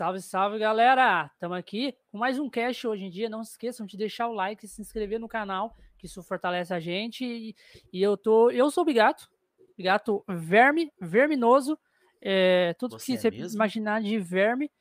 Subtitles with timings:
[0.00, 1.30] Salve, salve, galera!
[1.34, 3.28] Estamos aqui com mais um cast hoje em dia.
[3.28, 6.72] Não se esqueçam de deixar o like e se inscrever no canal, que isso fortalece
[6.72, 7.22] a gente.
[7.22, 7.54] E,
[7.92, 9.30] e eu tô, eu sou o Bigato,
[9.76, 11.78] Bigato verme, verminoso,
[12.18, 13.56] é, tudo Você que é você mesmo?
[13.58, 14.72] imaginar de verme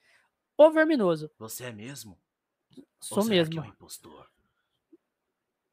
[0.55, 1.29] ou verminoso.
[1.37, 2.17] Você é mesmo?
[3.01, 3.51] Sou Ou será mesmo.
[3.51, 4.25] que é um impostor?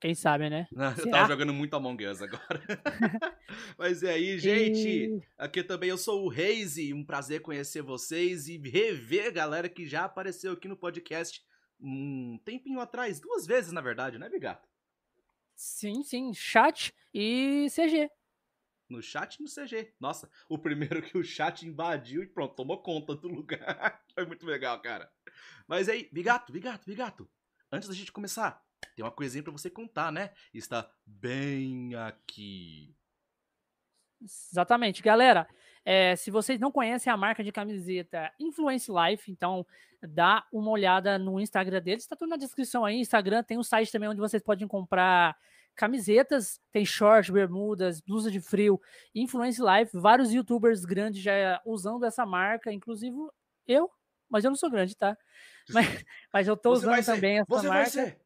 [0.06, 0.68] Quem sabe, né?
[0.70, 2.62] Não, eu tava jogando muito Among Us agora.
[3.76, 4.88] Mas é aí, gente.
[4.88, 6.94] E- Aqui também eu sou o Reise.
[6.94, 11.42] Um prazer conhecer vocês e rever a galera que já apareceu aqui no podcast
[11.80, 13.18] um tempinho atrás.
[13.18, 14.68] Duas vezes, na verdade, né, Bigato?
[15.56, 18.08] Sim, sim, chat e CG.
[18.88, 19.92] No chat e no CG.
[19.98, 24.04] Nossa, o primeiro que o chat invadiu e pronto, tomou conta do lugar.
[24.14, 25.10] Foi muito legal, cara.
[25.66, 27.28] Mas aí, Bigato, Bigato, Bigato.
[27.72, 30.30] Antes da gente começar, tem uma coisinha pra você contar, né?
[30.52, 32.94] Está bem aqui.
[34.22, 35.02] Exatamente.
[35.02, 35.48] Galera,
[35.84, 39.66] é, se vocês não conhecem a marca de camiseta Influence Life, então
[40.02, 42.04] dá uma olhada no Instagram deles.
[42.04, 42.96] Está tudo na descrição aí.
[42.96, 45.36] Instagram tem um site também onde vocês podem comprar
[45.76, 48.80] camisetas, tem shorts, bermudas, blusa de frio,
[49.14, 53.14] Influence Life, vários youtubers grandes já usando essa marca, inclusive
[53.68, 53.90] eu,
[54.28, 55.16] mas eu não sou grande, tá?
[55.68, 58.16] Mas, mas eu tô Você usando ser, também essa Você vai marca.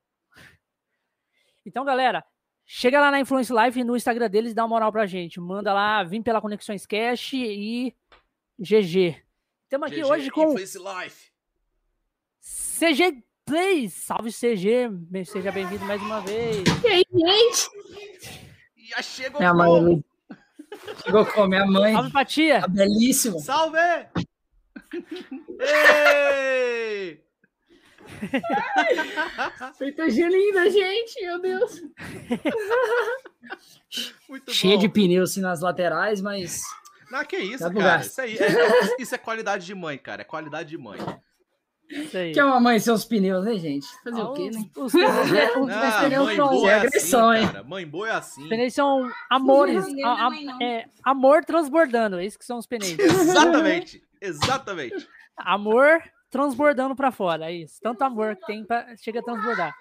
[1.64, 2.24] Então, galera,
[2.64, 5.40] chega lá na Influence Live no Instagram deles, dá uma moral pra gente.
[5.40, 7.94] Manda lá, vim pela Conexões Cash e
[8.58, 9.22] GG.
[9.64, 11.30] Estamos aqui GG, hoje com Influence Life.
[12.40, 13.92] CG Plays.
[13.94, 14.90] Salve CG,
[15.26, 16.64] seja bem-vindo mais uma vez.
[16.84, 17.70] E aí, gente?
[18.76, 19.82] E já chegou Minha como?
[19.82, 20.04] mãe.
[21.04, 21.92] Chegou com minha mãe.
[21.92, 22.60] Salve Patia.
[22.62, 23.38] Tá belíssima.
[23.40, 23.76] Salve!
[25.60, 27.22] Ei!
[29.78, 31.20] Feitogia linda, gente.
[31.22, 31.82] Meu Deus.
[34.28, 34.80] Muito Cheia bom.
[34.80, 36.60] de pneus assim nas laterais, mas.
[37.10, 38.00] Não, que isso, Dá pro cara.
[38.02, 40.22] Isso aí é, isso é qualidade de mãe, cara.
[40.22, 40.98] É qualidade de mãe.
[41.88, 42.30] Isso aí.
[42.32, 43.84] Que é uma mãe sem os pneus, né, gente?
[44.04, 44.70] Fazer Ah, o quê, os- né?
[44.76, 47.46] Os pneus é- os Ah, pneus são- é É assim, agressão, hein?
[47.48, 47.64] cara.
[47.64, 48.42] Mãe boa é assim.
[48.44, 49.84] os pneus são amores.
[49.84, 52.96] A- é a- é, amor transbordando, é isso que são os pneus.
[52.96, 54.00] Exatamente.
[54.20, 55.08] Exatamente.
[55.36, 57.78] Amor transbordando pra fora, é isso.
[57.82, 59.74] Tanto amor que tem, pra, chega a transbordar.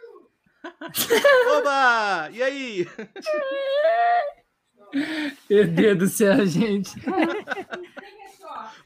[1.58, 2.30] Oba!
[2.32, 2.86] E aí?
[5.50, 6.92] Meu Deus do céu, gente.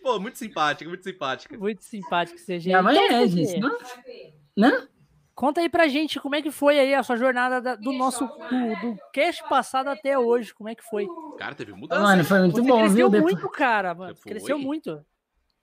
[0.02, 1.58] Pô, muito simpática, muito simpática.
[1.58, 2.66] Muito simpático CG.
[2.68, 3.60] Minha mãe Então, é, gente.
[3.60, 3.78] Não?
[4.58, 4.88] Não?
[5.34, 8.28] Conta aí pra gente como é que foi aí a sua jornada da- do nosso
[8.28, 11.08] do, do cast passado até hoje, como é que foi?
[11.40, 12.02] Cara, teve mudança.
[12.04, 13.10] Mano, foi muito Você bom, cresceu viu?
[13.10, 14.16] Depois- muito, cara, mano.
[14.22, 15.04] Cresceu muito.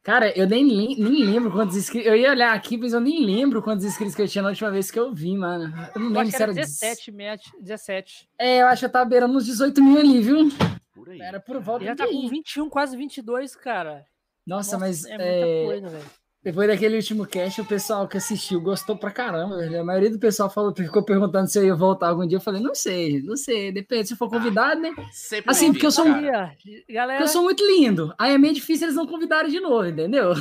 [0.02, 2.08] Cara, eu nem, nem lembro quantos inscritos.
[2.08, 4.70] Eu ia olhar aqui, mas eu nem lembro quantos inscritos que eu tinha na última
[4.70, 5.64] vez que eu vi, mano.
[5.94, 8.28] Eu não Eu lembro se era era 17, match, 17.
[8.38, 10.48] É, eu acho que eu tava beirando uns 18 mil ali, viu?
[10.94, 11.20] Por aí.
[11.20, 12.28] Era por volta Ele já tá de com aí.
[12.30, 14.06] 21, quase 22, cara.
[14.46, 16.10] Nossa, mas é muita é, coisa, velho.
[16.42, 19.80] Depois daquele último cast, o pessoal que assistiu gostou pra caramba, velho.
[19.80, 22.38] A maioria do pessoal falou, ficou perguntando se eu ia voltar algum dia.
[22.38, 23.70] Eu falei, não sei, não sei.
[23.70, 24.90] Depende, se for convidado, né?
[25.12, 26.56] Sempre Assim, porque eu sou um- Galera,
[26.88, 28.14] Porque eu sou muito lindo.
[28.18, 30.32] Aí é meio difícil eles não convidarem de novo, entendeu?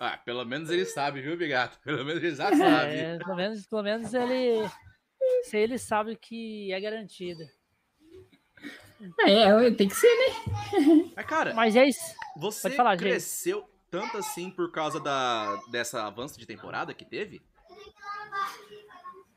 [0.00, 1.78] Ah, pelo menos ele sabe, viu, Bigato?
[1.84, 2.92] Pelo menos ele já sabe.
[2.94, 4.68] é, pelo, menos, pelo menos ele.
[5.44, 7.42] Se ele sabe que é garantido.
[9.26, 11.10] É, tem que ser, né?
[11.16, 12.00] Mas, cara, Mas é isso.
[12.36, 13.20] você pode falar, gente.
[13.92, 17.42] Tanto assim por causa da, dessa avanço de temporada que teve?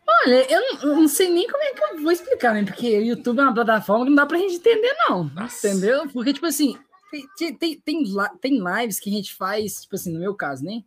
[0.07, 2.63] Olha, eu não, eu não sei nem como é que eu vou explicar, né?
[2.63, 5.25] Porque o YouTube é uma plataforma que não dá pra gente entender, não.
[5.25, 5.67] Nossa.
[5.67, 6.07] Entendeu?
[6.09, 6.77] Porque, tipo assim,
[7.11, 10.33] tem, tem, tem, tem li- tem lives que a gente faz, tipo assim, no meu
[10.33, 10.83] caso, né?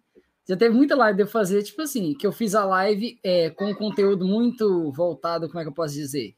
[0.48, 3.50] Já teve muita live de eu fazer, tipo assim, que eu fiz a live é,
[3.50, 6.34] com conteúdo muito voltado, como é que eu posso dizer?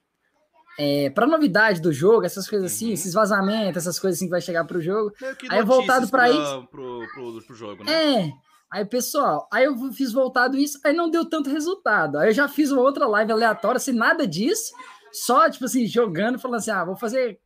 [0.79, 2.93] É, pra novidade do jogo, essas coisas assim, Uhum.
[2.95, 5.13] esses vazamentos, essas coisas assim que vai chegar pro jogo.
[5.21, 7.93] Meio que Aí, voltado pra- isso- Pro, pro, pro jogo, né?
[8.27, 8.31] É.
[8.73, 12.19] Aí, pessoal, aí eu fiz voltado isso, aí não deu tanto resultado.
[12.19, 14.73] Aí eu já fiz uma outra live aleatória, sem nada disso,
[15.13, 17.41] só, tipo assim, jogando, falando assim, ah, vou fazer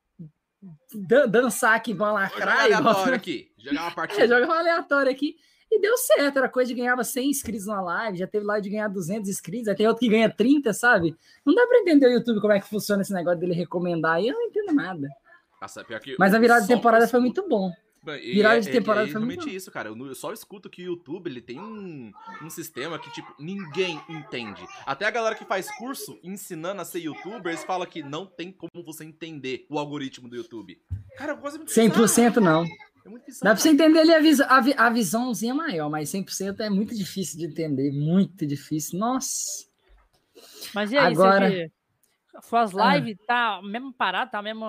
[1.08, 3.48] dan- dançar aqui, vão jogar lacrar, aleatório aqui.
[3.58, 4.22] Jogar uma partida.
[4.24, 5.36] É, joga uma aleatória aqui.
[5.74, 8.70] E deu certo, era coisa de ganhava 100 inscritos na live, já teve live de
[8.70, 11.16] ganhar 200 inscritos, aí tem outro que ganha 30, sabe?
[11.44, 14.28] Não dá pra entender o YouTube como é que funciona esse negócio dele recomendar aí,
[14.28, 15.08] eu não entendo nada.
[15.60, 15.84] Nossa,
[16.16, 17.72] Mas a virada de eu temporada foi muito bom.
[18.04, 19.50] Virada é- de é- temporada é foi muito bom.
[19.50, 19.88] isso, cara.
[19.88, 24.00] Eu, eu só escuto que o YouTube ele tem um, um sistema que, tipo, ninguém
[24.08, 24.62] entende.
[24.86, 28.52] Até a galera que faz curso ensinando a ser youtuber, eles falam que não tem
[28.52, 30.78] como você entender o algoritmo do YouTube.
[31.16, 32.64] Cara, é coisa muito 100% não.
[33.04, 33.44] É muito bizarro.
[33.44, 36.70] Dá pra você entender ali a, visão, a, vi- a visãozinha maior, mas 100% é
[36.70, 38.98] muito difícil de entender, muito difícil.
[38.98, 39.66] Nossa.
[40.74, 41.72] Mas e aí, Agora- CG?
[42.42, 42.96] Suas ah.
[42.96, 43.26] lives ah.
[43.26, 44.66] tá mesmo parada, tá mesmo.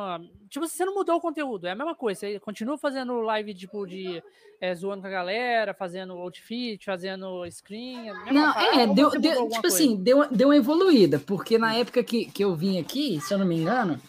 [0.50, 2.20] Tipo, você não mudou o conteúdo, é a mesma coisa.
[2.20, 4.22] Você continua fazendo live, tipo, de
[4.62, 8.12] é, zoando com a galera, fazendo outfit, fazendo screen.
[8.32, 9.76] Não, parada, é, deu, deu tipo coisa?
[9.76, 13.38] assim, deu, deu uma evoluída, porque na época que, que eu vim aqui, se eu
[13.38, 14.00] não me engano,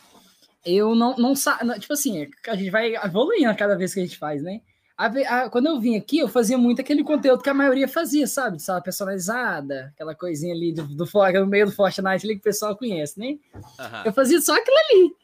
[0.66, 1.32] eu não, não
[1.78, 4.60] Tipo assim, a gente vai evoluindo a cada vez que a gente faz, né?
[4.98, 8.26] A, a, quando eu vim aqui, eu fazia muito aquele conteúdo que a maioria fazia,
[8.26, 8.60] sabe?
[8.60, 12.76] Sala personalizada, aquela coisinha ali do, do, do meio do Fortnite ali que o pessoal
[12.76, 13.38] conhece, né?
[13.54, 14.02] Uhum.
[14.06, 15.14] Eu fazia só aquilo ali.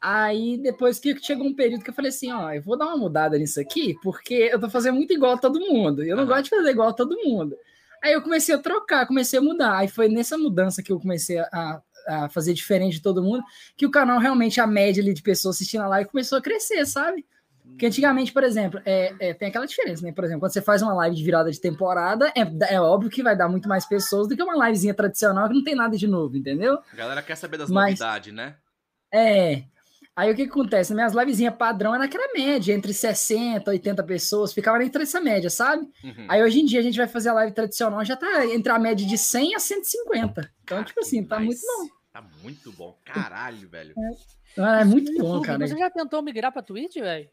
[0.00, 2.96] Aí depois que chegou um período que eu falei assim, ó, eu vou dar uma
[2.96, 6.04] mudada nisso aqui, porque eu tô fazendo muito igual a todo mundo.
[6.04, 6.28] Eu não uhum.
[6.28, 7.56] gosto de fazer igual a todo mundo.
[8.02, 9.78] Aí eu comecei a trocar, comecei a mudar.
[9.78, 13.42] Aí foi nessa mudança que eu comecei a, a fazer diferente de todo mundo,
[13.76, 16.86] que o canal realmente, a média ali de pessoas assistindo a live começou a crescer,
[16.86, 17.24] sabe?
[17.70, 20.12] Porque antigamente, por exemplo, é, é, tem aquela diferença, né?
[20.12, 23.22] Por exemplo, quando você faz uma live de virada de temporada, é, é óbvio que
[23.22, 26.06] vai dar muito mais pessoas do que uma livezinha tradicional que não tem nada de
[26.06, 26.78] novo, entendeu?
[26.92, 28.54] A galera quer saber das Mas, novidades, né?
[29.12, 29.64] É.
[30.16, 30.94] Aí o que, que acontece?
[30.94, 35.50] Minhas livezinhas padrão era naquela média, entre 60 e 80 pessoas, ficava entre essa média,
[35.50, 35.82] sabe?
[36.02, 36.26] Uhum.
[36.26, 38.78] Aí hoje em dia a gente vai fazer a live tradicional, já tá entre a
[38.78, 40.50] média de 100 a 150.
[40.64, 41.88] Então, tipo assim, tá muito bom.
[42.10, 42.98] Tá muito bom.
[43.04, 43.94] Caralho, velho.
[44.56, 45.68] É, é muito bom, cara.
[45.68, 47.28] Você já tentou migrar pra Twitch, velho?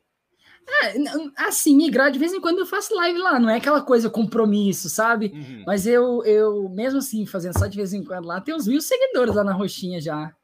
[0.67, 4.09] É, assim, migrar de vez em quando eu faço live lá, não é aquela coisa
[4.09, 5.31] compromisso, sabe?
[5.33, 5.63] Uhum.
[5.65, 8.81] Mas eu, eu, mesmo assim, fazendo só de vez em quando lá, tem uns mil
[8.81, 10.35] seguidores lá na roxinha já.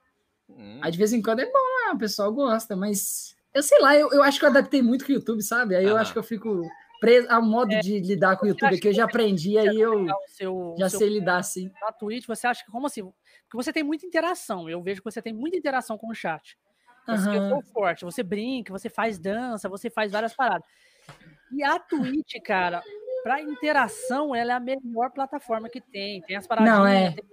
[0.47, 0.79] Uhum.
[0.81, 4.11] Aí de vez em quando é bom o pessoal gosta, mas eu sei lá, eu,
[4.11, 5.75] eu acho que eu adaptei muito com o YouTube, sabe?
[5.75, 6.61] Aí eu acho que eu fico
[6.99, 10.05] preso ao modo é, de lidar com o YouTube que eu já aprendi, aí eu
[10.27, 11.71] seu, já sei lidar assim.
[11.81, 13.03] Na Twitch, você acha que como assim?
[13.03, 16.57] Porque você tem muita interação, eu vejo que você tem muita interação com o chat.
[17.07, 17.59] Você uhum.
[17.59, 20.67] é forte, você brinca, você faz dança, você faz várias paradas.
[21.51, 22.83] E a Twitch, cara,
[23.23, 26.21] para interação, ela é a melhor plataforma que tem.
[26.21, 27.11] Tem as paradinhas, Não, é.
[27.11, 27.25] tem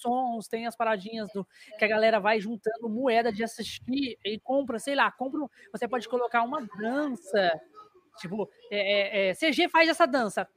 [0.00, 1.46] sons, tem as paradinhas do
[1.78, 5.40] que a galera vai juntando moeda de assistir e compra, sei lá, compra.
[5.72, 7.60] Você pode colocar uma dança,
[8.18, 10.48] tipo, é, é, é CG faz essa dança,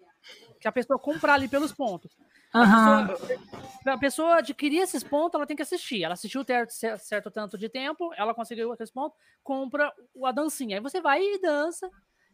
[0.59, 2.15] que a pessoa compra ali pelos pontos.
[2.53, 6.03] A, pessoa, a pessoa adquirir esses pontos, ela tem que assistir.
[6.03, 9.91] Ela assistiu certo, certo tanto de tempo, ela conseguiu aqueles pontos, compra
[10.23, 10.77] a dancinha.
[10.77, 11.89] Aí você vai e dança.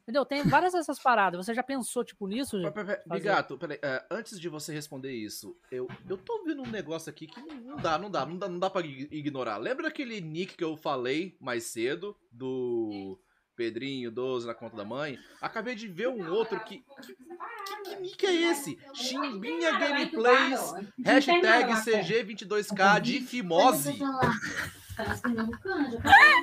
[0.08, 0.24] Entendeu?
[0.24, 1.46] Tem várias dessas paradas.
[1.46, 2.58] Você já pensou, tipo, nisso?
[3.06, 3.76] Bigato, peraí.
[3.76, 7.76] Uh, antes de você responder isso, eu, eu tô vendo um negócio aqui que não,
[7.76, 9.58] dá, não dá, não dá, não dá pra ignorar.
[9.58, 13.20] Lembra aquele nick que eu falei mais cedo do
[13.54, 15.20] Pedrinho 12 na conta da mãe.
[15.42, 16.86] Acabei de ver um outro que.
[17.02, 18.80] Que, que, que nick é esse?
[18.94, 20.74] Chimbinha Gameplays,
[21.04, 24.00] hashtag CG22K de Fimose.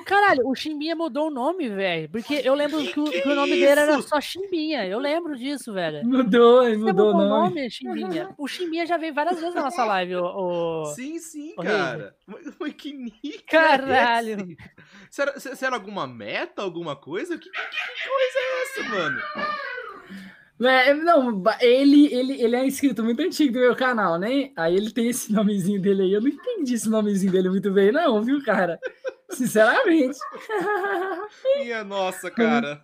[0.05, 2.09] Caralho, o Chimbinha mudou o nome, velho.
[2.09, 4.85] Porque eu lembro que, que, que, que o nome dele era só Chimbinha.
[4.85, 6.05] Eu lembro disso, velho.
[6.05, 7.29] Mudou, mudou o nome.
[7.29, 8.29] nome Chimbinha.
[8.37, 10.15] O Chimbinha já veio várias vezes na nossa live.
[10.15, 10.85] O, o...
[10.93, 12.15] Sim, sim, o cara.
[12.57, 13.35] Foi que nick.
[13.35, 14.55] É Caralho.
[14.59, 14.69] É
[15.09, 17.37] será, será alguma meta, alguma coisa?
[17.37, 19.21] Que, que coisa é essa, mano?
[20.61, 24.51] É, não, ele, ele, ele é inscrito muito antigo do meu canal, né?
[24.55, 26.13] Aí ele tem esse nomezinho dele aí.
[26.13, 28.79] Eu não entendi esse nomezinho dele muito bem, não, viu, cara?
[29.29, 30.17] Sinceramente.
[31.59, 32.81] Minha nossa, cara.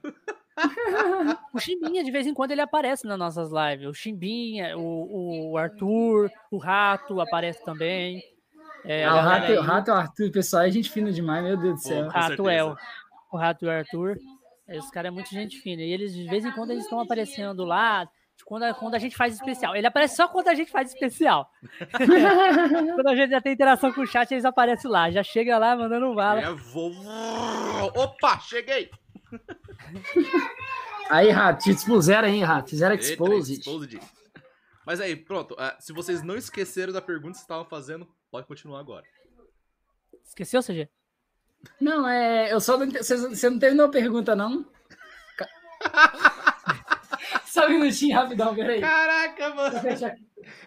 [1.54, 3.88] o Chimbinha, de vez em quando, ele aparece nas nossas lives.
[3.88, 8.22] O Chimbinha, o, o Arthur, o Rato aparece também.
[8.84, 11.56] É, ah, o, Rato, o Rato e o Arthur, pessoal, é gente fina demais, meu
[11.56, 12.06] Deus do céu.
[12.06, 12.76] O Rato é o,
[13.32, 14.18] o Rato e o Arthur.
[14.72, 15.82] Esse cara é muito gente fina.
[15.82, 18.10] E eles, de vez em quando, eles estão aparecendo lá.
[18.46, 19.76] Quando, quando a gente faz especial.
[19.76, 21.48] Ele aparece só quando a gente faz especial.
[22.96, 25.12] quando a gente já tem interação com o chat, eles aparecem lá.
[25.12, 26.42] Já chega lá mandando um bala.
[26.42, 26.92] É, vou...
[27.96, 28.90] Opa, cheguei!
[31.10, 32.70] Aí, Rato, te expuseram aí, Rato.
[32.70, 33.60] Fizeram exposed.
[33.60, 34.00] exposed.
[34.86, 35.54] Mas aí, pronto.
[35.56, 39.06] Uh, se vocês não esqueceram da pergunta que vocês estavam fazendo, pode continuar agora.
[40.24, 40.90] Esqueceu, CG?
[41.80, 42.54] Não, é.
[42.54, 42.90] Eu só não.
[42.90, 44.66] Você, não teve nenhuma pergunta, não?
[47.46, 48.80] só um minutinho rapidão, peraí.
[48.80, 49.82] Caraca, mano.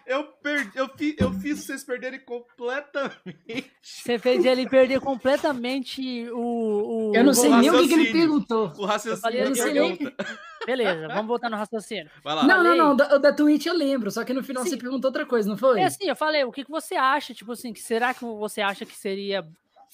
[0.05, 3.71] Eu, perdi, eu, fi, eu fiz vocês perderem completamente.
[3.81, 7.09] Você fez ele perder completamente o.
[7.09, 8.71] o eu não sei nem o que, ele perguntou.
[8.77, 9.97] O raciocínio eu, eu não sei nem...
[10.65, 12.09] Beleza, vamos voltar no raciocínio.
[12.23, 12.43] Vai lá.
[12.47, 12.95] Não, não, não.
[12.95, 14.71] Da, da Twitch eu lembro, só que no final sim.
[14.71, 15.79] você perguntou outra coisa, não foi?
[15.79, 17.33] É assim, eu falei, o que, que você acha?
[17.33, 19.45] Tipo assim, que será que você acha que seria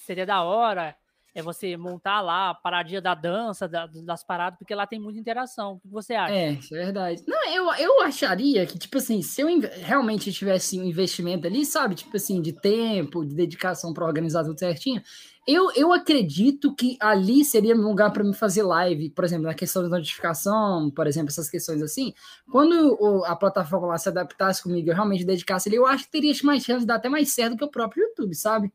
[0.02, 0.96] seria da hora
[1.34, 5.18] é você montar lá a paradinha da dança, da, das paradas, porque lá tem muita
[5.18, 5.74] interação.
[5.74, 6.34] O que você acha?
[6.34, 7.22] É, isso é verdade.
[7.26, 9.48] Não, eu, eu acharia que, tipo assim, se eu
[9.80, 14.58] realmente tivesse um investimento ali, sabe, tipo assim, de tempo, de dedicação para organizar tudo
[14.58, 15.02] certinho,
[15.46, 19.54] eu, eu acredito que ali seria um lugar para me fazer live, por exemplo, na
[19.54, 22.12] questão de notificação, por exemplo, essas questões assim.
[22.50, 26.32] Quando a plataforma lá se adaptasse comigo, eu realmente dedicasse ali, eu acho que teria
[26.44, 28.70] mais chance de dar até mais certo que o próprio YouTube, sabe?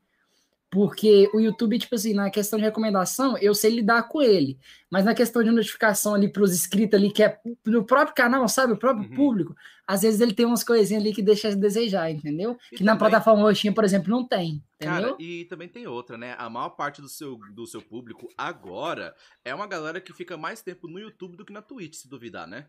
[0.69, 4.59] Porque o YouTube, tipo assim, na questão de recomendação, eu sei lidar com ele.
[4.91, 8.47] Mas na questão de notificação ali para os inscritos ali, que é do próprio canal,
[8.49, 8.73] sabe?
[8.73, 9.15] O próprio uhum.
[9.15, 9.55] público,
[9.87, 12.57] às vezes ele tem umas coisinhas ali que deixa a desejar, entendeu?
[12.71, 12.85] E que também...
[12.85, 14.61] na plataforma roxinha, por exemplo, não tem.
[14.75, 15.11] Entendeu?
[15.11, 16.35] Cara, e também tem outra, né?
[16.37, 20.61] A maior parte do seu, do seu público agora é uma galera que fica mais
[20.61, 22.67] tempo no YouTube do que na Twitch, se duvidar, né?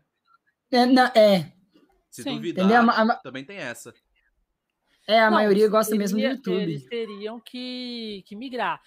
[0.71, 1.51] É, é.
[2.09, 2.35] Se Sim.
[2.35, 3.93] duvidar, a, a, também tem essa.
[5.09, 6.61] É, a não, maioria gosta teria, mesmo do YouTube.
[6.61, 8.79] Eles teriam que, que migrar.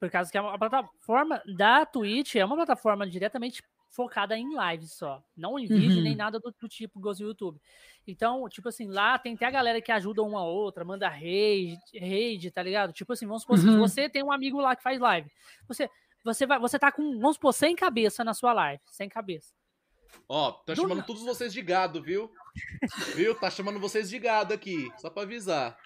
[0.00, 4.92] Por causa que a, a plataforma da Twitch é uma plataforma diretamente focada em lives
[4.92, 5.22] só.
[5.36, 6.02] Não em vídeo, uhum.
[6.02, 7.60] nem nada do, do tipo gosto do YouTube.
[8.06, 11.78] Então, tipo assim, lá tem até a galera que ajuda uma a outra, manda raid,
[11.98, 12.92] raid, tá ligado?
[12.92, 13.78] Tipo assim, vamos supor, uhum.
[13.78, 15.30] você tem um amigo lá que faz live.
[15.66, 15.90] Você,
[16.24, 18.82] você, vai, você tá com, vamos supor, sem cabeça na sua live.
[18.86, 19.52] Sem cabeça.
[20.28, 22.30] Ó, tá chamando todos vocês de gado, viu?
[23.14, 23.34] Viu?
[23.34, 25.76] Tá chamando vocês de gado aqui, só pra avisar.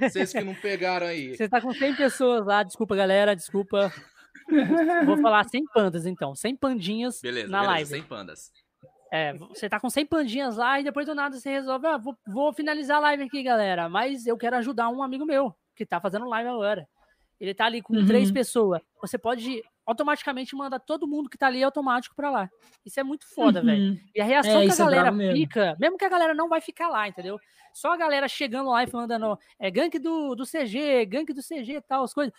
[0.00, 1.36] Vocês que não pegaram aí.
[1.36, 3.92] Você tá com 100 pessoas lá, desculpa, galera, desculpa.
[5.06, 6.34] Vou falar 100 pandas, então.
[6.34, 7.90] 100 pandinhas beleza, na beleza, live.
[7.90, 8.52] 100 pandas.
[9.12, 12.16] É, você tá com 100 pandinhas lá e depois do nada você resolve, ah, vou,
[12.26, 16.00] vou finalizar a live aqui, galera, mas eu quero ajudar um amigo meu que tá
[16.00, 16.88] fazendo live agora.
[17.38, 18.06] Ele tá ali com uhum.
[18.06, 18.80] três pessoas.
[19.00, 22.50] Você pode automaticamente mandar todo mundo que tá ali automático para lá.
[22.84, 23.66] Isso é muito foda, uhum.
[23.66, 24.00] velho.
[24.14, 25.76] E a reação é, que a é galera é fica, mesmo.
[25.80, 27.38] mesmo que a galera não vai ficar lá, entendeu?
[27.72, 31.76] Só a galera chegando lá e mandando é gank do, do CG, gank do CG
[31.76, 32.32] e tal, as coisas.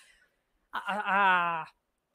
[0.71, 1.67] A, a,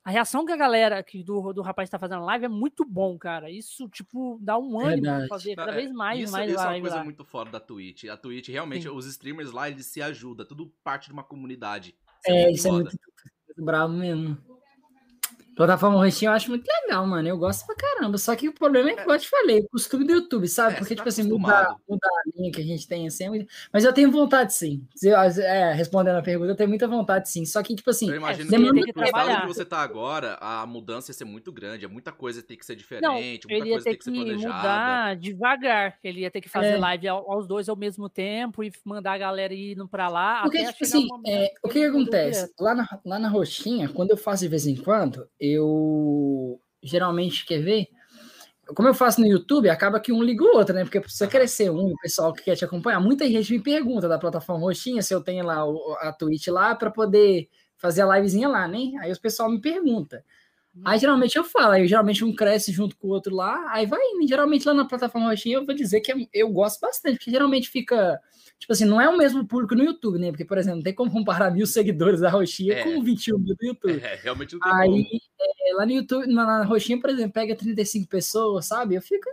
[0.04, 3.18] a, reação que a galera que do, do rapaz tá fazendo live é muito bom,
[3.18, 3.50] cara.
[3.50, 5.28] Isso, tipo, dá um ânimo Verdade.
[5.28, 6.72] pra fazer cada vez mais isso, mais isso live.
[6.72, 7.04] é uma coisa lá.
[7.04, 8.04] muito fora da Twitch.
[8.04, 8.88] A Twitch, realmente, Sim.
[8.88, 10.46] os streamers lá, eles se ajudam.
[10.46, 11.94] Tudo parte de uma comunidade.
[12.26, 12.98] Isso é, é isso é muito
[13.58, 14.38] bravo mesmo.
[15.58, 17.28] Plataforma roxinha eu acho muito legal, mano.
[17.28, 18.16] Eu gosto pra caramba.
[18.16, 19.02] Só que o problema é que, é.
[19.02, 20.74] como eu te falei, o costume do YouTube, sabe?
[20.74, 23.28] É, Porque, tipo tá assim, mudar, mudar a linha que a gente tem assim é
[23.28, 23.52] muito...
[23.72, 24.86] Mas eu tenho vontade, sim.
[25.04, 27.44] É, respondendo a pergunta, eu tenho muita vontade, sim.
[27.44, 31.10] Só que, tipo assim, eu imagino demanda que, que que você tá agora, a mudança
[31.10, 31.84] ia ser muito grande.
[31.84, 34.04] É muita coisa tem que ser diferente, Não, muita ele ia coisa ter tem que,
[34.04, 34.56] que ser planejada.
[34.56, 35.98] mudar devagar.
[36.04, 36.78] Ele ia ter que fazer é.
[36.78, 40.42] live aos dois ao mesmo tempo e mandar a galera indo pra lá.
[40.42, 42.52] Porque, tipo assim, é, o que, que acontece?
[42.60, 45.47] Lá na, lá na roxinha, quando eu faço de vez em quando, eu
[46.82, 47.88] geralmente quer ver,
[48.74, 50.84] como eu faço no YouTube, acaba que um liga o outro, né?
[50.84, 53.00] Porque precisa crescer um, o pessoal que quer te acompanhar.
[53.00, 55.64] Muita gente me pergunta da plataforma Roxinha se eu tenho lá
[56.00, 58.92] a Twitch lá para poder fazer a livezinha lá, né?
[59.00, 60.22] Aí o pessoal me pergunta.
[60.84, 64.00] Aí geralmente eu falo, aí geralmente um cresce junto com o outro lá, aí vai
[64.00, 64.28] indo.
[64.28, 68.20] Geralmente lá na plataforma Roxinha eu vou dizer que eu gosto bastante, porque geralmente fica
[68.58, 70.30] Tipo assim, não é o mesmo público no YouTube, né?
[70.30, 72.82] Porque, por exemplo, não tem como comparar mil seguidores da Roxinha é.
[72.82, 74.00] com 21 mil do YouTube.
[74.02, 75.06] É, realmente não tem Aí,
[75.40, 78.96] é, lá no YouTube, na, na Roxinha, por exemplo, pega 35 pessoas, sabe?
[78.96, 79.28] Eu fico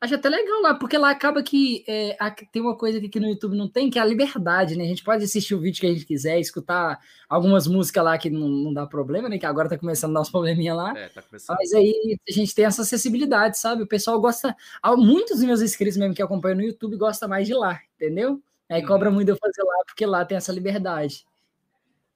[0.00, 2.16] Acho até legal lá, porque lá acaba que é,
[2.50, 4.84] tem uma coisa que aqui no YouTube não tem, que é a liberdade, né?
[4.84, 8.30] A gente pode assistir o vídeo que a gente quiser, escutar algumas músicas lá que
[8.30, 9.38] não, não dá problema, né?
[9.38, 10.96] Que agora tá começando a dar uns probleminha lá.
[10.96, 11.54] É, tá começando.
[11.58, 13.82] Mas aí a gente tem essa acessibilidade, sabe?
[13.82, 14.56] O pessoal gosta.
[14.96, 18.42] Muitos dos meus inscritos mesmo que acompanham no YouTube gostam mais de lá, entendeu?
[18.70, 19.16] Aí cobra uhum.
[19.16, 21.26] muito eu fazer lá, porque lá tem essa liberdade.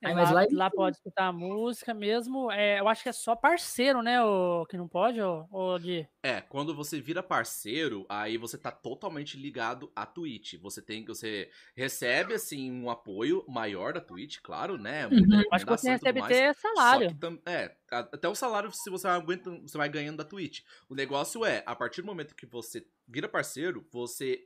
[0.05, 2.53] É, Aí, lá, lá, lá, pode escutar a música mesmo.
[2.53, 4.23] É, eu acho que é só parceiro, né?
[4.23, 6.07] O, que não pode, ou, ou de.
[6.23, 10.61] É, quando você vira parceiro, aí você tá totalmente ligado à Twitch.
[10.61, 15.07] Você tem você recebe assim um apoio maior da Twitch, claro, né?
[15.07, 15.43] Uhum.
[15.51, 17.09] Acho que você recebe ter salário.
[17.09, 20.61] Que, é, até o salário se você aguenta, você vai ganhando da Twitch.
[20.87, 24.43] O negócio é, a partir do momento que você vira parceiro, você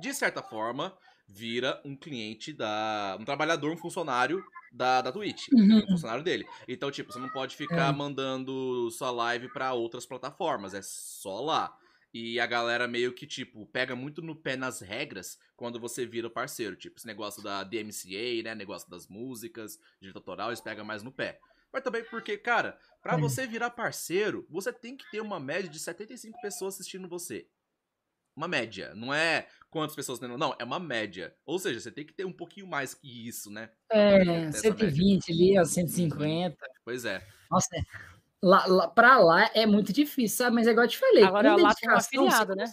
[0.00, 0.96] de certa forma
[1.28, 3.16] vira um cliente da.
[3.20, 5.48] um trabalhador, um funcionário da, da Twitch.
[5.52, 5.78] Uhum.
[5.78, 6.46] Um funcionário dele.
[6.66, 7.96] Então, tipo, você não pode ficar é.
[7.96, 10.74] mandando sua live para outras plataformas.
[10.74, 11.76] É só lá.
[12.14, 16.28] E a galera meio que, tipo, pega muito no pé nas regras quando você vira
[16.28, 16.76] parceiro.
[16.76, 18.54] Tipo, esse negócio da DMCA, né?
[18.54, 21.38] Negócio das músicas, direito autoral, eles pegam mais no pé.
[21.72, 25.78] Mas também porque, cara, para você virar parceiro, você tem que ter uma média de
[25.78, 27.48] 75 pessoas assistindo você.
[28.36, 28.94] Uma média.
[28.94, 30.28] Não é quantas pessoas tem.
[30.28, 31.34] Não, é uma média.
[31.44, 33.70] Ou seja, você tem que ter um pouquinho mais que isso, né?
[33.90, 36.56] É, 120 ali, ó, 150.
[36.84, 37.26] Pois é.
[37.50, 37.80] Nossa, é.
[38.42, 40.56] Lá, lá, pra lá é muito difícil, sabe?
[40.56, 41.24] Mas é igual eu te falei.
[41.24, 42.64] Agora lá tem um afiliado, né?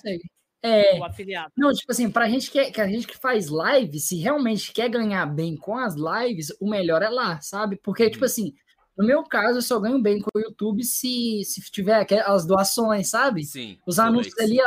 [0.62, 1.00] É.
[1.00, 1.52] O afiliado.
[1.58, 4.90] Não, tipo assim, pra gente que, que a gente que faz live, se realmente quer
[4.90, 7.80] ganhar bem com as lives, o melhor é lá, sabe?
[7.82, 8.30] Porque, tipo uhum.
[8.30, 8.54] tipo assim,
[8.98, 13.10] no meu caso, eu só ganho bem com o YouTube se, se tiver as doações,
[13.10, 13.46] sabe?
[13.46, 13.78] Sim.
[13.88, 14.60] Os anúncios ali,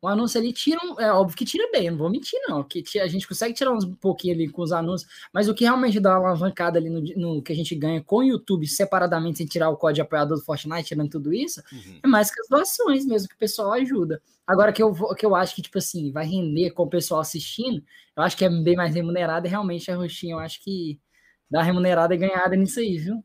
[0.00, 2.82] o anúncio ali tira, um, é óbvio que tira bem, não vou mentir não, que
[3.00, 6.18] a gente consegue tirar uns pouquinho ali com os anúncios, mas o que realmente dá
[6.18, 9.70] uma alavancada ali no, no, que a gente ganha com o YouTube separadamente, sem tirar
[9.70, 12.00] o código apoiador do Fortnite, tirando tudo isso, uhum.
[12.02, 14.22] é mais que as doações mesmo, que o pessoal ajuda.
[14.46, 17.82] Agora que eu, que eu acho que, tipo assim, vai render com o pessoal assistindo,
[18.16, 20.98] eu acho que é bem mais remunerado e realmente a roxinha, eu acho que
[21.50, 23.22] dar remunerada e ganhada nisso aí, viu?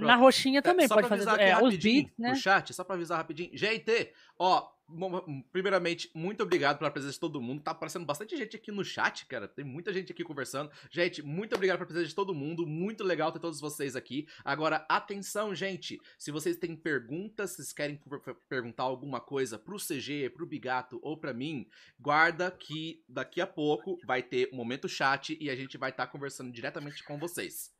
[0.00, 2.30] Na roxinha também só pode pra fazer avisar aqui é, os rapidinho beats, né?
[2.30, 3.50] no chat, só pra avisar rapidinho.
[3.52, 7.62] GT, ó, bom, primeiramente, muito obrigado pela presença de todo mundo.
[7.62, 9.46] Tá aparecendo bastante gente aqui no chat, cara.
[9.48, 10.70] Tem muita gente aqui conversando.
[10.90, 12.66] Gente, muito obrigado pela presença de todo mundo.
[12.66, 14.26] Muito legal ter todos vocês aqui.
[14.44, 16.00] Agora, atenção, gente.
[16.18, 20.98] Se vocês têm perguntas, se querem per- per- perguntar alguma coisa pro CG, pro Bigato
[21.02, 21.66] ou pra mim,
[21.98, 26.06] guarda que daqui a pouco vai ter o momento chat e a gente vai estar
[26.08, 27.79] conversando diretamente com vocês.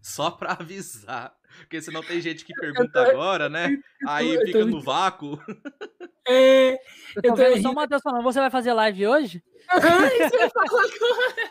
[0.00, 1.34] Só pra avisar.
[1.60, 3.76] Porque senão tem gente que pergunta agora, né?
[4.06, 5.40] Aí fica no vácuo.
[6.26, 6.78] É, Eu
[7.16, 9.42] Eu tô vendo só o Matheus falando, você vai fazer live hoje?
[9.74, 11.50] isso eu ia falar agora.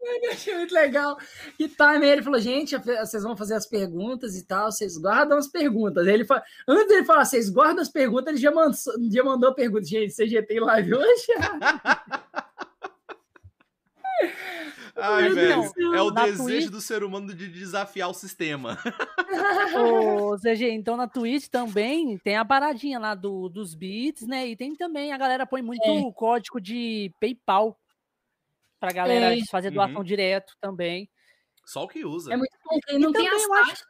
[0.00, 1.18] Eu achei muito legal.
[1.58, 5.48] E time ele falou, gente, vocês vão fazer as perguntas e tal, vocês guardam as
[5.48, 6.06] perguntas.
[6.06, 6.42] Aí Ele fa...
[6.66, 8.78] Antes dele falar, vocês guardam as perguntas, ele já mandou,
[9.10, 9.84] já mandou a pergunta.
[9.84, 11.26] Gente, você tem live hoje?
[14.96, 15.94] Ai, Meu velho.
[15.94, 18.78] É o Na desejo Twitch- do ser humano de desafiar o sistema.
[19.76, 24.46] Ô, CG, então na Twitch também tem a paradinha lá do, dos beats, né?
[24.48, 26.12] E tem também, a galera põe muito É.
[26.12, 27.78] código de PayPal
[28.80, 29.40] pra galera É.
[29.50, 30.04] fazer doação Uhum.
[30.04, 31.08] direto também.
[31.64, 32.32] Só o que usa.
[32.32, 33.86] É muito bom, quem não tem as eu acho- taxas.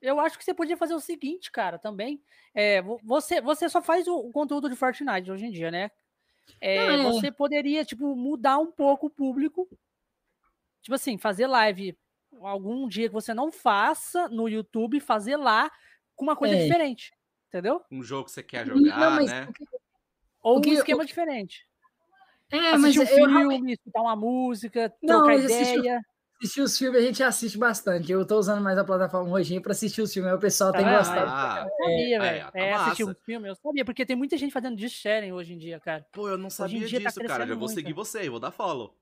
[0.00, 2.20] Eu acho que você podia fazer o seguinte, cara, também.
[2.54, 5.90] É, vo- você, você só faz o, o conteúdo de Fortnite hoje em dia, né?
[6.60, 7.12] É, Não, é.
[7.12, 9.66] Você poderia, tipo, mudar um pouco o público.
[10.86, 11.98] Tipo assim, fazer live
[12.42, 15.68] algum dia que você não faça no YouTube, fazer lá
[16.14, 16.58] com uma coisa É.
[16.62, 17.12] diferente.
[17.48, 17.82] Entendeu?
[17.90, 19.48] Um jogo que você quer Não, jogar, mas né?
[20.40, 21.66] Ou que- um esquema diferente.
[22.52, 23.08] É, mas Assistir um eu
[23.48, 26.00] filme, escutar uma música, Não, trocar mas assistir- ideia.
[26.40, 28.12] assistir os filmes, a gente assiste bastante.
[28.12, 30.78] Eu tô usando mais a plataforma Roginha pra assistir os filmes, aí o pessoal Tá
[30.78, 30.98] tem vendo?
[30.98, 31.28] gostado.
[31.28, 32.52] Ah, Eu sabia, é, velho.
[32.52, 35.52] tá É, assistir um filme, eu sabia, porque tem muita gente fazendo de sharing hoje
[35.52, 36.06] em dia, cara.
[36.12, 37.12] pô, eu não sabia tá disso, cara.
[37.14, 37.74] crescendo Já vou muito.
[37.74, 38.96] seguir você, vou dar follow.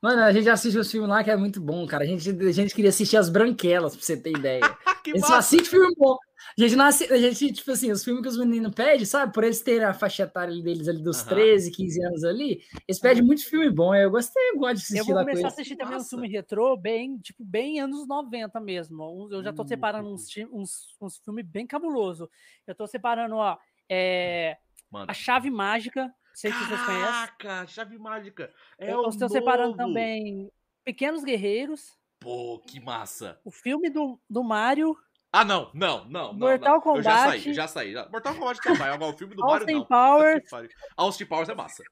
[0.00, 2.02] Mano, a gente assiste os filmes lá que é muito bom, cara.
[2.02, 4.60] A gente, a gente queria assistir as branquelas, pra você ter ideia.
[5.04, 5.38] que A gente só massa!
[5.38, 6.16] assiste filme bom.
[6.58, 9.32] A gente, não assi- a gente, tipo assim, os filmes que os meninos pedem, sabe?
[9.32, 11.28] Por eles terem a faixa etária deles ali dos Aham.
[11.28, 13.94] 13, 15 anos ali, eles pedem muito filme bom.
[13.94, 16.10] Eu gostei, eu gosto de assistir Eu vou começar a assistir também um Massa.
[16.10, 19.04] filme retrô, bem, tipo, bem anos 90 mesmo.
[19.04, 22.28] Um- Eu já tô Uh, separando uns, uns, uns filmes bem cabuloso.
[22.66, 23.56] Eu tô separando, ó,
[23.88, 24.56] é,
[24.90, 25.06] Mano.
[25.08, 27.04] A Chave Mágica, não sei se vocês conhecem.
[27.12, 28.52] Caraca, chave mágica.
[28.78, 29.78] É Eu o estou separando novo.
[29.88, 30.50] também
[30.84, 33.38] Pequenos Guerreiros, Pô, que massa.
[33.44, 34.96] o filme do, do Mario,
[35.32, 36.34] Ah, não, não, não, não.
[36.34, 36.96] Mortal não.
[36.96, 37.54] Eu já saí, Kombat.
[37.54, 37.92] já saí.
[37.92, 39.84] já- Mortal Kombat não vai, agora o filme do Mario Austin não.
[39.86, 40.50] Powers.
[40.50, 40.74] Que.
[40.96, 41.82] Austin Powers é massa.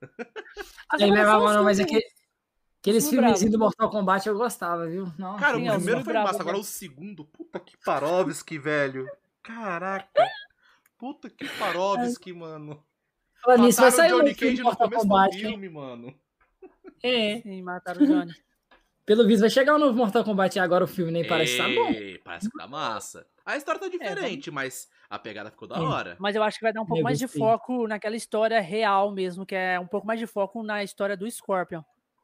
[0.92, 1.10] Outras
[1.64, 2.04] mas, filmes- aquele,
[2.80, 5.06] aqueles filme filmes do Mortal Kombat eu gostava, viu?
[5.18, 5.38] Nossa.
[5.40, 9.06] Cara, Sim, o é primeiro filme foi massa, agora o segundo, puta que Parovski, velho.
[9.42, 10.22] Caraca.
[10.98, 12.84] Puta que Parovski, mano.
[13.42, 15.30] Falando nisso, vai sair o um Johnny Cage do no Mortal começo Kombat.
[15.30, 15.50] do hein?
[15.50, 16.14] filme, mano.
[17.02, 18.32] É, Sim, mataram o Johnny.
[19.06, 21.68] pelo visto, vai chegar o novo Mortal Kombat agora, o filme nem parece que tá
[21.68, 22.20] bom.
[22.24, 23.26] Parece que tá massa.
[23.44, 25.80] A história tá diferente, mas a pegada ficou da É.
[25.80, 26.16] hora.
[26.20, 27.40] Mas eu acho que vai dar um pouco Eu mais de gostei.
[27.40, 31.28] foco naquela história real mesmo, que é um pouco mais de foco na história do
[31.30, 31.82] Scorpion.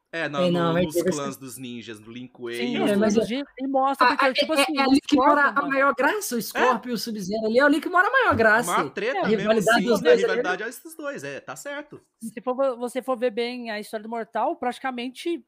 [0.09, 2.55] É, não, É, não, no- mas nos clãs dos ninjas, do Lin Kuei.
[2.57, 4.89] Sim, É, os mas planos de- e mostra, porque, Ah, tipo é, assim, é o
[4.89, 7.89] ali que mora a maior graça, o Scorpio e o Sub-Zero ali, é ali que
[7.89, 8.71] mora a maior A graça.
[8.71, 9.85] maior treta É, a mesmo, rivalidade sim.
[9.89, 12.01] dos A dois rivalidade é esses dois, é, tá certo.
[12.21, 15.45] se for, você for ver bem a história do Mortal, praticamente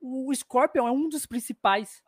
[0.00, 2.02] o Scorpion é um dos principais.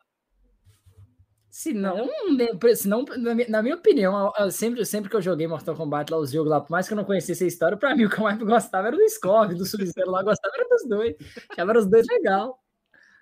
[1.55, 5.15] Se não, né, se não na, minha, na minha opinião, eu- eu sempre, sempre que
[5.15, 7.47] eu joguei Mortal Kombat lá, os jogos lá, por mais que eu não conhecesse a
[7.47, 10.25] história, pra mim o que eu mais gostava era do Scorpio, do Sub-Zero lá, eu
[10.25, 11.15] gostava era dos dois.
[11.51, 12.59] Achava os dois legal.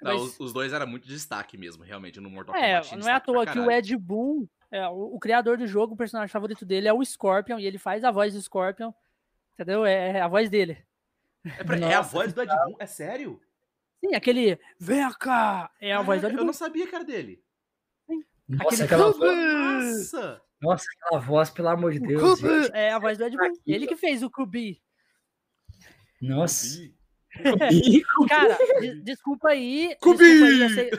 [0.01, 2.95] Não, Mas- os, os dois eram muito destaque mesmo, realmente, no Mortal É, Kombat.
[2.95, 3.69] não é à toa que o.
[3.69, 7.59] Ed Boon, é, o, o criador do jogo, o personagem favorito dele é o Scorpion,
[7.59, 8.93] e ele faz a voz do Scorpion,
[9.55, 9.85] entendeu?
[9.85, 10.77] É, é a voz dele.
[11.43, 12.75] É, pra- é a Nossa, voz do Ed Boon?
[12.79, 13.41] É sério?
[13.99, 16.45] Sim, aquele, vem cá, é a voz do Ed Eu Boon.
[16.45, 17.43] não sabia que era dele.
[18.51, 20.41] Nossa, Aquele aquela, voz, Nossa!
[20.61, 22.39] nossa, aquela voz, pelo amor de Deus.
[22.73, 23.53] É a voz do Ed Boon.
[23.65, 24.81] Ele que fez o Kubi.
[26.21, 26.77] Nossa.
[27.71, 29.95] Ih, Cara, de- desculpa aí.
[30.01, 30.17] Kubi!
[30.17, 30.91] Desculpa aí, eu sei,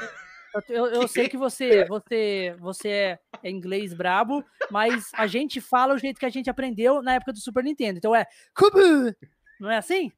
[0.71, 5.95] eu, eu- sei que você, você, você é, é inglês brabo, mas a gente fala
[5.95, 7.99] o jeito que a gente aprendeu na época do Super Nintendo.
[7.99, 9.15] Então é Kubu!
[9.61, 10.11] Não é assim?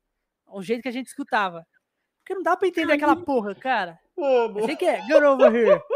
[0.47, 1.67] O jeito que a gente escutava.
[2.23, 3.99] Porque não dá pra entender aquela porra, cara.
[4.17, 5.03] Eu sei que é.
[5.05, 5.81] Get over here.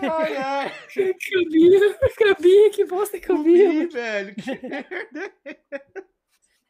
[0.00, 0.72] Ai, ai.
[0.94, 3.32] Cabia, cabia, que bosta que.
[3.32, 5.34] Ih, velho, que merda.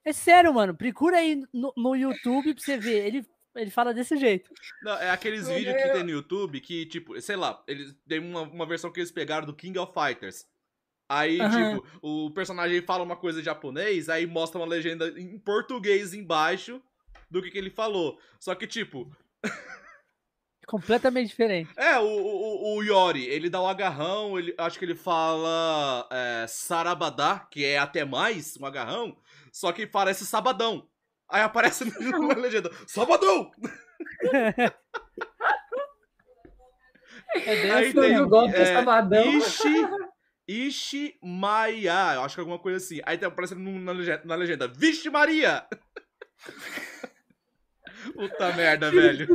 [0.05, 0.75] É sério, mano.
[0.75, 3.07] Procura aí no, no YouTube pra você ver.
[3.07, 4.51] Ele, ele fala desse jeito.
[4.83, 5.93] Não, é aqueles Meu vídeos que Deus.
[5.95, 9.47] tem no YouTube que, tipo, sei lá, eles tem uma, uma versão que eles pegaram
[9.47, 10.47] do King of Fighters.
[11.09, 11.77] Aí, Aham.
[11.77, 16.81] tipo, o personagem fala uma coisa em japonês, aí mostra uma legenda em português embaixo.
[17.31, 18.19] do que, que ele falou.
[18.41, 19.11] Só que, tipo.
[20.73, 21.71] Completamente diferente.
[21.77, 26.47] É, o, o, o Yori, ele dá o agarrão, ele, acho que ele fala é,
[26.49, 29.15] Sarabadá, que é até mais um agarrão,
[29.53, 30.89] só que parece Sabadão.
[31.29, 33.51] Aí aparece na legenda, Sabadão!
[37.35, 39.25] É Aí assim, tem, o golpe é, Sabadão.
[39.25, 39.89] Ishi,
[40.49, 43.01] Ishi Maia, eu acho que é alguma coisa assim.
[43.05, 45.67] Aí tem aparecendo na legenda, na legenda Vixe Maria!
[48.15, 49.29] Puta merda, velho.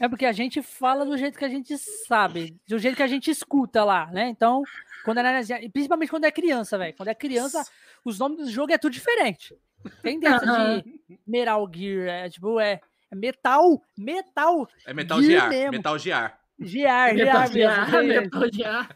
[0.00, 3.06] É porque a gente fala do jeito que a gente sabe, do jeito que a
[3.06, 4.28] gente escuta lá, né?
[4.28, 4.62] Então,
[5.04, 6.94] quando é, principalmente quando é criança, velho.
[6.96, 7.64] Quando é criança,
[8.04, 9.56] os nomes do jogo é tudo diferente.
[10.02, 14.68] Tem dentro de Metal Gear, é tipo, é, é metal, metal.
[14.84, 15.72] É Metal Gear, mesmo.
[15.72, 16.38] Metal Gear.
[16.58, 18.88] Gear, Metal Gear, Metal Gear.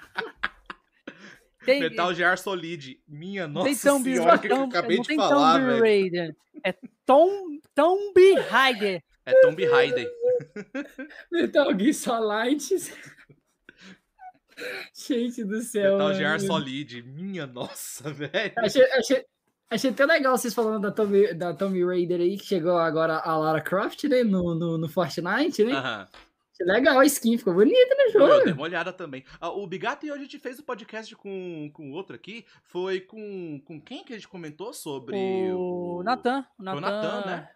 [1.64, 3.00] Tem, Metal Gear Solid.
[3.06, 5.80] Minha nossa tem Tomb, senhora, que eu acabei de falar, velho.
[5.80, 6.36] Raider.
[6.64, 9.02] É Tom, Tomb Raider.
[9.26, 10.10] É Tomb Raider.
[11.30, 12.58] Metal Gear Solid.
[14.94, 15.92] Gente do céu.
[15.92, 17.02] Metal Gear Solid.
[17.02, 18.52] Minha nossa, velho.
[18.56, 19.24] Achei, achei,
[19.70, 23.36] achei até legal vocês falando da Tomb, da Tomb Raider aí, que chegou agora a
[23.36, 24.24] Lara Croft, né?
[24.24, 25.72] No, no, no Fortnite, né?
[25.72, 26.02] Aham.
[26.02, 26.29] Uh -huh.
[26.60, 28.32] Legal a skin, ficou bonita no jogo.
[28.32, 29.24] Eu dei uma olhada também.
[29.40, 32.44] Ah, o Bigato e a gente fez o um podcast com, com outro aqui.
[32.64, 35.16] Foi com, com quem que a gente comentou sobre.
[35.16, 36.02] O, o...
[36.02, 36.44] Natan.
[36.58, 37.48] O Natan, né?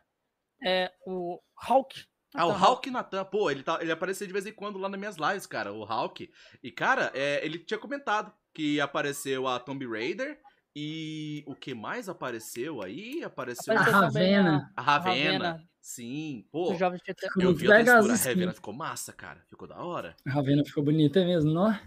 [0.64, 2.05] É, o Hulk.
[2.35, 4.99] Ah, o Hulk Natan, pô, ele, tá, ele aparecia de vez em quando lá nas
[4.99, 6.29] minhas lives, cara, o Hulk.
[6.62, 10.40] E, cara, é, ele tinha comentado que apareceu a Tomb Raider
[10.75, 13.23] e o que mais apareceu aí?
[13.23, 14.73] Apareceu, apareceu a Ravena.
[14.77, 15.69] A Ravena.
[15.85, 16.73] Sim, pô.
[16.73, 19.44] Eu vi a textura Ravena, ficou massa, cara.
[19.51, 20.16] Ficou da hora.
[20.27, 21.79] A Ravena ficou bonita mesmo, não?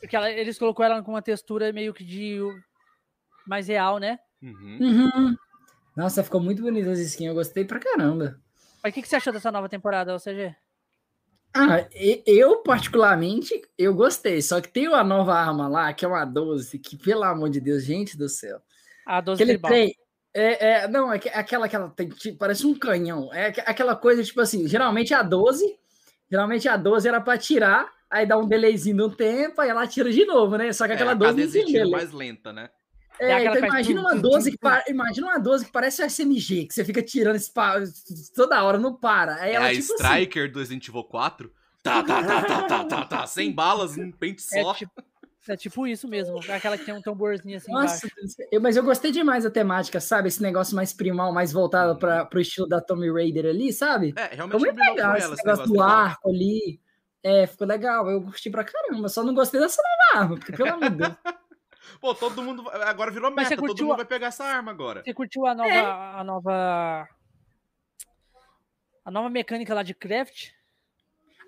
[0.00, 2.38] Porque ela, eles colocou ela com uma textura meio que de
[3.46, 4.18] mais real, né?
[4.42, 4.78] Uhum.
[4.80, 5.36] Uhum.
[5.94, 8.40] Nossa, ficou muito bonita as skins, eu gostei pra caramba.
[8.82, 10.56] Mas o que, que você achou dessa nova temporada, OCG?
[11.54, 11.86] Ah,
[12.26, 16.78] eu particularmente, eu gostei, só que tem uma nova arma lá, que é uma 12,
[16.78, 18.62] que pelo amor de Deus, gente do céu.
[19.04, 19.94] A 12 Aquele trem,
[20.34, 23.32] é, é, não, é aquela que ela tem, tipo, parece um canhão.
[23.32, 25.78] É aquela coisa, tipo assim, geralmente a 12,
[26.30, 30.10] geralmente a 12 era para tirar, aí dá um delayzinho no tempo, aí ela tira
[30.10, 30.72] de novo, né?
[30.72, 31.90] Só que é, aquela é, 12 não tem delay.
[31.90, 32.70] mais lenta, né?
[33.20, 36.74] É, é então imagina uma 12 que imagina uma 12 que parece um SMG, que
[36.74, 37.52] você fica tirando esse
[38.34, 39.36] toda hora, não para.
[39.36, 40.52] Aí é ela, a tipo assim Striker assim...
[40.52, 41.52] do Resident Evil 4.
[41.82, 44.70] Tá, tá, tá, tá, tá, tá, tá, sem balas, um pente só.
[44.70, 45.02] É tipo,
[45.48, 48.08] é tipo isso mesmo, aquela que tem um tamborzinho assim Nossa,
[48.50, 50.28] eu, mas eu gostei demais da temática, sabe?
[50.28, 54.14] Esse negócio mais primal, mais voltado para o estilo da Tommy Raider ali, sabe?
[54.16, 56.80] É, realmente Foi muito legal esse, esse negócio, do arco ali.
[57.24, 60.74] É, ficou legal, eu gostei pra caramba, só não gostei dessa nova arma, porque pelo
[60.74, 61.12] amor de Deus.
[62.00, 62.68] Pô, todo mundo.
[62.68, 63.96] Agora virou meta, todo mundo a...
[63.96, 65.02] vai pegar essa arma agora.
[65.04, 65.70] Você curtiu a nova.
[65.70, 65.80] É.
[65.80, 67.08] A nova.
[69.04, 70.50] A nova mecânica lá de craft?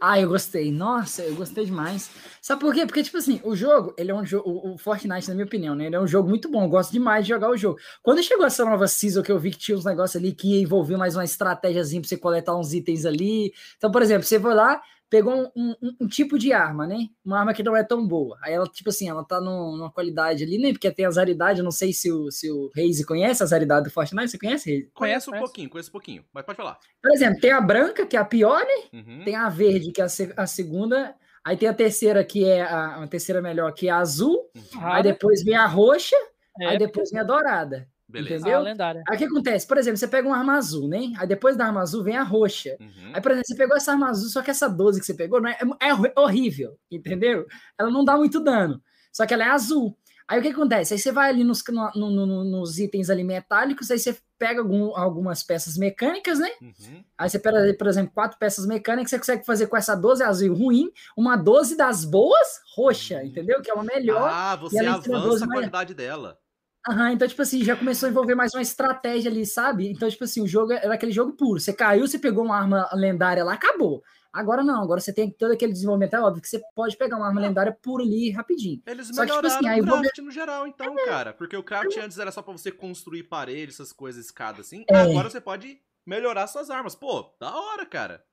[0.01, 0.71] Ah, eu gostei.
[0.71, 2.11] Nossa, eu gostei demais.
[2.41, 2.85] Sabe por quê?
[2.85, 4.73] Porque, tipo assim, o jogo, ele é um jogo.
[4.73, 5.87] O Fortnite, na minha opinião, né?
[5.87, 6.65] Ele é um jogo muito bom.
[6.65, 7.79] Eu gosto demais de jogar o jogo.
[8.03, 10.63] Quando chegou essa nova season, que eu vi que tinha uns negócios ali que ia
[10.63, 13.53] envolver mais uma estratégiazinha pra você coletar uns itens ali.
[13.77, 17.09] Então, por exemplo, você foi lá, pegou um, um, um, tipo de arma, né?
[17.25, 18.37] Uma arma que não é tão boa.
[18.43, 20.73] Aí ela, tipo assim, ela tá no, numa qualidade ali, né?
[20.73, 23.85] Porque tem as raridades, eu não sei se o, se o Reise conhece as raridades
[23.85, 24.31] do Fortnite.
[24.31, 24.90] Você conhece, Reise?
[24.93, 26.79] Conheço um pouquinho, conheço um pouquinho, mas pode falar.
[27.03, 29.01] Por exemplo, tem a branca, que é a pior, né?
[29.01, 29.25] Uhum.
[29.25, 31.14] Tem a verde, que é a, a, segunda.
[31.45, 34.51] Aí tem a terceira, que é a, a terceira melhor, que é a azul.
[34.55, 34.81] Uhum.
[34.87, 36.17] Aí depois vem a roxa.
[36.61, 37.88] É, aí depois vem a dourada.
[38.14, 38.37] Beleza.
[38.37, 38.59] Entendeu?
[38.59, 39.03] Ah, lendária.
[39.09, 39.66] Aí o que acontece?
[39.66, 41.12] Por exemplo, você pega uma arma azul, né?
[41.18, 42.77] Aí depois da arma azul vem a roxa.
[42.79, 43.11] Uhum.
[43.12, 45.40] Aí, por exemplo, você pegou essa arma azul, só que essa 12 que você pegou
[45.40, 47.44] não é, é, é horrível, entendeu?
[47.77, 48.81] Ela não dá muito dano.
[49.12, 49.98] Só que ela é azul.
[50.29, 50.94] Aí o que acontece?
[50.94, 54.61] Aí você vai ali nos, no, no, no, nos itens ali metálicos, aí você pega
[54.61, 56.50] algum, algumas peças mecânicas, né?
[56.62, 57.05] Uhum.
[57.18, 60.55] Aí você pega, por exemplo, quatro peças mecânicas, você consegue fazer com essa 12 azul
[60.55, 63.27] ruim, uma 12 das boas roxa, uhum.
[63.27, 63.61] entendeu?
[63.61, 64.31] Que é uma melhor.
[64.33, 66.38] Ah, você avança a qualidade dela.
[66.87, 69.90] Aham, então, tipo assim, já começou a envolver mais uma estratégia ali, sabe?
[69.90, 71.59] Então, tipo assim, o jogo era aquele jogo puro.
[71.59, 74.03] Você caiu, você pegou uma arma lendária lá, acabou.
[74.31, 76.14] Agora não, agora você tem todo aquele desenvolvimento.
[76.14, 78.83] É óbvio que você pode pegar uma arma lendária por ali rapidinho.
[78.85, 81.05] Eles só melhoraram que, tipo assim, o craft no geral, então, é.
[81.07, 81.33] cara.
[81.33, 84.85] Porque o craft antes era só pra você construir paredes, essas coisas, escada assim.
[84.88, 84.97] É.
[84.97, 86.94] Agora você pode melhorar suas armas.
[86.94, 88.25] Pô, da hora, cara.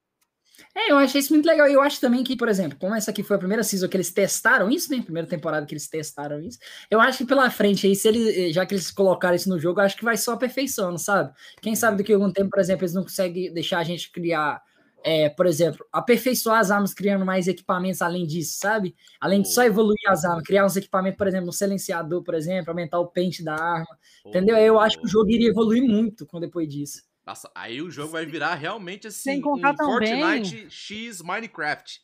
[0.75, 1.67] É, eu achei isso muito legal.
[1.67, 3.97] E eu acho também que, por exemplo, como essa aqui foi a primeira season que
[3.97, 5.01] eles testaram isso, né?
[5.01, 6.59] Primeira temporada que eles testaram isso.
[6.89, 9.79] Eu acho que pela frente aí, se eles, já que eles colocaram isso no jogo,
[9.79, 11.33] eu acho que vai só aperfeiçoando, sabe?
[11.61, 14.61] Quem sabe daqui a algum tempo, por exemplo, eles não conseguem deixar a gente criar.
[15.03, 18.95] É, por exemplo, aperfeiçoar as armas criando mais equipamentos além disso, sabe?
[19.19, 22.69] Além de só evoluir as armas, criar uns equipamentos, por exemplo, um silenciador, por exemplo,
[22.69, 24.55] aumentar o pente da arma, entendeu?
[24.57, 27.01] Eu acho que o jogo iria evoluir muito com depois disso.
[27.31, 32.01] Nossa, aí o jogo vai virar realmente assim, Sem contar um também- Fortnite X Minecraft.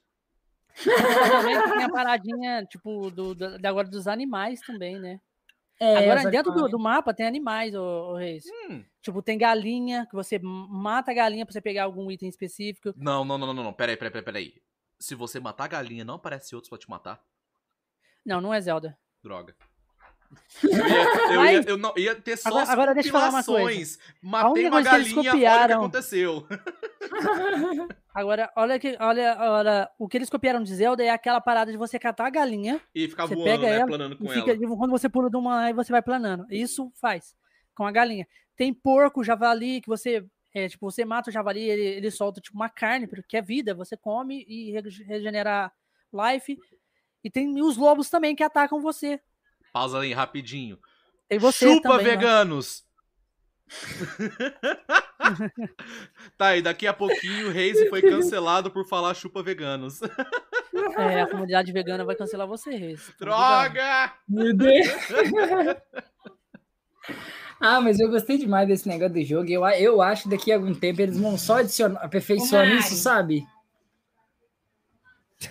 [0.86, 5.20] Também tem a paradinha, tipo, do, do, da agora dos animais também, né?
[5.80, 6.32] É, Agora, exatamente.
[6.32, 8.46] dentro do, do mapa tem animais, ô, ô Reis.
[8.70, 8.86] Hum.
[9.02, 12.94] Tipo, tem galinha, que você mata a galinha pra você pegar algum item específico.
[12.96, 13.74] Não, não, não, não, não.
[13.74, 14.62] Peraí, peraí, peraí, peraí.
[14.98, 17.22] Se você matar a galinha, não aparece outros pra te matar?
[18.26, 18.98] Não, não é Zelda.
[19.22, 19.54] Droga.
[20.64, 23.44] Eu ia, eu ia- eu não, ia ter só Agora- agora deixa eu falar uma
[23.44, 23.98] coisa.
[24.22, 26.48] Matei uma coisa que eles galinha, olha o que copiaram- aconteceu.
[28.14, 31.78] Agora, olha, que, olha, olha, o que eles copiaram de Zelda é aquela parada de
[31.78, 33.76] você catar a galinha E ficar voando, pega né?
[33.76, 34.76] ela Planando com fica, ela.
[34.76, 36.46] quando você pula de uma, aí você vai planando.
[36.50, 37.36] Isso faz
[37.76, 38.28] com a galinha.
[38.56, 42.56] Tem porco, javali, que você, é, tipo, você mata o javali, ele, ele solta tipo
[42.58, 45.72] uma carne, que é vida, você come e rege- regenera
[46.12, 46.58] life.
[47.24, 49.20] E tem os lobos também que atacam você.
[49.78, 50.80] Pausa aí, rapidinho.
[51.30, 52.16] Tem você Chupa, também, né?
[52.16, 52.84] veganos!
[56.36, 60.02] tá, e daqui a pouquinho o Reis foi cancelado por falar chupa veganos.
[60.98, 63.14] É, a comunidade vegana vai cancelar você, Reis.
[63.20, 64.14] Droga!
[64.28, 64.88] Meu Deus.
[67.62, 69.48] ah, mas eu gostei demais desse negócio do jogo.
[69.48, 73.46] Eu, eu acho que daqui a algum tempo eles vão só adicionar, aperfeiçoar isso, sabe?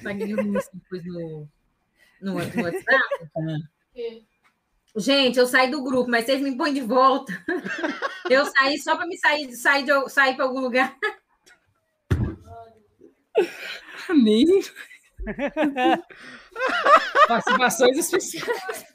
[0.04, 1.48] Ouvir isso depois no,
[2.22, 3.04] no, no WhatsApp.
[4.96, 7.32] Gente, eu saí do grupo, mas vocês me põem de volta.
[8.30, 10.96] Eu saí só para me sair, sair, de, sair para algum lugar.
[14.08, 14.46] Nem.
[17.28, 18.86] Participações especiais.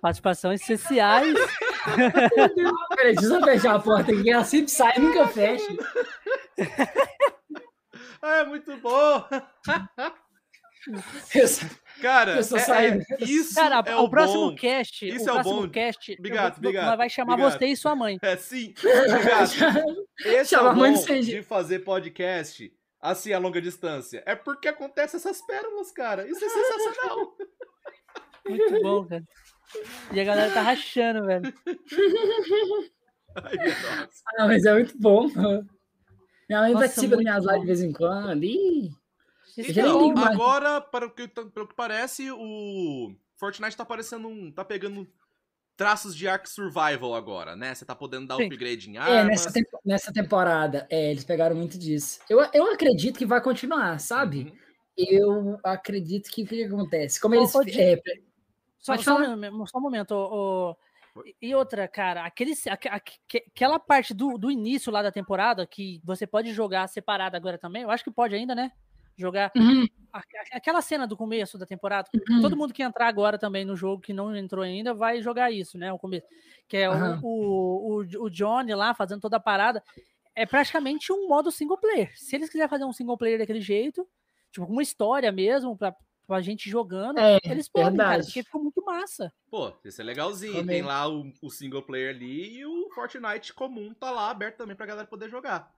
[0.00, 1.38] Participações especiais.
[2.96, 4.30] Peraí, deixa eu fechar a porta aqui.
[4.30, 5.76] Ela sempre sai e nunca fecha.
[8.22, 9.24] Ah, é muito bom!
[11.34, 11.48] Eu
[12.00, 14.56] Cara, é- é- isso Cara, é o, o próximo bom.
[14.56, 15.06] cast.
[15.08, 15.68] Isso o é o próximo bom.
[15.68, 16.16] cast.
[16.18, 17.58] Obrigado, vou- obrigado, vai chamar obrigado.
[17.58, 18.18] você e sua mãe.
[18.22, 20.06] É sim, obrigado.
[20.20, 21.20] Esse é Chama o a mãe bom CG.
[21.22, 24.22] de fazer podcast assim a longa distância.
[24.26, 26.28] É porque acontece essas pérolas, cara.
[26.28, 27.34] Isso é sensacional.
[28.46, 29.24] Muito bom, cara.
[30.12, 31.54] E a galera tá rachando, velho.
[33.36, 33.56] Ai.
[34.38, 35.28] Ah, mas é muito bom.
[36.48, 38.42] Minha mãe Nossa, participa das minhas lives de vez em quando.
[38.44, 38.90] Ih,
[39.68, 40.34] Então, mais.
[40.34, 44.50] agora, para o, que, para o que parece, o Fortnite tá parecendo um.
[44.50, 45.06] tá pegando
[45.76, 47.74] traços de Ark Survival agora, né?
[47.74, 48.44] Você tá podendo dar Sim.
[48.46, 49.26] upgrade em É, armas.
[49.28, 52.20] nessa, tempo- nessa temporada, é, eles pegaram muito disso.
[52.28, 54.52] Eu, eu acredito que vai continuar, sabe?
[54.52, 54.58] Uhum.
[54.98, 57.18] Eu acredito que o que, acontece?
[57.18, 57.54] Como eles.
[57.54, 57.96] ô, é,
[58.78, 60.76] Só, só, um, momento, só um momento.
[61.40, 65.98] e outra, cara, aquele, aque- aque- aquela parte do, do início lá da temporada que
[66.04, 68.70] você pode jogar separado agora também, eu acho que pode ainda, né?
[69.20, 72.08] Jogar uhum, a- aquela cena do começo da temporada.
[72.30, 72.40] uhum.
[72.40, 75.76] Todo mundo que entrar agora também no jogo, que não entrou ainda, vai jogar isso,
[75.76, 75.92] né?
[75.92, 76.26] O começo.
[76.66, 77.20] Que é o- Aham.
[77.22, 79.82] o, o, o Johnny lá fazendo toda a parada.
[80.34, 82.10] É praticamente um modo single player.
[82.16, 84.08] Se eles quiserem fazer um single player daquele jeito,
[84.50, 85.94] tipo, com uma história mesmo, pra,
[86.26, 88.26] pra gente jogando, É, eles podem, cara, verdade.
[88.26, 89.30] porque ficou muito massa.
[89.50, 90.54] Pô, esse é legalzinho.
[90.54, 90.76] Também.
[90.76, 94.74] Tem lá o, o single player ali e o Fortnite comum tá lá aberto também
[94.76, 95.70] pra galera poder jogar.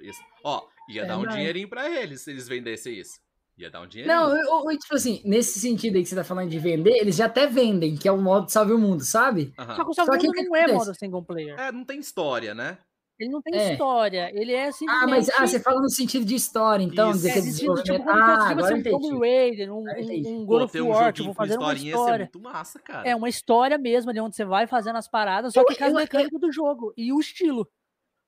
[0.00, 0.20] Isso.
[0.44, 1.38] Ó, ia dar um Verdade.
[1.38, 3.18] dinheirinho pra eles se eles vendessem isso.
[3.56, 4.16] Ia dar um dinheirinho.
[4.16, 7.14] Não, eu, eu, tipo assim, nesse sentido aí que você tá falando de vender, eles
[7.16, 9.52] já até vendem, que é o modo Salve o Mundo, sabe?
[9.56, 11.58] Só que o que segundo o que não é modo single player.
[11.58, 12.78] É, não tem história, né?
[13.16, 13.70] Ele não tem É.
[13.72, 14.28] história.
[14.34, 15.08] Ele é Ah, simplesmente.
[15.10, 17.18] mas ah, você fala no sentido de história, então, Isso.
[17.20, 17.98] dizer É, que é de- de- desenvolvimento.
[18.00, 19.18] tipo, Ah, tipo agora eu assim, um Tomb.
[19.20, 22.00] Raider, um, eu um, um God of um War, tipo, fazendo uma historinha ia ser
[22.02, 22.24] história.
[22.34, 23.08] muito massa, cara.
[23.08, 25.84] É uma história mesmo ali onde você vai fazendo as paradas, só Eu- que com
[25.84, 27.68] as eu- mecânicas do jogo e o estilo.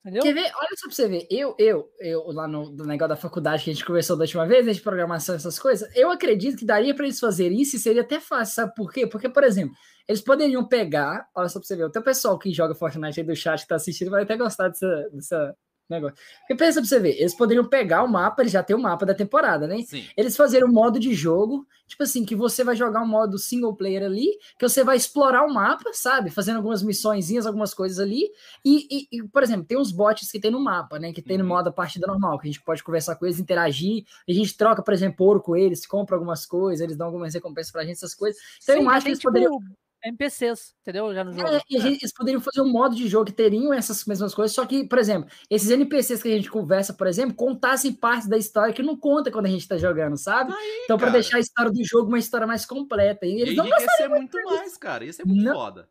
[0.01, 0.23] Entendeu?
[0.23, 0.53] Quer ver?
[0.55, 1.27] Olha só pra você ver.
[1.31, 4.47] Eu, eu, eu lá no do negócio da faculdade que a gente conversou da última
[4.47, 7.79] vez, né, de programação, essas coisas, eu acredito que daria pra eles fazerem isso e
[7.79, 9.07] seria até fácil, sabe por quê?
[9.07, 9.75] Porque, por exemplo,
[10.09, 13.27] eles poderiam pegar, olha só pra você ver, até o pessoal que joga Fortnite aí
[13.27, 15.57] do chat que tá assistindo vai até gostar dessa, dessa
[15.89, 16.17] negócio.
[16.41, 19.07] Porque pensa pra você ver, eles poderiam pegar o mapa, eles já tem o mapa
[19.07, 19.83] da temporada, né?
[19.83, 20.05] Sim.
[20.17, 23.75] eles fazerem um modo de jogo, tipo assim, que você vai jogar um modo single
[23.77, 24.27] player ali,
[24.59, 26.31] que você vai explorar o mapa, sabe?
[26.31, 28.29] Fazendo algumas missõezinhas, algumas coisas ali.
[28.65, 31.13] E, e- e, por exemplo, tem os bots que tem no mapa, né?
[31.13, 31.51] Que tem no Uhum.
[31.51, 34.05] modo partida normal, que a gente pode conversar com eles, interagir.
[34.29, 37.71] A gente troca, por exemplo, ouro com eles, compra algumas coisas, eles dão algumas recompensas
[37.73, 38.41] pra gente, essas coisas.
[38.63, 39.53] Então Sim, eu acho que eles poderiam.
[39.61, 41.13] tipo, NPCs, entendeu?
[41.15, 41.49] Já no jogo.
[41.49, 44.35] É, e a gente- eles poderiam fazer um modo de jogo que teriam essas mesmas
[44.35, 48.29] coisas, só que, por exemplo, esses NPCs que a gente conversa, por exemplo, contassem parte
[48.29, 50.53] da história que não conta quando a gente tá jogando, sabe?
[50.85, 51.19] então, pra cara.
[51.21, 53.27] deixar a história do jogo uma história mais completa.
[53.27, 55.05] E E eles não enriquecer muito mais, cara.
[55.05, 55.55] Isso é muito Não.
[55.55, 55.89] foda.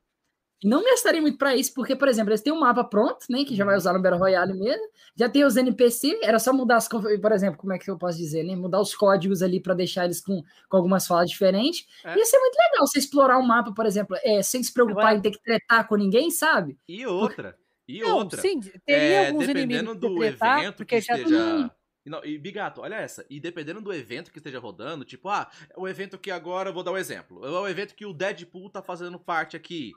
[0.65, 3.45] Não gastariam muito pra isso, porque, por exemplo, eles têm um mapa pronto, né?
[3.45, 4.88] Que já vai usar no Battle Royale mesmo.
[5.15, 6.88] Já tem os NPC, era só mudar as.
[6.88, 8.56] Por exemplo, como é que eu posso dizer, né?
[8.56, 11.86] Mudar os códigos ali pra deixar eles com, com algumas falas diferentes.
[12.04, 12.17] É.
[12.17, 15.17] Ia ser muito legal você explorar um mapa, por exemplo, é, sem se preocupar Agora-
[15.17, 16.78] em ter que tretar com ninguém, sabe?
[16.88, 20.78] E outra, E Não, outra, sim, teria é, alguns dependendo inimigos do tretar, evento que
[20.78, 21.71] porque já esteja.
[22.06, 23.25] E não, E Bigato, olha essa.
[23.30, 26.84] E dependendo do evento que esteja rodando, tipo, ah, o evento que agora, eu vou
[26.84, 27.43] dar um exemplo.
[27.43, 29.91] É o evento que o Deadpool tá fazendo parte aqui.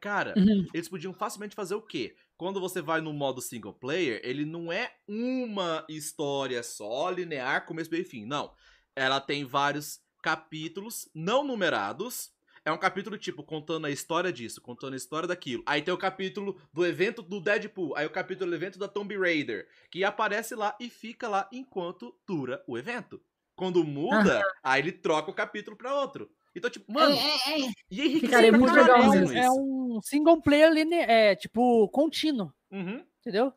[0.00, 0.66] Cara, Uhum.
[0.72, 2.16] eles podiam facilmente fazer o quê?
[2.36, 7.90] Quando você vai no modo single player, ele não é uma história só, linear, começo,
[7.90, 8.24] meio e fim.
[8.24, 8.52] Não.
[8.94, 12.30] Ela tem vários capítulos não numerados.
[12.64, 15.62] É um capítulo, tipo, contando a história disso, contando a história daquilo.
[15.66, 17.94] Aí tem o capítulo do evento do Deadpool.
[17.96, 19.68] Aí o capítulo do evento da Tomb Raider.
[19.90, 23.22] Que aparece lá e fica lá enquanto dura o evento.
[23.54, 26.30] Quando muda, aí ele troca o capítulo pra outro.
[26.56, 27.70] Então, tipo, mano, É, é, é.
[27.90, 30.94] e enriquece Ficaria pra muito caralho legal é, mesmo um, é um single player line-
[30.94, 33.04] é, tipo, contínuo, Uhum.
[33.20, 33.52] entendeu?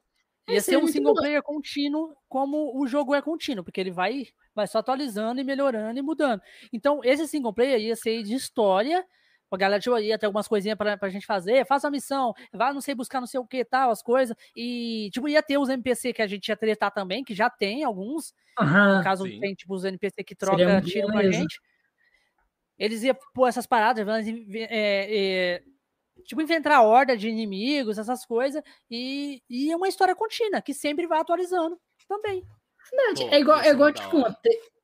[0.47, 3.91] É, Ia ser seria um single player contínuo, como o jogo é contínuo, porque ele
[3.91, 6.41] vai, vai só atualizando e melhorando e mudando.
[6.73, 9.05] Então, esse single player ia ser de história,
[9.51, 12.73] a galera tipo, ia ter algumas coisinhas pra, pra gente fazer, faça a missão, vá,
[12.73, 15.69] não sei, buscar não sei o que tal, as coisas, e, tipo, ia ter os
[15.69, 19.39] NPC que a gente ia tretar também, que já tem alguns, no caso sim.
[19.39, 21.41] tem, tipo, os NPC que troca tiro bom com a mesmo.
[21.43, 21.61] gente.
[22.79, 25.63] Eles iam pôr essas paradas, é, é,
[26.23, 30.73] tipo, inventar a horda de inimigos, essas coisas, e, e é uma história contínua, que
[30.73, 32.43] sempre vai atualizando também.
[32.91, 33.25] Verdade.
[33.25, 34.17] Pô, é igual, é ser igual tipo.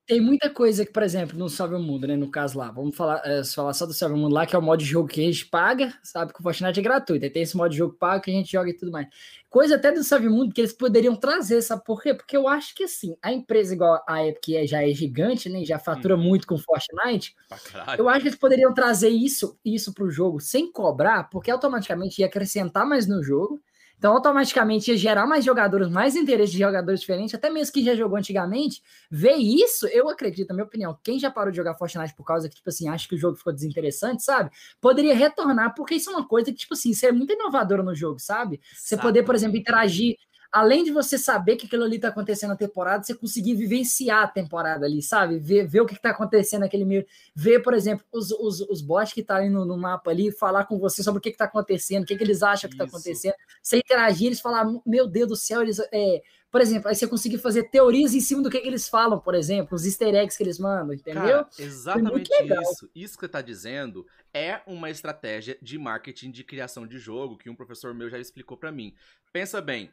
[0.07, 2.15] Tem, muita coisa que, por exemplo, no Salve o Mundo, né?
[2.15, 4.59] No caso lá, vamos falar, é, falar só do Salve o Mundo lá, que é
[4.59, 6.33] o modo de jogo que a gente paga, sabe?
[6.33, 7.25] Que o Fortnite é gratuito.
[7.25, 9.07] Aí tem esse modo de jogo pago que a gente joga e tudo mais.
[9.49, 12.13] Coisa até do Salve o Mundo que eles poderiam trazer, sabe por quê?
[12.13, 15.49] Porque eu acho que assim, a empresa igual a Epic que é- já é gigante,
[15.49, 15.63] né?
[15.65, 17.35] Já fatura muito com Fortnite.
[17.71, 18.01] Caralho.
[18.01, 22.19] Eu acho que eles poderiam trazer isso, isso para o jogo sem cobrar, porque automaticamente
[22.21, 23.61] ia acrescentar mais no jogo.
[23.97, 27.95] Então, automaticamente ia gerar mais jogadores, mais interesse de jogadores diferentes, até mesmo que já
[27.95, 28.81] jogou antigamente.
[29.09, 32.49] Ver isso, eu acredito, na minha opinião, quem já parou de jogar Fortnite por causa
[32.49, 34.51] que, tipo assim, acha que o jogo ficou desinteressante, sabe?
[34.81, 37.95] Poderia retornar, porque isso é uma coisa que, tipo assim, isso é muito inovadora no
[37.95, 38.59] jogo, sabe?
[38.83, 40.15] Você poder, por exemplo, interagir.
[40.51, 44.27] Além de você saber que aquilo ali tá acontecendo na temporada, você conseguir vivenciar a
[44.27, 45.37] temporada ali, sabe?
[45.39, 47.05] Ver, ver o que, que tá acontecendo naquele meio.
[47.35, 50.65] Ver, por exemplo, os, os, os bots que tá ali no, no mapa ali, falar
[50.65, 52.85] com você sobre o que, que tá acontecendo, o que, que eles acham que tá
[52.85, 52.95] Isso.
[52.95, 53.35] acontecendo.
[53.61, 55.79] Você interagir, eles falar, meu Deus do céu, eles.
[55.91, 56.21] É...
[56.51, 59.35] Por exemplo, aí você conseguir fazer teorias em cima do que, que eles falam, por
[59.35, 61.43] exemplo, os easter eggs que eles mandam, entendeu?
[61.43, 62.89] Cara, exatamente isso.
[62.95, 67.49] Isso que você tá dizendo é uma estratégia de marketing de criação de jogo que
[67.49, 68.93] um professor meu já explicou pra mim.
[69.33, 69.91] Pensa bem.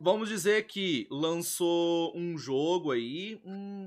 [0.00, 3.40] Vamos dizer que lançou um jogo aí.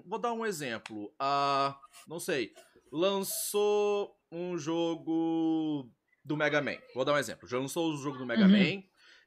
[0.06, 1.14] vou dar um exemplo.
[1.20, 2.54] Ah, não sei.
[2.92, 5.90] Lançou um jogo
[6.24, 6.78] do Mega Man.
[6.96, 7.48] Vou dar um exemplo.
[7.48, 8.52] Já lançou o jogo do Mega Uhum.
[8.52, 8.84] Man.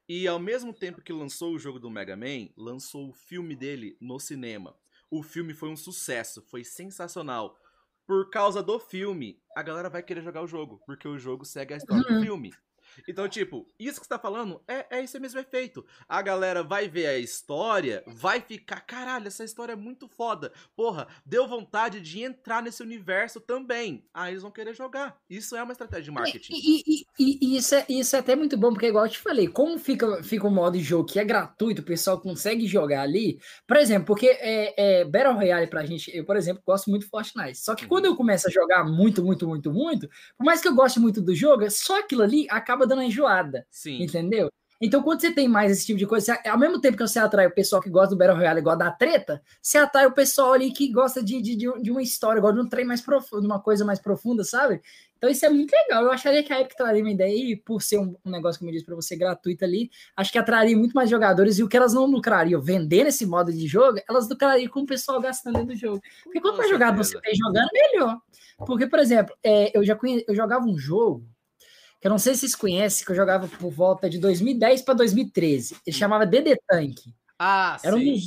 [0.08, 3.96] E ao mesmo tempo que lançou o jogo do Mega Man, lançou o filme dele
[4.00, 4.76] no cinema.
[5.10, 7.56] O filme foi um sucesso, foi sensacional.
[8.06, 11.74] Por causa do filme, a galera vai querer jogar o jogo, porque o jogo segue
[11.74, 12.22] a história do Uhum.
[12.22, 12.54] filme.
[13.08, 15.84] Então, tipo, isso que você tá falando é, é esse mesmo efeito.
[16.08, 20.52] A galera vai ver a história, vai ficar, caralho, essa história é muito foda.
[20.74, 24.04] Porra, deu vontade de entrar nesse universo também.
[24.12, 25.16] Aí eles vão querer jogar.
[25.28, 26.52] Isso é uma estratégia de marketing.
[26.54, 29.18] E, e- e- e isso, é, isso é até muito bom, porque, igual eu te
[29.18, 33.02] falei, como fica, fica o modo de jogo que é gratuito, o pessoal consegue jogar
[33.02, 33.38] ali.
[33.66, 37.08] Por exemplo, porque é, é, Battle Royale pra gente, eu, por exemplo, gosto muito de
[37.08, 37.58] Fortnite.
[37.58, 37.88] Só que Uhum.
[37.88, 41.20] quando eu começo a jogar muito, muito, muito, muito, por mais que eu goste muito
[41.20, 43.66] do jogo, só aquilo ali acaba dando uma enjoada.
[43.70, 44.02] Sim.
[44.02, 44.50] Entendeu?
[44.80, 47.18] Então, quando você tem mais esse tipo de coisa, você- ao mesmo tempo que você
[47.18, 50.52] atrai o pessoal que gosta do Battle Royale gosta da treta, você atrai o pessoal
[50.52, 53.46] ali que gosta de, de, de, uma história, gosta de um trem mais profundo, de
[53.46, 54.82] uma coisa mais profunda, sabe?
[55.16, 56.04] Então, isso é muito legal.
[56.04, 58.68] Eu acharia que a Epic traria uma ideia e, por ser um, um negócio, como
[58.70, 61.76] eu disse pra você, gratuito ali, acho que atrairia muito mais jogadores e o que
[61.76, 65.68] elas não lucrariam vendendo esse modo de jogo, elas lucrariam com o pessoal gastando dentro
[65.68, 66.02] do jogo.
[66.22, 68.18] Porque quanto mais jogado você tem jogando, melhor.
[68.58, 70.22] Porque, por exemplo, é, eu já conhe...
[70.28, 71.26] eu jogava um jogo
[72.06, 75.76] eu não sei se vocês conhecem, que eu jogava por volta de 2010 para 2013.
[75.86, 76.96] Ele chamava DD Tank.
[77.38, 78.12] Ah, Era um, sim.
[78.14, 78.22] dos,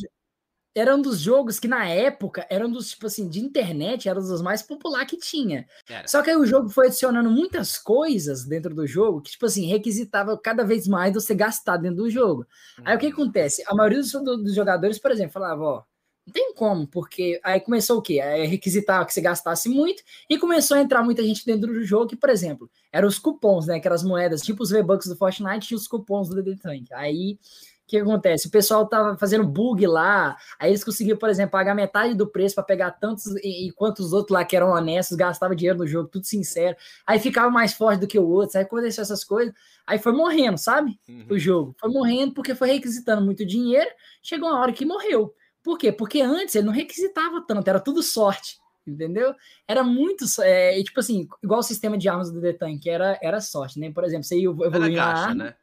[0.76, 4.20] era um dos jogos que, na época, era um dos, tipo assim, de internet, era
[4.20, 5.66] um dos mais populares que tinha.
[5.90, 6.08] Era.
[6.08, 9.66] Só que aí o jogo foi adicionando muitas coisas dentro do jogo que, tipo assim,
[9.66, 12.46] requisitava cada vez mais você gastar dentro do jogo.
[12.86, 13.14] Aí o que Uhum.
[13.14, 13.64] acontece?
[13.68, 15.84] A maioria dos, do- dos jogadores, por exemplo, falava, ó,
[16.30, 18.20] não tem como, porque aí começou o quê?
[18.20, 22.08] Aí requisitava que você gastasse muito e começou a entrar muita gente dentro do jogo
[22.08, 23.80] que, por exemplo, eram os cupons, né?
[23.80, 26.86] Que eram as moedas, tipo os V-Bucks do Fortnite e os cupons do DD Tank.
[26.94, 28.48] Aí o que acontece?
[28.48, 32.54] O pessoal tava fazendo bug lá, aí eles conseguiam, por exemplo, pagar metade do preço
[32.54, 36.08] para pegar tantos e, e quantos outros lá que eram honestos, gastavam dinheiro no jogo,
[36.08, 36.78] tudo sincero.
[37.08, 39.52] Aí ficava mais forte do que o outro, aí aconteceu essas coisas,
[39.88, 41.00] aí foi morrendo, sabe?
[41.10, 41.26] Uhum.
[41.32, 41.76] o jogo.
[41.80, 43.90] Foi morrendo porque foi requisitando muito dinheiro.
[44.22, 45.34] Chegou uma hora que morreu.
[45.64, 45.92] Por quê?
[45.92, 48.58] Porque antes ele não requisitava tanto, era tudo sorte.
[48.88, 49.36] Entendeu?
[49.68, 50.26] Era muito.
[50.42, 53.80] É, e, tipo assim, igual o sistema de armas do The Tank, era, era sorte,
[53.80, 53.92] né?
[53.92, 55.44] Por exemplo, você ia Era evoluir na gacha, arma.
[55.44, 55.56] né?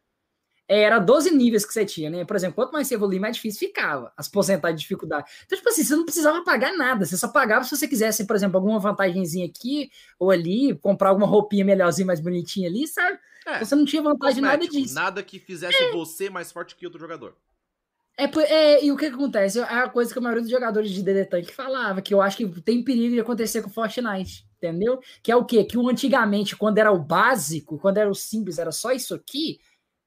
[0.68, 2.24] era 12 níveis que você tinha, né?
[2.24, 5.30] Por exemplo, quanto mais você evoluía, mais difícil ficava as porcentagens de dificuldade.
[5.44, 8.34] Então, tipo assim, você não precisava pagar nada, você só pagava se você quisesse, por
[8.34, 13.18] exemplo, alguma vantagemzinha aqui ou ali, comprar alguma roupinha melhorzinha, mais bonitinha ali, sabe?
[13.46, 14.94] É, você não tinha vantagem nada disso.
[14.94, 15.92] Nada que fizesse é.
[15.92, 17.36] você mais forte que outro jogador.
[18.18, 19.58] É, é, e o que, que acontece?
[19.58, 22.38] É a coisa que a maioria dos jogadores de DD Tank falava, que eu acho
[22.38, 25.00] que tem perigo de acontecer com Fortnite, entendeu?
[25.22, 25.64] Que é o quê?
[25.64, 29.58] Que antigamente, quando era o básico, quando era o simples, era só isso aqui,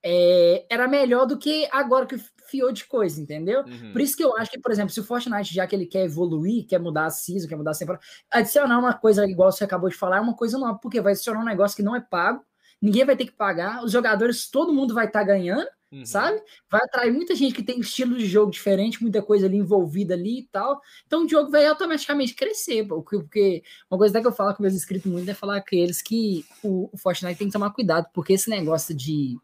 [0.04, 2.18] é, era melhor do que agora que
[2.50, 3.62] fiou de coisa, entendeu?
[3.62, 3.92] Uhum.
[3.92, 6.06] Por isso que eu acho que, por exemplo, se o Fortnite, já que ele quer
[6.06, 9.90] evoluir, quer mudar a season, quer mudar a temporada, adicionar uma coisa igual você acabou
[9.90, 12.44] de falar, é uma coisa nova, porque vai adicionar um negócio que não é pago,
[12.82, 16.06] ninguém vai ter que pagar, os jogadores, todo mundo vai estar tá ganhando, uhum.
[16.06, 16.42] sabe?
[16.70, 20.40] Vai atrair muita gente que tem estilo de jogo diferente, muita coisa ali envolvida ali
[20.40, 20.80] e tal.
[21.06, 24.76] Então o jogo vai automaticamente crescer, porque uma coisa até que eu falo com meus
[24.76, 28.34] inscritos muito é falar com eles que o, o Fortnite tem que tomar cuidado, porque
[28.34, 29.38] esse negócio de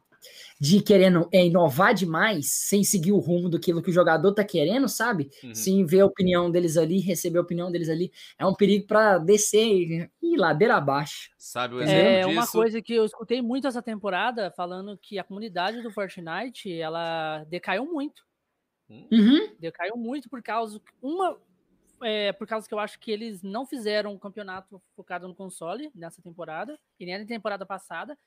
[0.60, 4.88] de querendo é, inovar demais, sem seguir o rumo do que o jogador tá querendo,
[4.88, 5.30] sabe?
[5.44, 5.54] Uhum.
[5.54, 9.18] Sem ver a opinião deles ali, receber a opinião deles ali, é um perigo para
[9.18, 11.30] descer e ladeira abaixo.
[11.38, 12.32] Sabe o é, exemplo É disso?
[12.32, 17.44] uma coisa que eu escutei muito essa temporada, falando que a comunidade do Fortnite, ela
[17.46, 18.24] decaiu muito.
[18.90, 19.08] Hum?
[19.12, 19.50] Uhum.
[19.60, 21.38] Decaiu muito por causa uma
[22.04, 25.92] é, por causa que eu acho que eles não fizeram um campeonato focado no console
[25.96, 28.18] nessa temporada e nem na temporada passada.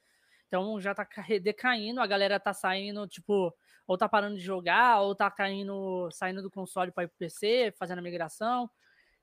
[0.49, 1.07] Então já tá
[1.41, 3.55] decaindo, a galera tá saindo, tipo,
[3.87, 7.73] ou tá parando de jogar, ou tá caindo, saindo do console para ir pro PC,
[7.79, 8.69] fazendo a migração.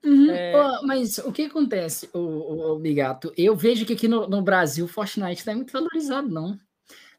[0.04, 0.30] Uhum.
[0.30, 0.54] É...
[0.84, 3.34] mas o que acontece, o, o, o Bigato?
[3.36, 6.60] Eu vejo que aqui no, no Brasil o Fortnite não é muito valorizado, não.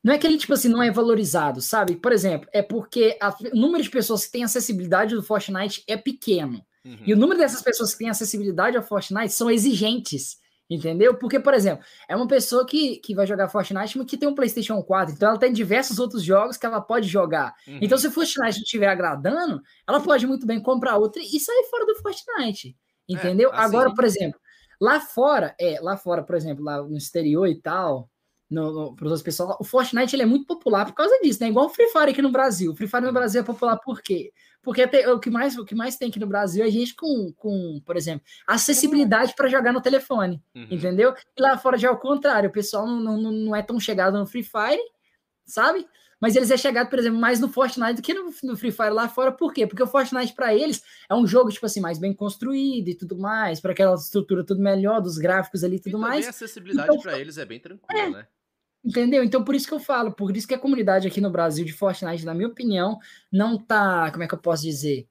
[0.03, 1.97] Não é que ele, tipo assim, não é valorizado, sabe?
[1.97, 5.97] Por exemplo, é porque a, o número de pessoas que têm acessibilidade do Fortnite é
[5.97, 6.65] pequeno.
[6.85, 6.99] Uhum.
[7.05, 10.39] E o número dessas pessoas que têm acessibilidade ao Fortnite são exigentes.
[10.69, 11.14] Entendeu?
[11.17, 14.35] Porque, por exemplo, é uma pessoa que, que vai jogar Fortnite, mas que tem um
[14.35, 17.55] PlayStation 4, então ela tem diversos outros jogos que ela pode jogar.
[17.69, 17.79] Uhum.
[17.81, 21.87] Então, se o Fortnite estiver agradando, ela pode muito bem comprar outra e sair fora
[21.87, 22.77] do Fortnite.
[23.09, 23.51] Entendeu?
[23.51, 23.64] É, assim...
[23.64, 24.41] Agora, por exemplo,
[24.81, 28.11] lá fora, é, lá fora, por exemplo, lá no exterior e tal,
[28.49, 31.49] para os outros pessoal, o Fortnite ele é muito popular por causa disso, né?
[31.49, 32.70] Igual o Free Fire aqui no Brasil.
[32.70, 33.14] O Free Fire no uhum.
[33.14, 34.32] Brasil é popular por quê?
[34.62, 37.32] Porque tem, o, que mais, o que mais tem aqui no Brasil é gente com,
[37.36, 40.66] com por exemplo, acessibilidade para jogar no telefone, uhum.
[40.70, 41.14] entendeu?
[41.36, 44.18] E lá fora já é o contrário, o pessoal não, não, não é tão chegado
[44.18, 44.82] no Free Fire,
[45.44, 45.86] sabe?
[46.20, 48.90] Mas eles é chegado, por exemplo, mais no Fortnite do que no, no Free Fire
[48.90, 49.30] lá fora.
[49.30, 49.66] Por quê?
[49.66, 53.18] Porque o Fortnite para eles é um jogo tipo assim mais bem construído e tudo
[53.18, 56.26] mais, para aquela estrutura tudo melhor dos gráficos ali e tudo mais.
[56.26, 58.26] a acessibilidade então, para eles é bem tranquila, é, né?
[58.87, 59.24] Entendeu?
[59.24, 61.72] Então, por isso que eu falo, por isso que a comunidade aqui no Brasil de
[61.72, 63.01] Fortnite, na minha opinião,
[63.32, 65.09] não tá, como é que eu posso dizer?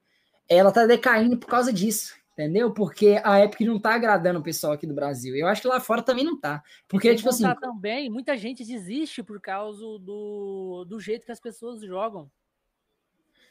[0.48, 2.74] Ela tá decaindo por causa disso, entendeu?
[2.74, 5.36] Porque a Epic não tá agradando o pessoal aqui do Brasil.
[5.36, 6.64] Eu acho que lá fora também não tá.
[6.88, 7.44] Porque, tipo assim.
[7.56, 12.32] também, muita gente desiste por causa do, do jeito que as pessoas jogam.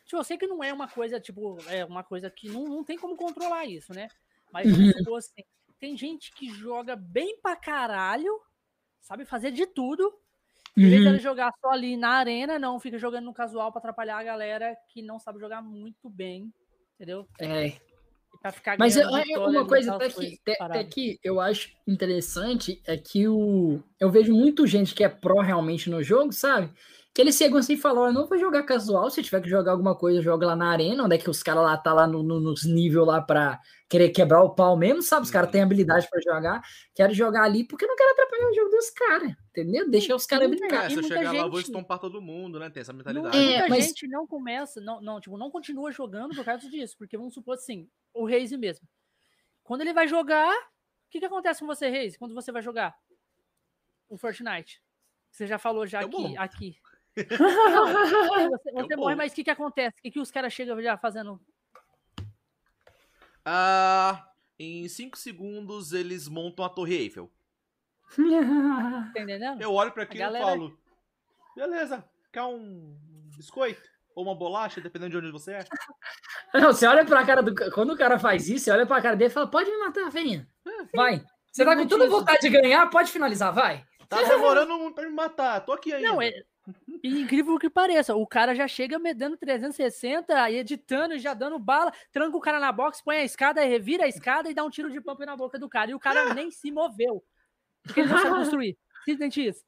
[0.07, 2.83] Tipo, eu sei que não é uma coisa, tipo, é uma coisa que não, não
[2.83, 4.09] tem como controlar isso, né?
[4.51, 5.17] Mas, uhum.
[5.17, 5.43] assim,
[5.79, 8.41] tem gente que joga bem pra caralho
[9.05, 10.13] sabe fazer de tudo.
[10.77, 11.23] Em vez de ele uhum.
[11.23, 15.03] jogar só ali na arena, não, fica jogando no casual para atrapalhar a galera que
[15.03, 16.53] não sabe jogar muito bem,
[16.97, 17.29] entendeu?
[17.39, 17.75] É.
[18.79, 19.07] Mas é,
[19.39, 24.67] uma coisa até que, até que eu acho interessante é que o, eu vejo muita
[24.67, 26.71] gente que é pró realmente no jogo, sabe?
[27.15, 29.71] Que eles chegam assim e falam: eu não vou jogar casual, se tiver que jogar
[29.71, 32.25] alguma coisa, joga lá na arena, onde é que os caras lá tá lá no,
[32.25, 35.23] no, nos níveis lá pra querer quebrar o pau mesmo, sabe?
[35.25, 35.67] Os caras têm uhum.
[35.67, 36.61] habilidade para jogar,
[36.93, 39.89] quero jogar ali porque não quero atrapalhar o jogo dos caras, entendeu?
[39.89, 40.87] Deixa os caras brincar.
[40.87, 41.37] É, se eu chegar gente...
[41.37, 42.69] lá, eu vou estompar todo mundo, né?
[42.69, 43.37] Tem essa mentalidade.
[43.39, 43.85] É, muita mas...
[43.85, 47.55] gente não começa, não, não, tipo, não continua jogando por causa disso, porque vamos supor
[47.55, 48.89] assim, o Reis mesmo.
[49.63, 52.93] Quando ele vai jogar, o que, que acontece com você, Reis, quando você vai jogar?
[54.09, 54.83] O Fortnite.
[55.31, 56.77] Você já falou já aqui, aqui.
[58.51, 59.99] você, você morre, mas o que, que acontece?
[59.99, 61.41] O que, que os caras chegam já fazendo?
[63.45, 64.27] Ah,
[64.59, 67.31] em 5 segundos eles montam a Torre Eiffel.
[69.15, 69.63] Tá entendendo?
[69.63, 70.45] Eu olho para aquilo galera...
[70.45, 70.79] e falo:
[71.57, 72.97] beleza, quer um
[73.37, 73.83] biscoito?
[74.15, 75.65] Ou uma bolacha, dependendo de onde você é.
[76.55, 77.55] Não, você olha pra cara do.
[77.73, 80.11] Quando o cara faz isso, você olha pra cara dele e fala: pode me matar,
[80.11, 80.49] venha.
[80.67, 81.25] É, vai.
[81.51, 83.85] Você tá com toda vontade de ganhar, pode finalizar, vai.
[84.09, 86.09] Tá demorando muito pra me matar, tô aqui ainda.
[86.09, 86.31] Não, é,
[87.03, 91.93] e incrível que pareça, o cara já chega me dando 360, editando, já dando bala,
[92.11, 94.91] tranca o cara na box, põe a escada, revira a escada e dá um tiro
[94.91, 95.91] de pump na boca do cara.
[95.91, 97.23] E o cara nem se moveu.
[97.83, 98.79] Porque ele não sabe construir.
[99.05, 99.65] Simplesmente isso.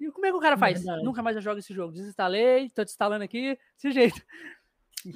[0.00, 0.82] E como é que o cara faz?
[0.82, 1.04] Verdade.
[1.04, 1.92] Nunca mais eu jogo esse jogo.
[1.92, 4.20] Desinstalei, tô te instalando aqui, desse jeito.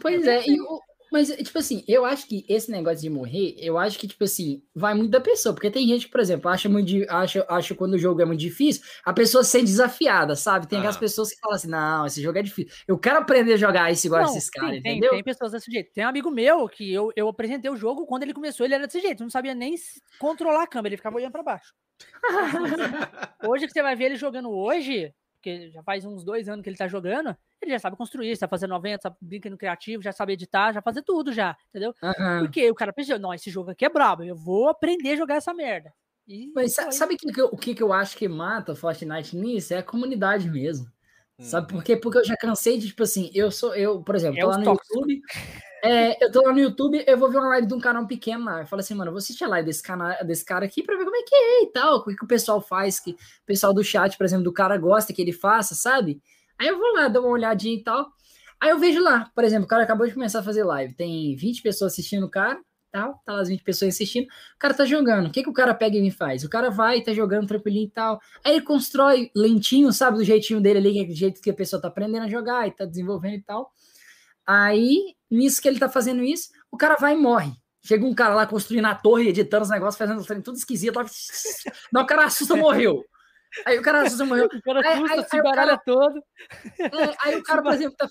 [0.00, 0.80] Pois é, e o,
[1.10, 4.62] Mas, tipo assim, eu acho que esse negócio de morrer, eu acho que, tipo assim,
[4.74, 5.54] vai muito da pessoa.
[5.54, 8.40] Porque tem gente que, por exemplo, acha muito acha, acha quando o jogo é muito
[8.40, 10.66] difícil, a pessoa se sente desafiada, sabe?
[10.66, 10.80] Tem ah.
[10.80, 12.72] aquelas pessoas que falam assim: não, esse jogo é difícil.
[12.86, 15.10] Eu quero aprender a jogar isso igual não, esses caras, entendeu?
[15.10, 15.92] Tem, tem pessoas desse jeito.
[15.92, 18.86] Tem um amigo meu que eu, eu apresentei o jogo, quando ele começou, ele era
[18.86, 19.74] desse jeito, não sabia nem
[20.18, 21.74] controlar a câmera, ele ficava olhando para baixo.
[23.48, 25.12] hoje que você vai ver ele jogando hoje,
[25.46, 28.50] porque já faz uns dois anos que ele tá jogando, ele já sabe construir, sabe
[28.50, 31.94] fazer 90, sabe brincar no criativo, já sabe editar, já fazer tudo já, entendeu?
[32.02, 32.40] Uhum.
[32.40, 35.36] Porque o cara pensou, não, esse jogo aqui é brabo, eu vou aprender a jogar
[35.36, 35.92] essa merda.
[36.26, 39.72] E Mas sabe que, o que, que eu acho que mata o Fortnite nisso?
[39.72, 40.90] É a comunidade mesmo.
[41.38, 41.44] Hum.
[41.44, 41.96] Sabe por quê?
[41.96, 44.58] Porque eu já cansei de, tipo assim, eu sou, eu, por exemplo, é tô lá
[44.58, 44.94] no tóxico.
[44.94, 45.22] YouTube,
[45.84, 48.44] é, eu tô lá no YouTube, eu vou ver uma live de um canal pequeno
[48.44, 48.60] lá.
[48.60, 50.96] Eu falo assim, mano, eu vou assistir a live desse, canal, desse cara aqui pra
[50.96, 53.46] ver como é que é e tal, o que, que o pessoal faz, que o
[53.46, 56.20] pessoal do chat, por exemplo, do cara gosta que ele faça, sabe?
[56.58, 58.10] Aí eu vou lá, dou uma olhadinha e tal.
[58.58, 61.36] Aí eu vejo lá, por exemplo, o cara acabou de começar a fazer live, tem
[61.36, 62.58] 20 pessoas assistindo o cara,
[62.96, 65.26] tal, tá lá as 20 pessoas assistindo, o cara tá jogando.
[65.26, 66.44] O que, que o cara pega e me faz?
[66.44, 68.20] O cara vai, tá jogando tranquilinho e tal.
[68.42, 71.54] Aí ele constrói lentinho, sabe, do jeitinho dele ali, que é do jeito que a
[71.54, 73.70] pessoa tá aprendendo a jogar e tá desenvolvendo e tal.
[74.46, 77.52] Aí, nisso que ele tá fazendo isso, o cara vai e morre.
[77.84, 80.98] Chega um cara lá construindo a torre, editando os negócios, fazendo tudo esquisito.
[81.92, 83.04] Não, o cara assusta, morreu.
[83.64, 84.46] Aí o cara assusta, morreu.
[84.46, 86.18] O cara assusta, aí, aí, se baralha todo.
[86.78, 88.08] É, aí o cara, por exemplo, tá,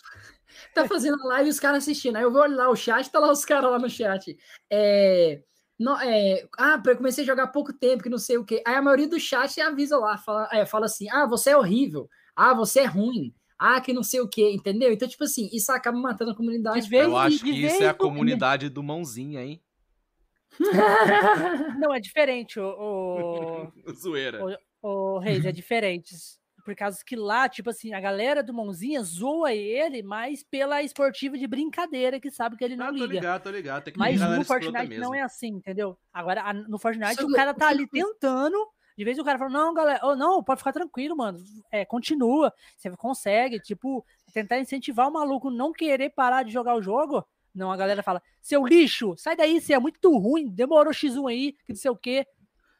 [0.74, 2.16] tá fazendo live e os caras assistindo.
[2.16, 4.38] Aí eu vou olhar lá o chat, tá lá os caras lá no chat.
[4.72, 5.42] É,
[5.78, 8.64] não, é, ah, eu comecei a jogar há pouco tempo, que não sei o quê.
[8.66, 12.10] Aí a maioria do chat avisa lá, fala, é, fala assim: ah, você é horrível,
[12.36, 13.34] ah, você é ruim.
[13.58, 14.92] Ah, que não sei o que, entendeu?
[14.92, 16.94] Então, tipo assim, isso acaba matando a comunidade.
[16.94, 19.62] Eu acho que isso é a comunidade do mãozinha, hein?
[21.80, 23.72] Não, é diferente, o.
[23.88, 23.92] o...
[23.94, 24.60] Zoeira.
[24.82, 26.16] O, o Reis, é diferente.
[26.66, 31.38] Por causa que lá, tipo assim, a galera do Mãozinha zoa ele mais pela esportiva
[31.38, 33.14] de brincadeira, que sabe que ele não ah, tô liga.
[33.14, 35.96] Ligado, tô ligado, Tem que Mas no Fortnite não é assim, entendeu?
[36.12, 38.58] Agora, no Fortnite, o cara tá ali tentando
[38.98, 41.38] de vez o cara fala, não, galera, oh, não, pode ficar tranquilo, mano.
[41.70, 42.54] É, continua.
[42.78, 47.26] Você consegue, tipo, tentar incentivar o maluco não querer parar de jogar o jogo.
[47.54, 51.52] Não, a galera fala, seu lixo, sai daí, você é muito ruim, demorou X1 aí,
[51.66, 52.26] que não sei o quê.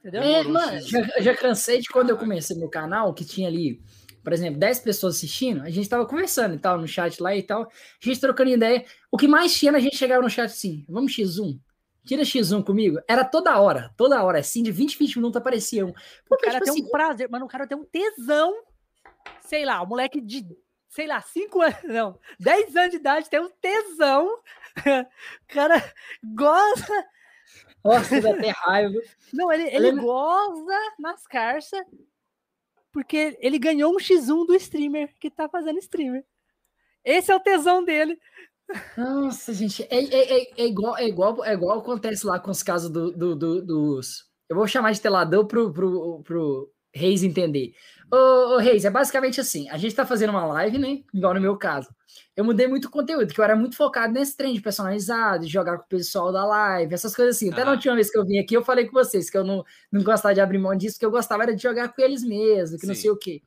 [0.06, 0.22] Entendeu?
[0.22, 3.82] É, mano, já, já cansei de quando eu comecei meu canal, que tinha ali,
[4.24, 7.42] por exemplo, 10 pessoas assistindo, a gente tava conversando e tal, no chat lá e
[7.42, 7.68] tal, a
[8.00, 8.86] gente trocando ideia.
[9.12, 11.60] O que mais tinha, a gente chegava no chat assim, vamos X1,
[12.06, 13.00] Tira X1 comigo.
[13.08, 15.92] Era toda hora, toda hora, assim, de 20, 20 minutos aparecia um.
[16.30, 18.54] Porque, o cara tipo tem assim, um prazer, mano, o cara tem um tesão.
[19.42, 20.46] Sei lá, o moleque de,
[20.88, 24.30] sei lá, 5 anos, não, 10 anos de idade tem um tesão.
[25.42, 25.82] O cara
[26.22, 27.06] goza.
[27.86, 29.00] Nossa, dá até raiva.
[29.32, 30.06] Não, ele, ele lembro...
[30.06, 31.86] goza nas carças
[32.92, 36.24] porque ele ganhou um X1 do streamer que tá fazendo streamer.
[37.04, 38.18] Esse é o tesão dele.
[38.98, 42.64] Nossa, gente, é, é, é, é, igual, é, igual, é igual acontece lá com os
[42.64, 44.26] casos do, do, do, dos.
[44.50, 47.76] Eu vou chamar de telador pro, pro, pro Reis entender.
[48.12, 51.02] Ô, ô, Reis, é basicamente assim: a gente tá fazendo uma live, né?
[51.14, 51.90] Igual no meu caso.
[52.36, 55.78] Eu mudei muito conteúdo, que eu era muito focado nesse trem de personalizado, de jogar
[55.78, 57.52] com o pessoal da live, essas coisas assim.
[57.52, 57.66] Até ah.
[57.66, 60.04] na última vez que eu vim aqui, eu falei com vocês que eu não, não
[60.04, 62.82] gostava de abrir mão disso, que eu gostava era de jogar com eles mesmo, que
[62.82, 62.88] Sim.
[62.88, 63.42] não sei o quê.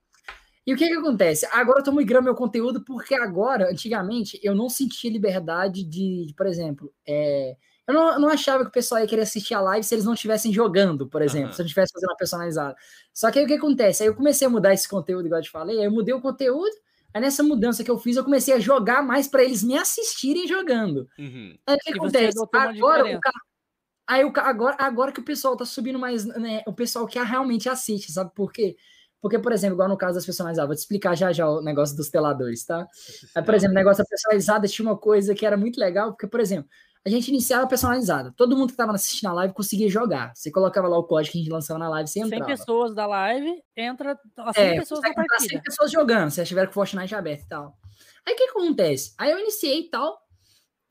[0.67, 1.47] E o que que acontece?
[1.51, 6.35] Agora eu tô migrando meu conteúdo porque agora, antigamente, eu não sentia liberdade de, de
[6.35, 7.57] por exemplo, é,
[7.89, 10.05] eu, não, eu não, achava que o pessoal ia querer assistir a live se eles
[10.05, 11.53] não estivessem jogando, por exemplo, uhum.
[11.55, 12.77] se eu estivesse fazendo uma personalizada.
[13.15, 14.03] Só que aí o que acontece?
[14.03, 16.21] Aí eu comecei a mudar esse conteúdo, igual eu te falei, aí eu mudei o
[16.21, 16.71] conteúdo,
[17.15, 20.47] aí nessa mudança que eu fiz, eu comecei a jogar mais para eles me assistirem
[20.47, 21.09] jogando.
[21.19, 21.57] Uhum.
[21.67, 22.39] Aí o que acontece?
[22.53, 23.37] Agora o cara.
[24.07, 26.63] Aí o, agora, agora que o pessoal tá subindo mais, né?
[26.67, 28.77] O pessoal que realmente assiste, sabe por quê?
[29.21, 31.97] Porque, por exemplo, igual no caso das personalizadas, vou te explicar já já o negócio
[31.97, 32.87] dos teladores, tá?
[33.35, 36.27] Aí, por exemplo, o negócio da personalizada tinha uma coisa que era muito legal, porque,
[36.27, 36.71] por exemplo,
[37.09, 38.33] a gente iniciava personalizada.
[38.37, 40.33] Todo mundo que estava assistindo a live conseguia jogar.
[40.35, 42.45] Você colocava lá o código que a gente lançava na live, você entrava.
[42.45, 44.19] 100 pessoas da live, entra
[44.55, 45.49] 100 é, pessoas da partida.
[45.49, 47.79] 100 pessoas jogando, se tiver com o Fortnite aberto e tal.
[48.27, 49.15] Aí o que acontece?
[49.17, 50.19] Aí eu iniciei e tal,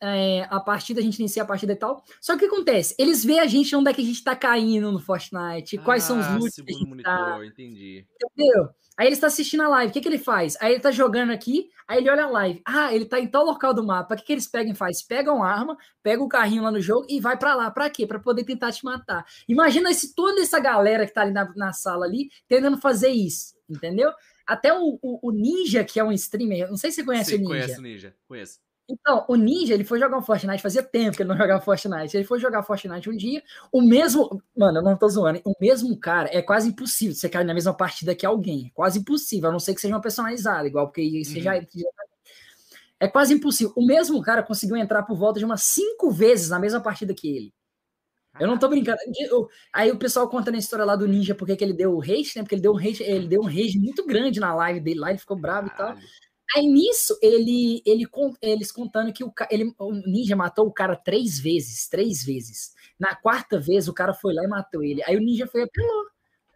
[0.02, 2.04] é, a partida, a gente inicia a partida e tal.
[2.22, 2.96] Só que o que acontece?
[2.98, 6.08] Eles veem a gente onde é que a gente tá caindo no Fortnite, quais ah,
[6.08, 6.90] são os ah, loots que a gente tá.
[6.90, 7.46] monitor, tá.
[7.46, 8.06] entendi.
[8.24, 8.70] Entendeu?
[8.98, 9.92] Aí ele está assistindo a live.
[9.92, 10.58] O que, que ele faz?
[10.60, 12.62] Aí ele tá jogando aqui, aí ele olha a live.
[12.66, 14.16] Ah, ele tá em tal local do mapa.
[14.16, 15.04] O que, que eles pegam e faz?
[15.04, 17.70] Pegam arma, pegam o carrinho lá no jogo e vai para lá.
[17.70, 18.08] Para quê?
[18.08, 19.24] Para poder tentar te matar.
[19.48, 23.56] Imagina se toda essa galera que tá ali na, na sala ali tentando fazer isso,
[23.70, 24.12] entendeu?
[24.48, 27.38] Até o, o, o, Ninja, que é um streamer, não sei se você conhece Sim,
[27.38, 27.50] o Ninja.
[27.50, 28.60] Conheço o Ninja, conheço.
[28.90, 32.16] Então, o Ninja, ele foi jogar um Fortnite, fazia tempo que ele não jogava Fortnite.
[32.16, 34.42] Ele foi jogar Fortnite um dia, o mesmo.
[34.56, 37.74] Mano, eu não tô zoando, o mesmo cara é quase impossível você cair na mesma
[37.74, 38.68] partida que alguém.
[38.68, 41.44] É quase impossível, a não ser que seja uma personalizada, igual, porque você uhum.
[41.44, 41.56] já,
[43.00, 43.74] É quase impossível.
[43.76, 47.28] O mesmo cara conseguiu entrar por volta de umas cinco vezes na mesma partida que
[47.28, 47.54] ele.
[48.40, 49.00] Eu não tô brincando.
[49.20, 52.00] Eu- aí o pessoal conta na história lá do Ninja porque que ele deu o
[52.00, 52.44] rage, né?
[52.44, 55.10] Porque ele deu um rage, ele deu um rage muito grande na live dele lá,
[55.10, 55.96] ele ficou bravo e tal.
[56.56, 58.06] Aí nisso, ele, ele,
[58.42, 62.74] eles contando que o, ele, o Ninja matou o cara três vezes, três vezes.
[63.00, 65.04] Na quarta vez, o cara foi lá e matou ele.
[65.06, 66.06] Aí o Ninja foi e apelou.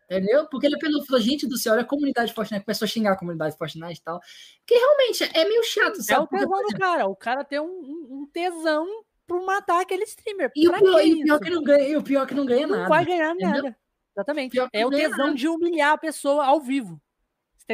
[0.09, 0.45] Entendeu?
[0.49, 3.17] Porque ele apelou, falou, gente do céu, olha a comunidade Fortnite, começou a xingar a
[3.17, 4.19] comunidade Fortnite e tal.
[4.59, 6.23] Porque realmente é meio chato, É sabe?
[6.23, 7.07] o Porque, tesão do cara.
[7.07, 7.65] O cara tem um,
[8.09, 8.85] um- tesão
[9.25, 10.51] por matar aquele streamer.
[10.53, 12.67] E o pior, que e o pior que não ganha, o pior que não ganha
[12.67, 12.89] não nada.
[12.89, 13.63] vai ganhar entendeu?
[13.63, 13.77] nada.
[14.13, 14.51] Exatamente.
[14.51, 15.33] Que É não o tesão nada.
[15.35, 17.01] de humilhar a pessoa ao vivo.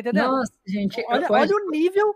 [0.04, 0.32] Tá entendendo?
[0.32, 1.04] Nossa, gente.
[1.08, 2.14] olha, olha o nível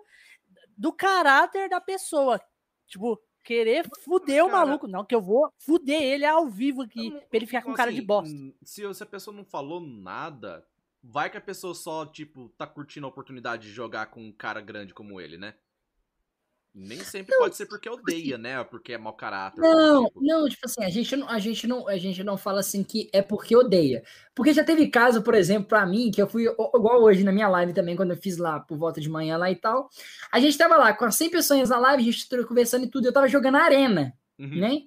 [0.78, 2.40] do caráter da pessoa.
[2.88, 4.88] Tipo, querer fuder o Cara- maluco.
[4.88, 7.78] Não, que eu vou fuder ele ao vivo aqui, Não, pra ele ficar com Então,
[7.78, 8.34] cara de assim, bosta.
[8.36, 10.66] hum, Se, se a pessoa não falou nada,
[11.04, 14.62] vai que a pessoa só, tipo, tá curtindo a oportunidade de jogar com um cara
[14.62, 15.56] grande como ele, né?
[16.74, 18.64] Nem sempre pode ser porque odeia, né?
[18.64, 19.60] Porque é mau caráter.
[19.60, 20.22] Não, exemplo.
[20.22, 23.10] não, tipo assim, a gente não, a gente não, a gente não fala assim que
[23.12, 24.02] é porque odeia.
[24.34, 27.50] Porque já teve caso, por exemplo, pra mim, que eu fui igual hoje na minha
[27.50, 29.90] live também, quando eu fiz lá por volta de manhã lá e tal.
[30.32, 33.06] A gente tava lá com as 100 pessoas na live, a gente conversando e tudo,
[33.06, 34.60] eu tava jogando arena, Uhum.
[34.60, 34.78] né?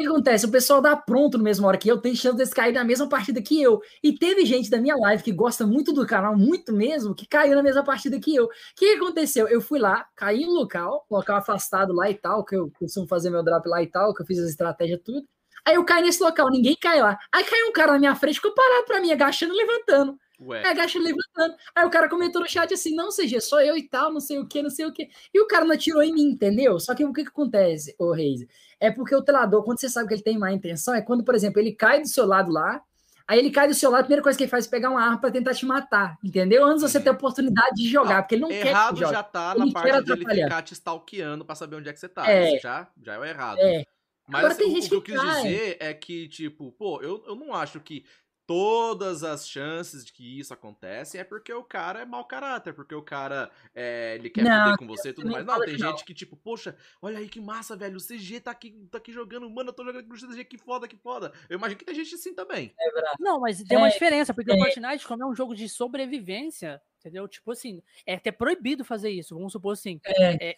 [0.00, 0.46] Que acontece?
[0.46, 3.06] O pessoal dá pronto na mesma hora que eu, tem chance deles cair na mesma
[3.06, 3.82] partida que eu.
[4.02, 7.54] E teve gente da minha live que gosta muito do canal, muito mesmo, que caiu
[7.54, 8.46] na mesma partida que eu.
[8.46, 9.46] O que aconteceu?
[9.46, 13.28] Eu fui lá, caí no local, local afastado lá e tal, que eu costumo fazer
[13.28, 15.28] meu drop lá e tal, que eu fiz as estratégias tudo.
[15.66, 17.18] Aí eu caí nesse local, ninguém cai lá.
[17.30, 20.16] Aí caiu um cara na minha frente, ficou parado pra mim, agachando e levantando.
[20.40, 21.54] Ué, Aí agachando e levantando.
[21.74, 24.38] Aí o cara comentou no chat assim: não, CG, sou eu e tal, não sei
[24.38, 25.08] o que, não sei o que.
[25.34, 26.78] E o cara não atirou em mim, entendeu?
[26.80, 28.46] Só que o que, que acontece, ô Reis?
[28.80, 31.34] É porque o telador, quando você sabe que ele tem má intenção, é quando, por
[31.34, 32.80] exemplo, ele cai do seu lado lá.
[33.28, 35.00] Aí ele cai do seu lado, a primeira coisa que ele faz é pegar uma
[35.00, 36.64] arma pra tentar te matar, entendeu?
[36.64, 37.04] Antes você Uhum.
[37.04, 39.14] ter a oportunidade de jogar, Não, porque ele não quer errado você jogue.
[39.14, 42.00] já tá Ele na parte de ele ficar te stalkeando pra saber onde é que
[42.00, 42.28] você tá.
[42.28, 42.54] É.
[42.54, 43.58] Isso já, já é o errado.
[43.60, 43.84] É.
[44.26, 45.42] Mas Agora assim, o- o que eu quis cai.
[45.42, 48.04] dizer é que, tipo, pô, eu, eu não acho que
[48.50, 52.92] todas as chances de que isso acontece é porque o cara é mau caráter, porque
[52.92, 55.46] o cara é, ele quer Não, foder com você e tudo também mais.
[55.46, 55.90] Não, tem não.
[55.92, 59.12] gente que, tipo, poxa, olha aí que massa, velho, o CG tá aqui, tá aqui
[59.12, 61.32] jogando, mano, eu tô jogando com o CG, que foda, que foda.
[61.48, 62.74] Eu imagino que tem gente assim também.
[63.20, 64.58] Não, mas tem uma É, diferença, porque o é.
[64.58, 67.28] Fortnite, como é um jogo de sobrevivência, entendeu?
[67.28, 69.32] Tipo assim, é até proibido fazer isso.
[69.36, 70.56] Vamos supor assim, É, é,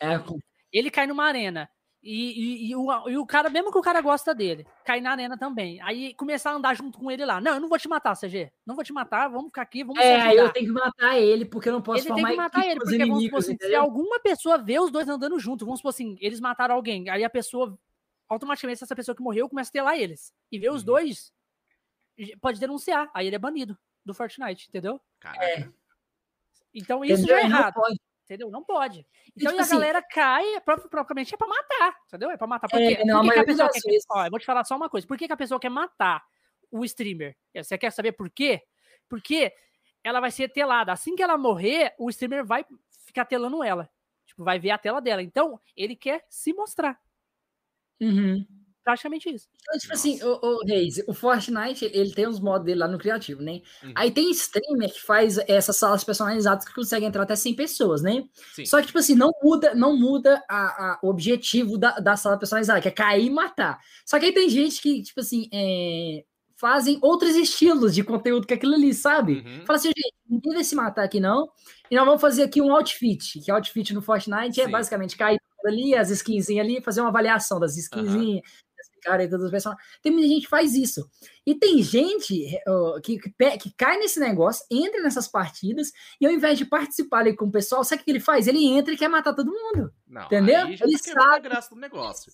[0.72, 1.68] ele cai numa arena.
[2.02, 5.12] E, e- e o, e o cara, mesmo que o cara gosta dele, cai na
[5.12, 5.80] arena também.
[5.82, 7.40] Aí começar a andar junto com ele lá.
[7.40, 8.50] Não, eu não vou te matar, CG.
[8.66, 11.68] Não vou te matar, vamos ficar aqui, vamos é, eu tenho que matar ele, porque
[11.68, 13.74] eu não posso Ele tem formar que matar ele, porque vamos supor inimigos, assim, se
[13.76, 17.30] alguma pessoa vê os dois andando junto, vamos supor assim, eles mataram alguém, aí a
[17.30, 17.78] pessoa,
[18.28, 20.32] automaticamente, essa pessoa que morreu começa a ter lá eles.
[20.50, 20.86] E vê os Uhum.
[20.86, 21.32] dois,
[22.40, 25.00] pode denunciar, aí ele é banido do Fortnite, entendeu?
[25.20, 25.72] Caraca.
[26.74, 27.36] Então isso Entendeu?
[27.36, 28.00] já é Não errado, pode.
[28.24, 28.50] Entendeu?
[28.50, 29.06] Não pode.
[29.36, 32.30] Então tipo a assim- galera cai, pró- propriamente é pra matar, entendeu?
[32.30, 32.68] É pra matar.
[32.68, 33.04] Por É, quê?
[33.04, 33.80] não, Por que que a pessoa quer...
[33.90, 35.06] vezes- Ó, eu vou te falar só uma coisa.
[35.06, 36.24] Por que, que a pessoa quer matar
[36.70, 37.36] o streamer?
[37.54, 38.62] Você quer saber por quê?
[39.08, 39.52] Porque
[40.04, 40.92] ela vai ser telada.
[40.92, 42.64] Assim que ela morrer, o streamer vai
[43.06, 43.88] ficar telando ela.
[44.26, 45.22] Tipo, vai ver a tela dela.
[45.22, 46.98] Então, ele quer se mostrar.
[48.00, 48.46] Uhum.
[48.84, 49.48] Praticamente isso.
[49.62, 52.98] Então, tipo assim, o, o Reis, o Fortnite, ele tem os modos dele lá no
[52.98, 53.60] criativo, né?
[53.84, 53.92] Uhum.
[53.94, 58.24] Aí tem streamer que faz essas salas personalizadas que consegue entrar até 100 pessoas, né?
[58.54, 58.64] Sim.
[58.66, 60.56] Só que, tipo assim, não muda, não muda a,
[60.94, 63.78] a- o objetivo da, da sala personalizada, que é cair e matar.
[64.04, 66.24] Só que aí tem gente que, tipo assim, é,
[66.56, 69.44] fazem outros estilos de conteúdo que aquilo ali, sabe?
[69.46, 69.64] Uhum.
[69.66, 71.48] Fala assim, gente, ninguém vai se matar aqui, não.
[71.88, 74.70] E nós vamos fazer aqui um outfit, que outfit no Fortnite é Sim.
[74.70, 78.71] basicamente cair ali, as skinzinhas ali, fazer uma avaliação das skinzinhas, das
[79.02, 79.76] cara e todas as pessoas.
[80.00, 81.08] Tem muita gente que faz isso.
[81.44, 86.32] E tem gente ó, que, que, que cai nesse negócio, entra nessas partidas, e ao
[86.32, 88.46] invés de participar ali com o pessoal, sabe o que ele faz?
[88.46, 89.92] Ele entra e quer matar todo mundo.
[90.06, 90.66] Não, Entendeu?
[90.66, 91.48] Aí já Ele tá quebrando a sabe.
[91.48, 92.32] graça do negócio.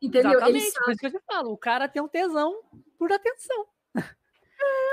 [0.00, 0.32] Entendeu?
[0.32, 0.62] Exatamente.
[0.64, 0.90] Ele Por sabe.
[0.92, 1.52] isso que eu te falo.
[1.52, 2.54] O cara tem um tesão
[2.98, 3.66] por atenção.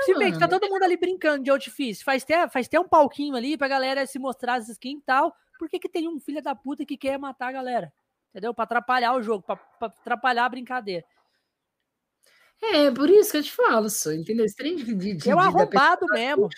[0.04, 0.60] Simplesmente, tá mano.
[0.60, 2.02] todo mundo ali brincando de outfit.
[2.04, 5.34] Faz até, faz até um palquinho ali pra galera se mostrar as skins e tal.
[5.58, 7.92] Por que, que tem um filho da puta que quer matar a galera?
[8.34, 8.52] Entendeu?
[8.52, 11.04] Pra atrapalhar o jogo, pra, pra atrapalhar a brincadeira.
[12.60, 14.44] É, por isso que eu te falo, só, entendeu?
[14.44, 16.48] Esse trem de, de, da arrombado mesmo.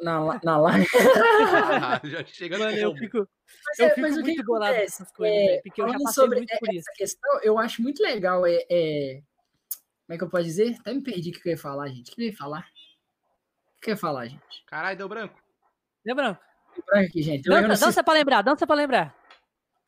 [0.00, 0.86] na, na live.
[1.82, 3.28] Ah, já chega Mano, no eu fico,
[3.66, 5.86] Mas eu é- fico mas o que muito bolado com essas coisas, É, porque eu
[5.88, 6.88] já passei sobre muito por isso.
[6.88, 8.46] essa questão, eu acho muito legal.
[8.46, 9.20] É, é-
[10.06, 10.76] Como é que eu posso dizer?
[10.80, 12.12] Até me perdi o que eu ia falar, gente.
[12.12, 12.66] O que eu ia falar?
[13.76, 14.64] O que eu ia falar, gente?
[14.66, 15.38] Caralho, deu branco.
[16.06, 16.40] Lembra?
[16.86, 17.46] Branco aqui, gente.
[17.48, 19.14] Eu, eu não Dança, sei- dança pra lembrar, dança pra lembrar.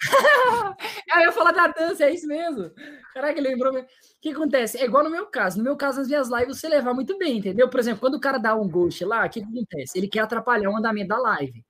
[1.25, 2.71] Eu falar da dança, é isso mesmo.
[3.15, 3.79] Caraca, lembrou.
[3.79, 3.87] O
[4.21, 4.79] que acontece?
[4.79, 5.59] É igual no meu caso.
[5.59, 7.69] No meu caso, nas minhas lives, você levar muito bem, entendeu?
[7.69, 9.99] Por exemplo, quando o cara dá um ghost lá, o que acontece?
[9.99, 11.65] Ele quer atrapalhar o andamento da live.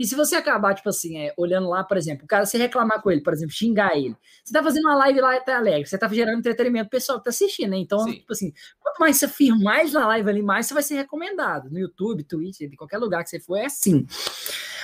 [0.00, 3.02] E se você acabar, tipo assim, é, olhando lá, por exemplo, o cara, se reclamar
[3.02, 5.86] com ele, por exemplo, xingar ele, você tá fazendo uma live lá e tá alegre,
[5.86, 7.76] você tá gerando entretenimento pessoal que tá assistindo, né?
[7.76, 8.12] Então, Sim.
[8.12, 11.68] tipo assim, quanto mais você firma mais na live ali, mais você vai ser recomendado.
[11.68, 14.06] No YouTube, Twitch, em qualquer lugar que você for, é assim.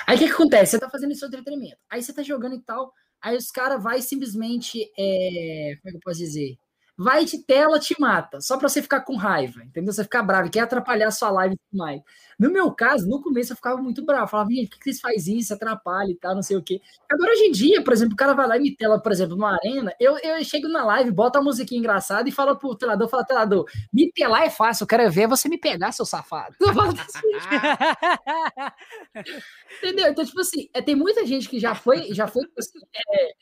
[0.07, 0.73] Aí o que, que acontece?
[0.73, 1.79] Você tá fazendo esse entretenimento.
[1.89, 4.83] Aí você tá jogando e tal, aí os caras vai simplesmente.
[4.99, 6.59] é, Como é que eu posso dizer?
[6.99, 9.93] Vai de tela, te mata, só pra você ficar com raiva, entendeu?
[9.93, 12.01] Você ficar bravo, quer atrapalhar a sua live e tudo mais.
[12.39, 15.39] No meu caso, no começo eu ficava muito bravo, falava, gente, por que vocês fazem
[15.39, 15.53] isso?
[15.53, 16.81] Atrapalha e tal, não sei o quê.
[17.11, 19.37] Agora, hoje em dia, por exemplo, o cara vai lá e me tela, por exemplo,
[19.37, 23.09] numa arena, eu, eu chego na live, boto a musiquinha engraçada e falo pro telador,
[23.09, 26.55] fala, telador, me telar é fácil, eu quero ver você me pegar, seu safado.
[26.99, 27.29] Assim,
[29.79, 30.09] Entendeu?
[30.09, 33.33] Então, tipo assim, é, tem muita gente que já foi, já foi, tipo assim, é,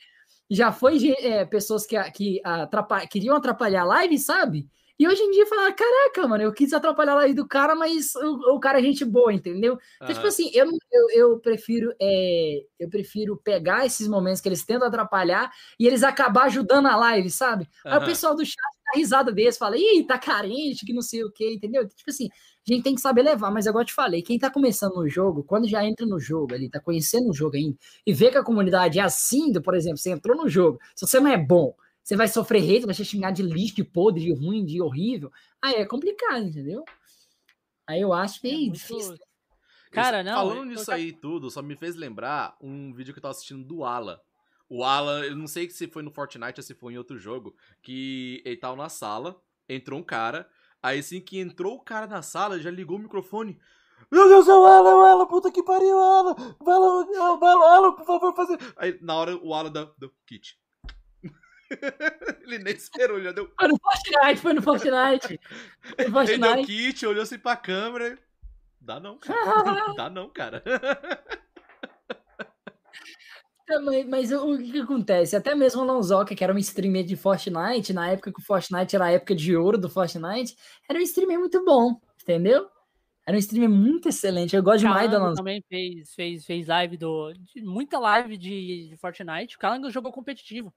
[0.49, 2.41] já foi é, pessoas que, que
[3.09, 4.67] queriam atrapalhar a live, sabe?
[4.97, 8.15] E hoje em dia fala, caraca, mano, eu quis atrapalhar a live do cara, mas
[8.15, 9.77] o, o cara é gente boa, entendeu?
[10.01, 14.63] Então, tipo assim, eu, eu, eu prefiro é, eu prefiro pegar esses momentos que eles
[14.63, 17.67] tentam atrapalhar e eles acabar ajudando a live, sabe?
[17.85, 21.25] Aí o pessoal do chat dá risada deles, fala, ih, tá carente, que não sei
[21.25, 21.85] o quê, entendeu?
[21.89, 22.29] Tipo assim,
[22.67, 25.07] a gente tem que saber levar, mas igual eu te falei, quem tá começando no
[25.07, 28.37] jogo, quando já entra no jogo ali, tá conhecendo o jogo ainda, e vê que
[28.37, 31.37] a comunidade é assim, do, por exemplo, você entrou no jogo, se você não é
[31.37, 34.81] bom, você vai sofrer hate, vai ser xingar de lixo, de podre, de ruim, de
[34.81, 36.83] horrível, aí é complicado, entendeu?
[37.87, 39.17] Aí eu acho É meio muito- difícil.
[39.91, 40.33] Cara, não.
[40.33, 43.63] Falando eu- nisso aí tudo, só me fez lembrar um vídeo que eu tava assistindo
[43.63, 44.19] do Ala.
[44.67, 47.55] O Ala, eu não sei se foi no Fortnite ou se foi em outro jogo,
[47.81, 49.39] que ele tava na sala,
[49.69, 50.49] entrou um cara,
[50.85, 53.59] aí assim que entrou o cara na sala, já ligou o microfone.
[54.11, 57.55] Meu Deus, é o Ala, é o Ala, puta que pariu, Ala, vai lá, vai
[57.55, 58.59] lá, Ala, por favor, fazer.
[58.77, 60.59] Aí na hora o Ala deu, deu kit.
[62.43, 63.51] ele nem esperou, ele já deu.
[63.59, 65.39] Foi no Fortnite, foi no Fortnite.
[65.97, 66.65] Foi no Ele deu Fortnite.
[66.67, 68.17] kit, olhou assim pra câmera.
[68.79, 69.93] Dá não, cara.
[69.97, 70.63] Dá não, cara.
[73.67, 75.35] É, mas, mas o que, que acontece?
[75.35, 78.95] Até mesmo o Lonzoca, que era um streamer de Fortnite, na época que o Fortnite
[78.95, 80.55] era a época de ouro do Fortnite,
[80.87, 82.69] era um streamer muito bom, entendeu?
[83.25, 84.55] Era um streamer muito excelente.
[84.55, 85.37] Eu gosto demais do Calango Lonzoca.
[85.37, 87.33] também fez, fez, fez live do.
[87.33, 89.55] de- muita live de, de Fortnite.
[89.55, 90.71] O Calango jogou competitivo.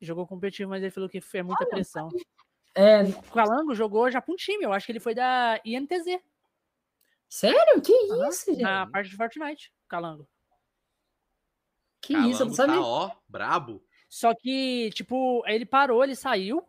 [0.00, 2.08] Jogou competitivo, mas ele falou que é muita pressão.
[2.74, 6.18] É, O Calango jogou já pra um time, eu acho que ele foi da INTZ,
[7.28, 7.82] sério?
[7.82, 8.62] Que isso, gente?
[8.62, 10.26] na parte de Fortnite, o Calango.
[12.02, 12.74] Que isso, eu não Calango sabia.
[12.76, 13.82] Tá, ó, brabo.
[14.08, 16.62] Só que, tipo, ele parou, ele saiu,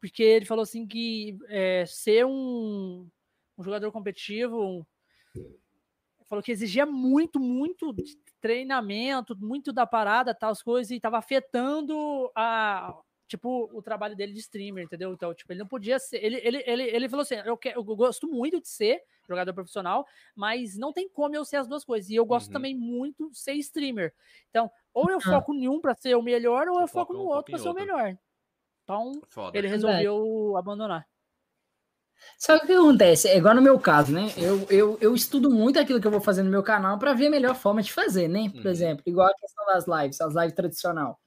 [0.00, 3.08] porque ele falou assim que é, ser um,
[3.56, 4.86] um jogador competitivo
[6.28, 7.94] falou que exigia muito, muito
[8.40, 12.98] treinamento, muito da parada, tal, as coisas, e tava afetando a.
[13.28, 15.12] Tipo, o trabalho dele de streamer, entendeu?
[15.12, 16.22] Então, tipo, ele não podia ser.
[16.22, 20.06] Ele, ele, ele, ele falou assim: eu, que- eu gosto muito de ser jogador profissional,
[20.36, 22.10] mas não tem como eu ser as duas coisas.
[22.10, 22.52] E eu gosto Uhum.
[22.52, 24.14] também muito de ser streamer.
[24.50, 25.42] Então, ou eu Ah.
[25.42, 27.58] foco em um para ser o melhor, ou eu Foca foco um, no outro para
[27.58, 28.16] ser o melhor.
[28.84, 29.52] Então, Foda.
[29.52, 31.06] ele resolveu abandonar.
[32.38, 33.28] Sabe o que acontece?
[33.28, 34.28] É igual no meu caso, né?
[34.36, 37.26] Eu, eu, eu estudo muito aquilo que eu vou fazer no meu canal para ver
[37.28, 38.52] a melhor forma de fazer, né?
[38.60, 38.70] Por Uhum.
[38.70, 41.18] exemplo, igual a questão das lives, as lives tradicional.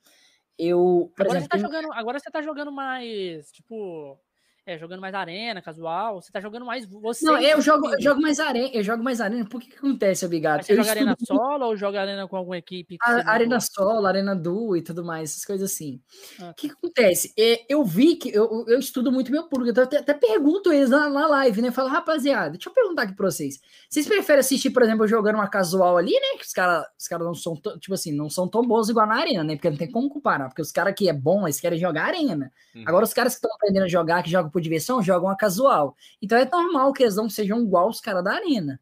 [0.57, 4.19] Eu, Agora, exemplo, você tá jogando, agora você tá jogando mais, tipo,
[4.65, 6.19] é, jogando mais arena, casual.
[6.21, 7.23] Você tá jogando mais você.
[7.25, 9.45] Não, eu jogo, eu jogo mais arena, eu jogo mais arena.
[9.45, 10.63] Por que que acontece, obrigado?
[10.63, 12.97] Você Eu joga arena solo ou joga arena com alguma equipe?
[13.01, 16.01] a, arena solo, arena duo e tudo mais, essas coisas assim.
[16.41, 17.31] Ah, O que, que acontece?
[17.37, 20.89] É, eu vi que eu, eu estudo muito meu público, eu até, até pergunto eles
[20.89, 21.69] na, na live, né?
[21.71, 23.59] Falo, rapaziada, deixa eu perguntar aqui pra vocês.
[23.87, 26.37] Vocês preferem assistir, por exemplo, eu jogando uma casual ali, né?
[26.39, 29.05] Que os caras os cara não são, tão- tipo assim, não são tão bons igual
[29.05, 29.55] na arena, né?
[29.55, 32.51] Porque não tem como comparar, porque os caras que é bom, eles querem jogar arena.
[32.75, 32.83] Uhum.
[32.87, 35.97] Agora, os caras que estão aprendendo a jogar, que jogam por diversão, jogam a casual.
[36.21, 38.79] Então é normal que eles não sejam igual os caras da arena.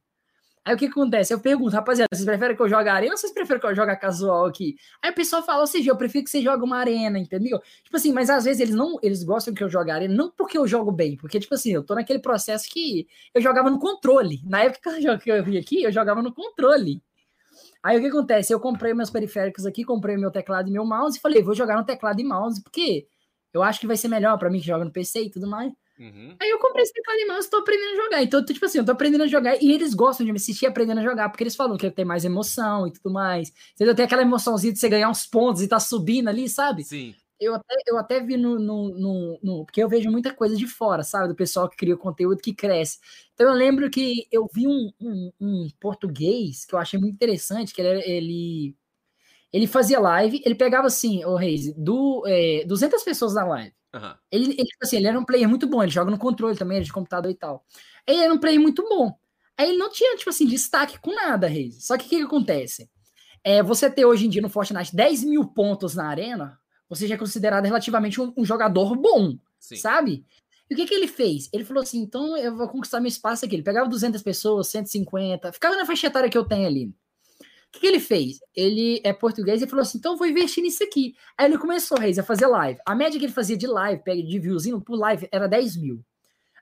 [0.64, 1.34] Aí o que acontece?
[1.34, 3.92] Eu pergunto, rapaziada, vocês preferem que eu jogue arena ou vocês preferem que eu jogue
[3.92, 4.76] a casual aqui?
[5.02, 7.60] Aí o pessoal fala, ou seja, eu prefiro que você jogue uma arena, entendeu?
[7.84, 10.58] Tipo assim, mas às vezes eles não, eles gostam que eu jogue arena, não porque
[10.58, 14.42] eu jogo bem, porque, tipo assim, eu tô naquele processo que eu jogava no controle.
[14.46, 17.02] Na época que eu jo- que eu vi aqui, eu jogava no controle.
[17.82, 18.54] Aí o que acontece?
[18.54, 21.76] Eu comprei meus periféricos aqui, comprei meu teclado e meu mouse e falei, vou jogar
[21.76, 23.06] no teclado e mouse, porque
[23.54, 25.72] eu acho que vai ser melhor pra mim que joga no PC e tudo mais.
[26.00, 26.36] Uhum.
[26.42, 28.24] Aí eu comprei esse teclado e mouse e tô aprendendo a jogar.
[28.24, 30.66] Então, tô, tipo assim, eu tô aprendendo a jogar e eles gostam de me assistir
[30.66, 33.54] aprendendo a jogar, porque eles falam que tem mais emoção e tudo mais.
[33.76, 33.94] Entendeu?
[33.96, 36.84] Tem aquela emoçãozinha de você ganhar uns pontos e tá subindo ali, sabe?
[36.84, 37.14] Sim.
[37.40, 40.66] Eu até, eu até vi no, no, no, no- Porque eu vejo muita coisa de
[40.66, 41.28] fora, sabe?
[41.28, 43.00] Do pessoal que cria o conteúdo que cresce.
[43.34, 47.74] Então eu lembro que eu vi um, um, um português que eu achei muito interessante,
[47.74, 48.76] que ele, ele,
[49.54, 53.74] ele fazia live, ele pegava assim, o Reis, do, é, 200 pessoas na live.
[53.94, 54.18] Aham.
[54.32, 56.78] Ele, ele, tipo assim, ele era um player muito bom, ele joga no controle também,
[56.78, 57.64] ele de computador e tal.
[58.08, 59.16] Ele era um player muito bom.
[59.56, 61.86] Aí ele não tinha, tipo assim, destaque com nada, Reis.
[61.86, 62.90] Só que o que, que acontece?
[63.44, 66.58] É, você ter hoje em dia no Fortnite 10 mil pontos na arena,
[66.90, 69.76] você já é considerado relativamente um, um jogador bom, Sim.
[69.76, 70.26] sabe?
[70.68, 71.48] E o que, que ele fez?
[71.54, 73.56] Ele falou assim: então eu vou conquistar meu espaço aqui.
[73.56, 76.96] Ele pegava 200 pessoas, 150, ficava na faixa etária que eu tenho ali.
[77.74, 78.40] Que, que ele fez?
[78.56, 81.16] Ele é português e falou assim: então vou investir nisso aqui.
[81.38, 82.80] Aí ele começou, Reis, a fazer live.
[82.86, 86.06] A média que ele fazia de live, de viewzinho por live, era 10 mil.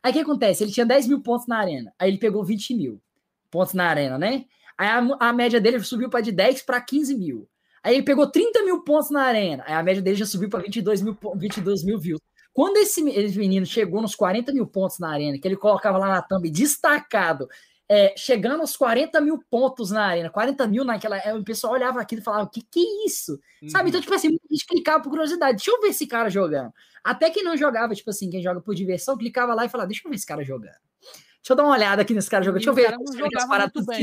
[0.01, 0.63] Aí o que acontece?
[0.63, 1.93] Ele tinha 10 mil pontos na arena.
[1.99, 3.01] Aí ele pegou 20 mil
[3.51, 4.45] pontos na arena, né?
[4.77, 7.47] Aí a, a média dele subiu para de 10 para 15 mil.
[7.83, 9.63] Aí ele pegou 30 mil pontos na arena.
[9.67, 12.21] Aí a média dele já subiu para 22 mil, 22 mil views.
[12.53, 16.21] Quando esse menino chegou nos 40 mil pontos na arena, que ele colocava lá na
[16.21, 17.47] thumb destacado,
[17.93, 21.17] é, chegando aos 40 mil pontos na arena, 40 mil naquela.
[21.17, 23.37] É, o pessoal olhava aquilo e falava: o que, que é isso?
[23.61, 23.67] Uhum.
[23.67, 23.89] Sabe?
[23.89, 26.71] Então, tipo assim, a gente clicava por curiosidade, deixa eu ver esse cara jogando.
[27.03, 30.07] Até que não jogava, tipo assim, quem joga por diversão, clicava lá e falava: deixa
[30.07, 30.71] eu ver esse cara jogando.
[30.71, 32.63] Deixa eu dar uma olhada aqui nesse cara jogando.
[32.63, 32.97] Deixa eu ver.
[32.97, 34.01] Não jogava muito bem.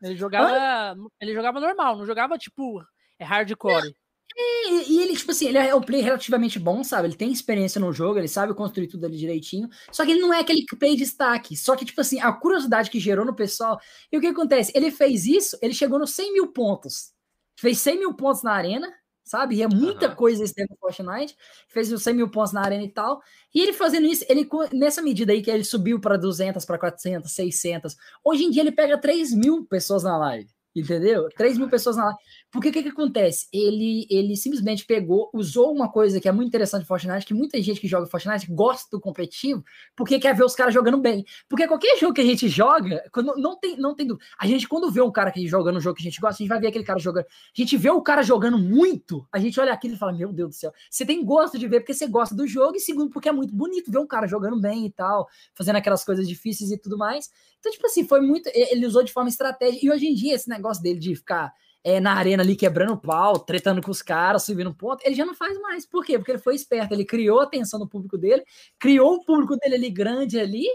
[0.00, 2.84] Ele jogava, ele jogava normal, não jogava tipo
[3.18, 3.88] é hardcore.
[3.88, 3.92] É,
[4.36, 7.08] e ele, tipo assim, ele é um play relativamente bom, sabe?
[7.08, 9.68] Ele tem experiência no jogo, ele sabe construir tudo ali direitinho.
[9.92, 11.56] Só que ele não é aquele play de destaque.
[11.56, 13.78] Só que, tipo assim, a curiosidade que gerou no pessoal.
[14.10, 14.72] E o que acontece?
[14.74, 17.12] Ele fez isso, ele chegou nos 100 mil pontos.
[17.56, 19.56] Fez 100 mil pontos na arena, sabe?
[19.56, 20.16] E é muita uhum.
[20.16, 21.36] coisa esse tempo Fortnite.
[21.68, 23.22] Fez os 100 mil pontos na arena e tal.
[23.54, 27.30] E ele fazendo isso, ele nessa medida aí que ele subiu para 200, para 400,
[27.30, 27.96] 600.
[28.24, 30.48] Hoje em dia ele pega 3 mil pessoas na live.
[30.74, 31.28] Entendeu?
[31.36, 32.18] 3 mil pessoas na live.
[32.54, 33.48] Porque o que, que acontece?
[33.52, 37.60] Ele, ele simplesmente pegou, usou uma coisa que é muito interessante no Fortnite, que muita
[37.60, 39.64] gente que joga Fortnite gosta do competitivo,
[39.96, 41.24] porque quer ver os caras jogando bem.
[41.48, 44.24] Porque qualquer jogo que a gente joga, quando, não tem, não tem dúvida.
[44.38, 46.44] A gente, quando vê um cara que joga no jogo que a gente gosta, a
[46.44, 47.24] gente vai ver aquele cara jogando.
[47.24, 50.50] A gente vê o cara jogando muito, a gente olha aquilo e fala: Meu Deus
[50.50, 53.28] do céu, você tem gosto de ver porque você gosta do jogo, e segundo, porque
[53.28, 55.26] é muito bonito ver um cara jogando bem e tal,
[55.56, 57.28] fazendo aquelas coisas difíceis e tudo mais.
[57.58, 58.48] Então, tipo assim, foi muito.
[58.54, 59.84] Ele usou de forma estratégica.
[59.84, 61.52] E hoje em dia, esse negócio dele de ficar
[61.84, 65.34] é, na arena ali quebrando pau, tretando com os caras, subindo ponto, ele já não
[65.34, 65.84] faz mais.
[65.84, 66.18] Por quê?
[66.18, 68.42] Porque ele foi esperto, ele criou a atenção do público dele,
[68.78, 70.66] criou o público dele ali grande ali,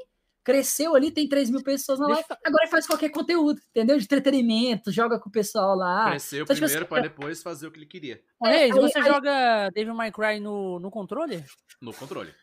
[0.44, 3.98] cresceu ali, tem 3 mil pessoas na live, agora ele faz qualquer conteúdo, entendeu?
[3.98, 6.12] De entretenimento, joga com o pessoal lá.
[6.12, 8.22] Cresceu então, tipo primeiro tipo, para depois fazer o que ele queria.
[8.44, 11.44] É, aí, você aí, joga Devil May Cry no, no controle?
[11.82, 12.34] No controle.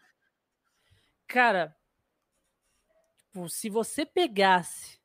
[1.29, 1.75] Cara,
[3.37, 4.96] tipo, se você pegasse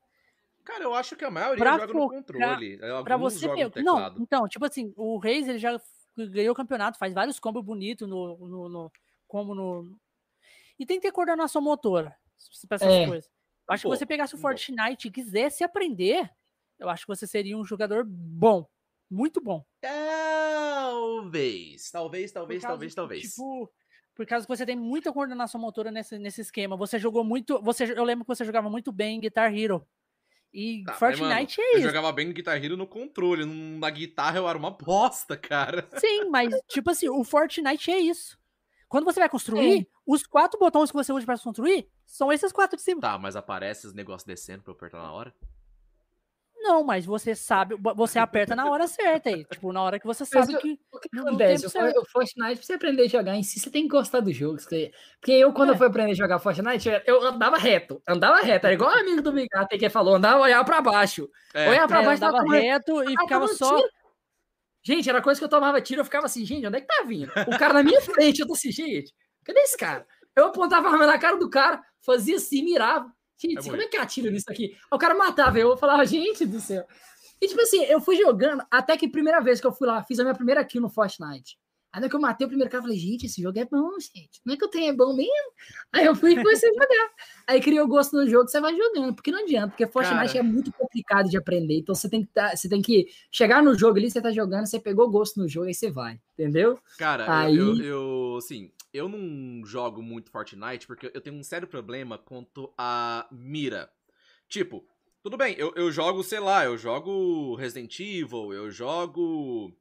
[0.71, 2.77] Cara, eu acho que a maioria pra joga focar, no controle.
[3.03, 3.47] Para você
[3.83, 5.79] Não, então, tipo assim, o Reis ele já
[6.17, 8.91] ganhou o campeonato, faz vários combos bonitos no, no, no
[9.27, 9.97] como no
[10.79, 12.15] e tem que ter coordenação motora
[12.67, 13.05] para essas é.
[13.05, 13.29] coisas.
[13.67, 16.29] Eu acho Pô, que você pegasse o Fortnite e quisesse aprender,
[16.79, 18.65] eu acho que você seria um jogador bom,
[19.09, 19.63] muito bom.
[19.81, 23.21] Talvez, talvez, talvez, talvez, talvez.
[23.23, 23.71] Tipo,
[24.15, 26.77] por causa que você tem muita coordenação motora nesse, nesse esquema.
[26.77, 29.85] Você jogou muito, você eu lembro que você jogava muito bem em Guitar Hero.
[30.53, 31.59] E tá, Fortnite mano, é isso.
[31.77, 33.45] Eu jogava bem no Guitar Hero no controle.
[33.45, 35.87] Na guitarra eu era uma bosta, cara.
[35.97, 38.37] Sim, mas, tipo assim, o Fortnite é isso.
[38.89, 39.85] Quando você vai construir, é.
[40.05, 42.99] os quatro botões que você usa para construir são esses quatro de cima.
[42.99, 45.33] Tá, mas aparece os negócios descendo pra eu apertar na hora?
[46.61, 49.43] Não, mas você sabe, você aperta na hora certa aí.
[49.45, 50.79] Tipo, na hora que você sabe que.
[50.91, 51.65] O que acontece?
[51.65, 54.57] O Fortnite, pra você aprender a jogar em si, você tem que gostar do jogo.
[54.57, 55.73] Porque eu, quando é.
[55.73, 58.01] eu fui aprender a jogar Fortnite, eu andava reto.
[58.07, 58.67] Andava reto.
[58.67, 61.27] Era igual o amigo do Migata que falou: andava olhar pra baixo.
[61.53, 61.67] É.
[61.69, 63.75] Olhar pra é, baixo, andava reto e ficava só.
[63.75, 63.89] Tiro.
[64.83, 67.03] Gente, era coisa que eu tomava tiro, eu ficava assim, gente, onde é que tá
[67.03, 67.31] vindo?
[67.47, 70.07] O cara na minha frente, eu tô assim, gente, cadê esse cara?
[70.35, 73.11] Eu apontava a arma na cara do cara, fazia assim, mirava.
[73.41, 74.77] Gente, é como é que atira nisso aqui?
[74.91, 76.85] O cara matava, eu falava, gente do céu.
[77.41, 80.19] E tipo assim, eu fui jogando, até que primeira vez que eu fui lá, fiz
[80.19, 81.57] a minha primeira kill no Fortnite.
[81.93, 84.39] Aí que eu matei o primeiro cara, eu falei, gente, esse jogo é bom, gente.
[84.45, 85.51] Não é que eu tenho, é bom mesmo.
[85.91, 87.09] Aí eu fui e comecei a jogar.
[87.45, 89.13] Aí criou gosto no jogo, você vai jogando.
[89.13, 90.39] Porque não adianta, porque Fortnite cara...
[90.39, 91.79] é muito complicado de aprender.
[91.79, 94.67] Então você tem que tá, você tem que chegar no jogo ali, você tá jogando,
[94.67, 96.79] você pegou gosto no jogo, aí você vai, entendeu?
[96.97, 97.57] Cara, aí...
[97.57, 102.17] eu, eu, eu assim, eu não jogo muito Fortnite porque eu tenho um sério problema
[102.17, 103.91] quanto a mira.
[104.47, 104.85] Tipo,
[105.23, 109.71] tudo bem, eu, eu jogo, sei lá, eu jogo Resident Evil, eu jogo.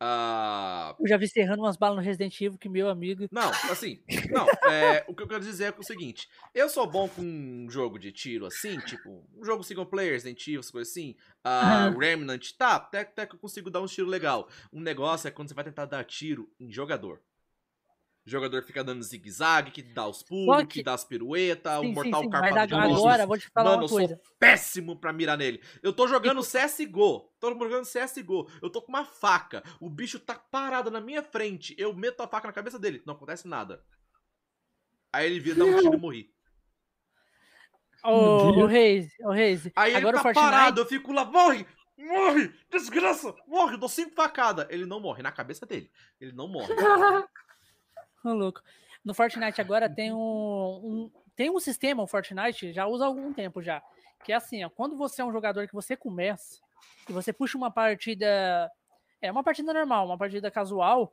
[0.00, 0.94] Uh...
[1.00, 3.26] Eu já vi errando umas balas no Resident Evil que meu amigo.
[3.30, 7.08] Não, assim, não, é, o que eu quero dizer é o seguinte: eu sou bom
[7.08, 11.16] com um jogo de tiro assim, tipo, um jogo single player, Resident Evil, coisa assim,
[11.44, 11.98] uh, uhum.
[11.98, 14.48] Remnant, tá, até, até que eu consigo dar um tiro legal.
[14.72, 17.20] Um negócio é quando você vai tentar dar tiro em jogador.
[18.26, 20.66] O jogador fica dando zigue-zague, que dá os pulos, que...
[20.66, 20.82] que...
[20.82, 22.72] dá as piruetas, o Mortal sim, Kombat.
[22.72, 24.14] Agora, vou te falar Mano, uma coisa.
[24.14, 25.62] eu sou péssimo pra mirar nele.
[25.82, 30.34] Eu tô jogando CSGO, tô jogando CSGO, eu tô com uma faca, o bicho tá
[30.34, 33.84] parado na minha frente, eu meto a faca na cabeça dele, não acontece nada.
[35.12, 36.34] Aí ele vira, dá um tiro e morri.
[38.02, 39.70] Ô, Reis, ô Reis.
[39.76, 40.50] Aí agora ele o tá Fortnite.
[40.50, 41.66] parado, eu fico lá, morre!
[41.96, 42.52] Morre!
[42.70, 43.34] Desgraça!
[43.46, 43.74] Morre!
[43.74, 44.66] Eu dou cinco facadas.
[44.68, 45.90] Ele não morre, na cabeça dele.
[46.20, 46.74] Ele não morre.
[48.24, 48.60] Ô, louco.
[49.04, 53.32] No Fortnite agora tem um, um- tem um sistema, o Fortnite já usa há algum
[53.32, 53.82] tempo já,
[54.24, 56.60] que é assim, ó, quando você é um jogador que você começa
[57.08, 58.70] e você puxa uma partida,
[59.20, 61.12] é uma partida normal, uma partida casual,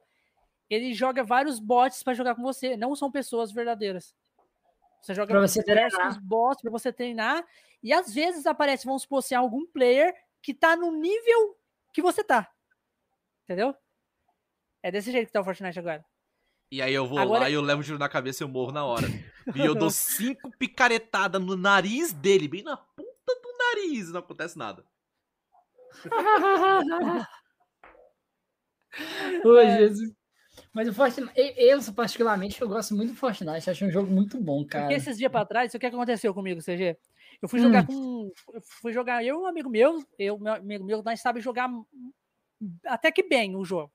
[0.70, 4.16] ele joga vários bots pra jogar com você, não são pessoas verdadeiras.
[5.02, 6.22] Você joga Pra você treinar.
[6.24, 7.44] bots pra você treinar
[7.84, 11.58] e às vezes aparece, vamos supor, assim, algum player que tá no nível
[11.92, 12.50] que você tá.
[13.44, 13.76] Entendeu?
[14.84, 16.06] É desse jeito que tá o Fortnite agora.
[16.72, 18.50] E aí eu vou Agora- lá e eu levo um tiro na cabeça e eu
[18.50, 19.08] morro na hora.
[19.54, 23.10] E eu dou cinco picaretadas no nariz dele, bem na ponta
[23.42, 24.86] do nariz, e não acontece nada.
[29.44, 30.12] Ô, Jesus.
[30.74, 33.70] Mas o Fortnite, eu, eu, particularmente, eu gosto muito do Fortnite.
[33.70, 34.86] Acho um jogo muito bom, cara.
[34.86, 36.98] Porque esses dias pra trás, o que aconteceu comigo, CG?
[37.42, 38.32] Eu fui jogar Hum.
[38.46, 38.54] com.
[38.54, 41.70] Eu fui jogar, eu e um amigo meu, eu, meu amigo meu, nós sabe jogar
[42.86, 43.92] até que bem o jogo.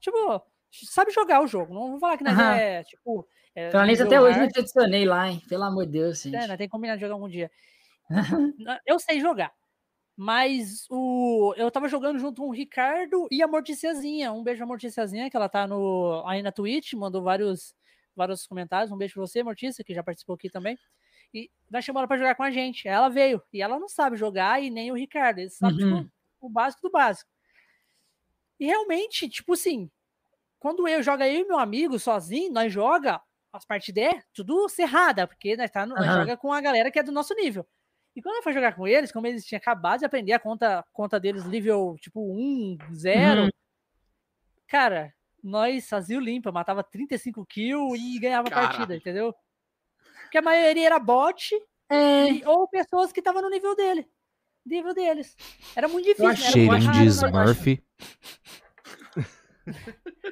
[0.00, 0.42] Tipo,
[0.72, 1.74] sabe jogar o jogo.
[1.74, 2.54] Não vou falar que nós Aham.
[2.56, 3.26] é, tipo.
[3.54, 4.42] É, Pelo menos nível até hoje hard.
[4.44, 5.42] não te adicionei lá, hein?
[5.48, 6.36] Pelo amor de Deus, gente.
[6.36, 7.50] É, nós tem que combinar de jogar algum dia.
[8.86, 9.52] eu sei jogar.
[10.16, 14.32] Mas o, eu tava jogando junto com o Ricardo e a Morticiazinha.
[14.32, 17.74] Um beijo pra Morticiazinha, que ela tá no, aí na Twitch, mandou vários,
[18.14, 18.92] vários comentários.
[18.92, 20.76] Um beijo pra você, Mortícia, que já participou aqui também.
[21.32, 22.86] E nós chamamos ela pra jogar com a gente.
[22.86, 23.42] Ela veio.
[23.52, 25.38] E ela não sabe jogar, e nem o Ricardo.
[25.38, 26.02] Eles sabem, Uhum.
[26.04, 26.10] tipo,
[26.40, 27.30] o básico do básico.
[28.58, 29.90] E realmente, tipo assim,
[30.60, 33.20] quando eu jogo eu e meu amigo sozinho, nós joga
[33.52, 36.20] as partidas tudo cerrada, porque nós, tá no, nós Aham.
[36.20, 37.66] joga com a galera que é do nosso nível.
[38.14, 40.84] E quando eu fui jogar com eles, como eles tinham acabado de aprender a conta,
[40.92, 43.48] conta deles nível tipo 1, 0, Uhum.
[44.68, 49.34] cara, nós fazia limpa, matava 35 kills e ganhava a partida, entendeu?
[50.22, 51.54] Porque a maioria era bot
[51.88, 54.06] É, e- ou pessoas que estavam no nível dele.
[54.66, 55.34] Nível deles.
[55.74, 56.36] Era muito difícil.
[56.36, 57.82] Cheirinho muito de nós- Smurf.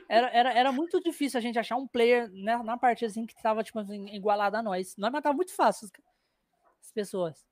[0.08, 3.34] Era, era, era muito difícil a gente achar um player né, na partida assim que
[3.42, 4.94] tava tipo, assim, igualado a nós.
[4.96, 5.92] Nós matava muito fácil as,
[6.82, 7.46] as pessoas.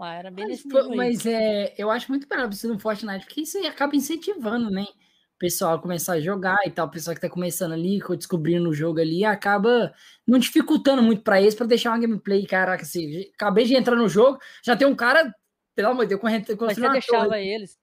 [0.00, 3.58] Era bem mas, pô, mas é, eu acho muito brabo isso no Fortnite, porque isso
[3.66, 4.84] acaba incentivando, né?
[4.84, 8.16] O pessoal a começar a jogar e tal, o pessoal que tá começando ali, co-
[8.16, 9.92] descobrindo o jogo ali, acaba
[10.26, 14.08] não dificultando muito pra eles, pra deixar uma gameplay, caraca, assim, acabei de entrar no
[14.08, 15.34] jogo, já tem um cara,
[15.74, 17.48] pelo amor de Deus, correndo, Mas construindo você uma deixava torre.
[17.48, 17.78] eles.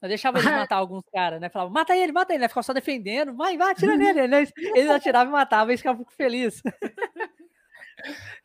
[0.00, 1.48] Eu deixava eles matar alguns caras, né?
[1.48, 2.48] Falava, mata ele, mata ele, né?
[2.48, 4.20] Ficava só defendendo, vai, vai, atira nele.
[4.20, 6.62] Eles, eles atiravam e matavam, eles ficavam felizes.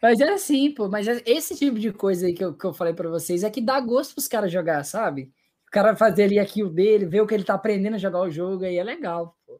[0.02, 2.74] Mas é assim, pô, mas é- esse tipo de coisa aí que eu, que eu
[2.74, 5.32] falei pra vocês é que dá gosto pros caras jogar, sabe?
[5.68, 8.30] O cara fazer ali aquilo dele, ver o que ele tá aprendendo a jogar o
[8.30, 9.60] jogo aí é legal, pô.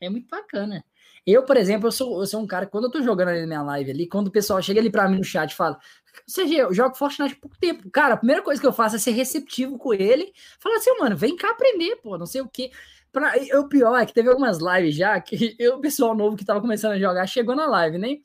[0.00, 0.84] É muito bacana.
[1.26, 3.46] Eu, por exemplo, eu sou, eu sou um cara, quando eu tô jogando ali na
[3.46, 5.78] minha live ali, quando o pessoal chega ali pra mim no chat e fala,
[6.26, 7.88] CG, eu jogo Fortnite há pouco tempo.
[7.90, 11.16] Cara, a primeira coisa que eu faço é ser receptivo com ele, falar assim, mano,
[11.16, 12.70] vem cá aprender, pô, não sei o quê.
[13.12, 16.44] Pra, o pior é que teve algumas lives já que eu, o pessoal novo que
[16.44, 18.16] tava começando a jogar chegou na live, né?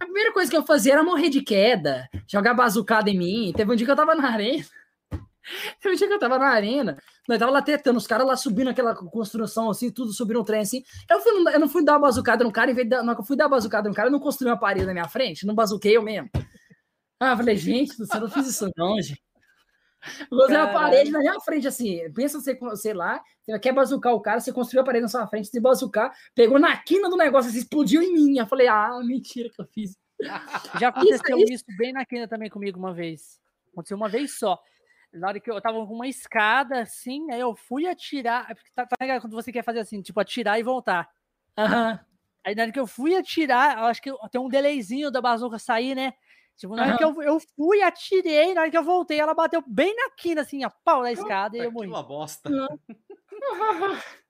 [0.00, 3.52] A primeira coisa que eu fazia era morrer de queda, jogar bazucada em mim.
[3.56, 4.64] Teve um dia que eu tava na arena.
[5.80, 8.36] Teve um dia que eu tava na arena, nós tava lá tretando, os caras lá
[8.36, 10.82] subindo aquela construção assim, tudo subindo um trem assim.
[11.08, 13.20] Eu, fui, eu não fui dar uma bazucada no cara, em vez de dar, que
[13.20, 15.46] eu fui dar uma bazucada no cara, eu não construí uma parede na minha frente,
[15.46, 16.28] não bazuquei eu mesmo.
[17.20, 19.22] Ah, eu falei, gente, eu não fiz isso não, gente.
[20.30, 20.72] Eu uma Caralho.
[20.72, 21.98] parede na minha frente, assim.
[22.12, 25.26] Pensa você, sei lá, você quer bazucar o cara, você construiu a parede na sua
[25.26, 28.38] frente, se bazucar, pegou na quina do negócio, assim, explodiu em mim.
[28.38, 29.96] Eu falei, ah, mentira que eu fiz.
[30.78, 33.38] Já aconteceu isso- isso, bem na quina também comigo uma vez.
[33.72, 34.58] Aconteceu uma vez só.
[35.16, 38.50] Na hora que eu tava com uma escada assim, aí eu fui atirar.
[38.50, 41.10] é porque Tá, tá ligado quando você quer fazer assim, tipo, atirar e voltar.
[41.58, 41.98] Aham.
[42.44, 45.58] Aí na hora que eu fui atirar, eu acho que tem um delayzinho da bazuca
[45.58, 46.12] sair, né?
[46.56, 49.62] Tipo, na hora que eu, eu fui, atirei, na hora que eu voltei, ela bateu
[49.66, 51.88] bem na quina, assim, a pau da escada, e eu Puta, que morri.
[51.98, 52.50] uma bosta.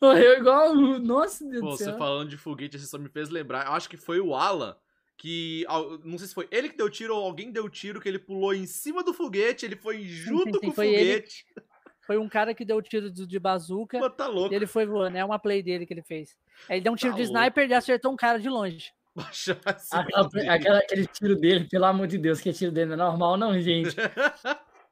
[0.00, 0.70] Morreu igual.
[0.72, 1.98] o- Nossa, Deus Pô, do você céu.
[1.98, 3.66] falando de foguete, você só me fez lembrar.
[3.66, 4.76] Eu acho que foi o Alan
[5.16, 5.64] que.
[6.04, 8.52] Não sei se foi ele que deu tiro ou alguém deu tiro, que ele pulou
[8.54, 11.12] em cima do foguete, ele foi junto sim, com o foi ele.
[11.14, 11.46] foguete.
[12.06, 14.52] Foi um cara que deu tiro de, de bazuca, Pô, tá louco.
[14.52, 16.36] e ele foi voando, é uma play dele que ele fez.
[16.68, 17.38] Aí ele deu um tiro Tá de louco.
[17.38, 18.92] sniper e acertou um cara de longe.
[20.50, 23.58] Aquela- aquele tiro dele, pelo amor de Deus, que tiro dele não é normal, não,
[23.58, 23.96] gente.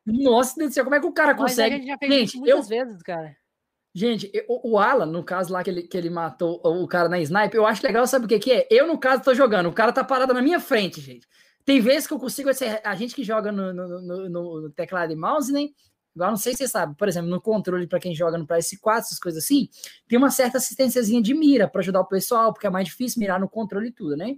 [0.06, 1.76] Nossa, Deus do céu, como é que o cara Mas a consegue?
[1.76, 3.36] gente já fez Gente, isso muitas eu- vezes, cara.
[3.94, 7.56] Gente, o Alan, no caso lá que ele, que ele matou o cara na sniper,
[7.60, 8.66] eu acho legal, sabe o que, que é?
[8.70, 11.26] Eu, no caso, tô jogando, o cara tá parado na minha frente, gente.
[11.64, 14.70] Tem vezes que eu consigo, esse- a gente que joga no, no, no- no- no
[14.70, 15.68] teclado e mouse, né?
[16.16, 19.00] Igual, não sei se você sabe, por exemplo, no controle, para quem joga no PS4,
[19.06, 19.68] essas coisas assim,
[20.08, 23.38] tem uma certa assistênciazinha de mira para ajudar o pessoal, porque é mais difícil mirar
[23.40, 24.36] no controle e tudo, né?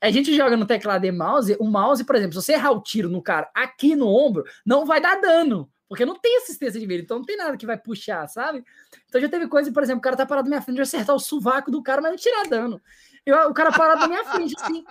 [0.00, 2.82] A gente joga no teclado e mouse, o mouse, por exemplo, se você errar o
[2.82, 5.70] tiro no cara aqui no ombro, não vai dar dano.
[5.94, 8.64] Porque não tem assistência de vida, então não tem nada que vai puxar, sabe?
[9.08, 11.14] Então já teve coisa, por exemplo, o cara tá parado na minha frente de acertar
[11.14, 12.82] o sovaco do cara, mas não tirar dano.
[13.24, 14.84] Eu, o cara parado na minha frente, assim.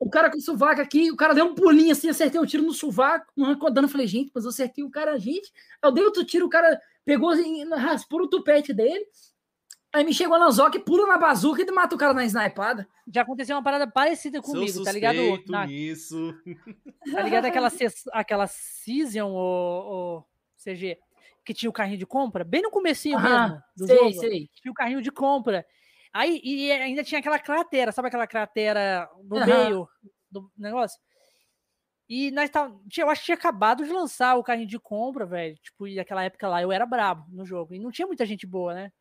[0.00, 2.46] O cara com o sovaco aqui, o cara deu um pulinho assim, acertei o um
[2.46, 3.86] tiro no sovaco, não arrancou dano.
[3.86, 5.52] Eu falei, gente, mas eu acertei o cara, gente.
[5.80, 9.06] Eu dei outro tiro, o cara pegou assim, raspou o tupete dele.
[9.92, 12.88] Aí me chegou na Zoc, pula na bazuca e mata o cara na snipada.
[13.12, 15.42] Já aconteceu uma parada parecida comigo, tá ligado?
[15.48, 15.66] Na...
[15.66, 16.34] Nisso.
[17.12, 17.68] Tá ligado aquela,
[18.12, 20.24] aquela Season, ou,
[20.62, 20.98] CG,
[21.44, 22.44] que tinha o carrinho de compra?
[22.44, 24.12] Bem no comecinho ah, mesmo do sei, jogo.
[24.20, 24.50] Sei.
[24.54, 25.66] Tinha o carrinho de compra.
[26.12, 29.46] Aí e ainda tinha aquela cratera, sabe aquela cratera no uhum.
[29.46, 29.88] meio
[30.30, 30.98] do negócio?
[32.08, 35.56] E nós tava, eu acho que tinha acabado de lançar o carrinho de compra, velho.
[35.58, 37.72] Tipo, e naquela época lá eu era brabo no jogo.
[37.72, 38.92] E não tinha muita gente boa, né?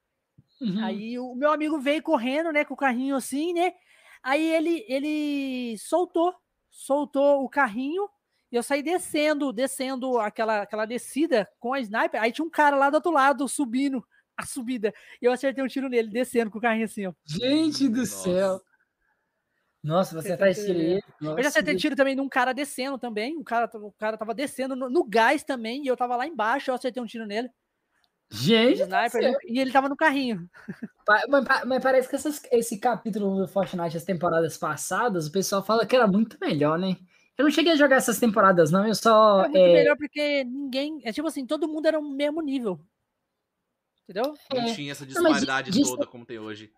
[0.61, 0.85] Uhum.
[0.85, 3.73] Aí o meu amigo veio correndo, né, com o carrinho assim, né?
[4.21, 6.35] Aí ele ele soltou,
[6.69, 8.07] soltou o carrinho
[8.51, 12.21] e eu saí descendo, descendo aquela aquela descida com a sniper.
[12.21, 14.03] Aí tinha um cara lá do outro lado subindo
[14.35, 14.93] a subida.
[15.21, 17.13] E eu acertei um tiro nele, descendo com o carrinho assim, ó.
[17.25, 18.23] Gente do Nossa.
[18.23, 18.61] céu.
[19.83, 20.99] Nossa, você tá tiro aí.
[21.21, 23.37] Eu já acertei tiro também num cara descendo também.
[23.37, 26.69] O cara, o cara tava descendo no, no gás também, e eu tava lá embaixo,
[26.69, 27.49] eu acertei um tiro nele.
[28.31, 30.47] Gente, sniper, e ele tava no carrinho.
[31.07, 31.23] Mas,
[31.65, 35.95] mas parece que essas, esse capítulo do Fortnite, as temporadas passadas, o pessoal fala que
[35.95, 36.95] era muito melhor, né?
[37.39, 38.85] Eu não cheguei a jogar essas temporadas, não.
[38.85, 39.45] Eu só.
[39.45, 39.73] É muito é...
[39.73, 40.99] melhor porque ninguém.
[41.05, 42.77] É tipo assim, todo mundo era o mesmo nível.
[44.03, 44.33] Entendeu?
[44.53, 44.73] Não é.
[44.73, 46.69] tinha essa disparidade não, toda como tem hoje.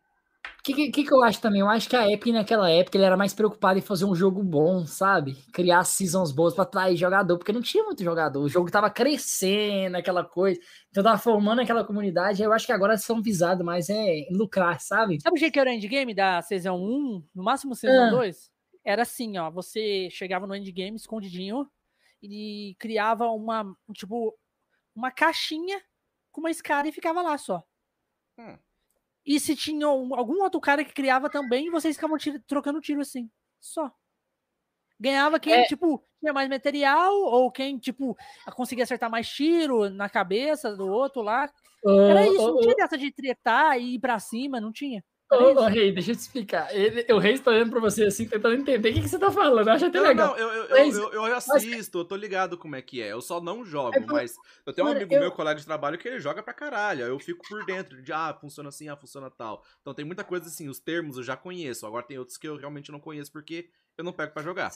[0.59, 1.61] O que, que, que, eu acho também?
[1.61, 4.43] Eu acho que a Epic naquela época ele era mais preocupado em fazer um jogo
[4.43, 5.33] bom, sabe?
[5.51, 8.39] Criar seasons boas pra atrair jogador, porque não tinha muito jogador.
[8.39, 10.59] O jogo tava crescendo, aquela coisa.
[10.91, 12.43] Então tava formando aquela comunidade.
[12.43, 15.19] Eu acho que agora são visados mais é lucrar, sabe?
[15.19, 18.11] Sabe o jeito que era o endgame da Season 1, no máximo Season ah.
[18.11, 18.50] 2?
[18.83, 19.49] Era assim, ó.
[19.51, 21.69] Você chegava no endgame escondidinho
[22.21, 24.37] e criava uma, tipo,
[24.95, 25.81] uma caixinha
[26.31, 27.63] com uma escada e ficava lá só.
[28.37, 28.57] Hum.
[29.25, 33.29] E se tinha algum outro cara que criava também, vocês ficavam tiro, trocando tiro assim.
[33.59, 33.91] Só.
[34.99, 35.63] Ganhava quem, é.
[35.63, 38.15] tipo, tinha mais material, ou quem, tipo,
[38.55, 41.51] conseguia acertar mais tiro na cabeça do outro lá.
[41.83, 45.03] Era isso, não tinha dessa de tretar e ir pra cima, não tinha.
[45.31, 46.75] Ô, ô, Rei, deixa eu te explicar.
[46.75, 49.31] Ele, o Rei está olhando pra você assim, tentando entender o que, que você tá
[49.31, 49.65] falando.
[49.65, 50.27] Eu acho até não, legal.
[50.31, 53.13] Não, eu, eu, mas, eu, eu, assisto, eu tô ligado como é que é.
[53.13, 55.21] Eu só não jogo, é, mas eu tenho um amigo eu...
[55.21, 57.05] meu, colega de trabalho, que ele joga pra caralho.
[57.05, 59.63] Eu fico por dentro de, ah, funciona assim, ah, funciona tal.
[59.79, 61.87] Então tem muita coisa assim, os termos eu já conheço.
[61.87, 64.73] Agora tem outros que eu realmente não conheço porque eu não pego pra jogar.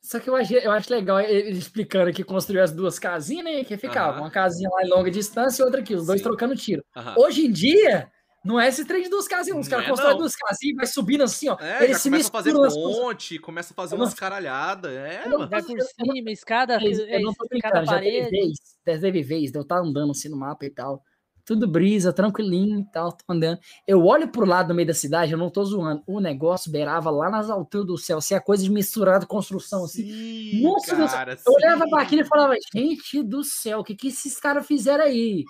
[0.00, 3.64] Só que eu acho, eu acho legal ele explicando que construiu as duas casinhas, né?
[3.64, 6.24] Que ficava uma casinha lá em longa distância e outra aqui, os dois Sim.
[6.24, 6.82] trocando tiro.
[7.16, 8.10] Hoje em dia
[8.44, 11.24] não é esse trem de duas casinhas, os caras é, constroem duas casinhas, vai subindo
[11.24, 11.56] assim, ó.
[11.58, 14.92] É, ele se começa a fazer ponte, começa a fazer umas caralhadas.
[14.92, 15.48] É, mano.
[15.48, 19.62] Vai por cima, escada, eu não tô brincando, já teve vez, teve vez, de eu
[19.62, 21.02] estar andando assim no mapa e tal.
[21.46, 23.58] Tudo brisa, tranquilinho e tal, tô andando.
[23.86, 26.02] Eu olho pro lado no meio da cidade, eu não tô zoando.
[26.06, 30.04] O negócio beirava lá nas alturas do céu, assim, a coisa de misturada construção, assim.
[30.04, 34.08] Sim, Nossa, cara, eu olhava pra aquilo e falava, gente do céu, o que, que
[34.08, 35.44] esses caras fizeram aí?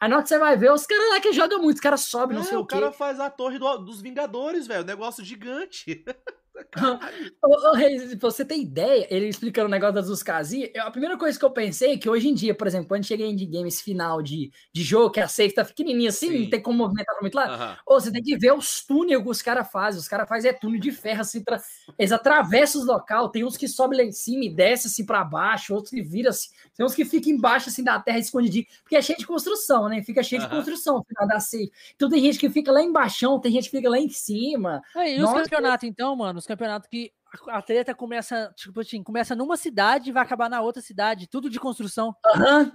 [0.00, 2.02] Aí na hora que você vai ver, os caras lá que jogam muito, os caras
[2.02, 2.76] sobem, não é, sei o, o quê.
[2.76, 4.84] O cara faz a torre do, dos Vingadores, velho.
[4.84, 6.04] Negócio gigante.
[7.42, 9.06] ô, ô, Reis, você tem ideia?
[9.10, 10.70] Ele explicando o negócio das duas casinhas.
[10.76, 13.26] A primeira coisa que eu pensei é que hoje em dia, por exemplo, quando cheguei
[13.26, 16.42] em games final de, de jogo, que a safe tá pequenininha assim, Sim.
[16.42, 17.48] não tem como movimentar muito lá.
[17.48, 17.76] Uhum.
[17.86, 20.00] Ou você tem que ver os túneis que os caras fazem.
[20.00, 21.60] Os caras fazem é túnel de ferro assim, pra...
[21.98, 23.28] eles atravessam os local.
[23.28, 26.30] Tem uns que sobem lá em cima e descem assim pra baixo, outros que viram
[26.30, 26.48] assim.
[26.76, 30.02] Tem uns que ficam embaixo assim da terra escondidinho, porque é cheio de construção, né?
[30.02, 30.48] Fica cheio uhum.
[30.48, 31.70] de construção no final da safe.
[31.94, 34.82] Então tem gente que fica lá embaixo, tem gente que fica lá em cima.
[34.94, 36.38] Aí, e os campeonatos, então, mano?
[36.38, 37.12] Os campeonatos que
[37.48, 41.50] a treta começa, tipo assim, começa numa cidade e vai acabar na outra cidade, tudo
[41.50, 42.16] de construção.
[42.34, 42.72] Uhum.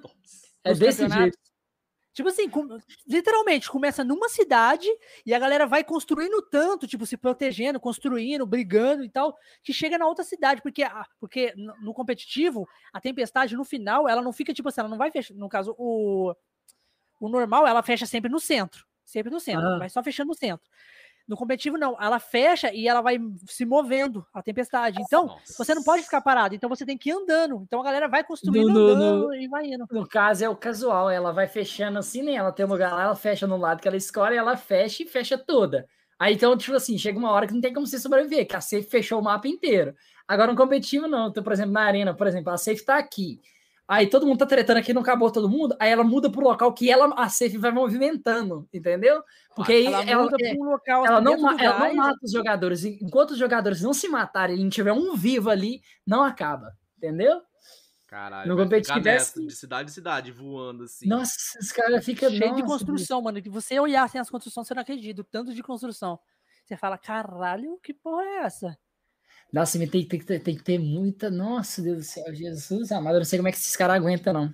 [0.64, 1.38] É desse jeito.
[2.14, 2.78] Tipo assim, com,
[3.08, 4.88] literalmente, começa numa cidade
[5.26, 9.98] e a galera vai construindo tanto, tipo, se protegendo, construindo, brigando e tal, que chega
[9.98, 10.84] na outra cidade, porque,
[11.20, 15.10] porque no competitivo, a tempestade, no final, ela não fica, tipo assim, ela não vai
[15.10, 16.36] fechar, no caso, o,
[17.20, 20.70] o normal, ela fecha sempre no centro, sempre no centro, vai só fechando no centro.
[21.28, 21.96] No competitivo, não.
[22.02, 23.18] Ela fecha e ela vai
[23.48, 25.00] se movendo a tempestade.
[25.02, 25.54] Então, Nossa.
[25.58, 26.54] você não pode ficar parado.
[26.54, 27.64] Então, você tem que ir andando.
[27.66, 29.86] Então, a galera vai construindo no, andando no, e vai indo.
[29.90, 31.10] No caso, é o casual.
[31.10, 32.34] Ela vai fechando assim, né?
[32.34, 35.08] Ela tem um lugar lá, ela fecha no lado que ela escolhe, ela fecha e
[35.08, 35.88] fecha toda.
[36.20, 38.62] Aí, então, tipo assim, chega uma hora que não tem como você sobreviver, que a
[38.62, 39.96] safe fechou o mapa inteiro.
[40.28, 41.30] Agora, no competitivo, não.
[41.30, 43.40] Então, por exemplo, na arena, por exemplo, a safe tá aqui.
[43.88, 45.76] Aí todo mundo tá tretando aqui, não acabou todo mundo.
[45.80, 49.22] Aí ela muda pro local que ela, a safe vai movimentando, entendeu?
[49.56, 52.32] Porque aí Ela ela, muda é, pra um local ela, não, ela não mata os
[52.32, 52.86] jogadores.
[52.86, 56.72] Enquanto os jogadores não se matarem e não tiver um vivo ali, não acaba.
[56.98, 57.42] Entendeu?
[58.08, 58.48] Caralho.
[58.48, 59.48] No vai ficar competitivo é nessa, assim.
[59.48, 61.08] de cidade em cidade, voando assim.
[61.08, 62.30] Nossa, esse cara fica.
[62.30, 63.42] Cheio de nossa, construção, mano.
[63.42, 65.22] Que você olhar assim as construções, você não acredita.
[65.22, 66.20] O tanto de construção.
[66.64, 68.78] Você fala, caralho, que porra é essa?
[69.54, 71.30] Nossa, mas tem, tem, que ter- tem que ter muita.
[71.30, 73.16] Nossa, Deus do céu, Jesus amado.
[73.16, 74.54] Eu não sei como é que esses caras aguentam, não.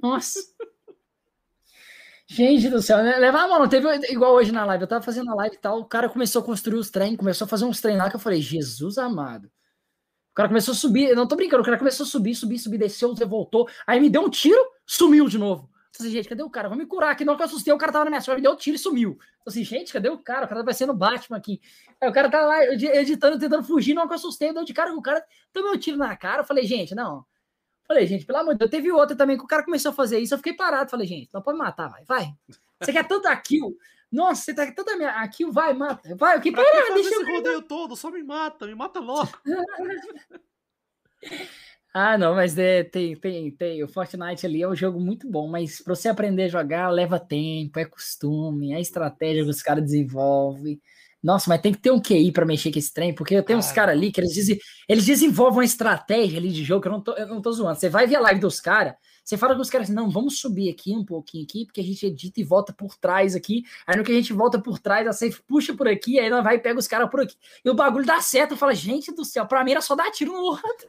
[0.00, 0.40] Nossa.
[2.28, 3.16] Gente do céu, né?
[3.18, 4.82] Levar a mão, não teve igual hoje na live.
[4.82, 7.44] Eu tava fazendo a live e tal, o cara começou a construir os trem, começou
[7.44, 9.46] a fazer uns trem lá que eu falei, Jesus amado.
[9.46, 12.58] O cara começou a subir, eu não tô brincando, o cara começou a subir, subir,
[12.58, 15.70] subir, desceu, voltou, aí me deu um tiro, sumiu de novo.
[15.96, 16.68] Falei, gente, cadê o cara?
[16.68, 17.24] Vou me curar aqui.
[17.24, 18.78] Não que eu assustei, o cara tava na minha frente, me deu um tiro e
[18.78, 19.18] sumiu.
[19.44, 20.44] Falei, gente, cadê o cara?
[20.44, 21.60] O cara vai sendo Batman aqui.
[22.00, 24.64] Aí o cara tá lá edi- editando, tentando fugir, não que eu assustei, eu deu
[24.64, 26.42] de cara com o cara, tomei um tiro na cara.
[26.42, 27.24] Eu falei, gente, não.
[27.86, 30.18] Falei, gente, pelo amor de Deus, teve outra também que o cara começou a fazer
[30.18, 30.90] isso, eu fiquei parado.
[30.90, 32.34] Falei, gente, não pode matar, vai, vai.
[32.80, 33.76] Você quer tanta kill?
[34.10, 36.14] Nossa, você tá tanta minha kill, vai, mata.
[36.16, 36.64] Vai, o que para,
[36.94, 37.96] deixa esse eu rodeio todo?
[37.96, 39.30] Só me mata, me mata logo.
[41.98, 43.82] Ah, não, mas é, tem, tem, tem.
[43.82, 47.18] O Fortnite ali é um jogo muito bom, mas para você aprender a jogar, leva
[47.18, 50.78] tempo, é costume, é estratégia que os caras desenvolvem.
[51.22, 53.58] Nossa, mas tem que ter um QI para mexer com esse trem, porque eu tenho
[53.58, 53.76] uns Cara.
[53.76, 57.00] caras ali que eles, desen- eles desenvolvem uma estratégia ali de jogo que eu não
[57.00, 57.80] tô, eu não tô zoando.
[57.80, 58.94] Você vai ver a live dos caras,
[59.24, 61.84] você fala com os caras assim, não, vamos subir aqui um pouquinho aqui, porque a
[61.84, 63.64] gente edita e volta por trás aqui.
[63.86, 66.42] Aí no que a gente volta por trás, a safe puxa por aqui, aí ela
[66.42, 67.36] vai e pega os caras por aqui.
[67.64, 70.10] E o bagulho dá certo, eu falo, gente do céu, pra mim era só dar
[70.10, 70.88] tiro no outro.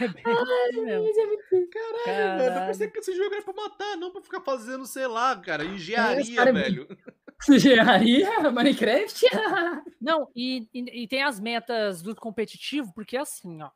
[0.00, 1.68] É bem assim mesmo.
[1.70, 2.38] Caralho, Caralho.
[2.38, 2.54] velho.
[2.60, 5.64] Eu pensei que esse jogo era pra matar, não pra ficar fazendo, sei lá, cara,
[5.64, 6.86] engenharia, cara é velho.
[7.48, 9.24] Engenharia, Minecraft.
[10.00, 13.70] Não, e, e, e tem as metas do competitivo, porque assim, ó.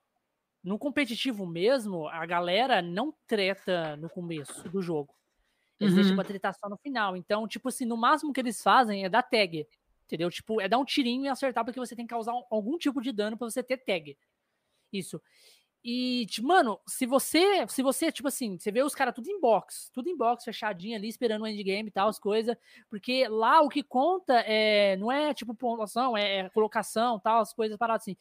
[0.62, 5.14] No competitivo mesmo, a galera não treta no começo do jogo.
[5.78, 5.96] Eles Uhum.
[6.00, 7.16] deixam pra tretar só no final.
[7.16, 9.66] Então, tipo assim, no máximo que eles fazem é dar tag.
[10.06, 10.30] Entendeu?
[10.30, 13.00] Tipo, é dar um tirinho e acertar, porque você tem que causar um- algum tipo
[13.02, 14.16] de dano pra você ter tag.
[14.98, 15.20] Isso.
[15.86, 19.38] E, tipo, mano, se você, se você, tipo assim, você vê os caras tudo em
[19.38, 22.56] box, tudo em box, fechadinho ali, esperando o endgame e tal, as coisas,
[22.88, 27.52] porque lá o que conta é, não é tipo pontuação, é, é colocação, tal, as
[27.52, 28.16] coisas paradas assim.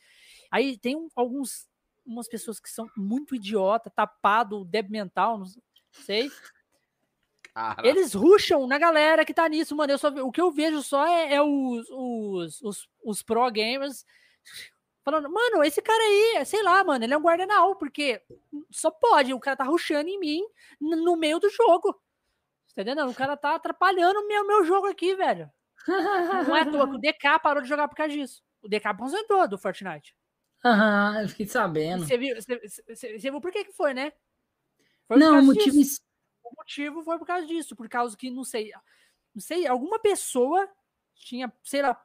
[0.52, 1.70] Aí tem um- alguns,
[2.06, 5.46] umas pessoas que são muito idiota, tapado, débil mental, não
[6.04, 6.30] sei.
[7.88, 9.94] Eles ruxam na galera que tá nisso, mano.
[9.94, 14.04] Eu só, o que eu vejo só é, é os, os, os, os pro gamers
[15.04, 18.22] falando, mano, esse cara aí, sei lá, mano, ele é um guardanal, porque
[18.72, 20.42] só pode, o cara tá ruxando em mim
[20.80, 21.94] no meio do jogo.
[22.76, 23.10] Tá entendendo?
[23.10, 25.50] O cara tá atrapalhando o meu, meu jogo aqui, velho.
[26.48, 28.42] Não é à toa que o DK parou de jogar por causa disso.
[28.62, 30.16] O DK aposentou do Fortnite.
[30.66, 32.06] Aham, eu fiquei sabendo.
[32.06, 34.14] Você viu, você, você- você viu por que que foi, né?
[35.08, 35.72] Foi Não, o motivo.
[35.78, 36.00] disso.
[36.44, 38.72] O motivo foi por causa disso, por causa que, não sei,
[39.36, 40.68] não sei, alguma pessoa
[41.16, 42.02] tinha, sei lá,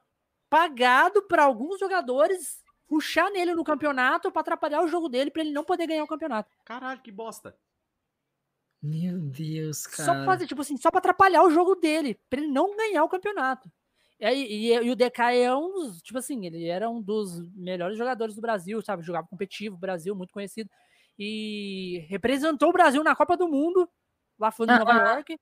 [0.49, 5.51] pagado para alguns jogadores puxar nele no campeonato para atrapalhar o jogo dele para ele
[5.53, 6.49] não poder ganhar o campeonato.
[6.65, 7.55] caralho, que bosta.
[8.81, 10.05] Meu Deus, cara.
[10.05, 13.03] Só pra fazer, tipo assim, só para atrapalhar o jogo dele, para ele não ganhar
[13.03, 13.69] o campeonato.
[14.19, 17.97] E, e, e o DK é um dos, tipo assim, ele era um dos melhores
[17.97, 19.03] jogadores do Brasil, sabe?
[19.03, 20.69] Jogava competitivo, Brasil, muito conhecido.
[21.17, 23.87] E representou o Brasil na Copa do Mundo,
[24.39, 25.13] lá foi em Nova Ah.
[25.15, 25.37] York.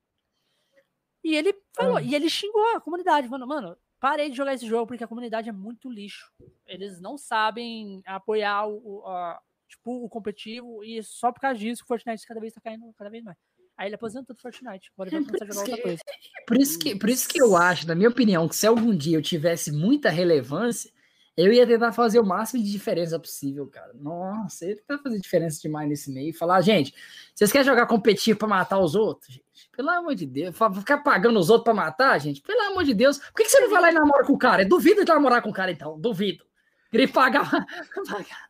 [1.24, 2.02] E ele falou, Ah.
[2.02, 5.50] e ele xingou a comunidade, falando, mano, parei de jogar esse jogo porque a comunidade
[5.50, 6.32] é muito lixo.
[6.66, 11.88] Eles não sabem apoiar o, a- tipo, o competitivo e só por causa disso o
[11.88, 13.38] Fortnite cada vez tá caindo cada vez mais.
[13.78, 14.90] Aí ele aposentou do Fortnite.
[14.96, 16.02] Agora ele vai começar a jogar outra coisa.
[16.48, 19.18] Por isso, que, por isso que eu acho, na minha opinião, que se algum dia
[19.18, 20.92] eu tivesse muita relevância,
[21.38, 23.94] eu ia tentar fazer o máximo de diferença possível, cara.
[23.94, 26.34] Nossa, ia tentar fazer diferença demais nesse meio.
[26.34, 26.96] Falar, gente,
[27.36, 29.36] vocês querem jogar competitivo pra matar os outros?
[29.36, 29.70] Gente?
[29.72, 30.56] Pelo amor de Deus.
[30.76, 32.42] Ficar pagando os outros pra matar, gente?
[32.42, 33.20] Pelo amor de Deus.
[33.20, 34.64] Por que, que você não vai lá e namora com o cara?
[34.64, 36.00] Eu duvido de namorar com o cara, então.
[36.00, 36.44] Duvido.
[36.90, 37.48] Queria pagar.
[38.10, 38.48] pagar.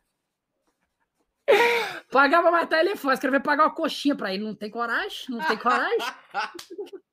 [2.10, 2.96] Pagar pra matar ele é.
[2.96, 4.44] Quero ver pagar uma coxinha pra ele.
[4.44, 5.26] Não tem coragem?
[5.28, 5.98] Não tem coragem?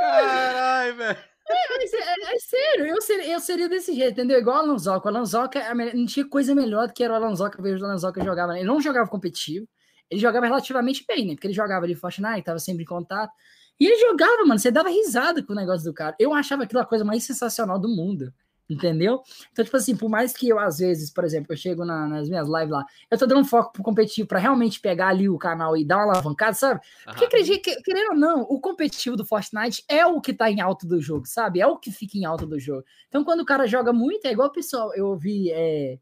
[0.00, 1.33] Caralho, velho.
[1.48, 4.38] Mas é, é- é sério, eu seria, eu seria desse jeito, entendeu?
[4.38, 5.06] Igual o Alonsoca.
[5.06, 7.82] O Alonsoca, a me- não tinha coisa melhor do que era o Alonsoca, eu vejo
[7.82, 8.56] o Alonsoca jogava.
[8.58, 9.66] Ele não jogava competitivo,
[10.10, 11.34] ele jogava relativamente bem, né?
[11.34, 13.32] Porque ele jogava ali Fortnite, tava sempre em contato.
[13.78, 16.14] E ele jogava, mano, você dava risada com o negócio do cara.
[16.18, 18.32] Eu achava aquilo a coisa mais sensacional do mundo.
[18.68, 19.20] Entendeu?
[19.52, 22.30] Então, tipo assim, por mais que eu, às vezes, por exemplo, eu chego na- nas
[22.30, 25.36] minhas lives lá, eu tô dando um foco pro competitivo pra realmente pegar ali o
[25.36, 26.80] canal e dar uma alavancada, sabe?
[27.04, 30.62] Porque, acredita, que- querendo ou não, o competitivo do Fortnite é o que tá em
[30.62, 31.60] alta do jogo, sabe?
[31.60, 32.84] É o que fica em alta do jogo.
[33.08, 35.98] Então, quando o cara joga muito, é igual o pessoal, eu ouvi, é,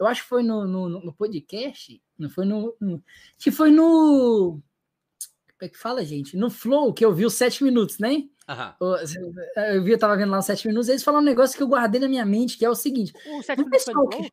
[0.00, 2.02] Eu acho que foi no, no, no podcast.
[2.18, 3.00] Não foi no, no.
[3.38, 4.60] Que foi no.
[5.64, 6.36] Como é que fala, gente?
[6.36, 8.24] No Flow, que eu vi os sete minutos, né?
[8.46, 8.74] Aham.
[8.78, 11.68] Eu vi, eu tava vendo lá os sete minutos, eles falaram um negócio que eu
[11.68, 13.14] guardei na minha mente, que é o seguinte.
[13.26, 14.30] O sete minutos foi pessoal que.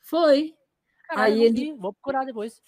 [0.00, 0.54] Foi.
[1.08, 2.60] Caralho, Aí ele- Vou procurar depois.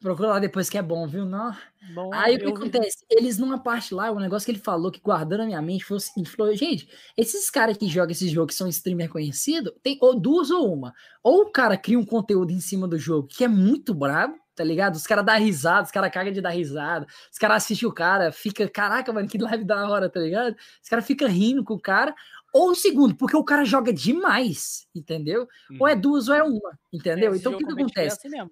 [0.00, 1.24] Procura lá depois que é bom, viu?
[1.24, 1.56] Não.
[1.94, 2.56] Bom, Aí o que eu vi.
[2.56, 3.04] acontece?
[3.10, 5.96] Eles, numa parte lá, o negócio que ele falou, que guardou na minha mente, foi
[5.96, 6.86] o seguinte: falou, gente,
[7.16, 10.94] esses caras que jogam esse jogo, que são streamer conhecido, tem ou duas ou uma.
[11.22, 14.64] Ou o cara cria um conteúdo em cima do jogo que é muito brabo, tá
[14.64, 14.94] ligado?
[14.94, 18.32] Os caras dão risada, os caras cagam de dar risada, os caras assistem o cara,
[18.32, 20.56] fica, caraca, mano, que live da hora, tá ligado?
[20.82, 22.14] Os caras ficam rindo com o cara.
[22.52, 25.48] Ou o segundo, porque o cara joga demais, entendeu?
[25.80, 27.34] Ou é duas ou é uma, entendeu?
[27.34, 28.26] Então o que, que competitivo é acontece?
[28.26, 28.50] assim mesmo.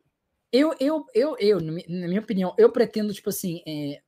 [0.52, 4.00] Eu, eu, eu, eu, na mi- na minha opinião, eu pretendo, tipo assim, é,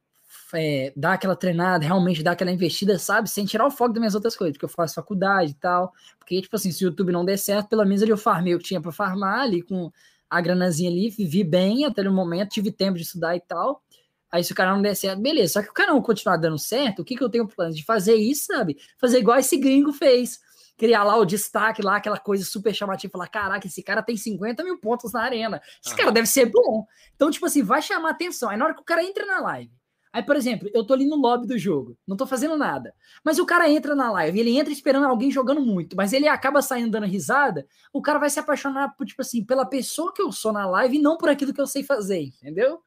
[0.53, 3.31] é, dar aquela treinada, realmente dar aquela investida, sabe?
[3.31, 5.93] Sem tirar o foco das minhas outras coisas, porque eu faço faculdade e tal.
[6.19, 8.59] Porque, tipo assim, se o YouTube não der certo, pelo menos ali eu farmei o
[8.59, 9.91] que tinha pra farmar ali com
[10.29, 13.83] a granazinha ali, vivi bem até o momento, tive tempo de estudar e tal.
[14.31, 15.53] Aí, se o canal não der certo, beleza.
[15.53, 18.17] Só que o canal continuar dando certo, o que, que eu tenho plano de fazer
[18.17, 18.77] isso, sabe?
[19.01, 20.41] Fazer igual esse gringo fez.
[20.77, 24.65] Criar lá o destaque, lá, aquela coisa super chamativa, falar: caraca, esse cara tem 50
[24.65, 25.63] mil pontos na arena.
[25.81, 25.99] Esse Aham.
[25.99, 26.85] cara deve ser bom.
[27.15, 28.51] Então, tipo assim, vai chamar atenção.
[28.51, 29.71] Aí na hora que o cara entra na live.
[30.15, 32.95] Aí, por exemplo, eu tô ali no lobby do jogo, não tô fazendo nada.
[33.25, 36.63] Mas o cara entra na live, ele entra esperando alguém jogando muito, mas ele acaba
[36.63, 40.53] saindo dando risada, o cara vai se apaixonar tipo assim, pela pessoa que eu sou
[40.53, 42.81] na live e não por aquilo que eu sei fazer, entendeu?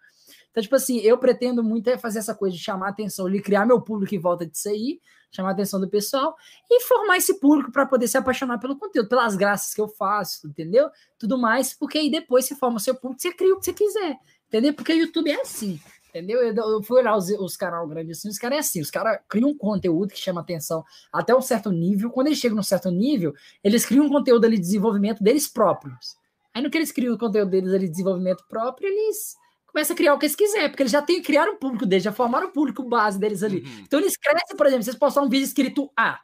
[0.52, 3.42] Então, tipo assim, eu pretendo muito é fazer essa coisa de chamar a atenção, de
[3.42, 6.34] criar meu público em volta disso aí, chamar a atenção do pessoal
[6.72, 10.48] e formar esse público para poder se apaixonar pelo conteúdo, pelas graças que eu faço,
[10.48, 10.90] entendeu?
[11.20, 13.74] Tudo mais, porque aí depois você forma o seu público, você cria o que você
[13.74, 14.18] quiser,
[14.48, 14.74] entendeu?
[14.74, 15.78] Porque o YouTube é assim.
[16.10, 16.42] Entendeu?
[16.42, 19.20] Eu, eu fui olhar os, os canais grandes assim, os caras é assim, os caras
[19.28, 22.10] criam um conteúdo que chama atenção até um certo nível.
[22.10, 26.16] Quando eles chegam num certo nível, eles criam um conteúdo ali de desenvolvimento deles próprios.
[26.54, 29.36] Aí no que eles criam o conteúdo deles ali de desenvolvimento próprio, eles
[29.68, 32.04] começam a criar o que eles quiserem, porque eles já têm, criaram o público deles,
[32.04, 33.62] já formaram o público base deles ali.
[33.62, 33.84] Uhum.
[33.86, 36.20] Então eles crescem, por exemplo, vocês postar um vídeo escrito A,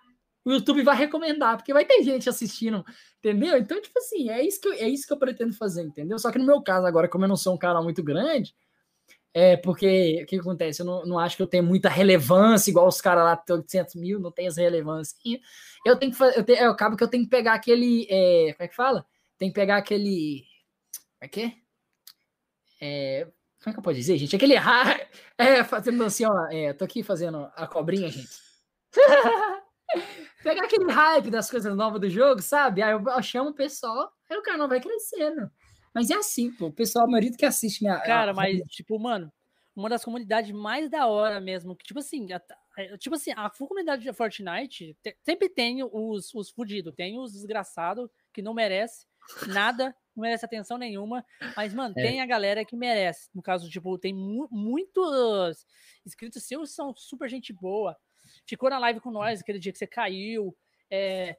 [0.45, 2.83] o YouTube vai recomendar, porque vai ter gente assistindo,
[3.19, 3.57] entendeu?
[3.57, 6.19] Então, tipo assim, é isso que eu, é isso que eu pretendo fazer, entendeu?
[6.19, 8.53] Só que no meu caso, agora, como eu não sou um canal muito grande,
[9.33, 10.81] é porque o que acontece?
[10.81, 13.95] Eu não, não acho que eu tenho muita relevância, igual os caras lá, tem 800
[13.95, 15.17] mil, não tem essa relevância.
[15.85, 18.53] Eu tenho que fazer, eu, tenho, eu acabo que eu tenho que pegar aquele, é,
[18.53, 19.05] como é que fala?
[19.37, 20.45] Tem que pegar aquele,
[21.19, 21.53] como é que é?
[22.79, 23.23] É,
[23.63, 24.35] como é que eu posso dizer, gente?
[24.35, 24.55] Aquele
[25.37, 28.29] é, fazendo assim, ó, é, tô aqui fazendo a cobrinha, gente.
[30.43, 32.81] Pegar aquele hype das coisas novas do jogo, sabe?
[32.81, 35.49] Aí eu, eu chamo o pessoal, aí o canal vai crescendo.
[35.93, 36.67] Mas é assim, pô.
[36.67, 37.99] O pessoal, a maioria que assiste minha.
[38.01, 39.31] Cara, a- mas, tipo, mano,
[39.75, 42.41] uma das comunidades mais da hora mesmo, que, tipo assim, a,
[42.97, 48.09] tipo assim, a comunidade de Fortnite te- sempre tem os, os fudidos, tem os desgraçados
[48.33, 49.05] que não merece
[49.47, 51.25] nada, não merece atenção nenhuma,
[51.55, 52.01] mas, mano, É.
[52.03, 53.29] tem a galera que merece.
[53.33, 55.65] No caso, tipo, tem mu- muitos
[56.05, 57.95] inscritos seus que são super gente boa.
[58.45, 60.55] Ficou na live com nós aquele dia que você caiu.
[60.89, 61.37] É,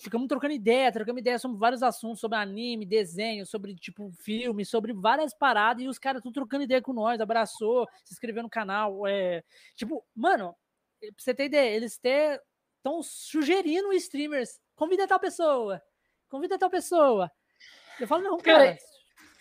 [0.00, 4.92] ficamos trocando ideia, trocando ideia sobre vários assuntos, sobre anime, desenho, sobre, tipo, filme, sobre
[4.92, 9.06] várias paradas, e os caras tudo trocando ideia com nós, abraçou, se inscreveu no canal.
[9.06, 9.42] É,
[9.74, 10.54] tipo, mano,
[11.00, 15.82] pra você ter ideia, eles estão sugerindo streamers, convida tal pessoa,
[16.28, 17.30] convida tal pessoa.
[17.98, 18.78] Eu falo, não, Cara, cara.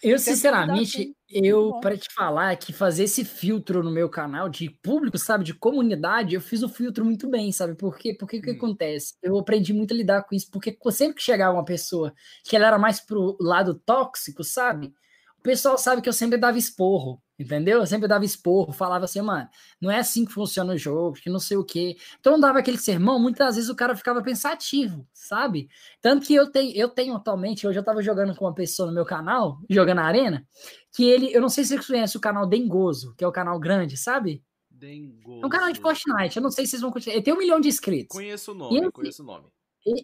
[0.01, 5.17] Eu, sinceramente, eu, para te falar, que fazer esse filtro no meu canal de público,
[5.17, 7.75] sabe, de comunidade, eu fiz o filtro muito bem, sabe?
[7.75, 8.13] Por quê?
[8.17, 8.57] Porque o que Hum.
[8.57, 9.15] acontece?
[9.23, 12.13] Eu aprendi muito a lidar com isso, porque sempre que chegava uma pessoa
[12.45, 14.93] que ela era mais pro lado tóxico, sabe?
[15.39, 17.79] O pessoal sabe que eu sempre dava esporro, entendeu?
[17.79, 19.47] Eu sempre dava esporro, falava assim, mano,
[19.79, 21.95] não é assim que funciona o jogo, que não sei o quê.
[22.19, 25.69] Então eu dava aquele sermão, muitas vezes o cara ficava pensativo, sabe?
[26.01, 28.93] Tanto que eu tenho, eu tenho atualmente, hoje eu tava jogando com uma pessoa no
[28.93, 30.45] meu canal, jogando na arena,
[30.93, 33.57] que ele, eu não sei se vocês conhecem o canal Dengoso, que é o canal
[33.59, 34.43] grande, sabe?
[34.69, 35.41] Dengoso.
[35.43, 37.15] É um canal de Fortnite, eu não sei se vocês vão continuar.
[37.15, 38.15] Ele tem um milhão de inscritos.
[38.15, 39.45] Conheço o nome, esse- conheço o nome.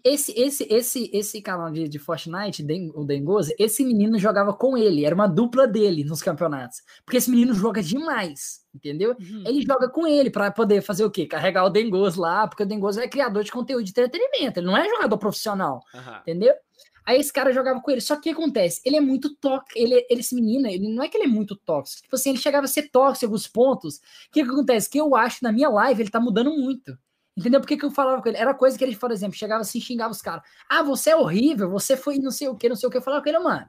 [0.04, 2.66] Esse, esse, esse, esse canal de, de Fortnite,
[2.96, 6.82] o Dengoso, esse menino jogava com ele, era uma dupla dele nos campeonatos.
[7.06, 9.16] Porque esse menino joga demais, entendeu?
[9.20, 9.44] Uhum.
[9.46, 11.26] Ele joga com ele para poder fazer o quê?
[11.26, 14.78] Carregar o Dengoso lá, porque o Dengoso é criador de conteúdo de entretenimento, ele não
[14.78, 16.20] é jogador profissional Aham.
[16.22, 16.54] entendeu?
[17.06, 18.02] Aí esse cara jogava com ele.
[18.02, 18.82] Só que o que acontece?
[18.86, 19.78] Ele é muito tóxico.
[19.78, 22.04] Ele, ele, esse menino, ele não é que ele é muito tóxico.
[22.04, 23.98] Tipo assim, ele chegava a ser tóxico em alguns pontos.
[23.98, 24.02] O
[24.32, 24.90] que, que acontece?
[24.90, 26.98] Que eu acho na minha live ele tá mudando muito.
[27.36, 27.60] Entendeu?
[27.60, 28.38] Por que, que eu falava com ele?
[28.38, 30.44] Era coisa que ele, por exemplo, chegava assim, xingava os caras.
[30.70, 32.98] Ah, você é horrível, você foi não sei o que, não sei o que.
[32.98, 33.68] Eu falava com ele, mano.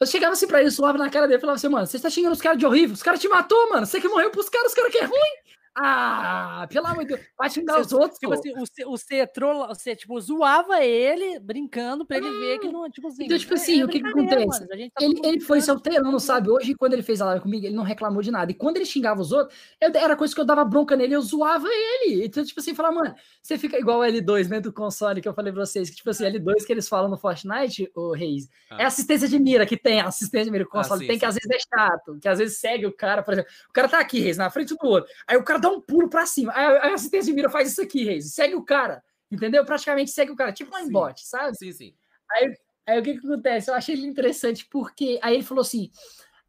[0.00, 2.34] Eu chegava assim pra ele, suave na cara dele, falava assim, mano, você tá xingando
[2.34, 3.84] os caras de horrível, os caras te matou, mano.
[3.84, 5.47] Você que morreu pros caras, os caras que é ruim.
[5.80, 8.18] Ah, pelo amor de Deus, vai xingar os outros.
[8.18, 8.52] Tipo assim,
[8.86, 13.24] o C, trola, você, tipo, zoava ele, brincando pra ele ver que não, tipo assim.
[13.24, 14.46] Então, tipo assim, é, é o que, que acontece?
[14.46, 16.50] Mano, tá ele, ele foi solteirão, sabe?
[16.50, 18.50] Hoje, quando ele fez a live comigo, ele não reclamou de nada.
[18.50, 21.22] E quando ele xingava os outros, eu, era coisa que eu dava bronca nele, eu
[21.22, 22.24] zoava ele.
[22.24, 25.34] Então, tipo assim, falar, mano, você fica igual o L2, né, do console que eu
[25.34, 28.82] falei pra vocês, que, tipo assim, L2 que eles falam no Fortnite, o Reis, ah.
[28.82, 31.20] é assistência de mira que tem, assistência de mira, o console ah, sim, tem, sim.
[31.20, 33.88] que às vezes é chato, que às vezes segue o cara, por exemplo, o cara
[33.88, 36.52] tá aqui, Reis, na frente do outro, aí o cara dá um pulo pra cima,
[36.54, 39.64] aí a assistência de mira faz isso aqui, Reis, segue o cara, entendeu?
[39.64, 41.56] Praticamente segue o cara, tipo um bot, sabe?
[41.56, 41.94] Sim, sim.
[42.32, 42.54] Aí,
[42.86, 43.70] aí o que que acontece?
[43.70, 45.90] Eu achei ele interessante porque aí ele falou assim: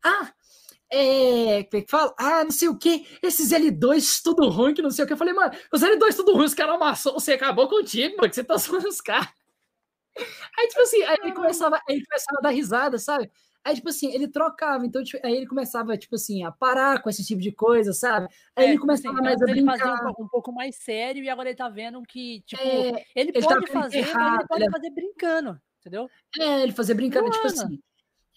[0.03, 0.31] "Ah,
[0.91, 2.13] é, é que fala?
[2.19, 5.13] Ah, não sei o que, esses L2 tudo ruim, que não sei o que.
[5.13, 8.35] Eu falei, mano, os L2 tudo ruim, os caras amassou, você acabou contigo, mano, que
[8.35, 9.29] você tá zoando os caras.
[10.57, 13.31] Aí, tipo assim, aí ele começava, ele começava a dar risada, sabe?
[13.69, 17.09] Aí, tipo assim, ele trocava, então, tipo, aí ele começava, tipo assim, a parar com
[17.09, 18.27] esse tipo de coisa, sabe?
[18.55, 19.75] Aí é, ele começava assim, mais a brincar.
[19.75, 23.05] Ele fazia um, um, pouco mais sério e agora ele tá vendo que, tipo, é,
[23.15, 24.71] ele, ele, pode tá fazer, errado, mas ele pode ele...
[24.71, 26.09] fazer brincando, entendeu?
[26.39, 27.79] É, ele fazer brincando, tipo assim.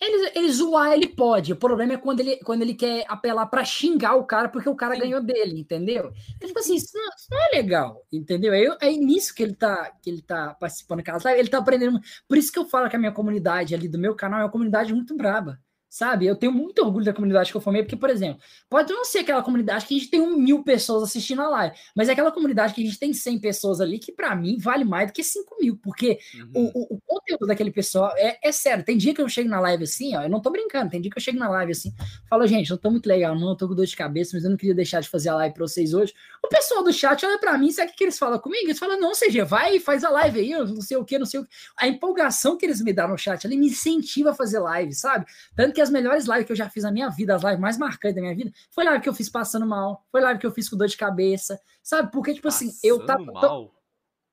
[0.03, 1.53] Ele, ele zoar, ele pode.
[1.53, 4.75] O problema é quando ele, quando ele quer apelar para xingar o cara porque o
[4.75, 5.03] cara Sim.
[5.03, 6.13] ganhou dele, entendeu?
[6.35, 8.53] Então, tipo assim, isso não, isso não, é legal, entendeu?
[8.53, 12.01] É, é nisso que ele tá, que ele tá participando daquela live, ele tá aprendendo.
[12.27, 14.51] Por isso que eu falo que a minha comunidade ali do meu canal é uma
[14.51, 15.59] comunidade muito braba
[15.93, 16.25] sabe?
[16.27, 18.41] Eu tenho muito orgulho da comunidade que eu formei, porque, por exemplo,
[18.71, 21.77] pode não ser aquela comunidade que a gente tem um mil pessoas assistindo a live,
[21.95, 24.85] mas é aquela comunidade que a gente tem 100 pessoas ali, que para mim vale
[24.85, 26.51] mais do que 5 mil, porque uhum.
[26.55, 28.83] o, o, o, conteúdo daquele pessoal é, é, sério.
[28.83, 31.11] Tem dia que eu chego na live assim, ó, eu não tô brincando, tem dia
[31.11, 31.93] que eu chego na live assim,
[32.27, 34.57] falo, gente, não tô muito legal, não, tô com dor de cabeça, mas eu não
[34.57, 36.15] queria deixar de fazer a live pra vocês hoje.
[36.43, 38.65] O pessoal do chat olha para mim, sabe o que, que eles falam comigo?
[38.65, 41.27] Eles falam, não, CG, vai e faz a live aí, não sei o que, não
[41.27, 41.51] sei o que.
[41.77, 45.27] A empolgação que eles me dão no chat, ele me incentiva a fazer live, sabe?
[45.55, 47.79] Tanto que as melhores lives que eu já fiz na minha vida, as lives mais
[47.79, 50.53] marcantes da minha vida, foi live que eu fiz passando mal, foi live que eu
[50.53, 52.11] fiz com dor de cabeça, sabe?
[52.11, 53.25] Porque, tipo passando assim, eu tava.
[53.25, 53.75] Mal.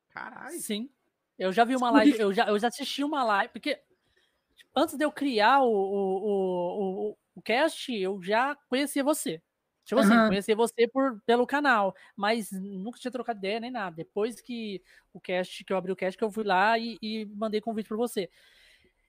[0.10, 0.60] Caralho.
[0.60, 0.90] Sim.
[1.38, 3.82] Eu já vi uma live, eu já, eu já assisti uma live, porque
[4.56, 9.42] tipo, antes de eu criar o, o, o, o, o cast, eu já conhecia você.
[9.90, 10.28] Tipo assim, uhum.
[10.28, 13.96] conhecia você por, pelo canal, mas nunca tinha trocado ideia nem nada.
[13.96, 17.26] Depois que o cast, que eu abri o cast, que eu fui lá e, e
[17.34, 18.30] mandei convite para você.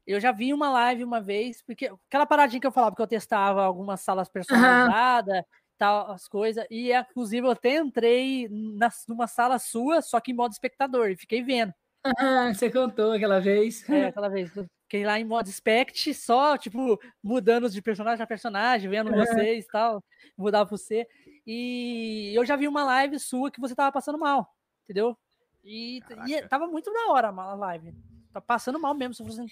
[0.06, 3.06] Eu já vi uma live uma vez, porque aquela paradinha que eu falava, que eu
[3.06, 5.44] testava algumas salas personalizadas, uhum.
[5.78, 10.34] tal, as coisas, e inclusive eu até entrei na, numa sala sua, só que em
[10.34, 11.72] modo espectador, e fiquei vendo.
[12.02, 13.88] Ah, você contou aquela vez.
[13.88, 14.50] É, aquela vez.
[14.82, 19.18] Fiquei lá em modo spect, só, tipo, mudando de personagem a personagem, vendo uhum.
[19.18, 20.02] vocês e tal,
[20.36, 21.06] mudava você.
[21.46, 24.48] E eu já vi uma live sua que você tava passando mal,
[24.84, 25.16] entendeu?
[25.62, 27.94] E, e tava muito da hora a live
[28.32, 29.24] tá passando mal mesmo.
[29.24, 29.44] Você...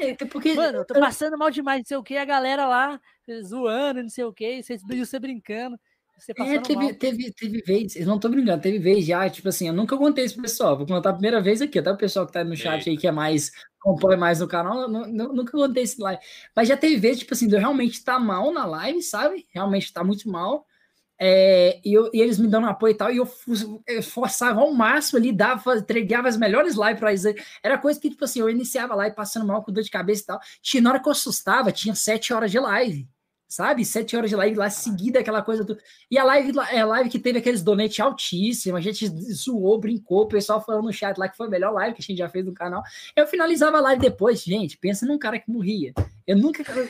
[0.00, 0.54] É, porque...
[0.54, 3.00] Mano, eu tô passando mal demais, não sei o que, a galera lá
[3.44, 5.78] zoando, não sei o que, você, você brincando.
[6.18, 9.68] Você é, teve, teve, teve vez, eu não tô brincando, teve vez já, tipo assim,
[9.68, 12.26] eu nunca contei isso pro pessoal, vou contar a primeira vez aqui, até o pessoal
[12.26, 15.52] que tá no chat aí, que é mais, compõe mais no canal, não, não, nunca
[15.52, 16.22] contei isso live,
[16.54, 19.46] mas já teve vez, tipo assim, de eu realmente tá mal na live, sabe?
[19.52, 20.66] Realmente tá muito mal,
[21.18, 23.28] é, e, eu, e, eles me dando apoio e tal, e eu,
[23.86, 27.24] eu forçava ao máximo ali, dava, entregava as melhores lives para eles.
[27.62, 30.22] Era coisa que, tipo assim, eu iniciava lá e passando mal com dor de cabeça
[30.22, 30.40] e tal.
[30.60, 33.08] Tinha, na hora que eu assustava, tinha sete horas de live,
[33.48, 33.84] sabe?
[33.84, 35.78] Sete horas de live lá seguida, aquela coisa do.
[36.10, 40.28] E a live, é live que teve aqueles donate altíssimos, a gente zoou, brincou, o
[40.28, 42.44] pessoal falando no chat lá que foi a melhor live que a gente já fez
[42.44, 42.82] no canal.
[43.14, 45.94] Eu finalizava a live depois, gente, pensa num cara que morria.
[46.26, 46.62] Eu nunca.
[46.72, 46.84] Eu,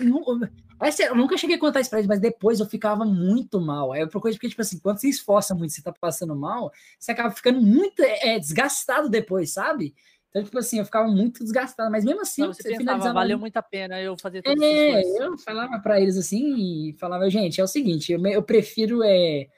[0.80, 3.92] é eu nunca cheguei a contar isso pra eles, mas depois eu ficava muito mal.
[3.92, 7.12] Aí eu procurei, porque, tipo assim, quando você esforça muito, você tá passando mal, você
[7.12, 9.94] acaba ficando muito é, desgastado depois, sabe?
[10.30, 13.14] Então, tipo assim, eu ficava muito desgastado, mas mesmo assim, você, você finalizava.
[13.14, 17.28] Valeu muito a pena eu fazer tudo É, eu falava para eles assim, e falava,
[17.30, 19.48] gente, é o seguinte, eu, eu prefiro, é,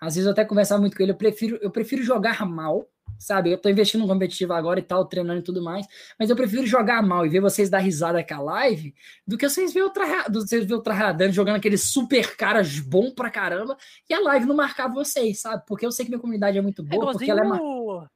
[0.00, 2.84] às vezes eu até conversava muito com ele, eu prefiro, eu prefiro jogar mal
[3.18, 3.50] sabe?
[3.50, 5.86] Eu tô investindo no competitivo agora e tal, treinando e tudo mais,
[6.18, 8.94] mas eu prefiro jogar mal e ver vocês dar risada com a live
[9.26, 9.92] do que vocês ver o
[10.30, 13.76] vocês ver o Trahadano jogando aqueles super caras bom pra caramba
[14.08, 15.62] e a live não marcar vocês, sabe?
[15.66, 18.06] Porque eu sei que minha comunidade é muito é boa, é porque ela é o...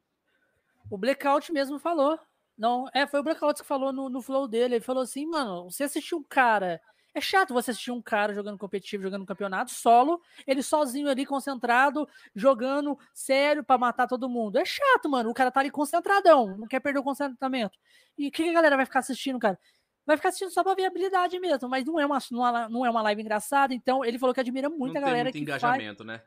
[0.91, 2.19] o Blackout mesmo falou.
[2.57, 4.75] Não, é, foi o Blackout que falou no, no flow dele.
[4.75, 6.81] Ele falou assim, mano, você assistiu um cara
[7.19, 12.09] é chato você assistir um cara jogando competitivo, jogando campeonato solo, ele sozinho ali, concentrado,
[12.35, 14.59] jogando sério para matar todo mundo.
[14.59, 15.31] É chato, mano.
[15.31, 17.79] O cara tá ali concentradão, não quer perder o concentramento.
[18.17, 19.59] E o que a galera vai ficar assistindo, cara?
[20.07, 22.19] Vai ficar assistindo só pra ver habilidade mesmo, mas não é uma,
[22.69, 23.75] não é uma live engraçada.
[23.75, 26.19] Então, ele falou que admira muito não a galera tem muito que engajamento, faz...
[26.19, 26.23] né?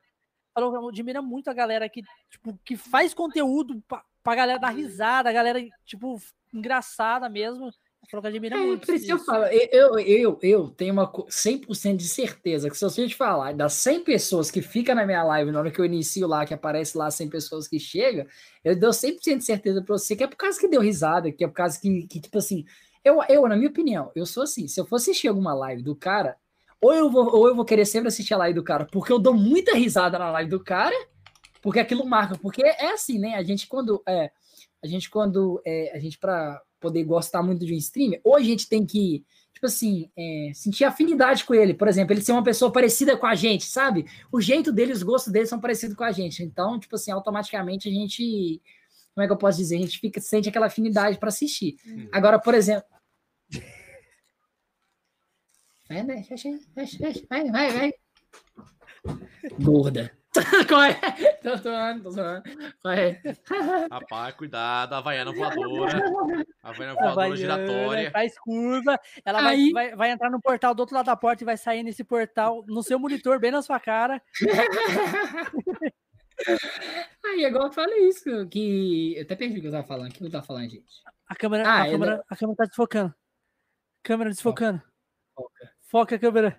[0.53, 4.69] Falou que admira muito a galera que, tipo, que faz conteúdo pra, pra galera dar
[4.69, 6.21] risada, a galera, tipo,
[6.53, 7.71] engraçada mesmo
[8.11, 8.85] falou que admira É, muito.
[8.85, 12.77] por isso que eu falo, eu, eu, eu, tenho uma co- 100% de certeza que
[12.77, 15.79] se eu te falar das 100 pessoas que ficam na minha live na hora que
[15.79, 18.25] eu inicio lá, que aparece lá 100 pessoas que chegam,
[18.63, 21.43] eu dou 100% de certeza pra você que é por causa que deu risada, que
[21.43, 22.65] é por causa que, que tipo assim,
[23.03, 25.95] eu, eu, na minha opinião, eu sou assim, se eu for assistir alguma live do
[25.95, 26.35] cara,
[26.81, 29.19] ou eu vou, ou eu vou querer sempre assistir a live do cara, porque eu
[29.19, 30.95] dou muita risada na live do cara,
[31.61, 34.31] porque aquilo marca, porque é assim, né, a gente quando, é,
[34.83, 38.41] a gente quando, é, a gente pra poder gostar muito de um streamer, ou a
[38.41, 42.43] gente tem que, tipo assim, é, sentir afinidade com ele, por exemplo, ele ser uma
[42.43, 44.05] pessoa parecida com a gente, sabe?
[44.31, 47.87] O jeito dele, os gostos dele são parecidos com a gente, então, tipo assim, automaticamente
[47.87, 48.61] a gente,
[49.13, 51.77] como é que eu posso dizer, a gente fica, sente aquela afinidade para assistir.
[52.11, 52.89] Agora, por exemplo...
[55.89, 56.23] Vai, vai,
[57.29, 57.93] vai, vai, vai.
[59.59, 60.20] Gorda.
[60.69, 60.93] Qual é?
[61.43, 62.43] Tô zoando, tô zoando.
[62.81, 63.21] Qual é?
[63.91, 65.99] Rapaz, cuidado, a Havaiana voadora.
[66.63, 68.11] A Havaiana voadora Havaiana giratória.
[68.11, 71.43] Faz curva, ela vai- Aí- vai, vai, entrar no portal do outro lado da porta
[71.43, 74.21] e vai sair nesse portal, no seu monitor, bem na sua cara.
[77.25, 79.15] Aí, igual eu falei isso, que.
[79.15, 80.11] Eu até perdi o que eu tava falando.
[80.11, 80.85] O que eu tava falando, gente?
[81.27, 83.13] A câmera, Ah, a, é câmera a câmera tá desfocando.
[84.01, 84.81] Câmera desfocando.
[85.35, 85.71] Foca.
[85.81, 86.57] Foca a câmera.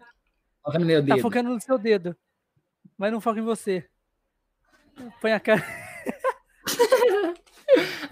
[0.63, 1.23] Foca no meu Tá dedo.
[1.23, 2.17] focando no seu dedo.
[3.03, 3.85] Mas não foca em você.
[5.21, 5.61] Põe a cara.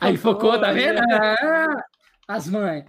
[0.00, 0.98] Aí focou, tá vendo?
[0.98, 1.84] Ah,
[2.26, 2.86] as mães.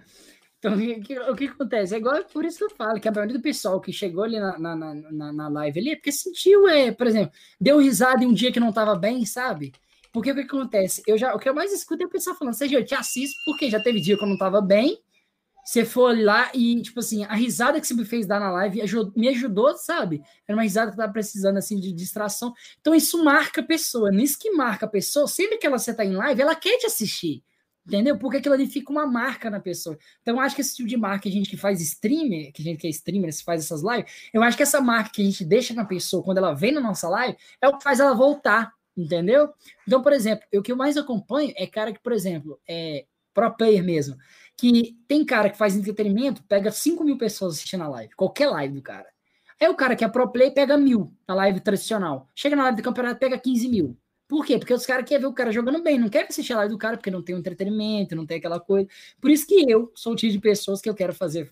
[0.58, 1.94] Então, o que, o que acontece?
[1.94, 4.40] É igual por isso que eu falo, que a maioria do pessoal que chegou ali
[4.40, 7.30] na, na, na, na- na live ali é porque sentiu, é, por exemplo,
[7.60, 9.70] deu risada em um dia que não tava bem, sabe?
[10.12, 11.04] Porque o que acontece?
[11.06, 13.40] Eu já, o que eu mais escuto é o pessoal falando, seja, eu te assisto,
[13.44, 14.98] porque já teve dia que eu não tava bem.
[15.64, 18.82] Você foi lá e, tipo assim, a risada que você me fez dar na live
[18.82, 20.20] ajudou- me ajudou, sabe?
[20.46, 22.52] Era uma risada que eu tava precisando, assim, de distração.
[22.80, 24.10] Então, isso marca a pessoa.
[24.10, 26.86] Nisso que marca a pessoa, sempre que ela você tá em live, ela quer te
[26.86, 27.42] assistir.
[27.86, 28.16] Entendeu?
[28.16, 29.98] Porque aquilo ali fica uma marca na pessoa.
[30.20, 32.64] Então, eu acho que esse tipo de marca, a gente que faz streamer, que a
[32.64, 35.24] gente que é streamer, se faz essas lives, eu acho que essa marca que a
[35.24, 38.14] gente deixa na pessoa quando ela vem na nossa live é o que faz ela
[38.14, 38.72] voltar.
[38.96, 39.48] Entendeu?
[39.86, 43.50] Então, por exemplo, o que eu mais acompanho é cara que, por exemplo, é pro
[43.56, 44.16] player mesmo.
[44.56, 48.74] Que tem cara que faz entretenimento, pega 5 mil pessoas assistindo a live, qualquer live
[48.74, 49.06] do cara.
[49.60, 52.28] Aí o cara que é pro play pega mil na live tradicional.
[52.34, 53.96] Chega na live do campeonato, pega 15 mil.
[54.28, 54.58] Por quê?
[54.58, 56.78] Porque os caras querem ver o cara jogando bem, não quer assistir a live do
[56.78, 58.88] cara porque não tem um entretenimento, não tem aquela coisa.
[59.20, 61.50] Por isso que eu sou o tipo de pessoas que eu quero fazer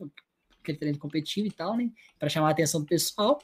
[0.63, 1.91] aquele treino competitivo e tal, né?
[2.19, 3.39] Pra chamar a atenção do pessoal.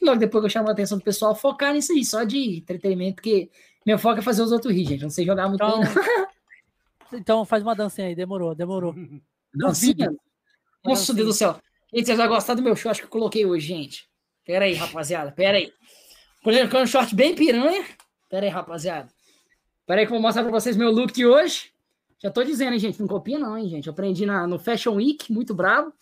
[0.00, 2.58] E logo depois que eu chamo a atenção do pessoal, focar nisso aí, só de
[2.58, 3.50] entretenimento, porque
[3.86, 5.02] meu foco é fazer os outros rir, gente.
[5.02, 6.26] Não sei jogar muito Então, bem, não.
[7.14, 8.94] então faz uma dancinha aí, demorou, demorou.
[9.54, 10.10] Dancinha?
[10.84, 11.16] Nossa, Dancinha.
[11.16, 11.60] Deus do céu.
[11.92, 14.08] Gente, vocês vão gostar do meu short que eu coloquei hoje, gente.
[14.44, 15.30] Pera aí, rapaziada.
[15.30, 15.72] Pera aí.
[16.42, 17.84] Coloquei um short bem piranha.
[18.30, 19.08] Pera aí, rapaziada.
[19.86, 21.70] Pera aí que eu vou mostrar pra vocês meu look de hoje.
[22.18, 22.98] Já tô dizendo, hein, gente.
[23.00, 23.86] Não copia não, hein, gente.
[23.86, 25.92] Eu aprendi na, no Fashion Week, muito bravo.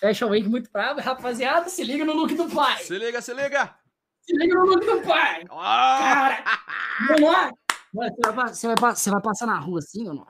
[0.00, 1.00] Fashion Week, muito bravo.
[1.00, 2.78] Rapaziada, se liga no look do pai.
[2.78, 3.74] Se liga, se liga.
[4.22, 5.44] Se liga no look do pai.
[5.50, 5.98] Ah!
[5.98, 6.44] Cara,
[7.08, 7.50] vamos lá.
[7.92, 10.26] Mano, Você vai, você, vai, você vai passar na rua assim, ou não?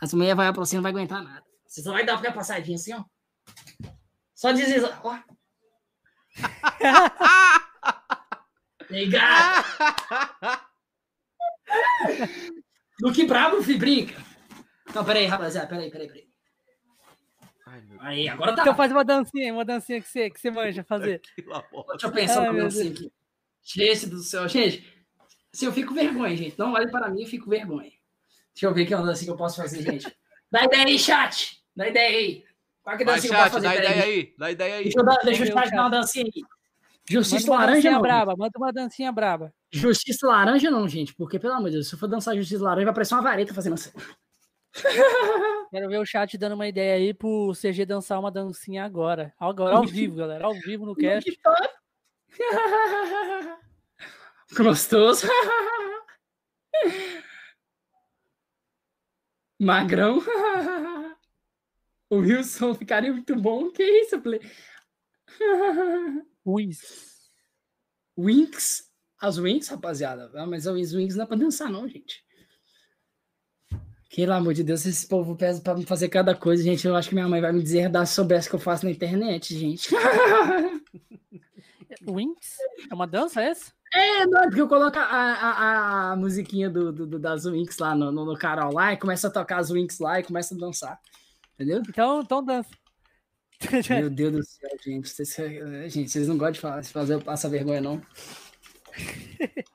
[0.00, 1.44] As mulheres vão pra você não vai aguentar nada.
[1.66, 3.04] Você só vai dar uma passadinha assim, ó.
[4.34, 5.00] Só deslizar.
[5.04, 5.18] Ó.
[8.90, 9.64] Legal.
[13.00, 14.20] Look brabo, fi, brinca.
[14.94, 15.68] Não, peraí, rapaziada.
[15.68, 16.28] Peraí, peraí, peraí.
[17.66, 18.62] Ai, Aí, agora tá.
[18.62, 21.20] Então faz uma dancinha, uma dancinha que você, que você manja fazer.
[21.38, 23.12] Deixa eu pensar Ai, no meu dancinho aqui.
[23.62, 25.01] Gente do céu, gente.
[25.52, 26.58] Se eu fico vergonha, gente.
[26.58, 27.92] Não olhe para mim, eu fico vergonha.
[28.54, 30.14] Deixa eu ver que é uma dancinha que eu posso fazer, gente.
[30.50, 31.62] Dá ideia aí, chat.
[31.74, 32.44] Dá ideia aí.
[32.82, 33.66] Qual que é a Vai, dancinha que eu posso fazer?
[33.68, 34.34] dá ideia aí.
[34.38, 34.82] Dá ideia aí.
[34.84, 36.42] Deixa eu, dar, deixa eu uma dancinha aí.
[37.08, 38.02] Justiça Manda laranja dancinha não.
[38.02, 39.52] braba, manda uma dancinha braba.
[39.70, 41.14] Justiça laranja não, gente.
[41.14, 43.52] Porque, pelo amor de Deus, se eu for dançar justiça laranja, vai parecer uma vareta
[43.52, 43.90] fazendo assim.
[45.70, 49.34] Quero ver o chat dando uma ideia aí pro CG dançar uma dancinha agora.
[49.38, 50.44] Agora, ao vivo, galera.
[50.44, 51.30] Ao vivo no cast.
[54.56, 55.26] Gostoso.
[59.58, 60.22] Magrão.
[62.10, 63.70] O Wilson ficaria muito bom.
[63.70, 64.40] Que isso, Play?
[66.44, 66.80] Ruins.
[68.18, 68.90] Winx.
[69.18, 70.30] As Winx, rapaziada.
[70.34, 72.22] Ah, mas as Winx não é pra dançar, não, gente.
[74.14, 76.86] Pelo amor de Deus, esse povo pesa pra fazer cada coisa, gente.
[76.86, 79.58] Eu acho que minha mãe vai me deserdar se soubesse que eu faço na internet,
[79.58, 79.88] gente.
[82.06, 82.56] Winx?
[82.90, 83.72] É uma dança essa?
[83.94, 87.94] É, não, porque eu coloco a, a, a, musiquinha do, do, do- das Winx lá
[87.94, 90.58] no, no, no canal lá e começa a tocar as Winx lá e começa a
[90.58, 90.98] dançar.
[91.54, 91.82] Entendeu?
[91.86, 92.70] Então, então dança.
[93.90, 95.08] Meu Deus do céu, gente.
[95.08, 95.36] Vocês,
[95.92, 98.00] gente, vocês não gostam de falar, fazer eu passar vergonha, não.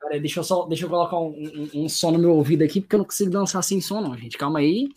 [0.00, 1.34] Peraí, deixa eu só deixa eu colocar um,
[1.74, 4.16] um, um, som no meu ouvido aqui, porque eu não consigo dançar sem som, não,
[4.16, 4.38] gente.
[4.38, 4.88] Calma aí.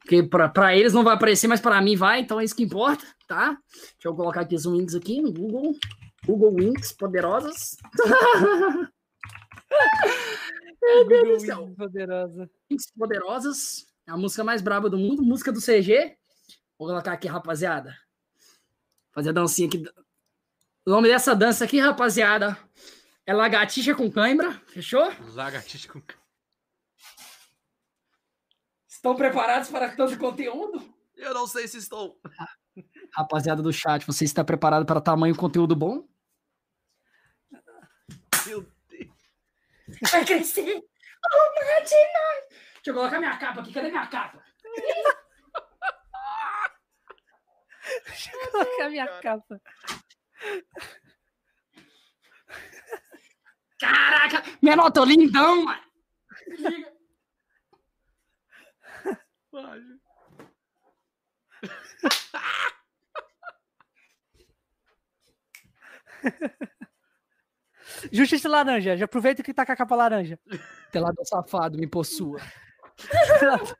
[0.00, 3.04] Porque para eles não vai aparecer, mas para mim vai, então é isso que importa,
[3.26, 3.56] tá?
[3.72, 5.74] Deixa eu colocar aqui os wings aqui no Google.
[6.26, 7.76] Google Wings poderosas.
[10.82, 11.74] Meu Deus do céu.
[11.76, 12.50] Poderosa.
[12.70, 13.86] Wings poderosas.
[14.06, 16.16] É a música mais braba do mundo, música do CG.
[16.78, 17.96] Vou colocar aqui, rapaziada.
[19.12, 19.84] Fazer a dancinha aqui.
[20.86, 22.56] O nome dessa dança aqui, rapaziada,
[23.26, 24.60] é lagartixa com cãibra.
[24.68, 25.12] Fechou?
[25.34, 26.20] Lagartixa com cãibra.
[28.88, 30.82] Estão preparados para tanto conteúdo?
[31.16, 32.20] Eu não sei se estou.
[33.14, 36.06] Rapaziada do chat, você está preparado para tamanho conteúdo bom?
[38.46, 40.10] Meu Deus.
[40.10, 40.78] Vai crescer!
[40.78, 41.60] Oh!
[42.82, 43.72] Deixa eu colocar minha capa aqui.
[43.72, 44.42] Cadê minha capa?
[48.06, 49.60] Deixa eu colocar minha capa.
[53.78, 54.42] Caraca!
[54.62, 55.82] Menor, tô lindão, mano!
[56.48, 56.92] Liga.
[68.12, 70.38] Justiça laranja, já aproveita que tá com a capa laranja.
[70.92, 72.40] Pelado safado, me possua.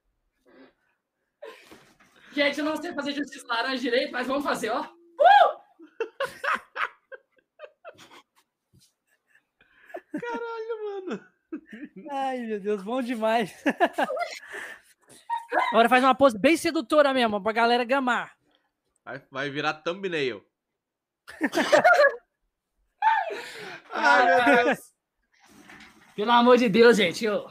[2.33, 4.83] Gente, eu não sei fazer justiça laranja direito, mas vamos fazer, ó.
[4.83, 5.61] Uh!
[10.21, 11.27] Caralho, mano.
[12.11, 13.53] Ai, meu Deus, bom demais.
[15.73, 18.37] Agora faz uma pose bem sedutora mesmo, pra galera gamar.
[19.05, 20.45] Vai, vai virar thumbnail.
[23.93, 24.79] Ai, meu Deus.
[26.15, 27.25] Pelo amor de Deus, gente.
[27.25, 27.47] Eu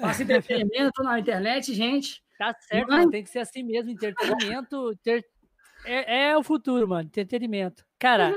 [0.00, 2.22] faço entretenimento na internet, gente.
[2.38, 3.06] Tá certo, Mas...
[3.10, 3.90] tem que ser assim mesmo.
[3.90, 5.24] Entretenimento ter...
[5.84, 7.06] é, é o futuro, mano.
[7.06, 7.84] Entretenimento.
[7.98, 8.34] Cara,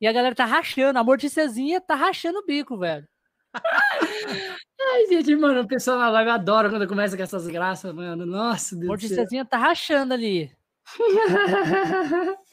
[0.00, 0.98] e a galera tá rachando.
[0.98, 3.06] A Morticezinha tá rachando o bico, velho.
[3.54, 8.24] Ai, gente, mano, o pessoal na live adora quando começa com essas graças, mano.
[8.24, 10.50] Nossa, Deus Morticezinha tá rachando ali.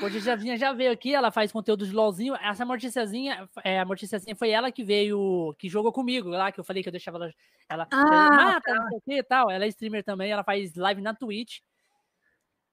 [0.00, 2.34] Morticezinha já veio aqui, ela faz conteúdo de LOLzinho.
[2.36, 6.64] Essa Morticezinha, é, a Morticezinha foi ela que veio, que jogou comigo lá, que eu
[6.64, 7.34] falei que eu deixava ela.
[7.68, 8.74] Ela ah, mata, tá.
[8.74, 9.50] não sei o que e tal.
[9.50, 11.58] Ela é streamer também, ela faz live na Twitch.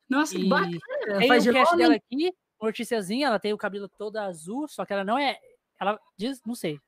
[0.10, 0.80] Nossa, e que bacana.
[1.20, 4.94] Tem faz o cast dela aqui, Morticiazinha, ela tem o cabelo todo azul, só que
[4.94, 5.38] ela não é.
[5.80, 6.80] Ela diz, não sei.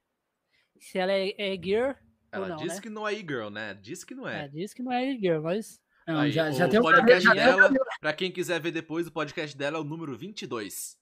[0.80, 1.92] Se ela é, é girl.
[2.32, 2.82] Ela não, diz né?
[2.82, 3.74] que não é e-girl, né?
[3.74, 4.46] Diz que não é.
[4.46, 5.82] É, diz que não é e-girl, mas.
[6.10, 7.72] Não, Aí, já, já o tem podcast dela,
[8.02, 10.98] pra quem quiser ver depois, o podcast dela é o número 22.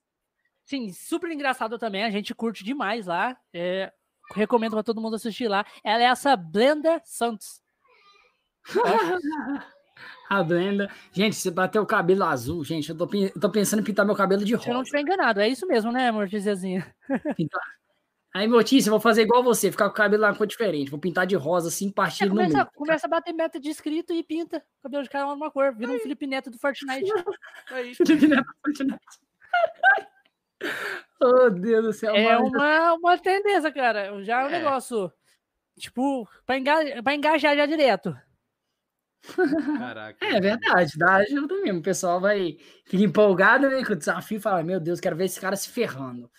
[0.66, 3.38] Sim, super engraçado também, a gente curte demais lá.
[3.54, 3.90] É,
[4.36, 5.66] recomendo pra todo mundo assistir lá.
[5.82, 7.62] Ela é essa Blenda Santos.
[10.30, 10.92] A Blenda.
[11.14, 12.90] Gente, você bateu o cabelo azul, gente.
[12.90, 14.66] Eu tô, eu tô pensando em pintar meu cabelo de rosa.
[14.66, 16.94] Se eu não estiver enganado, é isso mesmo, né, Mortiziazinha?
[17.34, 17.64] Pintar.
[18.34, 20.92] Aí, Mortícia, eu vou fazer igual você, ficar com o cabelo lá uma cor diferente.
[20.92, 22.70] Vou pintar de rosa, assim, partido é, começa, no meio.
[22.76, 25.74] Começa a bater meta de inscrito e pinta o cabelo de cada uma cor.
[25.76, 27.12] Vira um Felipe Neto do Fortnite.
[27.72, 27.96] Aí.
[27.96, 29.00] Felipe Neto do Fortnite.
[31.22, 32.16] oh, Deus do céu.
[32.16, 34.24] É uma, uma tendência, cara.
[34.24, 34.60] Já é um é.
[34.60, 35.12] negócio,
[35.80, 38.16] tipo, pra engajar, pra engajar já direto.
[39.78, 40.26] Caraca.
[40.26, 41.80] É verdade, dá ajuda mesmo.
[41.80, 45.26] O pessoal vai ficar empolgado né, com o desafio e fala: Meu Deus, quero ver
[45.26, 46.30] esse cara se ferrando.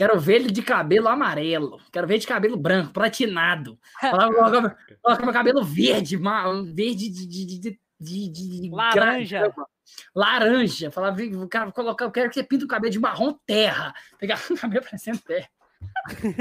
[0.00, 1.78] Quero ver ele de cabelo amarelo.
[1.92, 3.78] Quero ver de cabelo branco, platinado.
[4.00, 9.52] Coloca, coloca meu cabelo verde, verde de, de, de, de, de laranja.
[10.16, 10.90] Laranja.
[10.90, 11.14] Falar,
[11.50, 13.92] cara, colocar, eu quero que você pinta o cabelo de marrom terra.
[14.18, 15.50] Pegar o cabelo parecendo terra.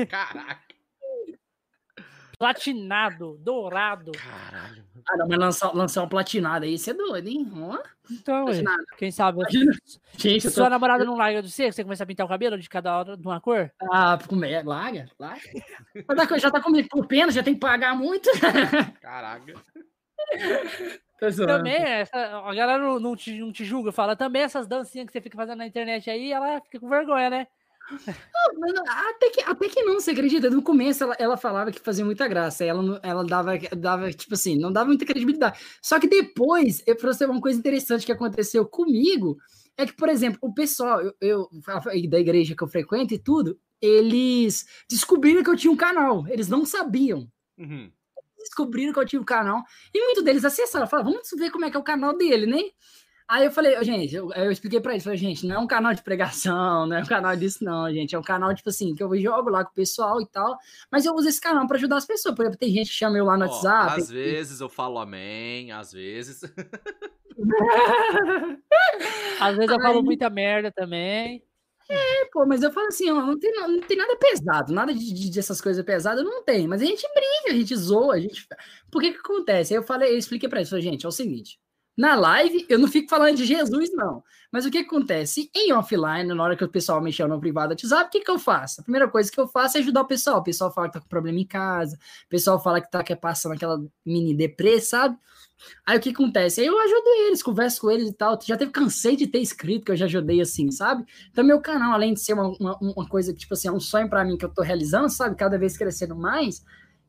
[0.10, 0.68] Caraca
[2.40, 4.14] platinado, dourado.
[4.14, 4.86] Caralho.
[5.07, 7.52] Ah, não, mas lançar, lançar um platinado aí, você é doido, hein?
[8.10, 8.45] Então,
[8.98, 9.40] quem sabe?
[10.18, 10.53] Gente, Se tô...
[10.53, 13.18] sua namorada não larga do você, você começa a pintar o cabelo de cada hora
[13.18, 13.70] de uma cor?
[13.91, 14.18] Ah,
[14.48, 16.40] é, larga, larga.
[16.40, 18.30] já tá comigo por pena, já tem que pagar muito.
[19.02, 19.53] Caraca.
[21.45, 25.11] Também, essa, a galera não, não, te, não te julga, fala também essas dancinhas que
[25.11, 27.48] você fica fazendo na internet aí, ela fica com vergonha, né?
[28.88, 30.49] Até, que, até que não, você acredita?
[30.49, 34.57] No começo ela, ela falava que fazia muita graça, ela, ela dava, dava, tipo assim,
[34.57, 35.60] não dava muita credibilidade.
[35.82, 39.38] Só que depois, eu, você uma coisa interessante que aconteceu comigo,
[39.78, 41.49] é que, por exemplo, o pessoal eu, eu,
[42.10, 46.49] da igreja que eu frequento e tudo, eles descobriram que eu tinha um canal, eles
[46.49, 47.28] não sabiam.
[47.57, 47.91] Uhum.
[48.38, 49.64] Descobriram que eu tinha um canal,
[49.94, 52.61] e muitos deles acessaram, falaram, vamos ver como é que é o canal dele, né?
[53.30, 55.93] Aí eu falei, gente, eu, eu expliquei pra eles, falei, gente, não é um canal
[55.93, 58.15] de pregação, não é um canal disso, não, gente.
[58.15, 60.57] É um canal, tipo assim, que eu jogo lá com o pessoal e tal,
[60.91, 62.34] mas eu uso esse canal pra ajudar as pessoas.
[62.34, 64.01] Por exemplo, tem gente que chama eu lá no oh, WhatsApp.
[64.01, 66.41] Às vezes eu falo amém, às vezes.
[69.39, 71.43] às vezes eu falo muita merda também.
[71.88, 75.14] É, pô, mas eu falo assim, ó, não tem, não tem nada pesado, nada de,
[75.14, 76.68] de, dessas coisas pesadas, não tem.
[76.68, 78.47] Mas a gente brinca, a gente zoa, a gente.
[78.89, 79.72] Por que que acontece?
[79.72, 81.60] Aí eu falei, eu expliquei pra isso, gente, é o seguinte.
[81.99, 84.23] Na live, eu não fico falando de Jesus, não.
[84.49, 85.51] Mas o que acontece?
[85.53, 88.31] Em offline, na hora que o pessoal mexeu no privado do WhatsApp, o que, que
[88.31, 88.80] eu faço?
[88.80, 90.39] A primeira coisa que eu faço é ajudar o pessoal.
[90.39, 93.11] O pessoal fala que tá com problema em casa, o pessoal fala que tá que
[93.11, 95.17] é passando aquela mini deprê, sabe?
[95.85, 96.61] Aí o que acontece?
[96.61, 98.39] Aí eu ajudo eles, converso com eles e tal.
[98.41, 101.03] Já teve cansei de ter escrito que eu já ajudei assim, sabe?
[101.30, 103.80] Então, meu canal, além de ser uma, uma, uma coisa que, tipo assim, é um
[103.81, 105.35] sonho para mim que eu tô realizando, sabe?
[105.35, 106.63] Cada vez crescendo mais,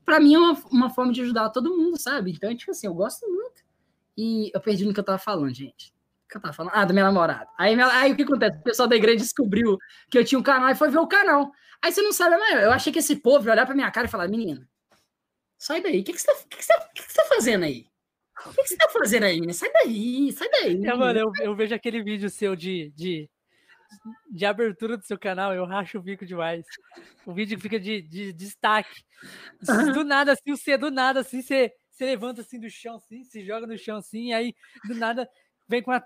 [0.05, 2.33] para mim é uma, uma forma de ajudar todo mundo, sabe?
[2.33, 3.70] Então, tipo assim, eu gosto muito.
[4.17, 5.93] E eu perdi no que eu tava falando, gente.
[6.25, 6.73] O que eu tava falando?
[6.75, 7.49] Ah, da minha namorada.
[7.59, 8.59] Aí, minha, aí o que acontece?
[8.59, 9.79] O pessoal da igreja descobriu
[10.11, 11.51] que eu tinha um canal e foi ver o canal.
[11.83, 14.07] Aí você não sabe, mas eu achei que esse povo ia olhar pra minha cara
[14.07, 14.69] e falar, menina,
[15.59, 17.65] sai daí, o que, que, você, tá, que, que, você, que, que você tá fazendo
[17.65, 17.87] aí?
[18.47, 19.53] O que, que você tá fazendo aí, menina?
[19.53, 20.87] Sai daí, sai daí.
[20.87, 23.29] É, mano, eu, eu, vejo aquele vídeo seu de, de,
[24.31, 26.65] de abertura do seu canal, eu racho o bico demais.
[27.27, 29.03] O vídeo fica de, de, de destaque.
[29.95, 33.45] Do nada, assim, você do nada, assim, você você levanta assim do chão, assim, se
[33.45, 34.55] joga no chão assim, e aí
[34.87, 35.29] do nada
[35.69, 36.03] vem com uma,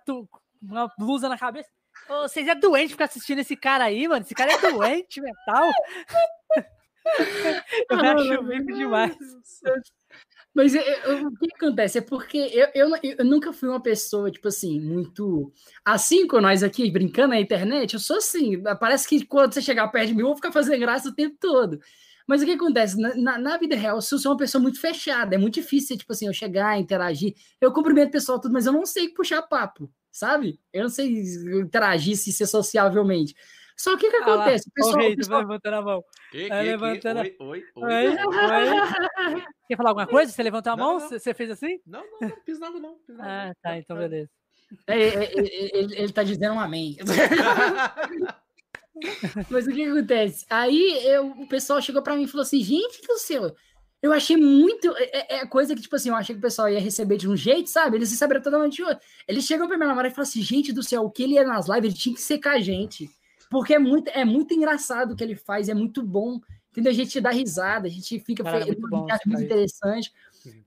[0.61, 1.71] uma blusa na cabeça.
[2.09, 4.23] Ô, vocês é doente ficar assistindo esse cara aí, mano.
[4.23, 5.71] Esse cara é doente mental.
[7.91, 9.15] Eu ah, acho bico demais.
[10.55, 10.83] Mas eu,
[11.27, 11.99] o que acontece?
[11.99, 15.53] É porque eu, eu, eu, nunca fui uma pessoa, tipo assim, muito.
[15.85, 18.63] Assim com nós aqui, brincando na internet, eu sou assim.
[18.81, 21.37] Parece que quando você chegar perto de mim, eu vou ficar fazendo graça o tempo
[21.39, 21.79] todo.
[22.27, 23.01] Mas o que acontece?
[23.01, 25.97] Na, na, na, vida real, se eu sou uma pessoa muito fechada, é muito difícil,
[25.97, 27.35] tipo assim, eu chegar, interagir.
[27.61, 30.59] Eu cumprimento o pessoal tudo, mas eu não sei puxar papo, sabe?
[30.73, 31.23] Eu não sei
[31.61, 33.35] interagir, se ser sociavelmente.
[33.77, 34.69] Só que o que acontece?
[34.69, 35.41] Ah, o pessoal, o pessoal...
[35.41, 36.05] levantando a mão.
[36.31, 37.21] Que, que, levantando...
[37.21, 38.17] Oi, oi, oi,
[39.35, 39.45] oi.
[39.69, 40.31] Quer falar alguma coisa?
[40.31, 41.01] Você levantou a mão?
[41.01, 41.81] Você fez assim?
[41.87, 42.97] Não, não, não fiz nada, não.
[43.05, 44.31] Fiz nada, ah, tá, então beleza.
[44.87, 46.97] É, é, é, ele, ele tá dizendo um amém.
[49.51, 50.47] Mas o que acontece?
[50.49, 53.55] Aí eu, o pessoal chegou para mim e falou assim: gente do céu,
[54.01, 54.95] eu achei muito.
[54.97, 57.29] É, é, é, coisa que, tipo assim, eu achei que o pessoal ia receber de
[57.29, 57.97] um jeito, sabe?
[57.97, 59.05] Eles receberam totalmente de outro.
[59.27, 61.45] Eles chegam pra minha namorada e falam assim: gente do céu, o que ele é
[61.45, 63.11] nas lives, ele tinha que secar a gente.
[63.51, 66.41] Porque é muito, é muito engraçado o que ele faz, é muito bom.
[66.71, 66.91] Entendeu?
[66.91, 70.13] A gente dá risada, a gente fica Cara, é muito, bom, muito interessante.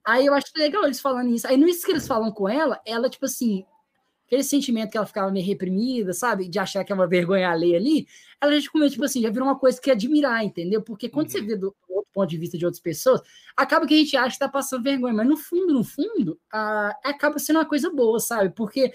[0.06, 1.46] Aí eu acho legal eles falando isso.
[1.46, 3.66] Aí no isso que eles falam com ela, ela, tipo assim,
[4.28, 6.50] aquele sentimento que ela ficava meio reprimida, sabe?
[6.50, 8.06] De achar que é uma vergonha alheia ali,
[8.42, 10.82] ela já ficou, tipo assim, já virou uma coisa que é admirar, entendeu?
[10.82, 11.32] Porque quando uhum.
[11.32, 13.22] você vê do, do, outro ponto de vista de outras pessoas,
[13.56, 16.94] acaba que a gente acha que tá passando vergonha, mas no fundo, no fundo, a,
[17.06, 18.50] acaba sendo uma coisa boa, sabe?
[18.50, 18.92] Porque,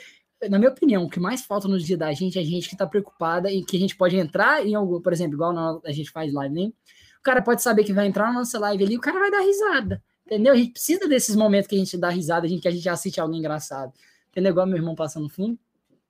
[0.51, 2.87] na minha opinião, o que mais falta nos dias da gente é gente que tá
[2.87, 6.11] preocupada e que a gente pode entrar em algum, por exemplo, igual na, a gente
[6.11, 6.73] faz live, né?
[7.19, 9.41] O cara pode saber que vai entrar na nossa live ali, o cara vai dar
[9.41, 10.03] risada.
[10.27, 10.53] Entendeu?
[10.53, 12.89] A gente precisa desses momentos que a gente dá risada, a gente, que a gente
[12.89, 13.93] assiste algo engraçado.
[14.33, 14.51] Entendeu?
[14.53, 15.59] Igual meu irmão passando no fundo.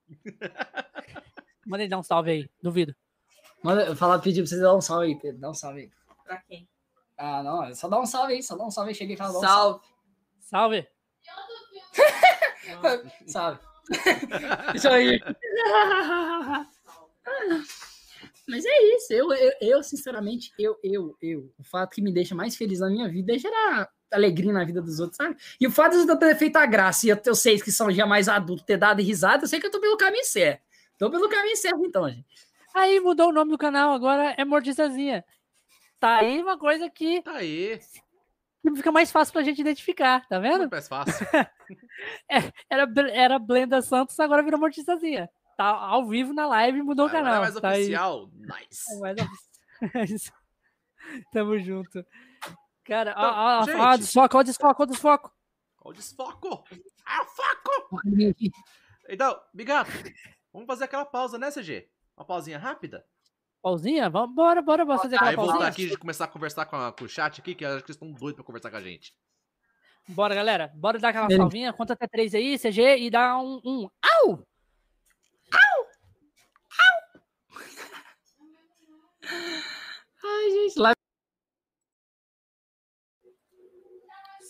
[1.66, 2.94] Manda ele dar um salve aí, duvido.
[3.65, 5.40] Manda falar, pedir pra você dar um salve aí, Pedro.
[5.40, 5.90] Dá um salve aí.
[6.24, 6.69] Pra quem?
[7.16, 8.94] Ah, não, só dá um salve aí, só dá um salve aí.
[8.94, 9.85] Cheguei e fala, salve.
[10.40, 10.89] Salve.
[12.81, 13.11] Salve.
[13.27, 13.61] salve.
[14.74, 15.20] Isso aí.
[18.49, 22.35] Mas é isso, eu, eu, eu, sinceramente, eu, eu, eu, o fato que me deixa
[22.35, 25.36] mais feliz na minha vida é gerar alegria na vida dos outros, sabe?
[25.60, 27.90] E o fato de eu ter feito a graça e eu, eu sei que são
[27.90, 30.62] já mais adultos, ter dado risada, eu sei que eu tô pelo caminho certo.
[30.98, 32.26] Tô pelo caminho certo, então, gente.
[32.74, 35.24] Aí mudou o nome do canal, agora é Mordiçazinha.
[35.98, 37.22] Tá aí uma coisa que.
[37.22, 37.78] Tá aí.
[38.62, 40.68] Que fica mais fácil pra gente identificar, tá vendo?
[40.70, 41.26] Mais fácil.
[42.30, 45.28] é, era, era Blenda Santos, agora virou Mordiçazinha.
[45.56, 47.36] Tá ao vivo na live mudou agora o canal.
[47.36, 48.30] É mais tá oficial.
[48.51, 48.66] Aí.
[48.66, 48.82] Nice.
[49.82, 50.39] É mais oficial.
[51.32, 52.05] Tamo junto.
[52.84, 55.32] Cara, então, ó, ó, ó, desfoco, ó, desfoco, ó, desfoco.
[55.84, 56.64] Ó, o desfoco.
[57.06, 58.00] Ah, foco!
[59.09, 59.90] Então, Bigato,
[60.52, 61.90] vamos fazer aquela pausa, né, CG?
[62.16, 63.04] Uma pausinha rápida?
[63.60, 64.09] Pausinha?
[64.09, 65.54] Vamos, bora, bora, bora fazer aquela Aí pausinha.
[65.54, 67.90] voltar aqui e começar a conversar com, a, com, o chat aqui, que acho que
[67.90, 69.12] eles estão doidos pra conversar com a gente.
[70.09, 70.72] Bora, galera.
[70.74, 71.72] Bora dar aquela salvinha.
[71.72, 73.60] Conta até três aí, CG, e dá um...
[73.64, 73.88] um...
[74.00, 74.46] Au!
[75.52, 75.86] Au!
[76.78, 77.20] Au!
[80.24, 80.92] Ai, gente, lá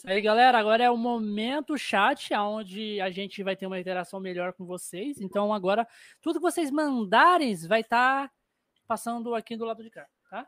[0.03, 0.59] Isso aí, galera.
[0.59, 5.20] Agora é o momento chat, onde a gente vai ter uma interação melhor com vocês.
[5.20, 5.87] Então, agora,
[6.20, 8.35] tudo que vocês mandarem vai estar tá
[8.85, 10.45] passando aqui do lado de cá, tá?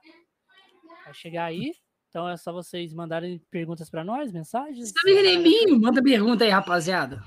[1.05, 1.73] Vai chegar aí.
[2.09, 4.91] Então, é só vocês mandarem perguntas para nós, mensagens.
[4.91, 5.81] Sabe, Reneminho?
[5.81, 7.23] Manda pergunta aí, rapaziada.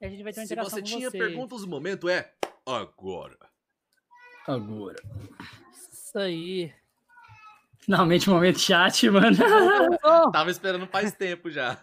[0.00, 1.22] E a gente vai ter uma interação Se você tinha vocês.
[1.22, 2.32] perguntas, o momento é
[2.64, 3.38] agora.
[4.46, 4.96] Agora.
[5.92, 6.72] Isso aí.
[7.88, 9.34] Finalmente, momento chat, mano.
[10.30, 11.82] Tava esperando faz tempo já.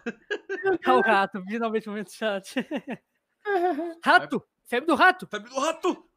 [0.84, 2.54] É o rato, finalmente, momento chat.
[4.04, 4.40] Rato!
[4.66, 5.26] Febre do rato!
[5.26, 6.08] Febre do rato!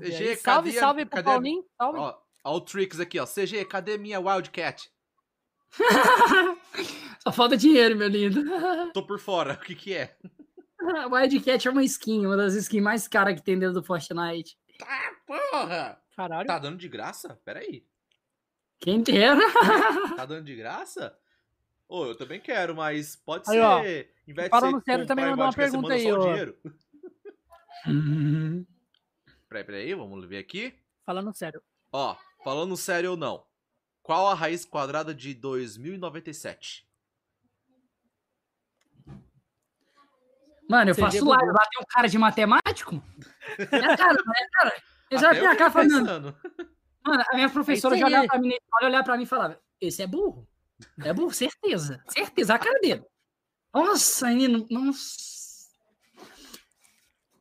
[0.00, 1.64] CG, salve, cadê salve pro cadê Paulinho.
[1.76, 1.98] Salve.
[1.98, 3.26] Ó, ó o Trix aqui, ó.
[3.26, 4.90] CG, cadê minha Wildcat?
[7.22, 8.42] Só falta dinheiro, meu lindo.
[8.94, 9.52] Tô por fora.
[9.52, 10.16] O que que é?
[11.10, 14.56] Wildcat é uma skin, uma das skins mais caras que tem dentro do Fortnite.
[14.82, 16.02] Ah, porra!
[16.16, 16.46] Caralho.
[16.46, 17.40] Tá dando de graça?
[17.44, 17.86] Pera aí.
[18.80, 19.40] Quem dera.
[20.16, 21.16] Tá dando de graça?
[21.88, 23.62] Ô, eu também quero, mas pode Aí, ser.
[23.62, 23.80] ó,
[24.30, 26.24] Em vez falando sério, também mandou uma pergunta aí, ó.
[29.48, 30.74] Peraí, peraí, vamos ver aqui.
[31.04, 31.62] Falando sério.
[31.92, 33.46] Ó, falando sério ou não.
[34.02, 36.83] Qual a raiz quadrada de 2097?
[40.68, 42.92] Mano, eu faço live, lá tem um cara de matemático.
[42.92, 44.72] Minha cara, minha cara.
[45.10, 46.36] Eu já vi a cara falando.
[47.06, 50.02] Mano, a minha professora já olhava pra mim, olha, olhar pra mim e falava: Esse
[50.02, 50.48] é burro.
[51.04, 52.02] É burro, certeza.
[52.08, 53.04] Certeza, a cara dele.
[53.72, 55.34] Nossa, menino, nossa.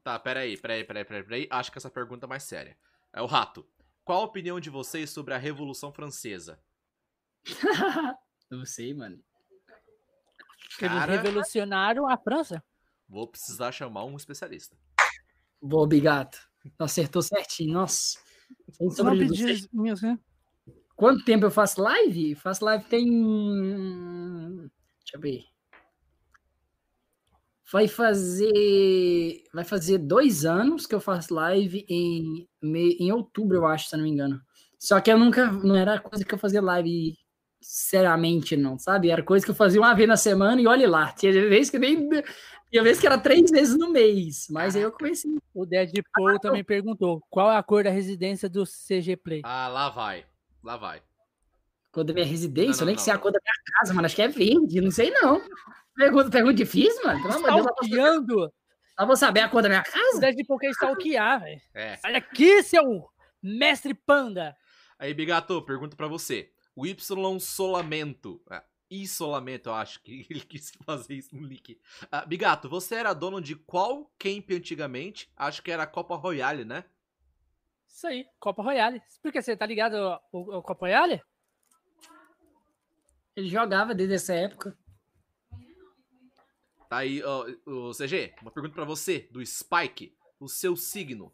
[0.03, 1.47] Tá, peraí, peraí, peraí, peraí, peraí.
[1.49, 2.77] Acho que essa pergunta é mais séria.
[3.13, 3.65] É o rato.
[4.03, 6.59] Qual a opinião de vocês sobre a Revolução Francesa?
[8.51, 9.23] Não sei, mano.
[10.77, 12.63] Que eles Cara, revolucionaram a França.
[13.13, 14.75] Vou precisar chamar um especialista.
[15.61, 16.39] Boa, Bigato.
[16.79, 18.17] Acertou certinho, nossa.
[18.79, 20.17] Você não pediu minhas, né?
[20.95, 22.33] Quanto tempo eu faço live?
[22.35, 23.05] Faço live tem.
[24.99, 25.43] Deixa eu ver.
[27.71, 29.43] Vai fazer.
[29.53, 33.97] Vai fazer dois anos que eu faço live em, em outubro, eu acho, se eu
[33.97, 34.41] não me engano.
[34.79, 35.51] Só que eu nunca.
[35.51, 37.17] Não era coisa que eu fazia live
[37.61, 39.09] seriamente, não, sabe?
[39.09, 41.11] Era coisa que eu fazia uma vez na semana e olhe lá.
[41.11, 42.09] Tinha vez que nem.
[42.73, 44.47] Tinha vez que era três vezes no mês.
[44.49, 45.29] Mas aí eu comecei.
[45.53, 49.41] O Deadpool também perguntou qual é a cor da residência do CG Play.
[49.45, 50.25] Ah, lá vai.
[50.63, 50.99] Lá vai.
[51.91, 53.93] Cor da minha residência, Não, eu não, nem não, sei a cor da minha casa,
[53.93, 54.07] mano.
[54.07, 55.39] Acho que é verde, não sei não.
[55.95, 57.21] Pergunta, pergunta difícil, mano.
[57.21, 58.51] Pelo amor de Deus,
[58.97, 60.19] só vou saber a cor da minha O casa?
[60.19, 61.61] Deadpool quer stalkear, velho.
[61.75, 61.97] É.
[61.97, 63.07] Sai daqui, seu
[63.39, 64.57] mestre panda.
[64.97, 66.49] Aí, Bigato, pergunta pra você.
[66.75, 68.41] O Y solamento.
[68.49, 68.63] Ah,
[69.01, 71.79] isolamento, eu acho que ele quis fazer isso no link.
[72.11, 75.31] Ah, Bigato, você era dono de qual camp antigamente?
[75.35, 76.85] Acho que era a Copa Royale, né?
[77.87, 79.01] Isso aí, Copa Royale.
[79.21, 80.21] Por que você tá ligado ao,
[80.51, 81.21] ao Copa Royale?
[83.35, 84.77] Ele jogava desde essa época.
[86.89, 90.15] Tá aí, ó, o CG, uma pergunta pra você, do Spike.
[90.39, 91.33] O seu signo.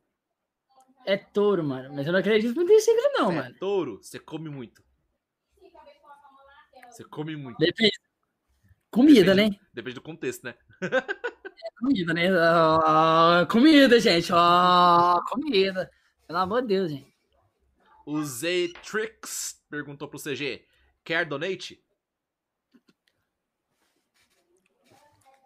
[1.05, 1.93] É touro, mano.
[1.93, 3.55] Mas eu não acredito muito em signo, não, é mano.
[3.57, 4.83] touro, você come muito.
[6.89, 7.57] Você come muito.
[7.57, 7.97] Depende.
[8.91, 9.65] Comida, Depende- né?
[9.73, 10.55] Depende do contexto, né?
[11.79, 12.27] Comida, né?
[12.41, 14.31] Ah, comida, gente.
[14.33, 15.89] Ó, comida.
[16.27, 17.13] Pelo amor de Deus, gente.
[18.05, 20.65] O Ztrix perguntou pro CG.
[21.03, 21.83] Quer donate?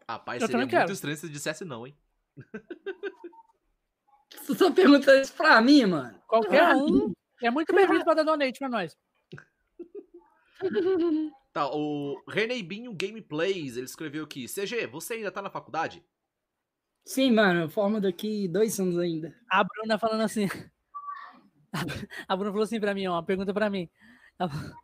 [0.07, 0.91] Rapaz, Eu seria muito quero.
[0.91, 1.97] estranho se você dissesse não, hein?
[4.45, 6.19] Tu tá perguntando isso pra mim, mano.
[6.27, 8.97] Qualquer Ah, um é muito bem-vindo pra dar donate pra nós.
[11.53, 14.47] Tá, o Reneibinho Gameplays, ele escreveu aqui.
[14.47, 16.03] CG, você ainda tá na faculdade?
[17.05, 17.61] Sim, mano.
[17.61, 19.35] Eu formo daqui dois anos ainda.
[19.47, 20.47] A Bruna falando assim.
[22.27, 23.89] A Bruna falou assim pra mim, ó, uma pergunta pra mim.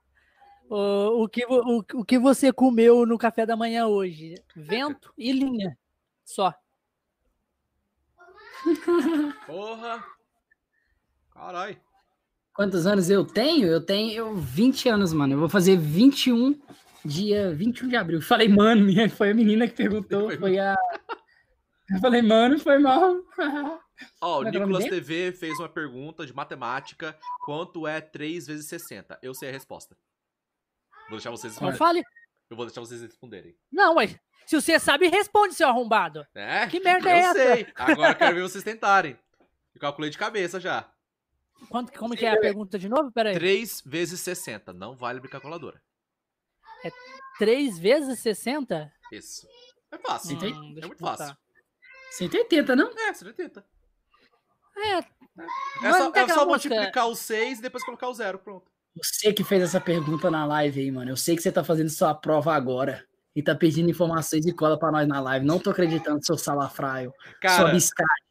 [0.72, 4.36] O, o, que, o, o que você comeu no café da manhã hoje?
[4.56, 5.76] Vento e linha.
[6.24, 6.54] Só.
[9.48, 10.06] Porra!
[11.32, 11.82] Carai.
[12.60, 13.68] Quantos anos eu tenho?
[13.70, 15.34] Eu tenho 20 anos, mano.
[15.36, 16.60] Eu vou fazer 21
[17.06, 18.22] dia 21 de abril.
[18.22, 20.30] Falei, mano, minha- foi a menina que perguntou.
[20.38, 20.76] Foi a.
[21.90, 23.16] Eu falei, mano, foi mal.
[24.22, 24.84] Ó, o Como é é o Nicolas?
[24.90, 27.18] TV fez uma pergunta de matemática.
[27.46, 29.18] Quanto é 3 vezes 60?
[29.22, 29.96] Eu sei a resposta.
[31.08, 32.04] Vou deixar vocês Não responderem.
[32.04, 32.16] fale.
[32.50, 33.56] Eu vou deixar vocês responderem.
[33.72, 34.20] Não, ué.
[34.46, 36.26] Se você sabe, responde, seu arrombado.
[36.36, 36.68] É?
[36.68, 37.34] Que merda eu é essa?
[37.56, 37.68] sei.
[37.74, 39.18] Agora eu quero ver vocês tentarem.
[39.74, 40.92] Eu calculei de cabeça já.
[41.68, 43.12] Quanto, como que é a pergunta de novo?
[43.12, 43.36] Pera aí.
[43.36, 44.74] 3 vezes 60.
[44.74, 45.82] Não vale abrir calculadora.
[47.38, 48.92] 3 vezes 60?
[49.12, 49.48] Isso.
[49.92, 50.38] É fácil.
[50.38, 51.26] Hum, É muito fácil.
[51.28, 51.38] contar.
[52.12, 52.92] 180, não?
[52.98, 53.66] É, 180.
[54.78, 58.40] É, É só, tem é só multiplicar o 6 e depois colocar o 0.
[58.40, 58.72] Pronto.
[58.96, 61.12] Você que fez essa pergunta na live aí, mano.
[61.12, 63.06] Eu sei que você tá fazendo sua prova agora.
[63.36, 65.46] E tá pedindo informações e cola pra nós na live.
[65.46, 67.14] Não tô acreditando, seu salafraio.
[67.24, 68.24] Sua Cara, biscate.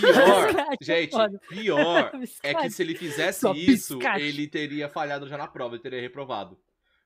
[0.00, 0.46] Pior.
[0.78, 2.12] Biscate, gente, pior
[2.42, 4.22] é que se ele fizesse Só isso, biscate.
[4.22, 6.58] ele teria falhado já na prova, ele teria reprovado.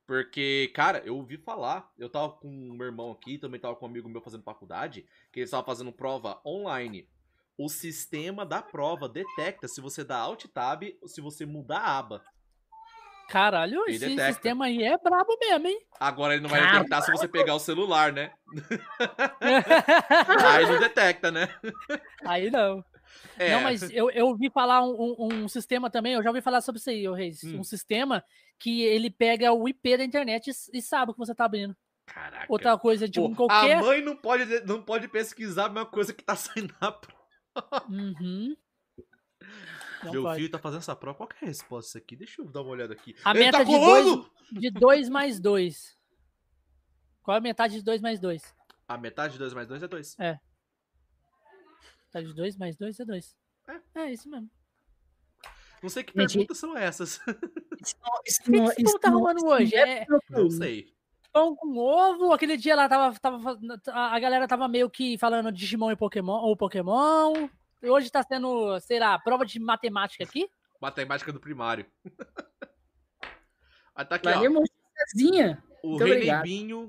[0.06, 3.88] Porque, cara, eu ouvi falar, eu tava com meu irmão aqui, também tava com um
[3.88, 7.08] amigo meu fazendo faculdade, que eles estavam fazendo prova online.
[7.56, 11.98] O sistema da prova detecta se você dá Alt Tab ou se você mudar a
[11.98, 12.24] aba.
[13.30, 14.32] Caralho, Ele esse detecta.
[14.32, 15.78] sistema aí é brabo mesmo, hein?
[16.00, 18.32] Agora ele não vai detectar se você pegar o celular, né?
[19.40, 21.48] Aí não detecta, né?
[22.24, 22.84] aí não.
[23.38, 26.40] É, Não, mas eu, eu ouvi falar um, um- um sistema também, eu já ouvi
[26.40, 27.42] falar sobre isso aí, Reis.
[27.44, 27.58] Hum.
[27.60, 28.22] Um sistema
[28.58, 31.76] que ele pega o IP da internet e, e sabe o que você tá abrindo.
[32.06, 32.46] Caraca.
[32.48, 33.76] Outra coisa, tipo, Pô, em qualquer.
[33.76, 37.86] A mãe não pode, não pode pesquisar a mesma coisa que tá saindo na prova.
[37.88, 38.54] Uhum.
[40.04, 40.36] Não Meu pode.
[40.36, 41.16] filho tá fazendo essa prova.
[41.18, 42.16] Qual que é a resposta aqui?
[42.16, 43.14] Deixa eu dar uma olhada aqui.
[43.24, 45.98] A Ele meta tá de dois, de 2 mais 2.
[47.22, 48.54] Qual é a metade de 2 mais 2?
[48.88, 50.16] A metade de 2 mais 2 é 2.
[52.06, 53.36] Metade de 2 mais 2 é 2.
[53.68, 53.80] É.
[53.94, 54.50] É isso mesmo.
[55.82, 57.20] Não sei que Gente, perguntas são essas.
[57.80, 59.74] Isso não, isso O que, que esse tá não- arrumando hoje?
[59.74, 60.92] não É Não sei.
[61.32, 62.32] pão com ovo?
[62.34, 63.58] Aquele dia lá tava, tava.
[63.94, 67.48] A galera tava meio que falando de Digimon e Pokémon ou Pokémon.
[67.82, 70.48] Hoje tá sendo, sei lá, prova de matemática aqui.
[70.80, 71.86] Matemática do primário.
[73.94, 74.40] Aí tá aqui, ó.
[75.82, 76.26] O Muito Rei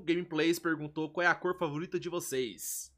[0.04, 2.92] Gameplays perguntou qual é a cor favorita de vocês.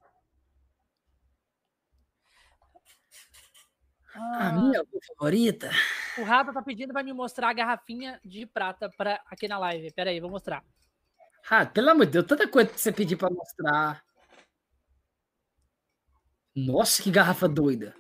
[4.15, 5.71] A Ah, minha cor favorita.
[6.19, 9.93] o Rato tá pedindo pra me mostrar a garrafinha de prata pra, aqui na live.
[9.93, 10.65] Pera aí, vou mostrar.
[11.49, 14.03] Ah, pelo amor de Deus, tanta coisa que você pediu pra mostrar.
[16.55, 17.95] Nossa, que garrafa doida.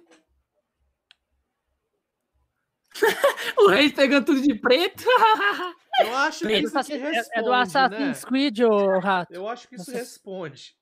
[3.58, 5.04] o Reis pegando tudo de preto.
[6.00, 6.66] Eu acho que Preto.
[6.66, 7.56] isso aqui É- responde, é do né?
[7.62, 9.32] Assassin's Creed, ô Rato.
[9.32, 10.76] Eu acho que isso responde.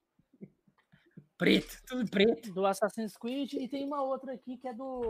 [1.37, 2.51] preto, tudo preto.
[2.53, 5.03] do Assassin's Creed e tem uma outra aqui que é do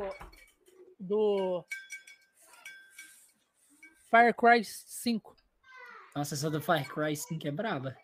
[0.99, 1.65] do
[4.11, 5.37] Far Cry 5.
[6.17, 7.97] Nossa, essa do Far Cry 5 é braba.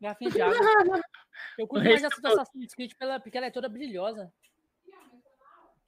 [0.00, 0.54] Garrafinha de água.
[1.58, 4.32] Eu curto mais essa do Assassin's Creed pela, porque ela é toda brilhosa.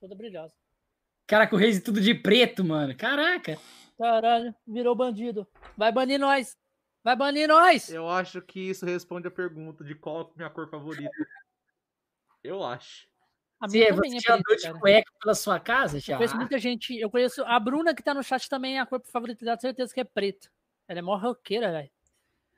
[0.01, 0.55] Toda brilhosa.
[1.27, 2.97] Caraca, o Reis tudo de preto, mano.
[2.97, 3.59] Caraca.
[3.99, 5.47] Caralho, virou bandido.
[5.77, 6.57] Vai banir nós.
[7.03, 7.91] Vai banir nós.
[7.91, 11.11] Eu acho que isso responde a pergunta de qual a minha cor favorita.
[12.45, 13.09] Eu acho.
[13.59, 15.97] A Você, minha também você é andou preta, de cueca pela sua casa?
[15.97, 16.17] Eu Já?
[16.17, 16.97] conheço muita gente.
[16.99, 17.43] Eu conheço.
[17.45, 20.49] A Bruna que tá no chat também, a cor favorita dela, certeza que é preta.
[20.87, 21.91] Ela é mó roqueira, velho.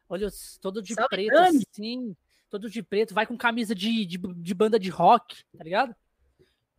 [0.09, 1.63] Olha, os- todo de Salve, preto, Dani.
[1.71, 2.17] assim.
[2.51, 3.15] Todo de preto.
[3.15, 5.95] Vai com camisa de, de, de banda de rock, tá ligado?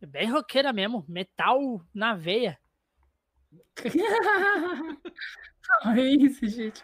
[0.00, 1.04] É bem roqueira mesmo.
[1.08, 2.58] Metal na veia.
[5.96, 6.82] é isso, gente.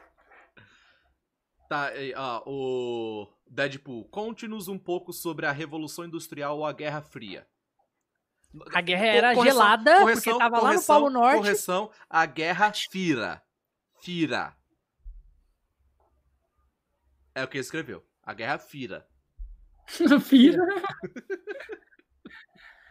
[1.69, 7.47] Tá, ó, o Deadpool, conte-nos um pouco sobre a Revolução Industrial ou a Guerra Fria.
[8.73, 11.37] A guerra era correção, gelada, correção, porque tava lá no correção, Polo Norte.
[11.39, 13.43] Correção, a Guerra Fira.
[14.01, 14.57] Fira.
[17.35, 18.07] É o que ele escreveu.
[18.27, 19.07] A Guerra Fira.
[20.21, 20.61] Filho.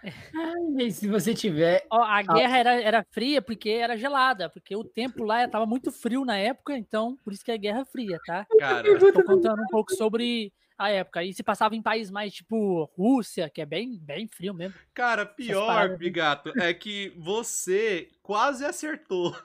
[0.06, 1.86] Ai, se você tiver.
[1.90, 5.92] Ó, a guerra era, era fria porque era gelada, porque o tempo lá tava muito
[5.92, 8.46] frio na época, então por isso que é guerra fria, tá?
[8.60, 11.24] Cara, Tô contando um pouco sobre a época.
[11.24, 14.76] E se passava em países mais tipo Rússia, que é bem, bem frio mesmo.
[14.94, 15.98] cara, pior?
[15.98, 19.36] Bigato, é que você quase acertou.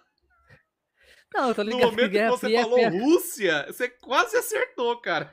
[1.32, 2.90] Não, eu tô No ligado que momento que guerra você fria é falou fria.
[2.90, 5.32] Rússia, você quase acertou, cara.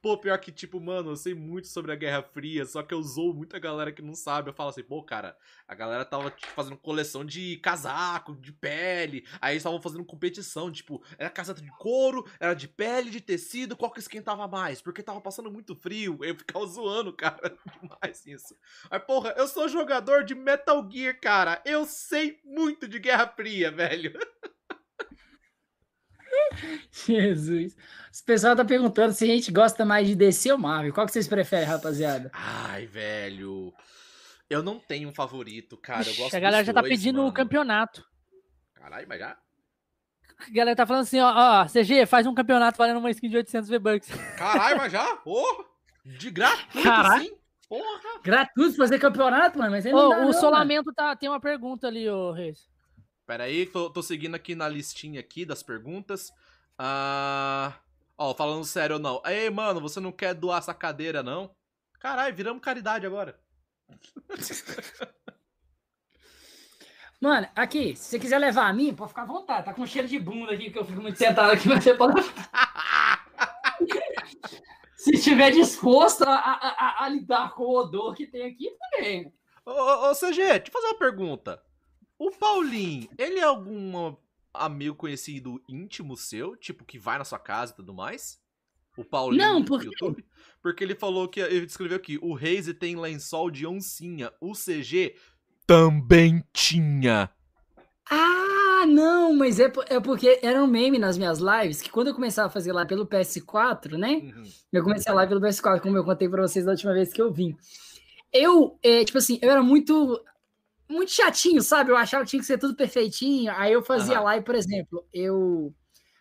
[0.00, 3.02] Pô, pior que, tipo, mano, eu sei muito sobre a Guerra Fria, só que eu
[3.02, 4.50] zoo muita galera que não sabe.
[4.50, 5.36] Eu falo assim, pô, cara,
[5.66, 9.26] a galera tava tipo, fazendo coleção de casaco, de pele.
[9.40, 13.76] Aí eles estavam fazendo competição, tipo, era casaco de couro, era de pele, de tecido,
[13.76, 14.80] qual que esquentava mais?
[14.80, 16.18] Porque tava passando muito frio.
[16.22, 18.56] Eu ficava zoando, cara, demais isso.
[18.90, 21.62] Mas, porra, eu sou jogador de Metal Gear, cara.
[21.64, 24.12] Eu sei muito de Guerra Fria, velho.
[27.06, 27.74] Jesus.
[27.74, 30.92] O pessoal tá perguntando se a gente gosta mais de DC ou Marvel.
[30.92, 32.30] Qual que vocês preferem, rapaziada?
[32.32, 33.72] Ai, velho.
[34.48, 36.00] Eu não tenho um favorito, cara.
[36.04, 37.28] Eu Ixi, gosto a galera dos já tá dois, pedindo mano.
[37.28, 38.04] o campeonato.
[38.74, 39.36] Caralho, mas já?
[40.38, 43.36] A galera tá falando assim, ó, ó, CG, faz um campeonato valendo uma skin de
[43.38, 44.08] 800 V-Bucks.
[44.36, 45.16] Caralho, mas já?
[45.24, 45.64] Porra!
[46.04, 47.24] De gratuito, Caralho.
[47.24, 47.32] sim?
[47.68, 48.20] Porra!
[48.22, 51.40] Gratuito fazer campeonato, mano, mas aí não Ô, dá, o não, Solamento tá, tem uma
[51.40, 52.68] pergunta ali, ô Reis.
[53.26, 56.32] Pera aí, tô, tô seguindo aqui na listinha aqui das perguntas.
[56.78, 57.74] Ah...
[58.18, 59.20] Ó, falando sério ou não.
[59.26, 61.54] Ei, mano, você não quer doar essa cadeira, não?
[62.00, 63.38] Caralho, viramos caridade agora.
[67.20, 69.64] Mano, aqui, se você quiser levar a mim, pode ficar à vontade.
[69.64, 72.20] Tá com cheiro de bunda aqui, que eu fico muito sentado aqui, mas você pode.
[74.96, 79.32] se estiver disposto a, a- a- a lidar com o odor que tem aqui, também.
[79.64, 81.62] Ô, ô, ô, CG, deixa eu fazer uma pergunta.
[82.18, 84.14] O Paulinho, ele é algum
[84.52, 86.56] amigo conhecido íntimo seu?
[86.56, 88.40] Tipo, que vai na sua casa e tudo mais?
[88.96, 89.86] O Paulinho Não, por quê?
[89.86, 90.24] YouTube?
[90.62, 91.40] Porque ele falou que.
[91.40, 94.32] Ele escreveu aqui: o Reise tem lençol de oncinha.
[94.40, 95.14] O CG
[95.66, 97.30] também tinha.
[98.10, 98.46] Ah,
[98.78, 102.14] Ah, não, mas é, é porque era um meme nas minhas lives, que quando eu
[102.14, 104.20] começava a fazer lá pelo PS4, né?
[104.22, 104.44] Uhum.
[104.72, 107.22] Eu comecei a live pelo PS4, como eu contei pra vocês da última vez que
[107.22, 107.56] eu vim.
[108.30, 110.22] Eu, é, tipo assim, eu era muito
[110.88, 111.90] muito chatinho, sabe?
[111.90, 113.52] Eu achava que tinha que ser tudo perfeitinho.
[113.56, 114.24] Aí eu fazia Aham.
[114.24, 115.74] live, por exemplo, eu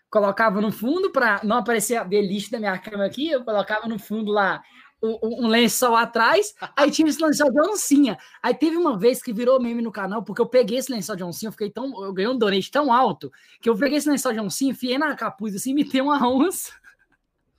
[0.10, 4.00] colocava no fundo para não aparecer a beliche da minha cama aqui, eu colocava no
[4.00, 4.62] fundo lá
[5.04, 8.18] um, um lençol atrás, aí tinha esse lençol de oncinha.
[8.42, 11.24] Aí teve uma vez que virou meme no canal, porque eu peguei esse lençol de
[11.24, 12.04] oncinha, eu fiquei tão.
[12.04, 13.32] Eu ganhei um donate tão alto
[13.62, 16.72] que eu peguei esse lençol de oncinha, enfiei na capuz assim, e metei uma onça.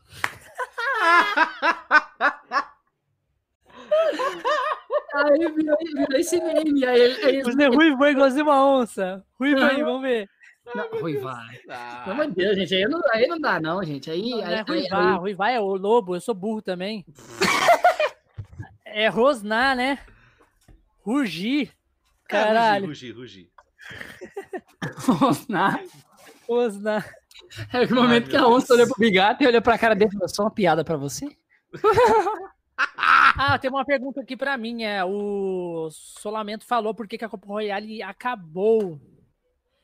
[5.24, 6.84] Aí virou, virou esse meme.
[6.84, 9.24] Aí, aí, O Zé Rui foi igualzinho uma onça.
[9.38, 10.28] Rui aí, vamos ver.
[10.74, 11.60] Não, Rui vai.
[11.70, 12.74] Ah, Pelo amor de Deus, gente.
[12.74, 14.10] Aí não, aí não dá, não, gente.
[14.10, 14.30] Aí.
[14.30, 17.04] Não, não aí, é aí- Ruivá é o lobo, eu sou burro também.
[18.84, 19.98] é Rosnar, né?
[21.04, 21.70] Rugi.
[22.28, 23.50] Caralho, Rugi, rugi, rugi.
[25.20, 25.80] Rosnar.
[26.48, 27.08] Rosnar.
[27.72, 28.70] É o momento Ai, que a onça Deus.
[28.80, 31.26] olhou pro Bigato e olhou pra cara dele e falou: só uma piada pra você?
[33.38, 34.82] Ah, tem uma pergunta aqui pra mim.
[34.84, 38.98] É, o Solamento falou por que, que a Copa Royale acabou.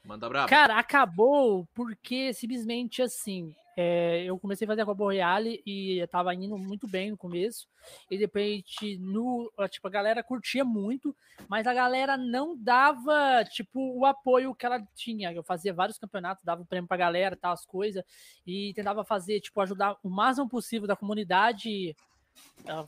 [0.04, 0.48] Manda brabo.
[0.48, 3.54] Cara, acabou porque simplesmente assim.
[3.76, 7.16] é, eu comecei a fazer a Copa Royale e eu tava indo muito bem no
[7.16, 7.68] começo.
[8.10, 8.62] E depois,
[8.98, 11.14] no, tipo, a galera curtia muito,
[11.48, 15.32] mas a galera não dava, tipo, o apoio que ela tinha.
[15.32, 18.02] Eu fazia vários campeonatos, dava prêmio pra galera, tal, as coisas,
[18.46, 21.94] e tentava fazer, tipo, ajudar o máximo possível da comunidade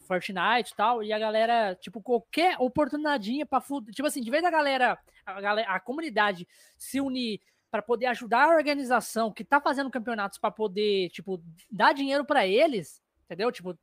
[0.01, 3.93] Fortnite e tal, e a galera, tipo, qualquer oportunidade pra fuder.
[3.95, 6.47] Tipo assim, de vez da galera, a, galera, a comunidade
[6.77, 7.41] se unir
[7.71, 12.47] para poder ajudar a organização que tá fazendo campeonatos para poder, tipo, dar dinheiro para
[12.47, 13.51] eles, entendeu?
[13.51, 13.77] Tipo,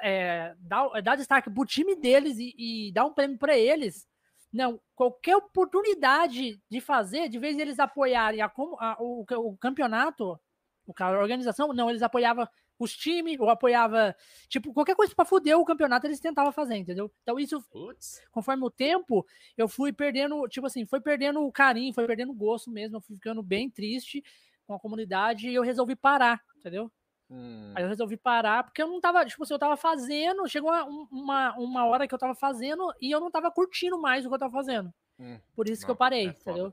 [0.00, 4.06] é, dar, dar destaque pro time deles e, e dar um prêmio para eles.
[4.52, 10.38] Não, qualquer oportunidade de fazer, de vez eles apoiarem a, a- o, o campeonato,
[10.86, 12.46] o cara, a organização, não, eles apoiavam
[12.78, 14.14] os times, ou apoiava,
[14.48, 17.10] tipo, qualquer coisa para fuder o campeonato, eles tentavam fazer, entendeu?
[17.22, 18.20] Então isso Putz.
[18.30, 19.26] conforme o tempo,
[19.56, 23.00] eu fui perdendo, tipo assim, foi perdendo o carinho, foi perdendo o gosto mesmo, eu
[23.00, 24.22] fui ficando bem triste
[24.66, 26.90] com a comunidade e eu resolvi parar, entendeu?
[27.30, 30.70] Hum, Aí eu resolvi parar porque eu não tava, tipo assim, eu tava fazendo, chegou
[30.70, 34.28] uma, uma, uma hora que eu tava fazendo e eu não tava curtindo mais o
[34.28, 34.92] que eu tava fazendo.
[35.18, 35.38] hum.
[35.54, 36.72] Por isso que Não, eu parei, é entendeu?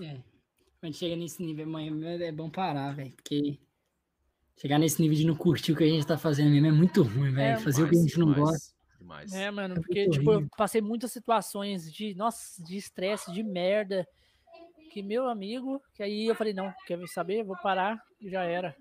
[0.00, 0.20] É.
[0.80, 1.90] Quando chega nesse nível, mãe,
[2.22, 3.10] é bom parar, velho.
[3.12, 3.58] Porque
[4.60, 7.02] chegar nesse nível de não curtir o que a gente tá fazendo mesmo é muito
[7.02, 7.60] ruim, velho.
[7.60, 8.74] Fazer o que a Demais, gente não demais, gosta.
[9.00, 9.32] Demais.
[9.32, 14.06] É, mano, muito porque, tipo, eu passei muitas situações de, nossa, de estresse, de merda,
[14.92, 17.44] que meu amigo, que aí eu falei, não, quer saber?
[17.44, 18.74] Vou parar e já era.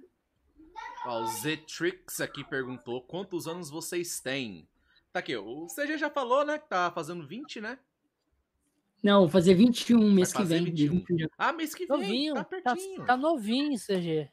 [1.05, 4.67] Ó, o Zetrix aqui perguntou quantos anos vocês têm.
[5.13, 6.57] Tá aqui, o CG já falou, né?
[6.59, 7.79] Que tá fazendo 20, né?
[9.03, 10.63] Não, vou fazer 21 mês que vem.
[10.73, 10.99] dia 21.
[10.99, 13.05] 21 de Ah, mês que vem, Novinho, tá tá, pertinho.
[13.05, 14.29] tá novinho, CG.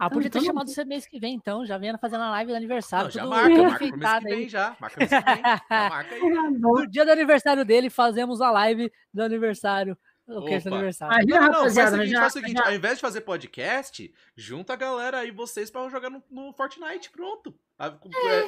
[0.00, 2.30] Ah, Então, podia ter então chamado você mês que vem, então, já vendo fazendo a
[2.30, 3.04] live do aniversário.
[3.04, 4.34] Não, já marca, marca pro mês que aí.
[4.34, 4.76] vem já.
[4.80, 5.42] Marca mês que vem.
[5.42, 5.60] Já
[5.90, 6.20] marca aí.
[6.58, 9.96] No dia do aniversário dele, fazemos a live do aniversário.
[10.26, 10.76] O que é esse Opa.
[10.76, 11.16] aniversário?
[11.18, 13.20] Aí, Não, não, faz o seguinte, já- faz o seguinte, já- ao invés de fazer
[13.22, 17.54] podcast, junta a galera aí, vocês, pra jogar no, no Fortnite, pronto.
[17.78, 17.92] A-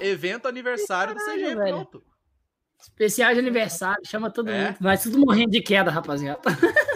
[0.00, 1.74] é, evento aniversário do Caralho, CG, velho.
[1.74, 2.02] pronto.
[2.80, 4.68] Especial de aniversário, chama todo É?
[4.68, 4.76] mundo.
[4.80, 6.40] Nós tudo morrendo de queda, rapaziada.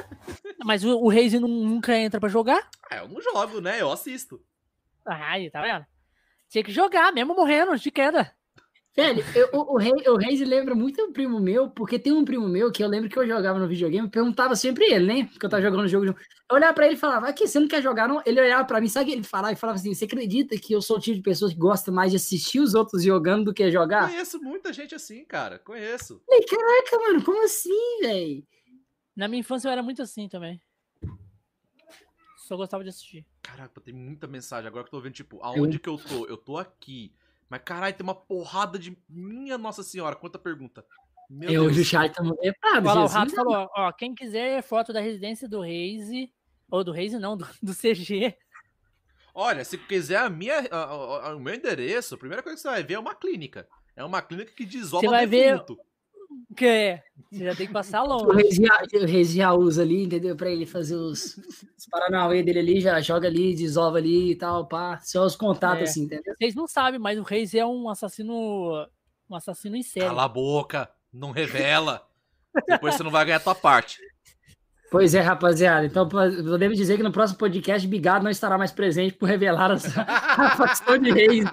[0.66, 2.68] Mas o, o Reis nu- nunca entra pra jogar?
[2.90, 3.80] Ah, eu não jogo, né?
[3.80, 4.40] Eu assisto.
[5.06, 5.86] Ai, tá vendo?
[6.48, 8.32] Tinha que jogar, mesmo morrendo de queda.
[8.96, 12.24] Velho, eu- o, o, Rei, o Reis lembra muito um primo meu, porque tem um
[12.24, 15.28] primo meu que eu lembro que eu jogava no videogame, eu perguntava sempre ele, né?
[15.30, 16.06] Porque eu tava jogando o jogo.
[16.06, 16.10] de-
[16.50, 18.20] Eu olhava pra ele e falava, aqui, você não quer jogar, não?
[18.26, 19.52] Ele olhava pra mim, sabe o que ele falava?
[19.52, 22.10] E falava assim: você acredita que eu sou o tipo de pessoa que gosta mais
[22.10, 24.08] de assistir os outros jogando do que jogar?
[24.08, 25.58] Conheço muita gente assim, cara.
[25.60, 26.20] Conheço.
[26.26, 28.44] Falei, caraca, mano, como assim, velho?
[29.16, 30.60] Na minha infância eu era muito assim também.
[32.36, 33.26] Só gostava de assistir.
[33.42, 34.68] Caraca, tem muita mensagem.
[34.68, 36.26] Agora que eu tô vendo, tipo, aonde que eu tô?
[36.26, 37.12] Eu tô aqui.
[37.48, 38.96] Mas, caralho, tem uma porrada de.
[39.08, 40.84] Minha Nossa Senhora, quanta pergunta.
[41.28, 41.86] Meu É, hoje o Deus.
[41.88, 43.06] chat tá lá, o.
[43.06, 46.08] Rato falou, ó, quem quiser foto da residência do Reis,
[46.70, 48.36] ou do Reis não, do, do CG,
[49.34, 52.62] Olha, se quiser a minha, a- a- a- o meu endereço, a primeira coisa que
[52.62, 53.68] você vai ver é uma clínica.
[53.94, 55.78] É uma clínica que desova Você vai ver- defunto.
[56.56, 58.26] Que é, você já tem que passar longe.
[58.26, 60.36] O já usa ali, entendeu?
[60.36, 64.66] Pra ele fazer os, os Paranauê dele ali, já joga ali, desova ali e tal,
[64.66, 64.98] pá.
[65.02, 65.84] Só os contatos, É.
[65.84, 66.34] assim, entendeu?
[66.38, 68.34] Vocês não sabem, mas o Reis é um assassino,
[69.28, 70.06] um assassino em série.
[70.06, 72.06] Cala a boca, não revela.
[72.66, 73.98] Depois você não vai ganhar a tua parte.
[74.90, 75.84] Pois é, rapaziada.
[75.84, 80.56] Então, podemos dizer que no próximo podcast, Bigado não estará mais presente por revelar a
[80.56, 81.44] facção de reis.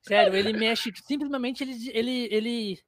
[0.00, 2.78] Sério, ele mexe, simplesmente ele, ele, ele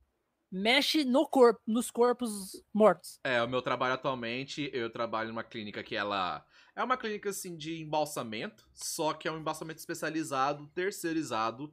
[0.50, 3.18] mexe no corpo, nos corpos mortos.
[3.24, 6.44] É, o meu trabalho atualmente, eu trabalho numa clínica que ela
[6.74, 11.72] é uma clínica assim de embalsamento, só que é um embalsamento especializado, terceirizado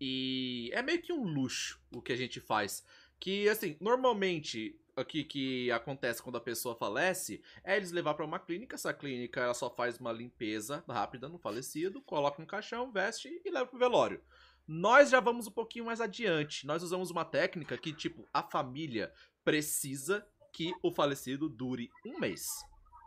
[0.00, 2.84] e é meio que um luxo o que a gente faz.
[3.18, 8.24] Que assim, normalmente o que, que acontece quando a pessoa falece é eles levar para
[8.24, 8.74] uma clínica.
[8.74, 13.50] Essa clínica ela só faz uma limpeza rápida no falecido, coloca um caixão, veste e
[13.50, 14.20] leva pro velório.
[14.66, 16.66] Nós já vamos um pouquinho mais adiante.
[16.66, 19.12] Nós usamos uma técnica que, tipo, a família
[19.44, 22.48] precisa que o falecido dure um mês.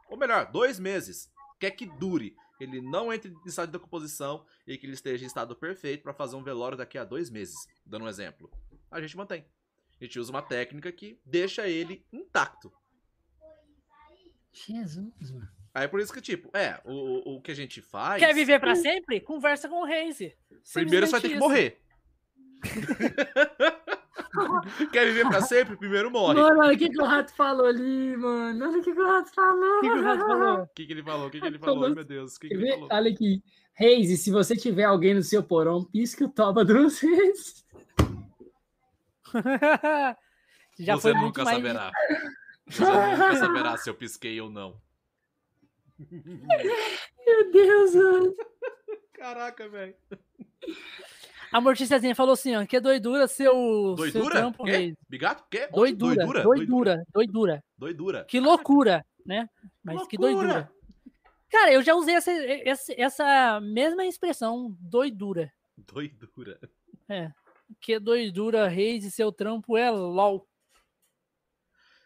[0.10, 1.32] Ou melhor, dois meses.
[1.60, 2.36] Quer que dure.
[2.60, 6.14] Ele não entre em estado de decomposição e que ele esteja em estado perfeito para
[6.14, 7.68] fazer um velório daqui a dois meses.
[7.86, 8.50] Dando um exemplo.
[8.90, 9.46] A gente mantém.
[10.00, 12.72] A gente usa uma técnica que deixa ele intacto.
[14.54, 15.65] Jesus, mano.
[15.76, 18.24] Aí por isso que, tipo, é, o, o que a gente faz.
[18.24, 19.20] Quer viver para sempre?
[19.20, 20.34] Conversa com o Reise.
[20.74, 21.82] Primeiro você vai ter que morrer.
[24.94, 25.76] Quer viver pra sempre?
[25.76, 26.40] Primeiro morre.
[26.40, 28.70] Mano, olha o que, que o rato falou ali, mano.
[28.70, 29.78] Olha o que, que o rato falou.
[29.78, 30.64] O que, que o rato falou?
[30.64, 31.28] O que, que ele falou?
[31.28, 31.86] O que, que ele falou?
[31.86, 32.36] Ai, meu Deus.
[32.36, 32.88] O que, que ele falou?
[32.90, 33.44] Olha aqui.
[33.74, 37.66] Reis, se você tiver alguém no seu porão, pisque o toba duas vezes.
[40.80, 41.92] Já você foi nunca saberá.
[42.66, 44.85] Você nunca saberá se eu pisquei ou não.
[45.98, 48.36] Meu Deus, mano.
[49.14, 49.96] Caraca, velho.
[51.52, 53.54] A Morticiazinha falou assim, ó, que doidura seu,
[53.96, 54.12] Doidura?
[54.12, 54.72] seu trampo, Quê?
[54.72, 54.96] Reis.
[55.08, 55.44] Bigato?
[55.50, 55.68] Quê?
[55.68, 57.64] Doidura, doidura, doidura, doidura.
[57.78, 58.26] Doidura.
[58.26, 59.50] Que loucura, né?
[59.84, 60.48] Mas que loucura.
[60.48, 60.72] doidura.
[61.50, 65.52] Cara, eu já usei essa, essa, essa mesma expressão, doidura.
[65.78, 66.60] Doidura.
[67.08, 67.32] É.
[67.80, 70.46] Que doidura, Reis e seu trampo é LOL.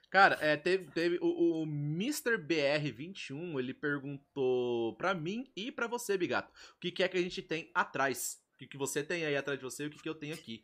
[0.10, 2.38] Cara, é, teve, teve o, o Mr.
[2.38, 7.22] BR21, ele perguntou pra mim e pra você, Bigato, o que, que é que a
[7.22, 8.44] gente tem atrás.
[8.56, 10.34] O que, que você tem aí atrás de você e o que, que eu tenho
[10.34, 10.64] aqui.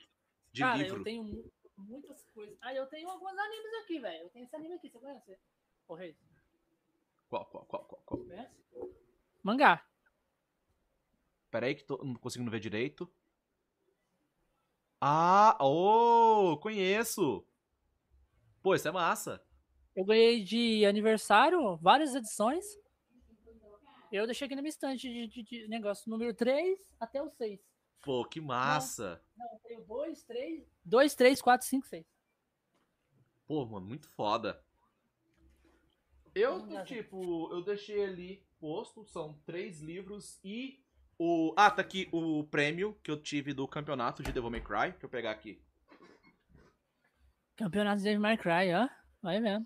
[0.51, 0.97] De Cara, livro.
[0.99, 2.57] eu tenho mu- muitas coisas.
[2.61, 4.23] Ah, eu tenho alguns animes aqui, velho.
[4.23, 5.37] Eu tenho esse anime aqui, você conhece?
[5.95, 6.15] Reis,
[7.29, 8.19] Qual, qual, qual, qual, qual?
[8.25, 8.55] conhece?
[9.43, 9.85] Mangá.
[11.51, 13.09] Pera aí que tô, não consigo ver direito.
[14.99, 17.45] Ah, oh, conheço.
[18.65, 19.39] Pô, isso é massa.
[19.95, 22.65] Eu ganhei de aniversário várias edições.
[24.11, 27.59] Eu deixei aqui na minha estante de, de- de negócio número 3 até o 6.
[28.01, 29.21] Pô, que massa.
[29.37, 30.63] Não, eu tenho 2, 3.
[30.83, 32.05] 2, 3, 4, 5, 6.
[33.45, 34.59] Pô, mano, muito foda.
[36.33, 40.83] Eu, lá, tipo, eu deixei ali posto, são três livros e
[41.19, 41.53] o...
[41.55, 44.89] Ah, tá aqui o prêmio que eu tive do campeonato de Devil May Cry.
[44.89, 45.61] Deixa eu pegar aqui.
[47.55, 48.87] Campeonato de Devil May Cry, ó.
[49.21, 49.65] Vai vendo.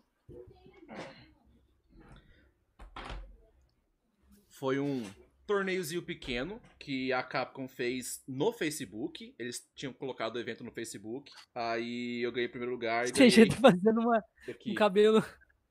[4.47, 5.09] Foi um
[5.47, 9.33] torneiozinho pequeno que a Capcom fez no Facebook.
[9.39, 11.31] Eles tinham colocado o evento no Facebook.
[11.55, 14.23] Aí eu ganhei o primeiro lugar e Tem gente fazendo uma,
[14.67, 15.23] um cabelo.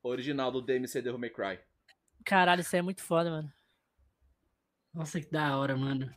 [0.03, 1.59] original do DMC Devil May Cry.
[2.25, 3.51] Caralho, isso aí é muito foda, mano.
[4.93, 6.11] Nossa, que da hora, mano.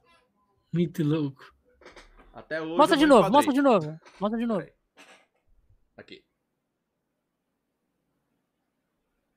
[0.73, 1.55] Muito louco.
[2.33, 4.01] Até hoje Mostra de não novo, mostra de novo.
[4.19, 4.66] Mostra de novo.
[5.97, 6.24] Aqui.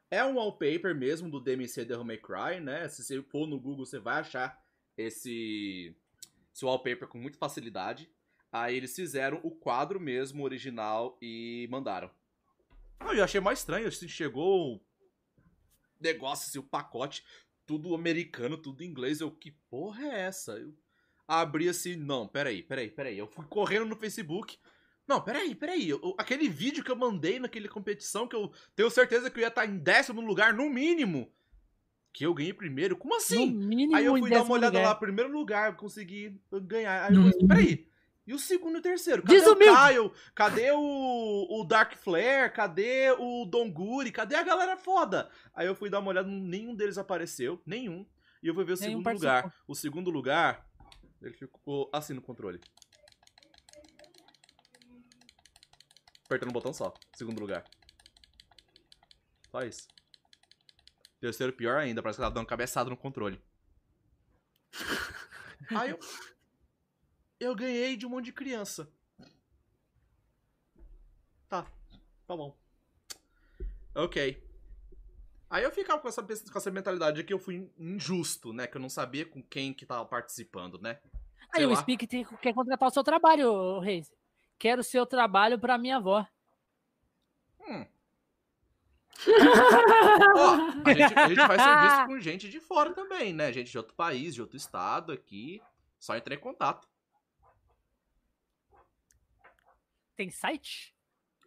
[0.10, 2.88] É um wallpaper mesmo do DMC Devil May Cry, né?
[2.88, 4.64] Se você for no Google, você vai achar
[4.98, 5.96] esse,
[6.54, 8.10] esse wallpaper com muita facilidade.
[8.52, 12.10] Aí eles fizeram o quadro mesmo, original, e mandaram.
[13.00, 14.82] Ah, eu achei mais estranho, assim, chegou o
[16.00, 17.26] negócio, assim, o pacote,
[17.66, 19.20] tudo americano, tudo inglês.
[19.20, 20.54] Eu, que porra é essa?
[20.54, 20.74] Eu
[21.28, 23.18] abri assim, não, peraí, peraí, peraí.
[23.18, 24.58] Eu fui correndo no Facebook.
[25.08, 25.90] Não, peraí, peraí.
[25.90, 29.48] eu- aquele vídeo que eu mandei naquele competição, que eu tenho certeza que eu ia
[29.50, 31.32] estar em décimo lugar, no mínimo.
[32.12, 32.96] Que eu ganhei primeiro.
[32.96, 33.52] Como assim?
[33.52, 34.90] mínimo, Aí eu fui dar uma olhada lugar.
[34.90, 37.10] lá, primeiro lugar, consegui ganhar.
[37.10, 37.88] Aí eu falei, peraí.
[38.28, 39.22] E o segundo e o terceiro?
[39.22, 39.70] Cadê Desumilde.
[39.70, 40.12] o Kyle?
[40.34, 42.52] Cadê o, o Dark Flare?
[42.52, 44.12] Cadê o Donguri?
[44.12, 45.30] Cadê a galera foda?
[45.54, 47.62] Aí eu fui dar uma olhada, nenhum deles apareceu.
[47.66, 48.04] Nenhum.
[48.42, 49.36] E eu fui ver o Nenhum segundo participou.
[49.36, 49.56] lugar.
[49.68, 50.66] O segundo lugar,
[51.22, 52.60] ele ficou assim no controle.
[56.26, 56.94] Apertando um botão só.
[57.16, 57.64] Segundo lugar.
[59.52, 59.88] Só isso.
[61.20, 63.42] Terceiro pior ainda, parece que ela dando uma cabeçada no controle.
[65.70, 66.00] Aí eu.
[67.40, 68.90] Eu ganhei de um monte de criança.
[71.48, 71.66] Tá.
[72.26, 72.58] Tá bom.
[73.94, 74.44] Ok.
[75.50, 78.68] Aí eu ficava com essa, com essa mentalidade de que eu fui injusto, né?
[78.68, 81.00] Que eu não sabia com quem que tava participando, né?
[81.54, 81.76] Aí Sei o lá.
[81.78, 84.12] Speak tem- quer contratar o seu trabalho, ô, Reis.
[84.58, 86.26] Quero o seu trabalho pra minha avó.
[87.62, 87.86] Hum.
[90.36, 93.52] Ó, a gente, a gente vai ser visto com gente de fora também, né?
[93.52, 95.62] Gente de outro país, de outro estado aqui.
[96.00, 96.88] Só entrar em contato.
[100.16, 100.96] Tem site?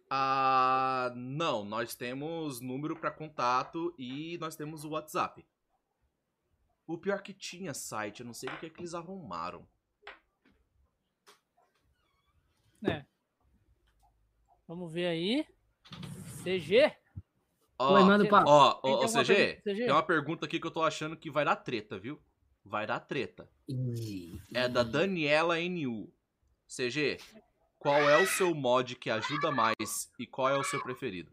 [0.09, 5.45] Ah, não, nós temos número pra contato e nós temos o WhatsApp.
[6.87, 9.67] O pior que tinha site, eu não sei o que, é que eles arrumaram.
[12.85, 13.03] É.
[14.67, 15.45] Vamos ver aí.
[16.43, 16.91] CG?
[17.77, 18.49] Ó, Oi, manda papo.
[18.49, 19.83] ó, ó, ó, CG, pergunta, CG?
[19.85, 22.21] tem uma pergunta aqui que eu tô achando que vai dar treta, viu?
[22.63, 23.49] Vai dar treta.
[23.67, 26.11] Ih, É da Daniela NU.
[26.67, 27.17] CG,
[27.79, 31.31] qual é o seu mod que ajuda mais e qual é o seu preferido?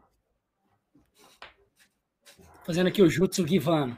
[2.64, 3.96] Fazendo aqui o Jutsu Givano.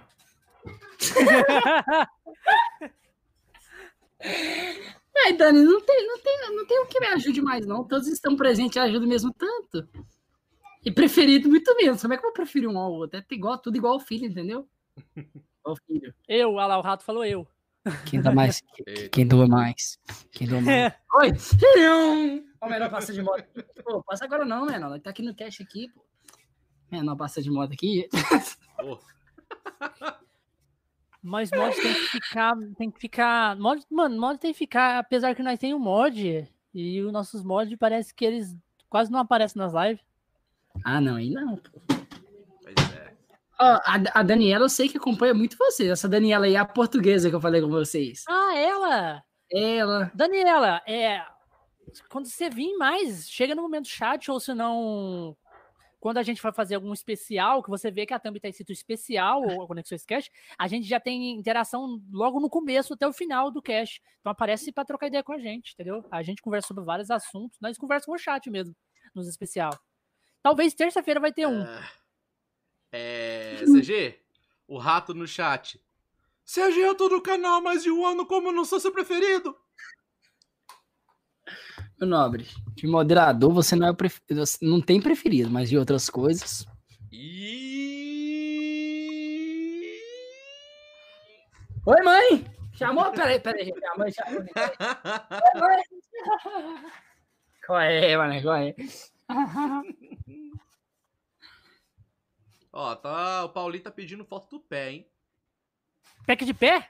[5.24, 7.85] Ai, Dani, não tem, não, tem, não tem o que me ajude mais, não.
[7.85, 9.89] Todos estão presentes e ajudam mesmo tanto.
[10.85, 12.01] E preferido muito menos.
[12.01, 13.19] Como é que eu vou preferir um ao outro?
[13.19, 14.69] É igual, tudo igual ao filho, entendeu?
[15.16, 16.15] Igual ao filho.
[16.28, 17.47] Eu, olha lá, o rato falou eu.
[18.05, 18.62] Quem dá mais?
[19.12, 19.99] Quem doa mais?
[20.31, 20.93] Quem doa mais?
[20.93, 20.97] É.
[21.15, 22.45] Oi!
[22.61, 23.45] Ó, o menor passa de moto.
[23.85, 24.93] Pô, passa agora não, menor.
[24.93, 26.05] Ele tá aqui no cash aqui, pô.
[26.90, 28.09] Menor passa de moto aqui.
[28.78, 28.99] Pô,
[31.23, 32.57] Mas mod tem que ficar.
[32.77, 33.57] Tem que ficar.
[33.57, 34.99] Mod, mano, mod tem que ficar.
[34.99, 36.49] Apesar que nós tem um mod.
[36.74, 38.57] E os nossos mods parece que eles
[38.89, 40.05] quase não aparecem nas lives.
[40.85, 41.81] Ah, não, aí não, pô.
[41.89, 43.15] pois é.
[43.61, 45.90] Ó, a, a Daniela, eu sei que acompanha muito vocês.
[45.90, 48.24] Essa Daniela aí é a portuguesa que eu falei com vocês.
[48.28, 49.24] Ah, ela!
[49.51, 50.11] Ela.
[50.15, 51.24] Daniela, é.
[52.11, 55.36] Quando você vir mais, chega no momento chat, ou se não.
[56.01, 58.73] Quando a gente vai fazer algum especial, que você vê que a thumb tá escrito
[58.73, 63.51] especial ou Conexões Cash, a gente já tem interação logo no começo até o final
[63.51, 64.01] do cash.
[64.20, 66.05] Então aparece para trocar ideia com a gente, entendeu?
[66.11, 68.75] A gente conversa sobre vários assuntos, nós conversamos com o chat mesmo,
[69.15, 69.73] nos especial.
[70.41, 71.65] Talvez terça-feira vai ter um.
[72.93, 74.20] É, CG,
[74.66, 75.81] o rato no chat.
[76.45, 79.55] CG, eu tô no canal mais de um ano, como eu não sou seu preferido?
[82.01, 84.20] Meu nobre, de moderador você não é o pref...
[84.62, 86.66] não tem preferido, mas de outras coisas.
[87.12, 87.59] E...
[91.85, 92.45] Oi, mãe!
[92.75, 93.11] Chamou?
[93.12, 93.85] Peraí, peraí, gente.
[93.85, 94.41] A mãe chamou.
[94.41, 95.83] Oi, mãe!
[97.66, 98.41] Qual é, mano?
[98.43, 98.75] Qual é?
[102.73, 105.11] Ó, tá, o Paulinho tá pedindo foto do pé, hein?
[106.27, 106.89] Pack de pé?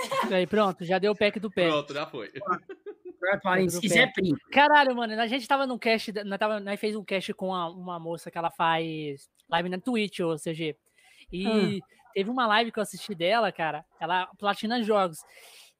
[0.32, 1.68] Aí, pronto, já deu o pack do pé.
[1.68, 2.30] Pronto, já foi.
[3.20, 4.38] Vai, Paulinho, se quiser, print.
[4.52, 7.70] Caralho, mano, a gente tava num cast, nós, tava, nós fez um cast com a-
[7.70, 10.76] uma moça que ela faz live na Twitch, ou CG.
[11.32, 11.80] E
[12.14, 15.18] teve uma live que eu assisti dela, cara, ela platina jogos.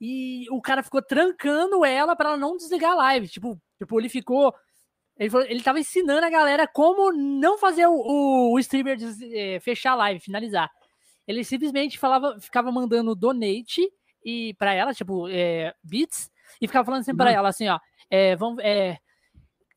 [0.00, 3.28] E o cara ficou trancando ela pra ela não desligar a live.
[3.28, 4.54] Tipo, tipo ele ficou.
[5.18, 9.20] Ele, falou- ele tava ensinando a galera como não fazer o, o, o streamer des-
[9.22, 10.70] eh, fechar a live, finalizar.
[11.26, 13.88] Ele simplesmente falava, ficava mandando donate
[14.26, 16.28] e para ela, tipo, é, bits,
[16.60, 17.78] e ficava falando assim pra ela assim, ó,
[18.10, 18.98] é, vamos, é,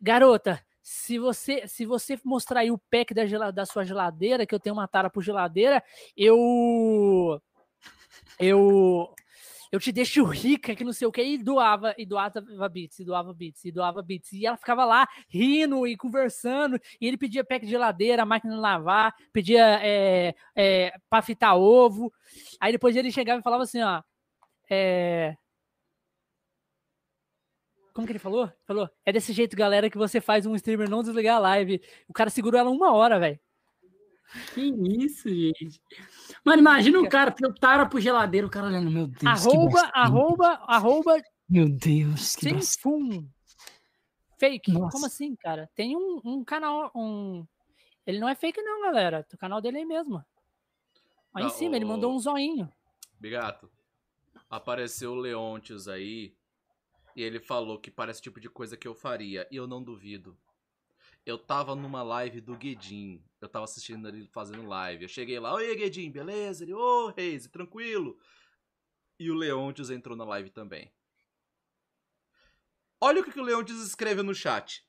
[0.01, 4.55] garota, se você se você mostrar aí o pack da, gela- da sua geladeira, que
[4.55, 5.84] eu tenho uma tara por geladeira,
[6.17, 7.39] eu
[8.39, 9.13] eu
[9.71, 13.05] eu te deixo rica, que não sei o que, e doava, e doava bits, e
[13.05, 14.34] doava bits, e doava bits.
[14.34, 18.59] E ela ficava lá rindo e conversando, e ele pedia pack de geladeira, máquina de
[18.59, 22.11] lavar, pedia é, é, pra fritar ovo.
[22.59, 24.01] Aí depois ele chegava e falava assim, ó,
[24.70, 25.36] é...
[27.94, 28.52] Como que ele falou?
[28.66, 31.82] Falou, é desse jeito, galera, que você faz um streamer não desligar a live.
[32.08, 33.40] O cara segurou ela uma hora, velho.
[34.54, 34.62] Que
[35.04, 35.82] isso, gente.
[36.46, 39.24] Mano, imagina um cara tara pro geladeiro, o cara olhando, meu Deus.
[39.26, 42.82] Arroba, arroba, arroba, Meu Deus, que sem bosta.
[42.82, 43.28] fum.
[44.38, 44.72] Fake.
[44.72, 44.91] Nossa.
[44.91, 45.70] Como assim, cara?
[45.76, 47.46] Tem um, um canal, um...
[48.06, 49.26] Ele não é fake não, galera.
[49.34, 50.24] O canal dele é mesmo.
[51.34, 52.72] Aí em Não, cima, ele o- mandou um zoinho.
[53.20, 53.70] Bigato,
[54.49, 56.35] apareceu o Leontius aí
[57.15, 59.47] e ele falou que parece o tipo de coisa que eu faria.
[59.51, 60.38] E eu não duvido.
[61.26, 63.23] Eu tava numa live do Guedin.
[63.41, 65.03] Eu tava assistindo ele fazendo live.
[65.03, 66.63] Eu cheguei lá, oi Guedin, beleza?
[66.63, 68.17] Ele, ô Reis, tranquilo.
[69.19, 70.91] E o Leontius entrou na live também.
[73.01, 74.85] Olha o que, que o Leontius escreve no chat.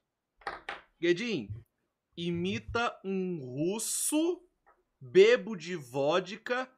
[1.00, 1.48] Guedin,
[2.16, 4.40] imita um russo
[5.00, 6.70] bebo de vodka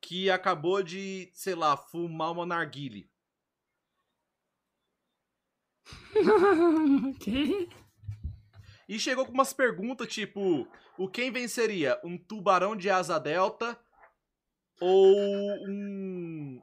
[0.00, 3.10] que acabou de, sei lá, fumar uma narguile.
[7.20, 7.68] Que?
[8.88, 10.66] E chegou com umas perguntas tipo:
[10.98, 12.00] o quem venceria?
[12.04, 13.78] Um tubarão de asa delta
[14.80, 15.14] ou
[15.68, 16.62] um.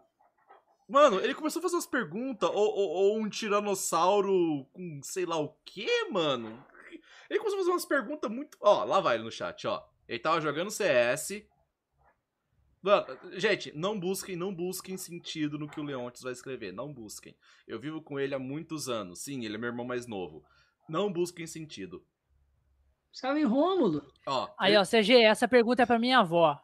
[0.88, 5.38] Mano, ele começou a fazer umas perguntas, ou, ou- ou um tiranossauro com sei lá
[5.38, 6.64] o que, mano?
[7.30, 8.58] Ele começou a fazer umas perguntas muito.
[8.62, 9.84] Ó, lá vai ele no chat, ó.
[10.08, 11.44] Ele tava jogando CS.
[12.84, 16.74] Mano, gente, não busquem, não busquem sentido no que o Leontes vai escrever.
[16.74, 17.34] Não busquem.
[17.66, 19.20] Eu vivo com ele há muitos anos.
[19.20, 20.44] Sim, ele é meu irmão mais novo.
[20.90, 22.04] Não busquem sentido.
[23.14, 24.06] Salve, Rômulo.
[24.26, 26.60] Ó, Aí, ó, CG, essa pergunta é pra minha avó.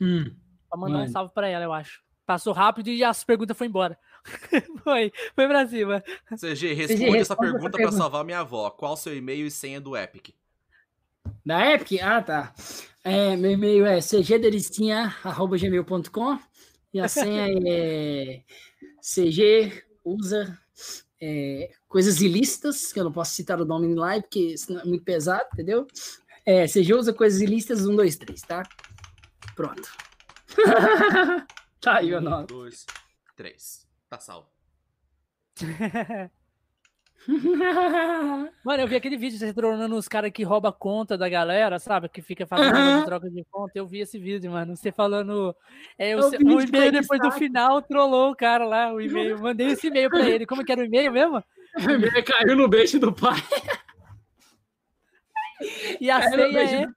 [0.00, 0.34] Hum.
[0.68, 1.12] Pra mandar um Mano.
[1.12, 2.02] salve pra ela, eu acho.
[2.26, 3.96] Passou rápido e as perguntas foi embora.
[4.82, 6.02] foi, foi pra cima.
[6.36, 7.96] CG, responde essa responde pergunta essa pra pergunta.
[7.96, 8.68] salvar minha avó.
[8.70, 10.34] Qual seu e-mail e senha do Epic?
[11.44, 12.00] Da Epic?
[12.02, 12.54] Ah, tá.
[13.02, 16.38] É, meu e-mail é cgdelicinha.gmail.com
[16.92, 18.44] e a senha é
[19.00, 20.58] cg usa
[21.20, 24.84] é, coisas ilícitas, que eu não posso citar o nome em live, porque senão é
[24.84, 25.86] muito pesado, entendeu?
[26.46, 28.62] É, cg usa coisas ilícitas 1, 2, 3, tá?
[29.54, 29.88] Pronto.
[31.80, 32.46] tá aí o um, nome.
[32.46, 32.86] dois,
[33.36, 33.86] três.
[34.08, 34.48] Tá salvo.
[38.64, 42.08] Mano, eu vi aquele vídeo você tronando os caras que rouba conta da galera, sabe?
[42.08, 42.98] Que fica fazendo Aham.
[43.00, 43.72] de troca de conta.
[43.74, 44.76] Eu vi esse vídeo, mano.
[44.76, 45.54] Você falando.
[45.98, 49.38] É, É o, o o e-mail depois do final trollou o cara lá, o e-mail.
[49.38, 50.46] Mandei esse e-mail pra ele.
[50.46, 51.42] Como que era o e-mail mesmo?
[52.26, 53.36] Caiu no beijo do pai.
[56.00, 56.86] E a Caiu beijo é.
[56.86, 56.94] do-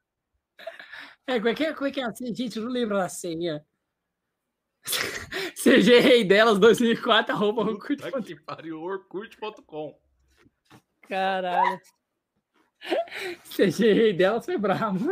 [1.27, 2.33] É, como é que é, como é, que é a senha?
[2.35, 3.63] Gente, eu não lembro a senha.
[5.55, 9.97] CG Rei delas 2004, arroba orkut Puta que pariu, orkut.com.
[11.07, 11.79] Caralho.
[13.43, 15.05] CG Rei delas foi bravo.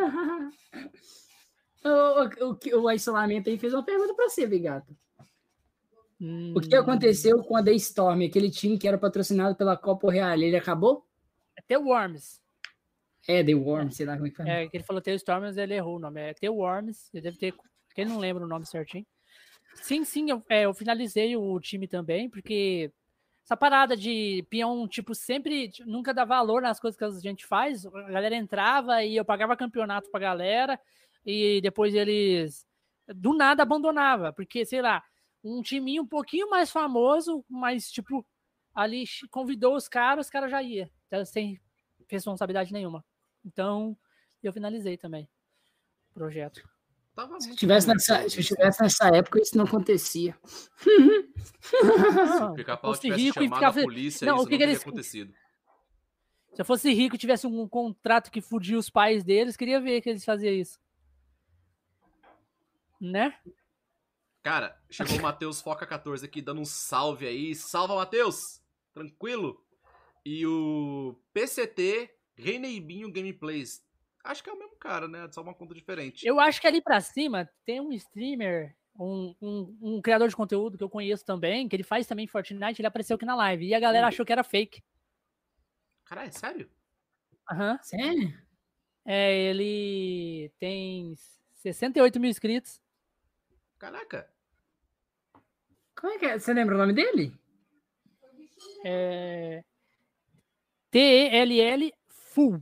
[1.84, 4.96] o, o, o, isolamento aí fez uma pergunta pra você, Bigato.
[6.56, 10.12] O que Hum, aconteceu com a The Storm, aquele time que era patrocinado pela Copa
[10.12, 10.34] Real?
[10.34, 11.06] Ele acabou?
[11.58, 12.42] É The Worms.
[13.28, 14.50] É, The Worm, sei lá como é que fala.
[14.50, 16.22] É, ele falou The Storm, mas ele errou o nome.
[16.22, 17.10] É The Worms.
[17.14, 17.54] Ele deve ter.
[17.98, 19.06] Ele não lembra o nome certinho.
[19.76, 22.92] Sim, sim, eu, é, eu finalizei o time também, porque
[23.46, 27.86] essa parada de peão, tipo, sempre nunca dá valor nas coisas que a gente faz.
[27.86, 30.80] A galera entrava e eu pagava campeonato pra galera,
[31.24, 32.66] e depois eles
[33.08, 35.04] do nada abandonava, porque, sei lá,
[35.44, 38.26] um timinho um pouquinho mais famoso, mas, tipo,
[38.74, 41.62] ali convidou os caras, os caras já ia, então, sem
[42.10, 43.06] responsabilidade nenhuma.
[43.46, 43.96] Então,
[44.42, 45.30] eu finalizei também
[46.10, 46.68] o projeto.
[47.16, 50.38] Tava Se tivesse, nessa, se eu tivesse nessa época, isso não acontecia.
[50.78, 54.52] Se o pica-pau fosse tivesse rico e chamado ficava- a polícia, Não, isso o que
[54.52, 55.34] não que teria eles- acontecido.
[56.54, 60.02] Se eu fosse rico e tivesse um contrato que fudia os pais deles, queria ver
[60.02, 60.80] que eles faziam isso.
[63.00, 63.38] Né?
[64.42, 67.56] Cara, chegou o Matheus Foca 14 aqui dando um salve aí.
[67.56, 68.62] Salva, Matheus!
[68.94, 69.62] Tranquilo?
[70.26, 73.84] E o PCT Reneibinho Gameplays.
[74.26, 75.28] Acho que é o mesmo cara, né?
[75.32, 76.26] Só uma conta diferente.
[76.28, 80.78] Eu acho que ali pra cima tem um streamer, um, um, um criador de conteúdo
[80.78, 83.66] que eu conheço também, que ele faz também Fortnite, ele apareceu aqui na live.
[83.68, 84.10] E a galera Hum.
[84.10, 84.82] achou que era fake.
[86.06, 86.70] Caralho, é sério?
[87.52, 87.78] Aham.
[87.84, 88.34] Sério?
[89.06, 91.14] É, ele tem
[91.54, 92.82] 68 mil inscritos.
[93.78, 94.28] Caraca.
[95.96, 96.40] Como é que é?
[96.40, 97.32] Você lembra o nome dele?
[98.84, 99.64] É...
[100.92, 102.62] T-E-L-L Full.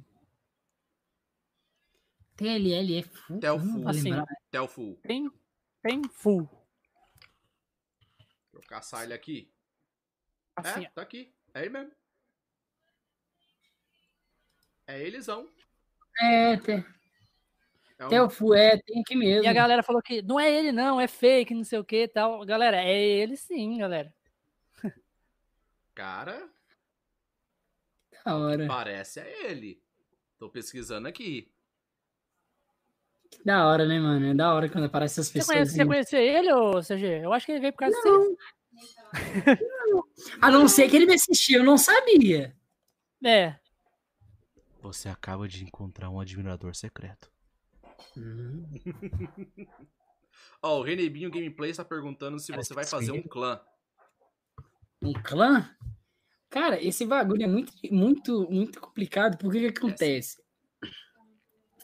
[2.44, 3.40] TLLF.
[3.40, 3.88] Telfu.
[3.88, 4.12] Assim.
[4.52, 5.00] Telfu.
[5.02, 5.32] Tem,
[5.82, 6.44] tem Full.
[8.20, 9.52] Deixa eu caçar ele aqui.
[10.56, 11.34] Assim, É, tá aqui.
[11.54, 11.92] É ele mesmo.
[14.86, 15.50] É elesão.
[16.20, 16.86] É, te-
[17.98, 18.10] É um...
[18.10, 19.44] Telfu, é, tem aqui mesmo.
[19.46, 22.04] E a galera falou que não é ele, não, é fake, não sei o que
[22.04, 22.46] e tal.
[22.46, 24.14] Galera, é ele sim, galera.
[25.96, 26.50] Cara,
[28.26, 28.66] Da hora.
[28.68, 29.80] parece é ele.
[30.40, 31.53] Tô pesquisando aqui.
[33.46, 34.28] Da hora, né, mano?
[34.28, 35.56] É da hora quando aparecem essas pessoas.
[35.56, 37.22] conhece, você conheceu ele, ô CG?
[37.24, 38.38] Eu acho que ele veio por causa de você.
[40.42, 42.56] A não ser que ele me assistiu, eu não sabia.
[43.24, 43.56] É.
[44.82, 47.32] Você acaba de encontrar um admirador secreto.
[50.62, 53.60] Ó, o Renebinho Gameplay está perguntando se Parece você vai fazer um clã.
[55.02, 55.70] Um clã?
[56.50, 59.38] Cara, esse bagulho é muito, muito, muito complicado.
[59.38, 60.43] Por que que acontece?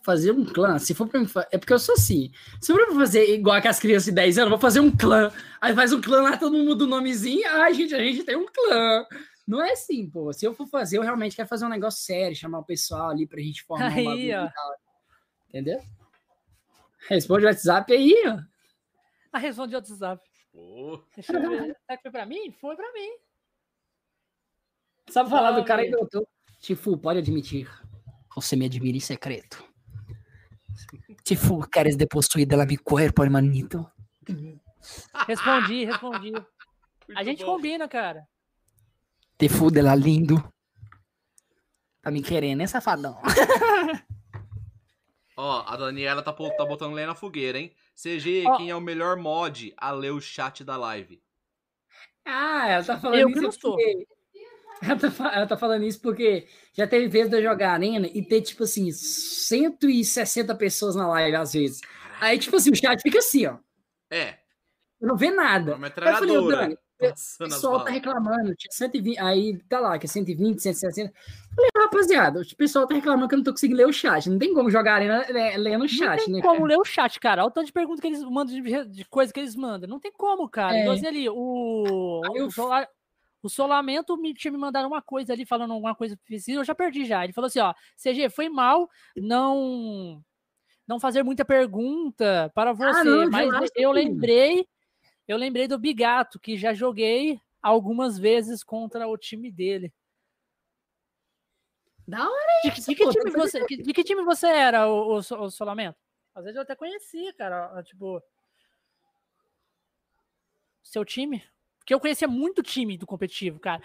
[0.01, 1.27] Fazer um clã, se for pra mim.
[1.27, 2.31] fa- É porque eu sou assim.
[2.61, 5.31] Se for pra fazer igual que as crianças de 10 anos, vou fazer um clã.
[5.61, 7.47] Aí faz um clã lá, todo mundo muda o nomezinho.
[7.49, 9.05] Ai, gente, a gente tem um clã.
[9.47, 10.31] Não é assim, pô.
[10.31, 13.27] Se eu for fazer, eu realmente quero fazer um negócio sério, chamar o pessoal ali
[13.27, 14.45] pra gente formar Aí, um bagulho ó.
[14.45, 14.75] e tal.
[15.49, 15.79] Entendeu?
[17.09, 18.39] Responde o WhatsApp aí, ó.
[19.33, 20.21] A responde de WhatsApp.
[20.51, 21.75] Pô, Deixa eu ver.
[21.85, 22.51] Será que foi pra mim?
[22.61, 23.09] Foi pra mim.
[25.09, 25.99] Sabe falar do Ah, cara aí, velho.
[25.99, 26.27] doutor?
[26.59, 27.67] Tifu, pode admitir.
[28.35, 29.63] Você me admira em secreto.
[31.23, 33.89] Tifu, queres depossuir dela mi cuerpo, hermanito?
[35.27, 36.33] Respondi, respondi.
[36.35, 36.39] A
[37.07, 37.55] muito gente bom.
[37.55, 38.27] combina, cara.
[39.37, 40.41] Tifu dela lindo.
[42.01, 43.19] Tá me querendo, hein, safadão?
[45.35, 47.73] Ó, a Daniela tá, tá botando lenha na fogueira, hein?
[47.95, 48.57] CG, Ó.
[48.57, 51.21] quem é o melhor mod a ler o chat da live?
[52.25, 53.75] Ah, ela tá falando Eu que isso não sou.
[53.75, 54.07] porque...
[54.81, 58.21] Ela tá, ela tá falando isso porque já teve vezes de eu jogar arena e
[58.23, 61.81] ter, tipo assim, 160 pessoas na live, às vezes.
[62.21, 63.57] Aí, tipo assim, o chat fica assim, ó.
[64.11, 64.37] É,
[65.01, 65.75] Eu não vê nada.
[65.75, 66.47] uma Aí eu falei, ô.
[66.47, 67.13] Dani, o
[67.45, 71.13] pessoal tá reclamando, tinha 120, aí tá lá, que é 120, 160.
[71.55, 74.29] Falei, rapaziada, o pessoal tá reclamando que eu não tô conseguindo ler o chat.
[74.29, 76.41] Não tem como jogar arena é, lendo o Não chat, tem né?
[76.41, 76.67] como cara?
[76.67, 77.41] ler o chat, cara.
[77.43, 79.89] Olha o tanto de perguntas que eles mandam, de, de coisa que eles mandam.
[79.89, 80.75] Não tem como, cara.
[80.75, 80.81] É.
[80.81, 82.51] Então, assim, ali, o, Aí eu- o,
[83.41, 86.75] o Solamento me tinha me mandado uma coisa ali, falando alguma coisa precisa, eu já
[86.75, 87.23] perdi já.
[87.23, 90.23] Ele falou assim, ó, CG, foi mal não
[90.87, 93.93] não fazer muita pergunta para você, Ah, não, mas eu filho.
[93.93, 94.67] lembrei,
[95.27, 99.93] eu lembrei do Bigato, que já joguei algumas vezes contra o time dele.
[102.07, 105.17] Da hora De, que- de que time você, de que time você era, o, o,
[105.17, 105.99] o Solamento?
[106.33, 108.19] Às vezes eu até conhecia, cara, tipo.
[110.81, 111.43] Seu time?
[111.79, 113.81] Porque eu conhecia muito time do competitivo, cara.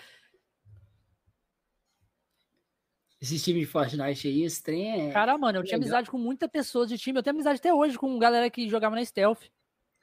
[3.21, 5.13] Esse time de Fortnite aí, esse trem é.
[5.13, 5.87] Cara, mano, eu tinha legal.
[5.87, 7.19] amizade com muitas pessoas de time.
[7.19, 9.45] Eu tenho amizade até hoje com galera que jogava na Stealth.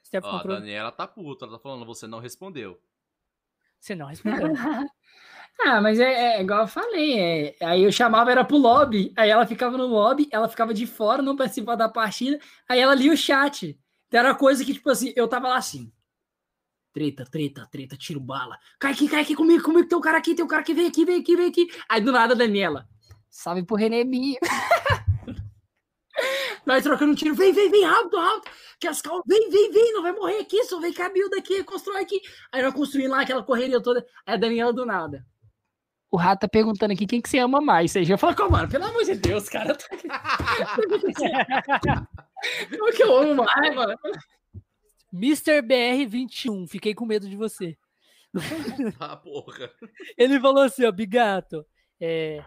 [0.03, 0.59] Stealth Ó, a controle.
[0.61, 2.81] Daniela tá puta, ela tá falando, você não respondeu.
[3.79, 4.53] Você não respondeu.
[5.63, 7.19] Ah, mas é, é igual eu falei.
[7.19, 9.13] é- aí eu chamava, era pro lobby.
[9.15, 12.39] Aí ela ficava no lobby, ela ficava de fora, não participava da partida.
[12.67, 13.77] Aí ela lia o chat.
[14.07, 15.91] Então era coisa que, tipo assim, eu tava lá assim.
[16.93, 18.57] Treta, treta, treta, tiro bala.
[18.77, 20.87] Cai aqui, cai aqui comigo, comigo, tem um cara aqui, tem um cara que vem
[20.87, 21.67] aqui, vem aqui, vem aqui.
[21.87, 22.85] Aí do nada, Daniela.
[23.29, 24.37] Salve pro Renemia.
[26.65, 28.51] Nós trocando um tiro, vem, vem, vem, rápido, rápido.
[28.79, 29.23] Que as cal...
[29.25, 32.19] Vem, vem, vem, não vai morrer aqui, só vem cá, build aqui, constrói aqui.
[32.51, 34.05] Aí nós construímos lá aquela correria toda.
[34.25, 35.25] Aí a Daniela do nada.
[36.11, 37.91] O rato tá perguntando aqui quem que você ama mais.
[37.91, 39.77] Você já fala, como, mano, pelo amor de Deus, cara.
[42.69, 43.95] Como que eu amo mais, mano?
[45.13, 45.61] Mr.
[45.61, 47.77] BR21, fiquei com medo de você.
[48.99, 49.69] Ah, porra.
[50.17, 51.65] Ele falou assim, ó, Bigato,
[51.99, 52.43] é,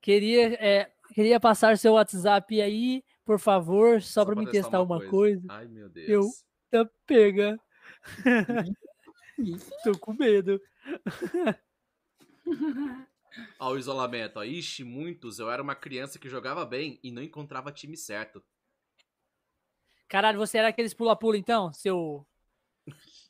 [0.00, 5.46] queria, é, queria passar seu WhatsApp aí, por favor, só, para me testar uma coisa.
[5.48, 6.08] Ai, meu Deus.
[6.72, 7.60] Eu- Tá pega.
[9.84, 10.58] Tô com medo.
[13.58, 14.44] Ó, o isolamento, ó.
[14.44, 15.38] Ixi, muitos.
[15.38, 18.42] Eu era uma criança que jogava bem e não encontrava time certo.
[20.12, 22.26] Caralho, você era aqueles pula-pula então, seu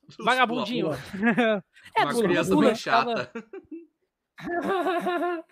[0.09, 0.89] Os vagabundinho?
[0.89, 1.65] pula-pula.
[1.97, 3.33] é, Uma pula-pula, criança bem tava- chata.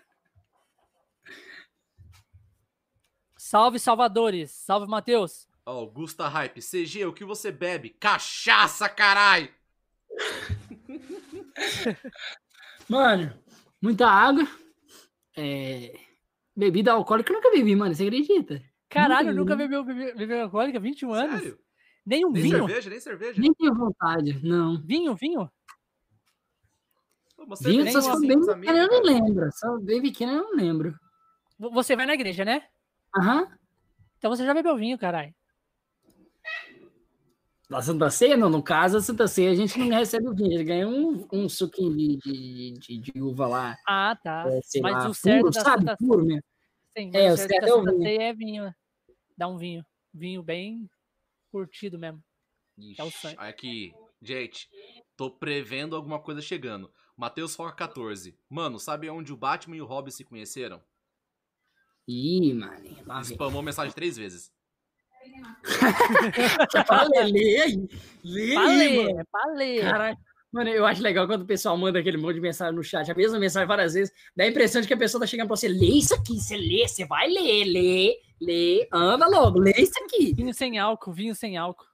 [3.37, 4.51] Salve, salvadores.
[4.51, 5.47] Salve, Matheus.
[5.65, 6.61] Ó, Gusta Hype.
[6.61, 7.91] CG, o que você bebe?
[7.91, 9.55] Cachaça, carai!
[12.89, 13.33] Mano,
[13.81, 14.45] muita água.
[15.37, 15.97] É...
[16.53, 17.95] Bebida alcoólica eu nunca bebi, mano.
[17.95, 18.61] Você acredita?
[18.91, 20.79] Caralho, Nunca bebeu bebeu alcoólica?
[20.79, 21.39] 21 anos?
[21.41, 21.59] Sério?
[22.05, 22.57] Nem um Nem vinho?
[22.67, 23.41] cerveja, nem cerveja.
[23.41, 24.81] Nem tenho vontade, não.
[24.81, 25.49] Vinho, vinho?
[27.37, 29.49] Pô, Você Vinho, nem só assim bem pequeno, eu não lembro.
[29.53, 30.99] Só bem pequeno, eu não lembro.
[31.57, 32.67] Você vai na igreja, né?
[33.17, 33.47] Aham.
[34.17, 35.33] Então você já bebeu vinho, caralho.
[37.69, 38.49] Na Santa Ceia, não.
[38.49, 40.49] No caso, a Santa Ceia a gente não recebe o vinho.
[40.49, 43.77] A gente ganha um, um suquinho de, de, de, de uva lá.
[43.87, 44.43] Ah, tá.
[44.49, 45.79] é, sei Mas lá, o certo puro, da sabe?
[45.85, 46.43] Santa Puro mesmo.
[46.97, 48.03] Sim, É, o o certo certo da é o Santa vinho.
[48.03, 48.75] Ceia é vinho.
[49.37, 49.85] Dá um vinho.
[50.13, 50.89] Vinho bem
[51.51, 52.23] curtido mesmo.
[52.97, 53.35] É o Ixi, sangue.
[53.37, 54.69] aqui, gente,
[55.15, 56.91] tô prevendo alguma coisa chegando.
[57.15, 58.37] Matheus Foca 14.
[58.49, 60.81] Mano, sabe onde o Batman e o Robin se conheceram?
[62.07, 63.23] Ih, mano.
[63.23, 64.51] Spamou mensagem três vezes.
[66.87, 67.89] Fala, lê aí.
[68.23, 69.25] Lê aí, mano.
[69.31, 70.15] Palê, palê.
[70.51, 73.15] Mano, eu acho legal quando o pessoal manda aquele monte de mensagem no chat, a
[73.15, 75.69] mesma mensagem várias vezes, dá a impressão de que a pessoa tá chegando pra você,
[75.69, 80.33] lê isso aqui, você lê, você vai ler, lê, lê, anda logo, lê isso aqui.
[80.33, 81.85] Vinho sem álcool, vinho sem álcool.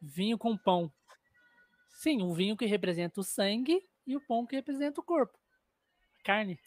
[0.00, 0.92] Vinho com pão.
[1.92, 5.38] Sim, o vinho que representa o sangue e o pão que representa o corpo.
[6.24, 6.58] Carne.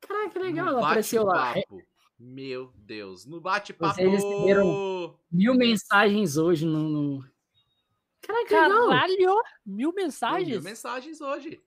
[0.00, 1.54] Caraca, que legal, ela apareceu lá.
[2.16, 3.26] Meu Deus.
[3.26, 3.96] No bate-papo.
[3.96, 6.88] Vocês receberam- Mil mensagens hoje no...
[6.88, 7.33] no...
[8.26, 8.88] Caraca, legal.
[8.88, 9.16] Caralho!
[9.16, 10.62] Mil Mil mensagens?
[10.62, 11.62] mensagens hoje.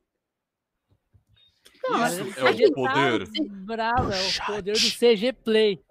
[1.85, 3.27] Isso é é o poder.
[3.65, 5.81] Brava, é o poder do CG Play.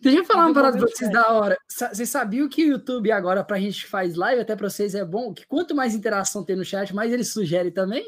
[0.00, 1.58] Deixa eu falar uma Viu, parada pra vocês da hora.
[1.68, 5.32] Vocês sabiam que o YouTube agora, pra gente faz live, até pra vocês é bom,
[5.34, 8.04] que quanto mais interação tem no chat, mais ele sugere também?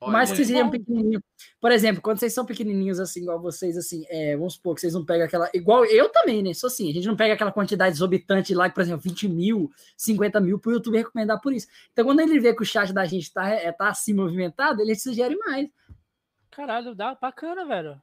[0.00, 1.22] Olha, mais que pequenininhos.
[1.58, 4.92] Por exemplo, quando vocês são pequenininhos, assim, igual vocês, assim, é, vamos supor que vocês
[4.92, 5.48] não pegam aquela.
[5.54, 6.52] Igual eu também, né?
[6.52, 10.38] Sou assim, a gente não pega aquela quantidade exorbitante lá, por exemplo, 20 mil, 50
[10.40, 11.66] mil, pro YouTube recomendar por isso.
[11.92, 14.94] Então, quando ele vê que o chat da gente tá, é, tá assim movimentado, ele
[14.94, 15.68] sugere mais.
[16.50, 18.00] Caralho, dá bacana, velho.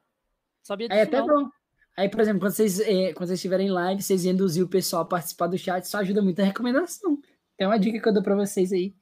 [0.62, 1.44] Sabia Aí disso até não.
[1.44, 1.50] bom.
[1.96, 5.02] Aí, por exemplo, quando vocês, é, quando vocês estiverem em live, vocês induzir o pessoal
[5.02, 7.20] a participar do chat, isso ajuda muito a recomendação.
[7.56, 8.94] Tem uma dica que eu dou pra vocês aí.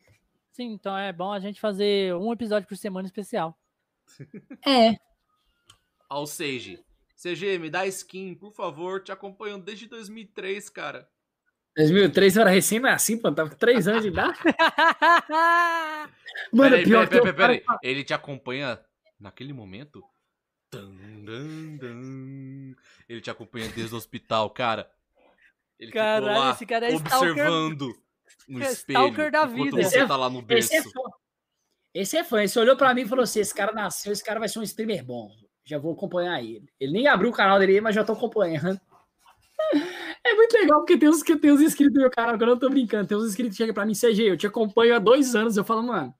[0.53, 3.59] Sim, então é bom a gente fazer um episódio por semana especial.
[4.67, 4.97] É,
[6.09, 6.79] Ao Sage.
[7.17, 9.03] CG, me dá skin, por favor.
[9.03, 11.09] Te acompanho desde 2003, cara.
[11.77, 14.39] 2003 eu era recém-nascido, pô, tava com 3 anos de idade.
[16.53, 17.79] Mano, peraí, pior peraí, que eu- peraí, peraí.
[17.83, 18.79] Ele te acompanha
[19.19, 20.03] naquele momento?
[23.09, 24.91] Ele te acompanha desde o hospital, cara.
[25.79, 28.02] Ele ficou Caralho, lá esse cara é stalker- observando
[28.49, 29.83] no é espelho stalker da vida.
[29.83, 30.73] você tá lá no berço.
[30.75, 31.01] Esse é fã.
[31.95, 32.43] Esse é fã.
[32.43, 34.63] Esse olhou pra mim e falou assim: esse cara nasceu, esse cara vai ser um
[34.63, 35.31] streamer bom.
[35.65, 36.67] Já vou acompanhar ele.
[36.81, 38.81] Ele nem abriu o canal dele, mas já tô acompanhando.
[40.25, 42.47] É muito legal, porque tem uns, que tem uns inscritos no meu canal, que eu
[42.47, 43.09] não tô brincando.
[43.09, 45.57] Tem uns inscritos que chegam pra mim, CG, eu te acompanho há dois anos.
[45.57, 46.15] Eu falo, mano,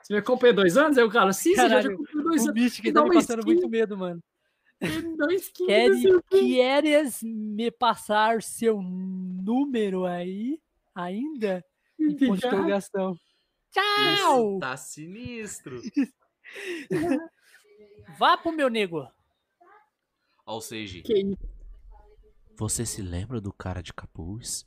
[0.00, 0.96] você me acompanha há dois anos?
[0.96, 2.54] Aí o cara, sim, você já Caralho, há dois O anos.
[2.54, 3.52] bicho que tá dá me passando skin.
[3.52, 4.22] muito medo, mano.
[4.80, 6.38] Me dá uma skin, Quer- não sei o quê.
[6.40, 10.58] Queres me passar seu número aí?
[10.94, 11.64] Ainda?
[11.98, 13.12] Em ponto de interrogação.
[13.12, 13.20] Isso
[13.72, 14.58] Tchau!
[14.60, 15.80] tá sinistro.
[18.18, 19.08] Vá pro meu nego.
[20.44, 21.02] Ao Sage.
[21.02, 21.38] Que isso?
[22.56, 24.64] Você se lembra do cara de capuz?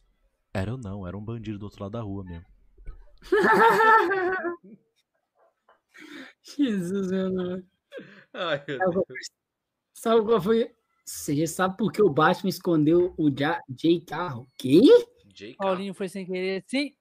[0.54, 2.46] Era eu não, era um bandido do outro lado da rua mesmo.
[6.44, 7.64] Jesus, meu Deus.
[8.34, 9.06] Ai, meu Eu vou-
[9.94, 10.72] Sabe qual foi?
[11.06, 14.48] Você já sabe por que o Batman escondeu o Ja- Jay Carro?
[15.58, 16.64] Paulinho foi sem querer.
[16.68, 16.94] Sim.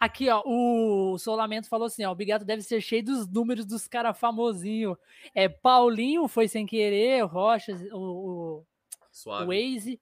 [0.00, 3.86] Aqui, ó, o Solamento falou assim, ó, o Bigato deve ser cheio dos números dos
[3.86, 4.96] caras famosinhos.
[5.34, 8.66] É, Paulinho foi sem querer, o Rocha, o, o,
[9.12, 9.44] Suave.
[9.44, 10.00] o Waze.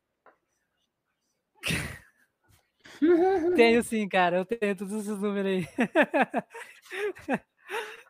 [3.56, 5.66] tenho sim, cara, eu tenho todos esses números aí.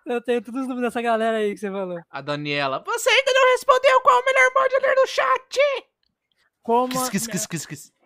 [0.04, 1.98] eu tenho todos os números dessa galera aí que você falou.
[2.10, 2.82] A Daniela.
[2.84, 5.58] Você ainda não respondeu qual é o melhor modeler do chat?
[6.62, 7.97] Como Quis, quis, quis, quis, quis.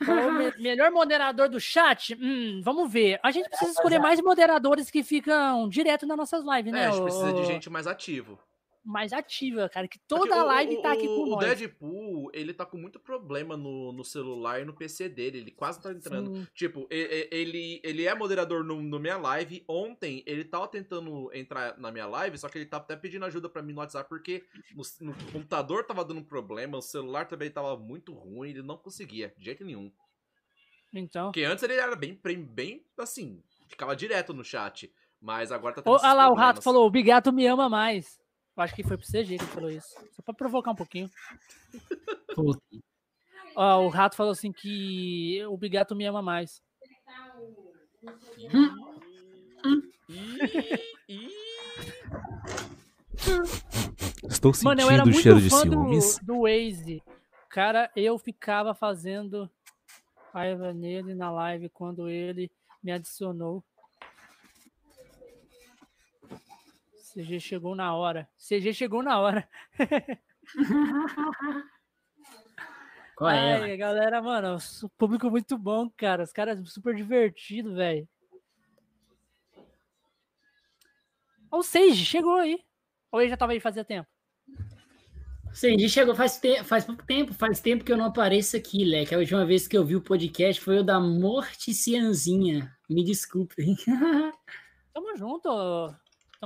[0.00, 2.16] É o melhor moderador do chat?
[2.20, 3.18] Hum, vamos ver.
[3.22, 6.86] A gente precisa escolher mais moderadores que ficam direto nas nossas lives, É, né?
[6.86, 8.38] a gente precisa de ô- gente mais ativo.
[8.86, 9.88] Mais ativa, cara.
[9.88, 11.40] Que toda o- live o, tá aqui o, com o nós.
[11.58, 15.38] Deadpool, ele tá com muito problema no, no celular e no PC dele.
[15.38, 16.34] Ele quase tá entrando.
[16.34, 16.46] Sim.
[16.54, 19.64] Tipo, ele, ele é moderador no, no minha live.
[19.68, 23.48] Ontem, ele tava tentando entrar na minha live, só que ele tava até pedindo ajuda
[23.48, 24.44] pra mim no WhatsApp, porque
[24.74, 29.34] no, no computador tava dando problema, o celular também tava muito ruim, ele não conseguia,
[29.36, 29.90] de jeito nenhum.
[30.94, 31.26] Então.
[31.26, 34.90] Porque antes ele era bem, bem, bem assim, ficava direto no chat.
[35.20, 36.38] Mas agora tá tendo Olha lá, o problemas.
[36.46, 38.20] rato falou: o Bigato me ama mais.
[38.56, 39.94] Eu acho que foi pro CG que ele falou isso.
[40.12, 41.10] Só pra provocar um pouquinho.
[43.54, 46.62] Ó, o rato falou assim que o Bigato me ama mais.
[54.30, 56.18] Estou Mano, eu sentindo era o muito cheiro de fã ciúmes.
[56.20, 57.02] do, do Waze.
[57.50, 59.50] Cara, eu ficava fazendo
[60.32, 62.50] raiva nele na live quando ele
[62.82, 63.64] me adicionou.
[67.16, 68.28] CG chegou na hora.
[68.36, 69.48] CG chegou na hora.
[73.16, 73.62] Qual é?
[73.62, 76.22] Ai, galera, mano, o público muito bom, cara.
[76.24, 78.06] Os caras super divertidos, velho.
[81.50, 82.62] O Sage chegou aí.
[83.10, 84.06] Ou ele já tava aí fazia tempo?
[85.54, 89.14] Sim, chegou faz, te- faz pouco tempo, faz tempo que eu não apareço aqui, Leque.
[89.14, 92.76] A última vez que eu vi o podcast foi o da Morticianzinha.
[92.90, 93.54] Me desculpe.
[94.92, 95.48] Tamo junto.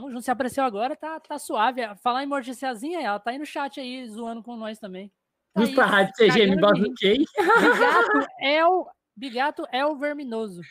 [0.01, 0.23] Tamo junto.
[0.23, 1.83] Se apareceu agora, tá, tá suave.
[1.97, 5.13] Falar em Morticiazinha, ela tá aí no chat aí, zoando com nós também.
[5.53, 6.95] Tá pra rádio CG, me cagando bota de no rir.
[6.97, 7.19] quem?
[7.19, 10.63] Bigato é o, Bigato é o verminoso.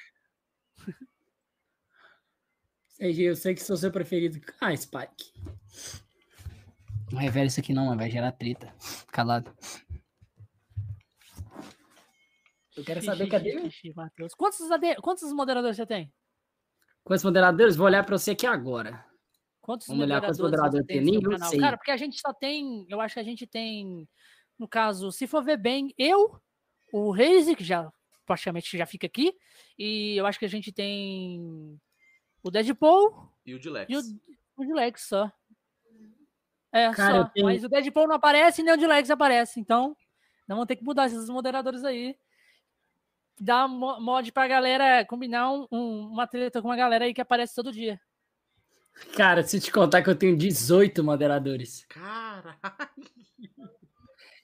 [2.98, 4.40] CG, eu sei que sou seu preferido.
[4.60, 5.32] Ah, Spike.
[7.12, 8.00] Não revela isso aqui não, mano.
[8.00, 8.74] Vai gerar treta.
[9.12, 9.56] Calado.
[12.76, 13.70] Eu quero saber, Xixi, cadê?
[13.70, 14.34] xixi, Matheus.
[14.34, 14.60] Quantos,
[15.02, 16.12] quantos moderadores você tem?
[17.04, 17.76] Quantos moderadores?
[17.76, 19.09] Vou olhar pra você aqui agora.
[19.70, 21.50] Quantos Vamos olhar quantos moderadores moderadores você tem canal?
[21.52, 21.60] sei.
[21.60, 24.10] Cara, porque a gente só tem, eu acho que a gente tem,
[24.58, 26.42] no caso, se for ver bem, eu,
[26.92, 27.88] o Reise, que já
[28.26, 29.32] praticamente já fica aqui,
[29.78, 31.80] e eu acho que a gente tem
[32.42, 33.92] o Deadpool E o Dilex.
[33.92, 34.02] e o,
[34.58, 35.32] o Dilex só.
[36.72, 37.30] É, Cara, só.
[37.30, 39.90] tenho- Mas o Deadpool não aparece e nem o Dilex aparece, então
[40.48, 42.18] nós vamos ter que mudar esses moderadores aí.
[43.40, 47.22] Dar mo- mod pra galera combinar um- um- uma treta com uma galera aí que
[47.22, 48.02] aparece todo dia.
[49.16, 51.86] Cara, se te contar que eu tenho 18 moderadores.
[51.90, 52.58] Caralho.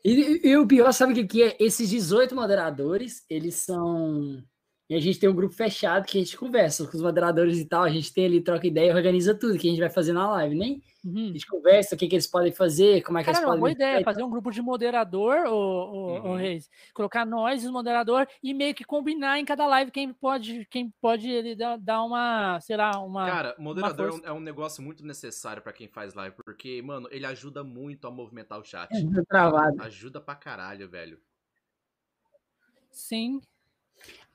[0.04, 1.58] E, e o pior, sabe o que, que é?
[1.60, 4.44] Esses 18 moderadores, eles são
[4.88, 7.66] E a gente tem um grupo fechado que a gente conversa com os moderadores e
[7.66, 7.84] tal.
[7.84, 10.56] A gente tem ali, troca ideia, organiza tudo que a gente vai fazer na live,
[10.56, 10.78] né?
[11.04, 11.30] Uhum.
[11.30, 13.60] A gente conversa o que, que eles podem fazer, como é que Cara, eles podem.
[13.60, 16.32] Boa ideia, fazer um grupo de moderador, o, o, uhum.
[16.32, 16.70] o Reis.
[16.94, 21.30] Colocar nós, os moderador, e meio que combinar em cada live quem pode, quem pode
[21.30, 23.26] ele dar, uma, sei lá, uma.
[23.26, 27.64] Cara, moderador é um negócio muito necessário para quem faz live, porque, mano, ele ajuda
[27.64, 28.90] muito a movimentar o chat.
[28.92, 29.82] É travado.
[29.82, 31.20] Ajuda pra caralho, velho.
[32.92, 33.42] Sim,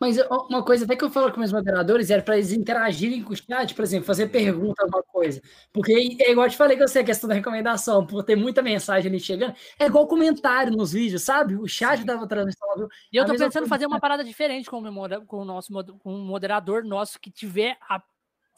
[0.01, 0.17] mas
[0.49, 3.37] uma coisa até que eu falo com meus moderadores era para eles interagirem com o
[3.37, 5.43] chat, por exemplo, fazer pergunta, alguma coisa.
[5.71, 8.35] Porque é igual eu te falei que eu sei a questão da recomendação, por ter
[8.35, 11.55] muita mensagem ali chegando, é igual comentário nos vídeos, sabe?
[11.55, 12.89] O chat dava transmissão, viu?
[13.13, 16.15] E eu tô pensando em fazer uma parada diferente com o, com o nosso com
[16.15, 18.03] um moderador nosso que tiver a,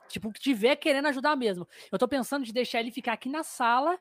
[0.08, 1.66] tipo, que tiver querendo ajudar mesmo.
[1.90, 3.98] Eu tô pensando de deixar ele ficar aqui na sala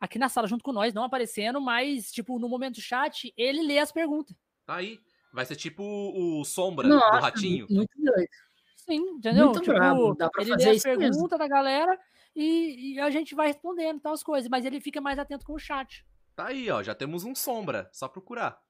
[0.00, 3.62] aqui na sala junto com nós, não aparecendo, mas tipo, no momento do chat, ele
[3.62, 4.36] lê as perguntas.
[4.66, 4.98] Tá aí.
[5.34, 7.66] Vai ser tipo o Sombra Nossa, do Ratinho.
[7.68, 8.28] Muito doido.
[8.76, 9.46] Sim, entendeu?
[9.46, 10.14] Muito tipo, bravo.
[10.14, 11.98] Dá pra ele fazer lê as perguntas da galera
[12.36, 15.54] e, e, a gente vai respondendo tal as coisas, mas ele fica mais atento com
[15.54, 16.06] o chat.
[16.36, 18.63] Tá aí, ó, já temos um Sombra, só procurar.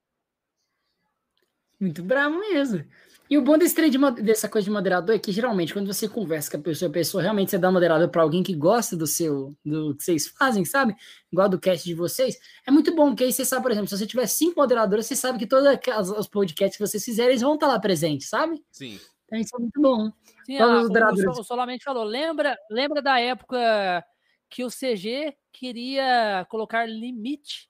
[1.84, 2.82] Muito bravo mesmo.
[3.28, 6.08] E o bom desse trem de, dessa coisa de moderador é que geralmente quando você
[6.08, 9.06] conversa com a pessoa, a pessoa realmente você dá moderador para alguém que gosta do
[9.06, 10.96] seu do que vocês fazem, sabe?
[11.30, 13.98] Igual do cast de vocês, é muito bom, porque aí você sabe, por exemplo, se
[13.98, 15.68] você tiver cinco moderadores, você sabe que todos
[16.10, 18.62] os podcasts que vocês fizerem, eles vão estar lá presentes, sabe?
[18.72, 18.98] Sim.
[19.26, 20.10] Então isso é muito bom.
[20.46, 24.02] Sim, a, o, o Solamente falou, lembra, lembra da época
[24.48, 27.68] que o CG queria colocar limite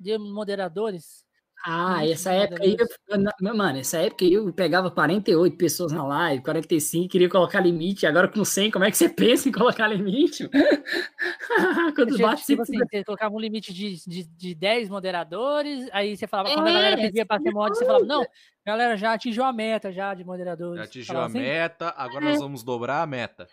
[0.00, 1.30] de moderadores?
[1.64, 6.42] Ah, essa época aí, eu, mano, essa época aí eu pegava 48 pessoas na live,
[6.42, 10.48] 45, queria colocar limite, agora com 100, como é que você pensa em colocar limite?
[11.94, 16.26] Quando bate tipo assim, você colocava um limite de, de, de 10 moderadores, aí você
[16.26, 18.26] falava, quando a galera é, pedia para ser mod, você falava, não,
[18.66, 20.78] galera, já atingiu a meta já de moderadores.
[20.78, 21.38] Já atingiu a assim?
[21.38, 22.28] meta, agora é.
[22.30, 23.46] nós vamos dobrar a meta.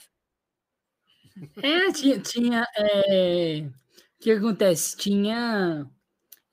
[1.61, 3.65] É, tinha, tinha é...
[3.67, 4.97] o que acontece?
[4.97, 5.87] Tinha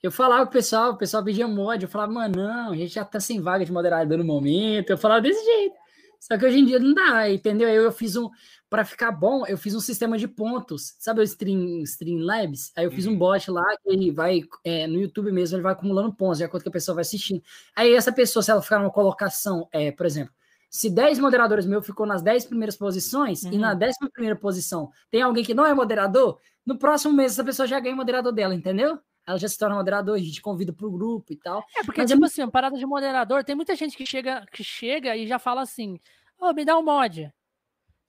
[0.03, 3.05] eu falava pro pessoal, o pessoal pedia mod, eu falava, mano, não, a gente já
[3.05, 4.91] tá sem vaga de moderador no momento.
[4.91, 5.75] Eu falava desse jeito.
[6.21, 7.69] Só que hoje em dia não dá, entendeu?
[7.69, 8.29] Eu, eu fiz um,
[8.69, 12.73] para ficar bom, eu fiz um sistema de pontos, sabe o Stream, Streamlabs?
[12.77, 13.19] Aí eu fiz um uhum.
[13.19, 16.65] bot lá que ele vai, é, no YouTube mesmo, ele vai acumulando pontos, de acordo
[16.65, 17.43] com a pessoa vai assistindo.
[17.77, 20.33] Aí essa pessoa, se ela ficar numa colocação, é, por exemplo,
[20.69, 23.53] se 10 moderadores meus ficou nas 10 primeiras posições uhum.
[23.53, 24.11] e na 11 uhum.
[24.13, 27.95] primeira posição tem alguém que não é moderador, no próximo mês essa pessoa já ganha
[27.95, 28.99] o moderador dela, entendeu?
[29.27, 31.65] Ela já se torna moderador, a gente convida pro grupo e tal.
[31.77, 32.29] É, porque, Mas é tipo é...
[32.29, 35.99] assim, parada de moderador, tem muita gente que chega, que chega e já fala assim,
[36.39, 37.33] ô, oh, me dá um mod.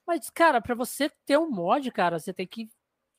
[0.06, 2.70] Mas, cara, para você ter um mod, cara, você tem que,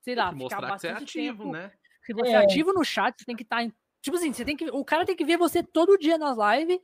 [0.01, 1.53] sei lá, que mostrar que você é ativo, tempo.
[1.53, 1.73] né?
[2.05, 2.33] Se você é.
[2.33, 4.71] é ativo no chat, você tem que estar tá em Tipo assim, você tem que,
[4.71, 6.79] o cara tem que ver você todo dia nas lives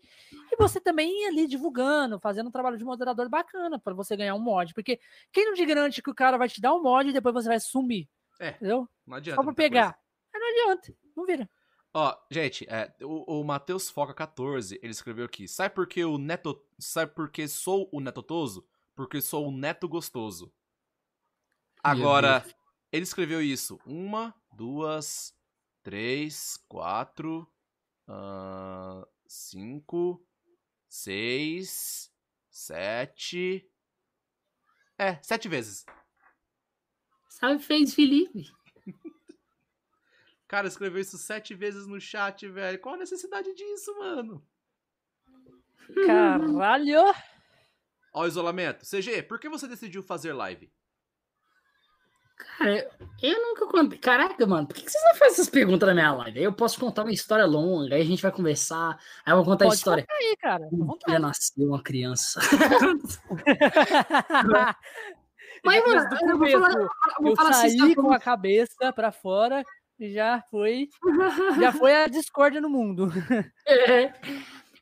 [0.53, 4.35] e você também ir ali divulgando, fazendo um trabalho de moderador bacana para você ganhar
[4.35, 4.75] um mod.
[4.75, 4.99] Porque
[5.33, 7.49] quem não te garante que o cara vai te dar um mod e depois você
[7.49, 8.09] vai sumir?
[8.41, 8.51] É.
[8.51, 8.89] Entendeu?
[9.07, 9.41] Não adianta.
[9.41, 9.97] Só pra pegar.
[10.45, 10.97] Não adianta.
[11.17, 11.49] Não vira.
[11.93, 15.49] Ó, gente, é, o, o Matheus Foca 14, ele escreveu aqui.
[15.49, 16.61] Sabe por que o neto.
[16.79, 18.67] Sabe por que sou o netotoso?
[18.95, 20.53] Porque sou o neto gostoso.
[21.83, 22.45] Agora,
[22.93, 23.79] ele escreveu isso.
[23.87, 25.35] Uma, duas,
[25.83, 27.49] três, quatro,
[28.09, 30.27] uh, cinco,
[30.89, 32.13] seis,
[32.51, 33.69] sete.
[34.99, 35.85] É, sete vezes.
[37.29, 38.51] Sabe fez Felipe?
[40.55, 42.79] Cara, escreveu isso sete vezes no chat, velho.
[42.79, 44.41] Qual a necessidade disso, mano?
[46.07, 47.13] Caralho!
[48.15, 48.85] Ó, o isolamento.
[48.87, 50.73] CG, por que você decidiu fazer live?
[52.37, 52.89] Cara,
[53.21, 53.99] eu nunca contei.
[53.99, 56.41] Caraca, mano, por que vocês não fazem essas perguntas na minha live?
[56.41, 59.65] Eu posso contar uma história longa, aí a gente vai conversar, aí eu vou contar
[59.65, 60.07] Pode a história.
[60.07, 60.69] Contar aí, cara.
[60.71, 62.39] Um dia nasceu uma criança.
[65.65, 68.93] Mas, mano, eu vou falar, eu vou eu falar assim, saí assim, com a cabeça
[68.93, 69.65] pra fora
[70.13, 70.89] já foi
[71.61, 73.09] já foi a discórdia no mundo.
[73.67, 74.13] É.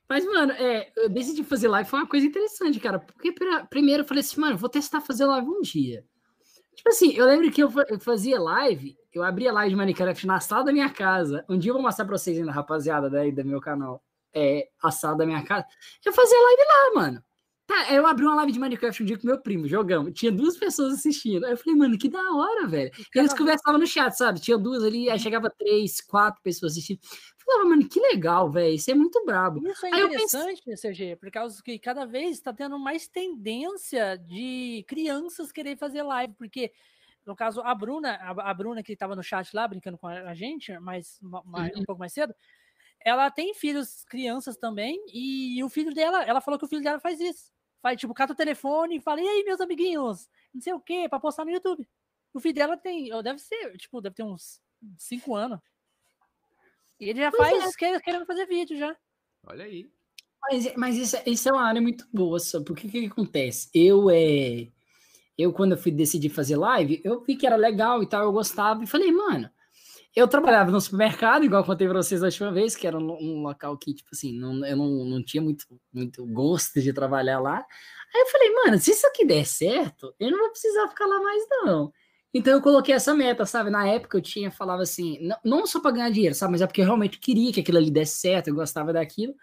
[0.09, 2.99] Mas, mano, é, eu decidi fazer live foi uma coisa interessante, cara.
[2.99, 6.05] Porque pra, primeiro eu falei assim, mano, vou testar fazer live um dia.
[6.75, 10.41] Tipo assim, eu lembro que eu, eu fazia live, eu abria live de Minecraft na
[10.41, 11.44] sala da minha casa.
[11.49, 14.02] Um dia eu vou mostrar pra vocês ainda, rapaziada, daí do meu canal.
[14.34, 15.67] É, a sala da minha casa.
[16.05, 17.25] Eu fazia live lá, mano.
[17.73, 20.12] Tá, eu abri uma live de Minecraft um dia com meu primo, jogamos.
[20.12, 21.47] Tinha duas pessoas assistindo.
[21.47, 22.91] Aí eu falei, mano, que da hora, velho.
[23.15, 24.41] E eles conversavam no chat, sabe?
[24.42, 27.01] Tinha duas ali, aí chegava três, quatro pessoas assistindo.
[27.02, 28.75] Eu falava, mano, que legal, velho.
[28.75, 29.67] Isso é muito brabo.
[29.67, 30.92] Isso é aí interessante, pensei...
[30.92, 36.34] CG, por causa que cada vez está tendo mais tendência de crianças querer fazer live,
[36.34, 36.73] porque.
[37.25, 40.76] No caso, a Bruna, a, Bruna que estava no chat lá brincando com a gente,
[40.81, 41.83] mas, mais, uhum.
[41.83, 42.34] um pouco mais cedo,
[43.05, 46.99] ela tem filhos, crianças também, e o filho dela, ela falou que o filho dela
[46.99, 47.52] faz isso.
[47.83, 51.09] Faz, tipo, cata o telefone e fala, e aí, meus amiguinhos, não sei o quê,
[51.09, 51.86] pra postar no YouTube.
[52.33, 54.61] O filho dela tem, deve ser, tipo, deve ter uns
[54.97, 55.61] 5 anos.
[57.01, 58.01] E ele já pois faz, é.
[58.01, 58.97] querendo fazer vídeo já.
[59.44, 59.91] Olha aí.
[60.43, 63.07] Mas, mas isso, é, isso é uma área muito boa, só porque o que, que
[63.07, 63.69] acontece?
[63.75, 64.69] Eu, é,
[65.36, 68.33] eu, quando eu fui decidir fazer live, eu vi que era legal e tal, eu
[68.33, 69.51] gostava, e falei, mano,
[70.15, 73.12] eu trabalhava no supermercado, igual eu contei pra vocês da última vez, que era um,
[73.20, 77.41] um local que, tipo assim, não, eu não, não tinha muito, muito gosto de trabalhar
[77.41, 77.65] lá.
[78.15, 81.20] Aí eu falei, mano, se isso aqui der certo, eu não vou precisar ficar lá
[81.20, 81.92] mais, não.
[82.34, 83.70] Então eu coloquei essa meta, sabe?
[83.70, 86.52] Na época eu tinha, falava assim, não, não só para ganhar dinheiro, sabe?
[86.52, 89.34] Mas é porque eu realmente queria que aquilo ali desse certo, eu gostava daquilo.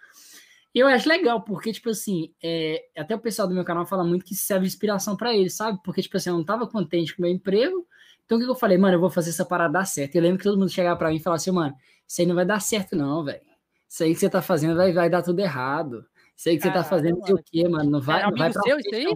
[0.73, 4.03] E eu acho legal, porque, tipo assim, é, até o pessoal do meu canal fala
[4.03, 5.79] muito que serve de inspiração para eles, sabe?
[5.83, 7.87] Porque, tipo assim, eu não tava contente com o meu emprego,
[8.29, 8.77] então o que eu falei?
[8.77, 10.15] Mano, eu vou fazer essa parada dar certo.
[10.15, 11.75] Eu lembro que todo mundo chegava para mim e falava assim, mano,
[12.07, 13.41] isso aí não vai dar certo não, velho.
[13.87, 16.05] Isso aí que você tá fazendo vai, vai dar tudo errado.
[16.37, 17.89] Isso aí que Caramba, você tá fazendo não sei o quê, mano.
[17.89, 19.15] Não vai, não vai pra seu, isso aí?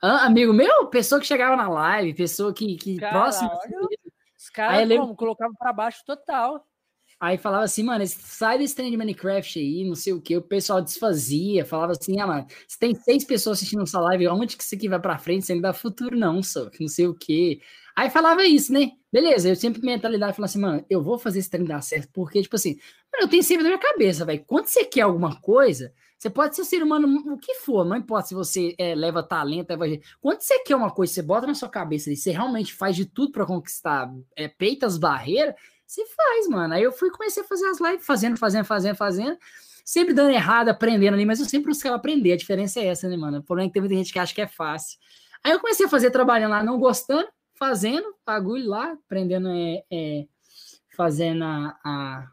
[0.00, 3.50] Ah, amigo meu, pessoa que chegava na live, pessoa que, que próximo.
[4.38, 5.12] Os caras lembro...
[5.16, 6.64] colocavam para baixo total.
[7.20, 10.40] Aí falava assim, mano, sai desse trem de Minecraft aí, não sei o que, o
[10.42, 14.62] pessoal desfazia, falava assim, ah, mano, você tem seis pessoas assistindo essa live, onde que
[14.62, 17.60] isso aqui vai pra frente, você não dá futuro não, só, não sei o que.
[17.94, 18.92] Aí falava isso, né?
[19.12, 22.40] Beleza, eu sempre mentalidade falava assim, mano, eu vou fazer esse trem dar certo, porque,
[22.40, 22.78] tipo assim,
[23.12, 26.56] mano, eu tenho sempre na minha cabeça, velho, quando você quer alguma coisa, você pode
[26.56, 29.84] ser um ser humano, o que for, não importa se você é, leva talento, leva...
[30.20, 33.04] Quando você quer uma coisa, você bota na sua cabeça e você realmente faz de
[33.04, 35.54] tudo para conquistar, é, peita as barreiras,
[35.90, 36.74] você faz, mano.
[36.74, 39.36] Aí eu fui comecei a fazer as lives, fazendo, fazendo, fazendo, fazendo,
[39.84, 42.32] sempre dando errado, aprendendo ali, mas eu sempre buscava aprender.
[42.32, 43.38] A diferença é essa, né, mano?
[43.38, 44.98] O problema é que tem muita gente que acha que é fácil.
[45.42, 50.26] Aí eu comecei a fazer trabalhando lá, não gostando, fazendo bagulho lá, aprendendo, é, é
[50.96, 52.30] fazendo a, a,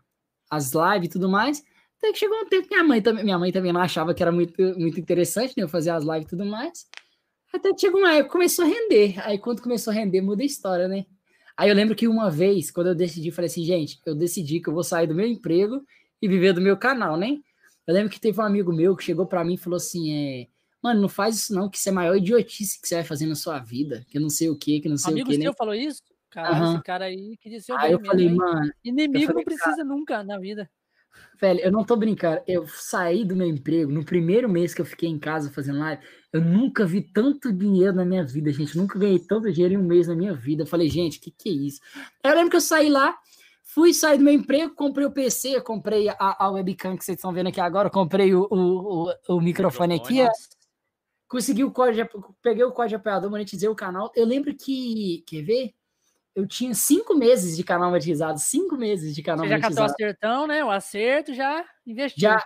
[0.52, 1.64] as lives e tudo mais.
[1.98, 4.22] Até que chegou um tempo que minha mãe também, minha mãe também não achava que
[4.22, 5.64] era muito, muito interessante, né?
[5.64, 6.86] Eu fazer as lives e tudo mais.
[7.52, 9.16] Até que chegou uma época começou a render.
[9.26, 11.08] Aí quando começou a render, muda a história, né?
[11.58, 14.70] Aí eu lembro que uma vez, quando eu decidi, falei assim, gente, eu decidi que
[14.70, 15.84] eu vou sair do meu emprego
[16.22, 17.40] e viver do meu canal, né?
[17.88, 20.48] Eu lembro que teve um amigo meu que chegou para mim e falou assim, é,
[20.84, 23.26] mano, não faz isso não, que isso é a maior idiotice que você vai fazer
[23.26, 25.36] na sua vida, que não sei o que, que não sei amigo o que.
[25.36, 25.56] Amigo né?
[25.58, 26.02] falou isso?
[26.30, 26.74] Cara, uhum.
[26.74, 28.36] esse cara aí queria ser o Aí eu mesmo, falei, hein?
[28.36, 28.72] mano.
[28.84, 30.70] Inimigo falei, não precisa cara, nunca na vida.
[31.40, 32.42] Velho, eu não tô brincando.
[32.48, 36.02] Eu saí do meu emprego no primeiro mês que eu fiquei em casa fazendo live.
[36.34, 38.76] Eu nunca vi tanto dinheiro na minha vida, gente.
[38.76, 40.64] Eu nunca ganhei tanto dinheiro em um mês na minha vida.
[40.64, 41.80] Eu falei, gente, que que é isso?
[42.24, 43.16] Eu lembro que eu saí lá,
[43.64, 47.32] fui sair do meu emprego, comprei o PC, comprei a, a webcam que vocês estão
[47.32, 50.24] vendo aqui agora, comprei o, o, o, o microfone aqui.
[50.24, 50.30] Ó.
[51.28, 54.12] Consegui o código, peguei o código de apoiador, monetizei o canal.
[54.16, 55.74] Eu lembro que, quer ver?
[56.38, 59.74] Eu tinha cinco meses de canal monetizado, cinco meses de canal Você monetizado.
[59.74, 60.64] já catou o acertão, né?
[60.64, 62.22] O acerto já investiu.
[62.22, 62.46] Já.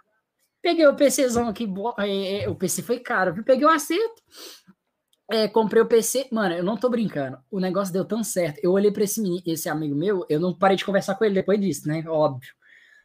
[0.62, 4.22] Peguei o PCzão aqui, é, é, o PC foi caro, eu peguei o acerto,
[5.30, 8.72] é, comprei o PC, mano, eu não tô brincando, o negócio deu tão certo, eu
[8.72, 11.88] olhei para esse, esse amigo meu, eu não parei de conversar com ele depois disso,
[11.88, 12.54] né, óbvio,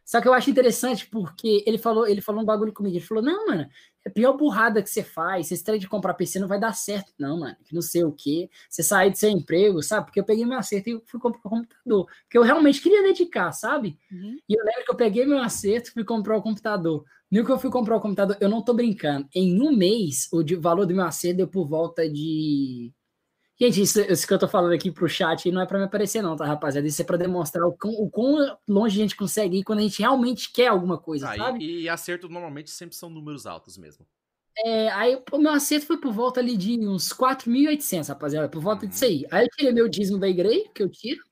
[0.06, 3.24] só que eu acho interessante porque ele falou, ele falou um bagulho comigo, ele falou,
[3.24, 3.68] não, mano,
[4.04, 6.72] é a pior burrada que você faz, esse trem de comprar PC não vai dar
[6.74, 7.56] certo, não, mano.
[7.64, 8.48] Que não sei o quê.
[8.70, 10.06] Você sair do seu emprego, sabe?
[10.06, 12.06] Porque eu peguei meu acerto e fui comprar o computador.
[12.22, 13.98] Porque eu realmente queria dedicar, sabe?
[14.12, 14.38] Uhum.
[14.48, 17.04] E eu lembro que eu peguei meu acerto e fui comprar o computador.
[17.28, 19.28] No que eu fui comprar o computador, eu não tô brincando.
[19.34, 22.92] Em um mês, o valor do meu acerto deu por volta de
[23.58, 26.20] Gente, isso, isso, que eu tô falando aqui pro chat não é para me aparecer,
[26.20, 26.86] não, tá, rapaziada?
[26.86, 29.82] Isso é para demonstrar o quão, o quão, longe a gente consegue ir quando a
[29.82, 31.64] gente realmente quer alguma coisa, ah, sabe?
[31.64, 34.06] E, e acerto normalmente sempre são números altos mesmo.
[34.58, 38.84] É, aí o meu acerto foi por volta ali de uns 4.800, rapaziada, por volta
[38.84, 38.90] uhum.
[38.90, 39.26] disso aí.
[39.30, 41.22] Aí eu tirei meu dízimo da igreja, que eu tiro,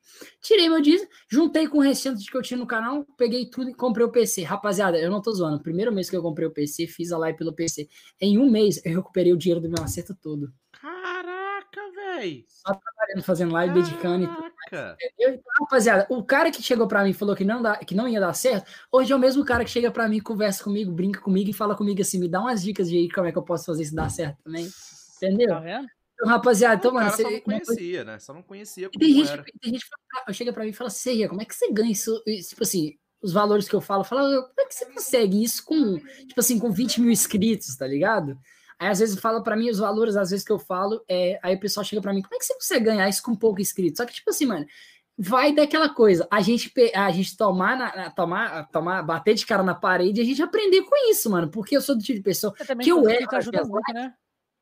[0.40, 3.74] tirei meu dízimo, juntei com o restante que eu tinha no canal, peguei tudo e
[3.74, 4.44] comprei o PC.
[4.44, 7.36] Rapaziada, eu não tô zoando, primeiro mês que eu comprei o PC, fiz a live
[7.36, 7.86] pelo PC.
[8.18, 10.50] Em um mês eu recuperei o dinheiro do meu acerto todo
[12.16, 12.44] véi.
[12.48, 14.52] Só trabalhando, fazendo live, dedicando e tudo.
[15.18, 18.08] Então, rapaziada, o cara que chegou pra mim e falou que não, dá, que não
[18.08, 21.20] ia dar certo, hoje é o mesmo cara que chega pra mim, conversa comigo, brinca
[21.20, 23.66] comigo e fala comigo assim, me dá umas dicas de como é que eu posso
[23.66, 24.68] fazer isso dar certo também.
[25.16, 25.48] Entendeu?
[25.48, 25.86] Tá vendo?
[26.14, 27.10] Então, rapaziada, então, mano.
[27.10, 28.18] Você só não conhecia, né?
[28.18, 29.44] Só não conhecia como tem gente, era.
[29.60, 29.84] Tem gente
[30.26, 32.22] que chega pra mim e fala assim, como é que você ganha isso?
[32.48, 35.98] Tipo assim, os valores que eu falo, fala, como é que você consegue isso com,
[35.98, 38.38] tipo assim, com 20 mil inscritos, tá ligado?
[38.78, 41.54] Aí às vezes fala para mim os valores, às vezes que eu falo, é, aí
[41.54, 43.98] o pessoal chega para mim, como é que você consegue ganhar isso com pouco inscrito?
[43.98, 44.66] Só que tipo assim, mano,
[45.16, 49.74] vai daquela coisa, a gente a gente tomar na, tomar tomar bater de cara na
[49.74, 52.90] parede, a gente aprender com isso, mano, porque eu sou do tipo de pessoa que
[52.90, 54.14] eu erro, ajuda muito, lives, né?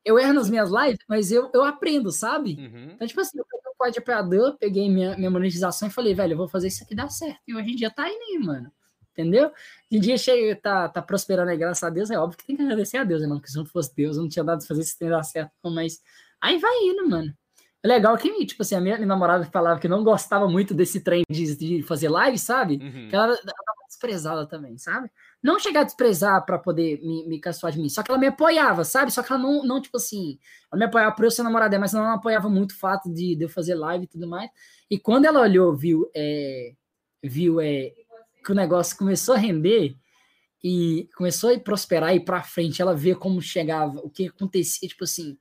[0.05, 2.57] Eu erro nas minhas lives, mas eu, eu aprendo, sabe?
[2.59, 2.91] Uhum.
[2.95, 6.33] Então, tipo assim, eu peguei o código operador, peguei minha, minha monetização e falei, velho,
[6.33, 7.41] eu vou fazer isso aqui dar certo.
[7.47, 8.73] E hoje em dia tá aí, né, mano.
[9.13, 9.53] Entendeu?
[9.91, 12.63] De dia chega, tá, tá prosperando aí, graças a Deus, é óbvio que tem que
[12.63, 13.41] agradecer a Deus, né, mano?
[13.41, 15.53] Porque se não fosse Deus, eu não tinha dado pra fazer esse trem dar certo,
[15.63, 16.01] não, mas
[16.41, 17.33] aí vai indo, mano.
[17.85, 21.25] É legal que, tipo assim, a minha, namorada falava que não gostava muito desse trem
[21.29, 22.79] de, de fazer live, sabe?
[22.81, 23.09] Uhum.
[23.09, 25.11] Que ela, ela tava desprezada também, sabe?
[25.43, 28.29] Não chegar a desprezar pra poder me, me caçoar de mim, só que ela me
[28.29, 29.11] apoiava, sabe?
[29.11, 30.39] Só que ela não, não tipo assim,
[30.73, 33.35] ela me apoiava por eu ser namorada mas ela não apoiava muito o fato de,
[33.35, 34.49] de eu fazer live e tudo mais.
[34.89, 36.75] E quando ela olhou, viu, é,
[37.21, 37.93] viu é,
[38.43, 39.97] que o negócio começou a render
[40.63, 44.89] e começou a prosperar e ir pra frente, ela vê como chegava, o que acontecia,
[44.89, 45.37] tipo assim,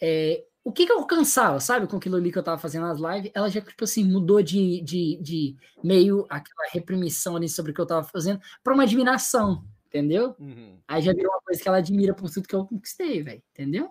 [0.00, 2.98] é, o que, que eu alcançava, sabe, com aquilo ali que eu tava fazendo nas
[2.98, 7.74] lives, ela já, tipo assim, mudou de, de, de meio aquela reprimição ali sobre o
[7.74, 10.34] que eu tava fazendo para uma admiração, entendeu?
[10.38, 10.78] Uhum.
[10.88, 13.90] Aí já virou uma coisa que ela admira por tudo que eu conquistei, velho, entendeu?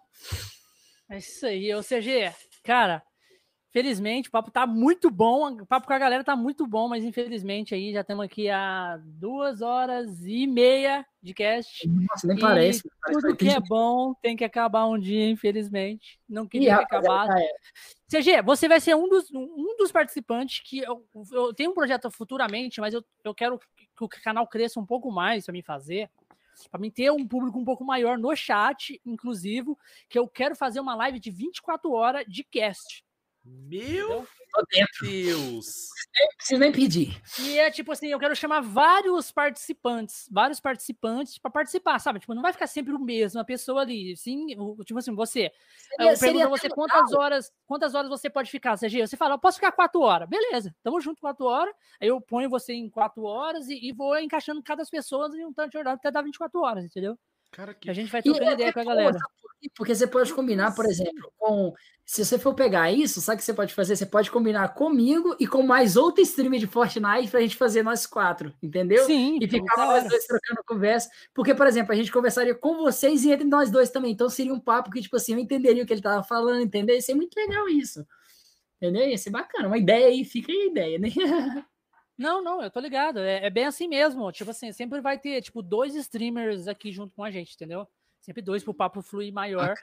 [1.10, 1.74] É isso aí.
[1.74, 3.02] Ou seja, cara,
[3.76, 5.52] felizmente o papo tá muito bom.
[5.52, 8.98] O papo com a galera tá muito bom, mas infelizmente aí já estamos aqui há
[9.04, 11.86] duas horas e meia de cast.
[11.86, 12.90] Nossa, nem E parece.
[13.02, 16.18] parece Tudo que tem é bom tem que acabar um dia, infelizmente.
[16.30, 17.38] Não queria ter rapaz, acabado.
[17.38, 17.52] é,
[18.10, 22.10] CG, você vai ser um dos, um dos participantes que eu, eu tenho um projeto
[22.10, 26.10] futuramente, mas eu, eu quero que o canal cresça um pouco mais para mim fazer,
[26.72, 29.76] para mim ter um público um pouco maior no chat, inclusive,
[30.08, 33.05] que eu quero fazer uma live de 24 horas de cast.
[33.46, 35.06] Meu tô dentro.
[35.08, 35.66] Deus!
[36.20, 37.22] Não preciso nem pedir.
[37.40, 42.20] E é tipo assim, eu quero chamar vários participantes, vários participantes para participar, sabe?
[42.20, 45.52] Tipo, não vai ficar sempre o mesmo, a pessoa ali, sim, o- tipo assim, você
[45.78, 49.06] Seria- eu seria pergunto a você quantas horas, quantas horas você pode ficar, CG?
[49.06, 50.28] Você fala, eu posso ficar quatro horas.
[50.30, 51.74] Beleza, tamo junto quatro horas.
[52.00, 55.54] Aí eu ponho você em quatro horas e, e vou encaixando cada pessoa em um
[55.54, 57.20] tanto de horário até dar 24 horas, entendeu?
[57.56, 59.18] Cara, Que a gente vai trocando é ideia com a galera.
[59.76, 61.74] Porque você pode combinar, por exemplo, com.
[62.06, 63.96] Se você for pegar isso, sabe o que você pode fazer?
[63.96, 68.06] Você pode combinar comigo e com mais outro streamer de Fortnite pra gente fazer nós
[68.06, 69.06] quatro, entendeu?
[69.06, 71.10] Sim, E ficar da nós dois trocando conversa.
[71.34, 74.12] Porque, por exemplo, a gente conversaria com vocês e entre nós dois também.
[74.12, 76.94] Então seria um papo que, tipo assim, eu entenderia o que ele tava falando, entendeu?
[76.96, 78.06] Ia ser muito legal isso.
[78.80, 79.08] Entendeu?
[79.08, 79.68] Ia ser bacana.
[79.68, 81.10] Uma ideia aí, fica aí a ideia, né?
[82.18, 83.20] Não, não, eu tô ligado.
[83.20, 84.32] É, é bem assim mesmo.
[84.32, 87.88] Tipo assim, sempre vai ter, tipo, dois streamers aqui junto com a gente, entendeu?
[88.22, 89.76] Sempre dois pro papo fluir maior.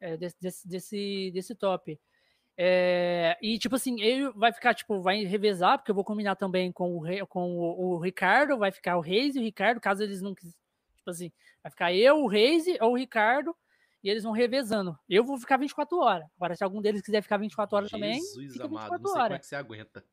[0.00, 1.98] É, desse, desse, desse, desse top.
[2.58, 6.72] É, e, tipo assim, ele vai ficar, tipo, vai revezar, porque eu vou combinar também
[6.72, 10.22] com o, com o, o Ricardo, vai ficar o Reis e o Ricardo, caso eles
[10.22, 10.54] não quis,
[10.96, 11.30] tipo assim,
[11.62, 13.54] vai ficar eu, o Reis ou o Ricardo,
[14.02, 14.98] e eles vão revezando.
[15.08, 16.26] Eu vou ficar 24 horas.
[16.36, 19.18] Agora, se algum deles quiser ficar 24 horas também, Jesus amado, 24 não sei como
[19.18, 19.38] é horas.
[19.40, 20.04] que você aguenta.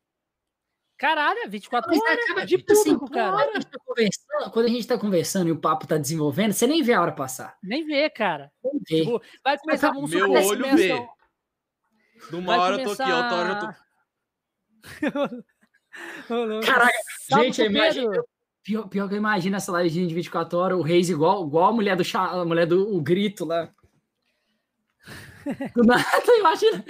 [0.96, 3.32] Caralho, 24 Mas horas acaba, de tipo assim, público, cara.
[3.32, 6.52] Quando a, gente tá conversando, quando a gente tá conversando e o papo tá desenvolvendo,
[6.52, 7.56] você nem vê a hora passar.
[7.62, 8.52] Nem vê, cara.
[8.62, 9.00] Nem vê.
[9.04, 11.06] Tipo, vai começar, vamos Meu olho vê.
[12.30, 13.84] Numa vai hora eu tô aqui, outra hora eu tô.
[16.66, 16.92] Caraca,
[17.28, 18.24] Salve gente, pro eu imagino- Pedro.
[18.62, 21.72] Pior, pior que eu imagino essa live de 24 horas, o Reis igual, igual a
[21.72, 23.70] mulher do chá, a mulher do o grito lá.
[25.74, 26.04] Do nada,
[26.38, 26.84] imagina.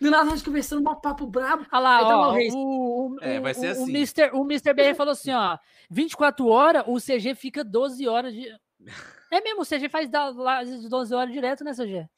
[0.00, 1.66] Do nada nós conversando um papo brabo.
[1.70, 3.82] Olha lá, tá ó, o o, É, vai ser o, assim.
[3.82, 4.30] O Mr.
[4.32, 4.74] O Mr.
[4.74, 5.58] BR falou assim, ó,
[5.90, 8.46] 24 horas, o CG fica 12 horas de...
[9.30, 12.08] É mesmo, o CG faz da, lá de 12 horas direto, né, CG?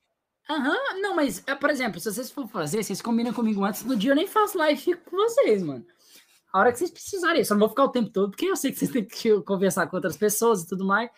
[0.49, 3.97] Aham, não, mas, é, por exemplo, se vocês for fazer, vocês combinam comigo antes do
[3.97, 5.85] dia, eu nem faço live, fico com vocês, mano.
[6.53, 8.57] A hora que vocês precisarem, eu só não vou ficar o tempo todo, porque eu
[8.57, 11.11] sei que vocês têm que conversar com outras pessoas e tudo mais.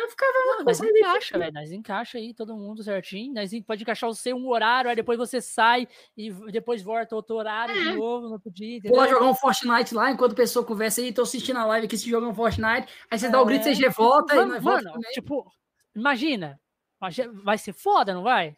[0.00, 4.08] Eu ficava conversando e- encaixa, velho, nós encaixa aí todo mundo certinho, nós pode encaixar
[4.08, 8.26] o seu um horário, aí depois você sai e depois volta outro horário de novo
[8.26, 9.18] no outro dia, Vou lá entendeu?
[9.20, 12.08] jogar um Fortnite lá, enquanto a pessoa conversa aí, tô assistindo a live aqui, se
[12.08, 13.74] joga um Fortnite, aí você dá o grito, É.
[13.74, 15.10] você volta, e Mano, nós volta mano, também.
[15.12, 15.52] tipo,
[15.94, 16.60] imagina,
[17.44, 18.56] vai ser foda, não vai?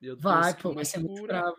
[0.00, 1.56] Deus, Vai, pô, vai ser muito bravo.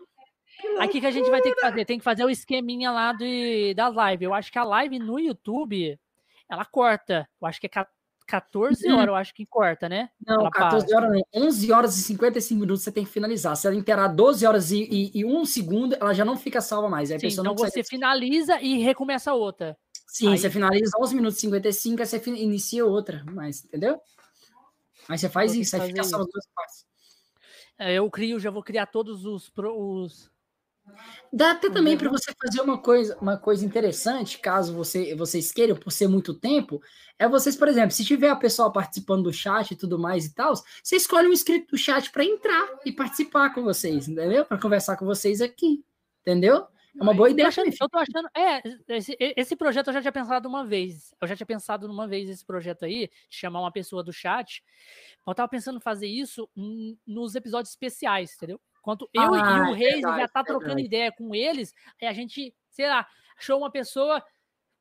[0.78, 3.74] Aqui que a gente vai ter que fazer, tem que fazer o esqueminha lá de,
[3.74, 4.22] das lives.
[4.22, 5.98] Eu acho que a live no YouTube,
[6.48, 7.28] ela corta.
[7.40, 7.86] Eu acho que é
[8.26, 8.94] 14 Uhum.
[8.96, 10.10] horas, eu acho que corta, né?
[10.26, 10.96] Não, Ela 14 para.
[10.96, 11.42] horas não.
[11.46, 13.56] 11 horas e 55 minutos você tem que finalizar.
[13.56, 16.88] Se ela inteirar 12 horas e, e, e 1 segundo, ela já não fica salva
[16.88, 17.10] mais.
[17.10, 19.76] Aí a Sim, pessoa então você finaliza e recomeça outra.
[20.06, 23.24] Sim, aí- você finaliza 11 minutos e 55, aí você inicia outra.
[23.32, 24.00] Mas, entendeu?
[25.08, 26.86] Aí você faz Vou ter isso, aí fica as duas partes.
[27.78, 29.52] É, Eu crio, já vou criar todos os.
[29.56, 30.30] os...
[31.32, 31.98] Dá até também Uhum.
[31.98, 36.32] para você fazer uma coisa, uma coisa interessante, caso você, vocês queiram, por ser muito
[36.32, 36.80] tempo,
[37.18, 40.34] é vocês, por exemplo, se tiver a pessoa participando do chat e tudo mais e
[40.34, 44.44] tal, você escolhe um inscrito do chat para entrar e participar com vocês, entendeu?
[44.44, 45.84] Para conversar com vocês aqui,
[46.22, 46.66] entendeu?
[46.98, 47.48] É uma boa Eu tô ideia.
[47.48, 48.28] achando, eu tô achando.
[48.34, 48.62] É,
[48.96, 51.14] esse, esse projeto eu já tinha pensado uma vez.
[51.20, 54.62] Eu já tinha pensado numa vez esse projeto aí, de chamar uma pessoa do chat.
[55.26, 56.48] Eu tava pensando em fazer isso
[57.06, 58.58] nos episódios especiais, entendeu?
[58.86, 61.34] Enquanto eu e- Ah, e o é Reis verdade, já tá é trocando ideia com
[61.34, 63.04] eles, aí a gente, sei lá,
[63.36, 64.22] achou uma pessoa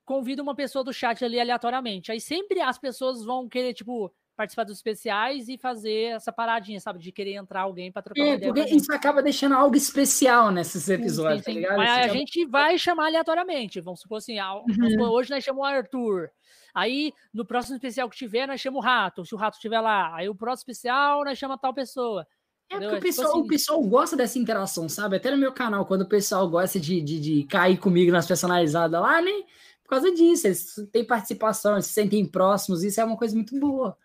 [0.06, 2.12] convido uma pessoa do chat ali aleatoriamente.
[2.12, 7.00] Aí sempre as pessoas vão querer, tipo, participar dos especiais e fazer essa paradinha, sabe?
[7.00, 8.54] De querer entrar alguém para trocar é, uma ideia.
[8.54, 11.78] Porque isso acaba deixando algo especial nesses episódios, sim, sim, tá ligado?
[11.78, 12.14] Mas a acaba...
[12.14, 13.82] gente vai chamar aleatoriamente.
[13.82, 14.92] Vamos supor assim, uhum.
[14.92, 16.30] supor, hoje nós chamamos o Arthur.
[16.76, 20.16] Aí, no próximo especial que tiver, nós chamamos o Rato, se o Rato estiver lá.
[20.16, 22.28] Aí, o próximo especial, nós chamamos tal pessoa.
[22.70, 23.40] É porque o é tipo pessoal, assim...
[23.40, 25.18] o pessoal gosta dessa interação, sabe?
[25.18, 29.00] Até no meu canal, quando o pessoal gosta de, de, de cair comigo nas personalizadas
[29.00, 29.44] lá, né?
[29.86, 33.56] por causa disso, eles têm participação, eles se sentem próximos, isso é uma coisa muito
[33.60, 33.96] boa,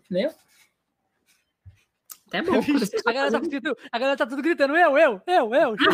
[0.00, 0.32] entendeu?
[2.26, 2.60] Até bom.
[3.06, 5.76] a, galera tá tudo, a galera tá tudo gritando, eu, eu, eu, eu.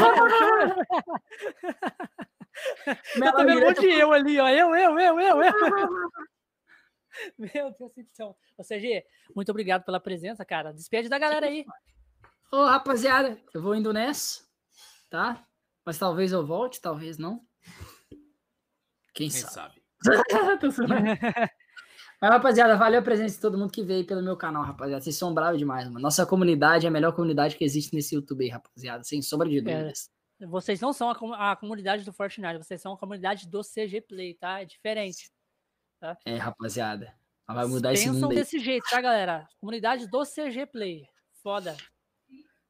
[3.17, 5.53] eu vendo um monte de eu ali, ó, eu, eu, eu, eu, eu.
[7.39, 8.37] Meu Deus do céu.
[8.59, 9.05] Ou seja,
[9.37, 10.73] muito obrigado pela presença, cara.
[10.73, 11.65] Despede da galera aí.
[12.55, 14.45] Ô, rapaziada, eu vou indo nessa,
[15.11, 15.45] tá?
[15.85, 17.45] Mas talvez eu volte, talvez não.
[19.13, 19.83] Quem, Quem sabe?
[20.01, 20.31] sabe.
[22.21, 25.03] Mas, rapaziada, valeu a presença de todo mundo que veio pelo meu canal, rapaziada.
[25.03, 25.99] Vocês são bravos demais, mano.
[25.99, 29.03] Nossa comunidade é a melhor comunidade que existe nesse YouTube aí, rapaziada.
[29.03, 30.09] Sem sombra de dúvidas.
[30.41, 34.01] É, vocês não são a, a, comunidade do Fortnite, vocês são a comunidade do CG
[34.01, 34.63] Play, tá?
[34.63, 35.29] É diferente.
[35.99, 36.17] Tá?
[36.25, 37.13] É, rapaziada.
[37.49, 38.37] Vai mudar Pensam esse mundo aí.
[38.37, 39.49] desse jeito, tá, galera?
[39.61, 41.05] Comunidade do CG Play.
[41.43, 41.77] Foda.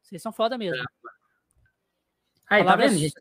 [0.04, 0.76] Vocês são foda mesmo.
[0.76, 0.84] É.
[2.50, 3.14] Aí, tá vendo, gente?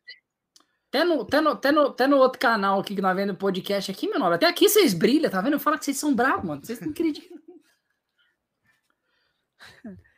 [0.89, 3.89] Até no, até, no, até, no, até no outro canal aqui que nós vendo podcast
[3.89, 4.35] aqui, meu nome.
[4.35, 5.53] Até aqui vocês brilham, tá vendo?
[5.53, 6.63] Eu falo que vocês são bravos, mano.
[6.63, 7.37] Vocês não acreditam.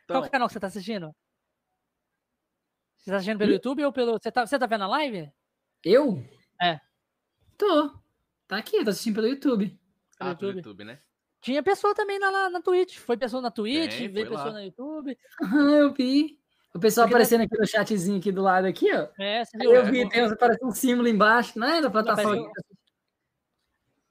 [0.04, 0.20] Então...
[0.20, 1.12] Qual canal que você tá assistindo?
[2.96, 3.54] Você tá assistindo pelo hum?
[3.54, 4.12] YouTube ou pelo.
[4.12, 5.32] Você tá, você tá vendo a live?
[5.84, 6.24] Eu?
[6.62, 6.80] É.
[7.58, 7.90] Tô.
[8.46, 9.76] Tá aqui, tô assistindo pelo YouTube.
[10.20, 11.00] Ah, pelo YouTube, YouTube né?
[11.40, 12.98] Tinha pessoa também na, na Twitch.
[12.98, 14.52] Foi pessoa na Twitch, Tem, veio pessoa lá.
[14.52, 15.18] no YouTube.
[15.42, 16.40] Ah, eu vi.
[16.76, 19.08] O pessoal Porque aparecendo aqui no chatzinho aqui do lado aqui, ó.
[19.18, 19.74] É, você viu?
[19.74, 22.50] Eu vi, é, tem aparece um símbolo embaixo, né, da plataforma.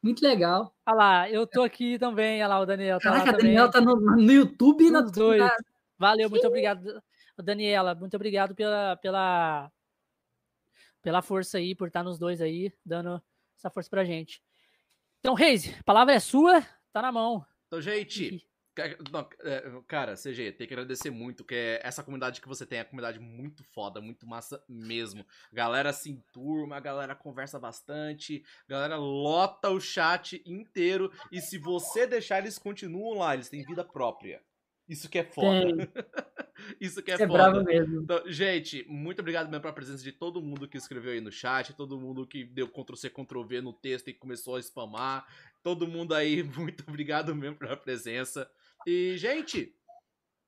[0.02, 0.76] Muito legal.
[0.84, 3.80] Olha lá, eu tô aqui também, olha lá, o Daniel tá Caraca, o Daniel tá
[3.80, 5.44] no, no YouTube e na dois.
[5.95, 7.03] Valeu, muito obrigado,
[7.38, 9.72] Daniela, muito obrigado pela, pela,
[11.03, 13.22] pela força aí, por estar nos dois aí, dando
[13.60, 14.42] essa força pra gente.
[15.19, 17.45] Então, Reis, a palavra é sua, tá na mão.
[17.68, 18.44] Então, gente,
[19.12, 22.80] não, é, cara, CG, tem que agradecer muito, que é essa comunidade que você tem
[22.80, 25.26] é uma comunidade muito foda, muito massa mesmo.
[25.52, 31.58] Galera se enturma, a galera conversa bastante, a galera lota o chat inteiro, e se
[31.58, 34.42] você deixar, eles continuam lá, eles têm vida própria.
[34.88, 35.68] Isso que é foda.
[36.80, 37.64] Isso que é, é foda.
[37.64, 38.02] mesmo.
[38.02, 41.74] Então, gente, muito obrigado mesmo pela presença de todo mundo que escreveu aí no chat,
[41.74, 45.26] todo mundo que deu Ctrl-C, Ctrl-V no texto e começou a spamar.
[45.64, 48.50] Todo mundo aí, muito obrigado mesmo pela presença.
[48.86, 49.76] E, gente,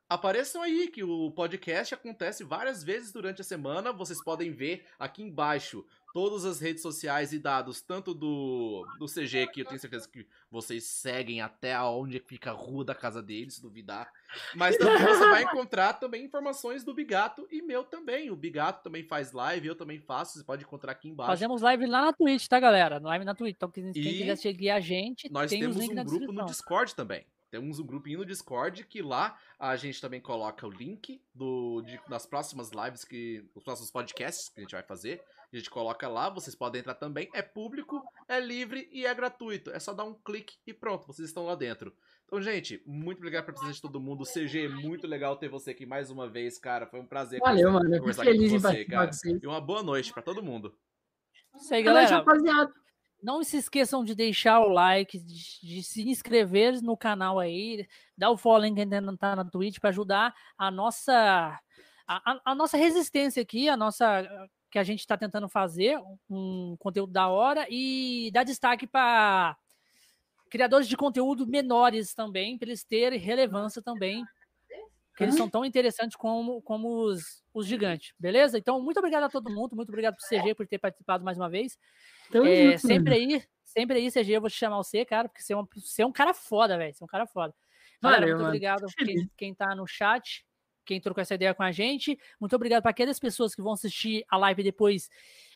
[0.09, 3.91] apareçam aí que o podcast acontece várias vezes durante a semana.
[3.91, 9.47] Vocês podem ver aqui embaixo todas as redes sociais e dados, tanto do, do CG,
[9.47, 13.55] que eu tenho certeza que vocês seguem até onde fica a rua da casa deles,
[13.55, 14.11] se duvidar.
[14.55, 18.31] Mas também você vai encontrar também informações do Bigato e meu também.
[18.31, 21.31] O Bigato também faz live, eu também faço, você pode encontrar aqui embaixo.
[21.31, 22.99] Fazemos live lá na Twitch, tá, galera?
[22.99, 23.55] Live na Twitch.
[23.55, 27.25] Então, quem, quem quiser seguir a gente, nós temos um grupo no Discord também.
[27.49, 31.99] Temos um grupinho no Discord que lá a gente também coloca o link do, de,
[32.09, 35.23] das próximas lives, que os próximos podcasts que a gente vai fazer.
[35.51, 37.29] A gente coloca lá, vocês podem entrar também.
[37.33, 39.71] É público, é livre e é gratuito.
[39.71, 41.93] É só dar um clique e pronto, vocês estão lá dentro.
[42.25, 44.25] Então, gente, muito obrigado pela presença de todo mundo.
[44.25, 46.85] CG, muito legal ter você aqui mais uma vez, cara.
[46.85, 47.99] Foi um prazer Valeu, conversar, mano.
[47.99, 49.11] conversar feliz com você, cara.
[49.41, 50.77] E uma boa noite para todo mundo.
[51.55, 52.17] Isso aí, galera.
[52.17, 52.73] rapaziada.
[53.27, 57.85] Não se esqueçam de deixar o like, de, de, se inscrever no canal aí,
[58.17, 61.59] dar o follow quem ainda não tá na Twitch para ajudar a nossa
[62.07, 64.25] a, a, nossa resistência aqui, a nossa
[64.71, 65.99] que a gente está tentando fazer
[66.29, 69.57] um conteúdo da hora e dar destaque para
[70.49, 74.23] criadores de conteúdo menores também, para eles terem relevância também,
[75.17, 78.55] que eles são tão interessantes como, como os, os gigantes, beleza?
[78.55, 81.49] Então, muito obrigado a todo mundo, muito obrigado pro CG por ter participado mais uma
[81.49, 81.75] vez.
[82.29, 85.53] Então, é, sempre aí, sempre aí, CG, eu vou te chamar você, cara, porque você
[85.53, 86.93] é um, você é um cara foda, velho.
[86.93, 87.51] Você é um cara foda.
[87.99, 88.49] Galera, Valeu, muito mano.
[88.49, 90.45] obrigado quem, quem tá no chat,
[90.85, 92.15] quem trocou essa ideia com a gente.
[92.39, 95.09] Muito obrigado para aquelas pessoas que vão assistir a live depois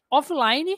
[0.10, 0.76] offline,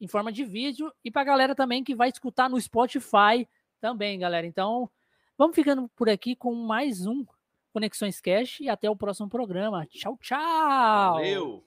[0.00, 3.48] em forma de vídeo, e pra galera também que vai escutar no Spotify
[3.80, 4.46] também, galera.
[4.46, 4.88] Então,
[5.36, 7.26] vamos ficando por aqui com mais um
[7.72, 9.86] Conexões Cash e até o próximo programa.
[9.86, 11.14] Tchau, tchau!
[11.14, 11.64] Valeu!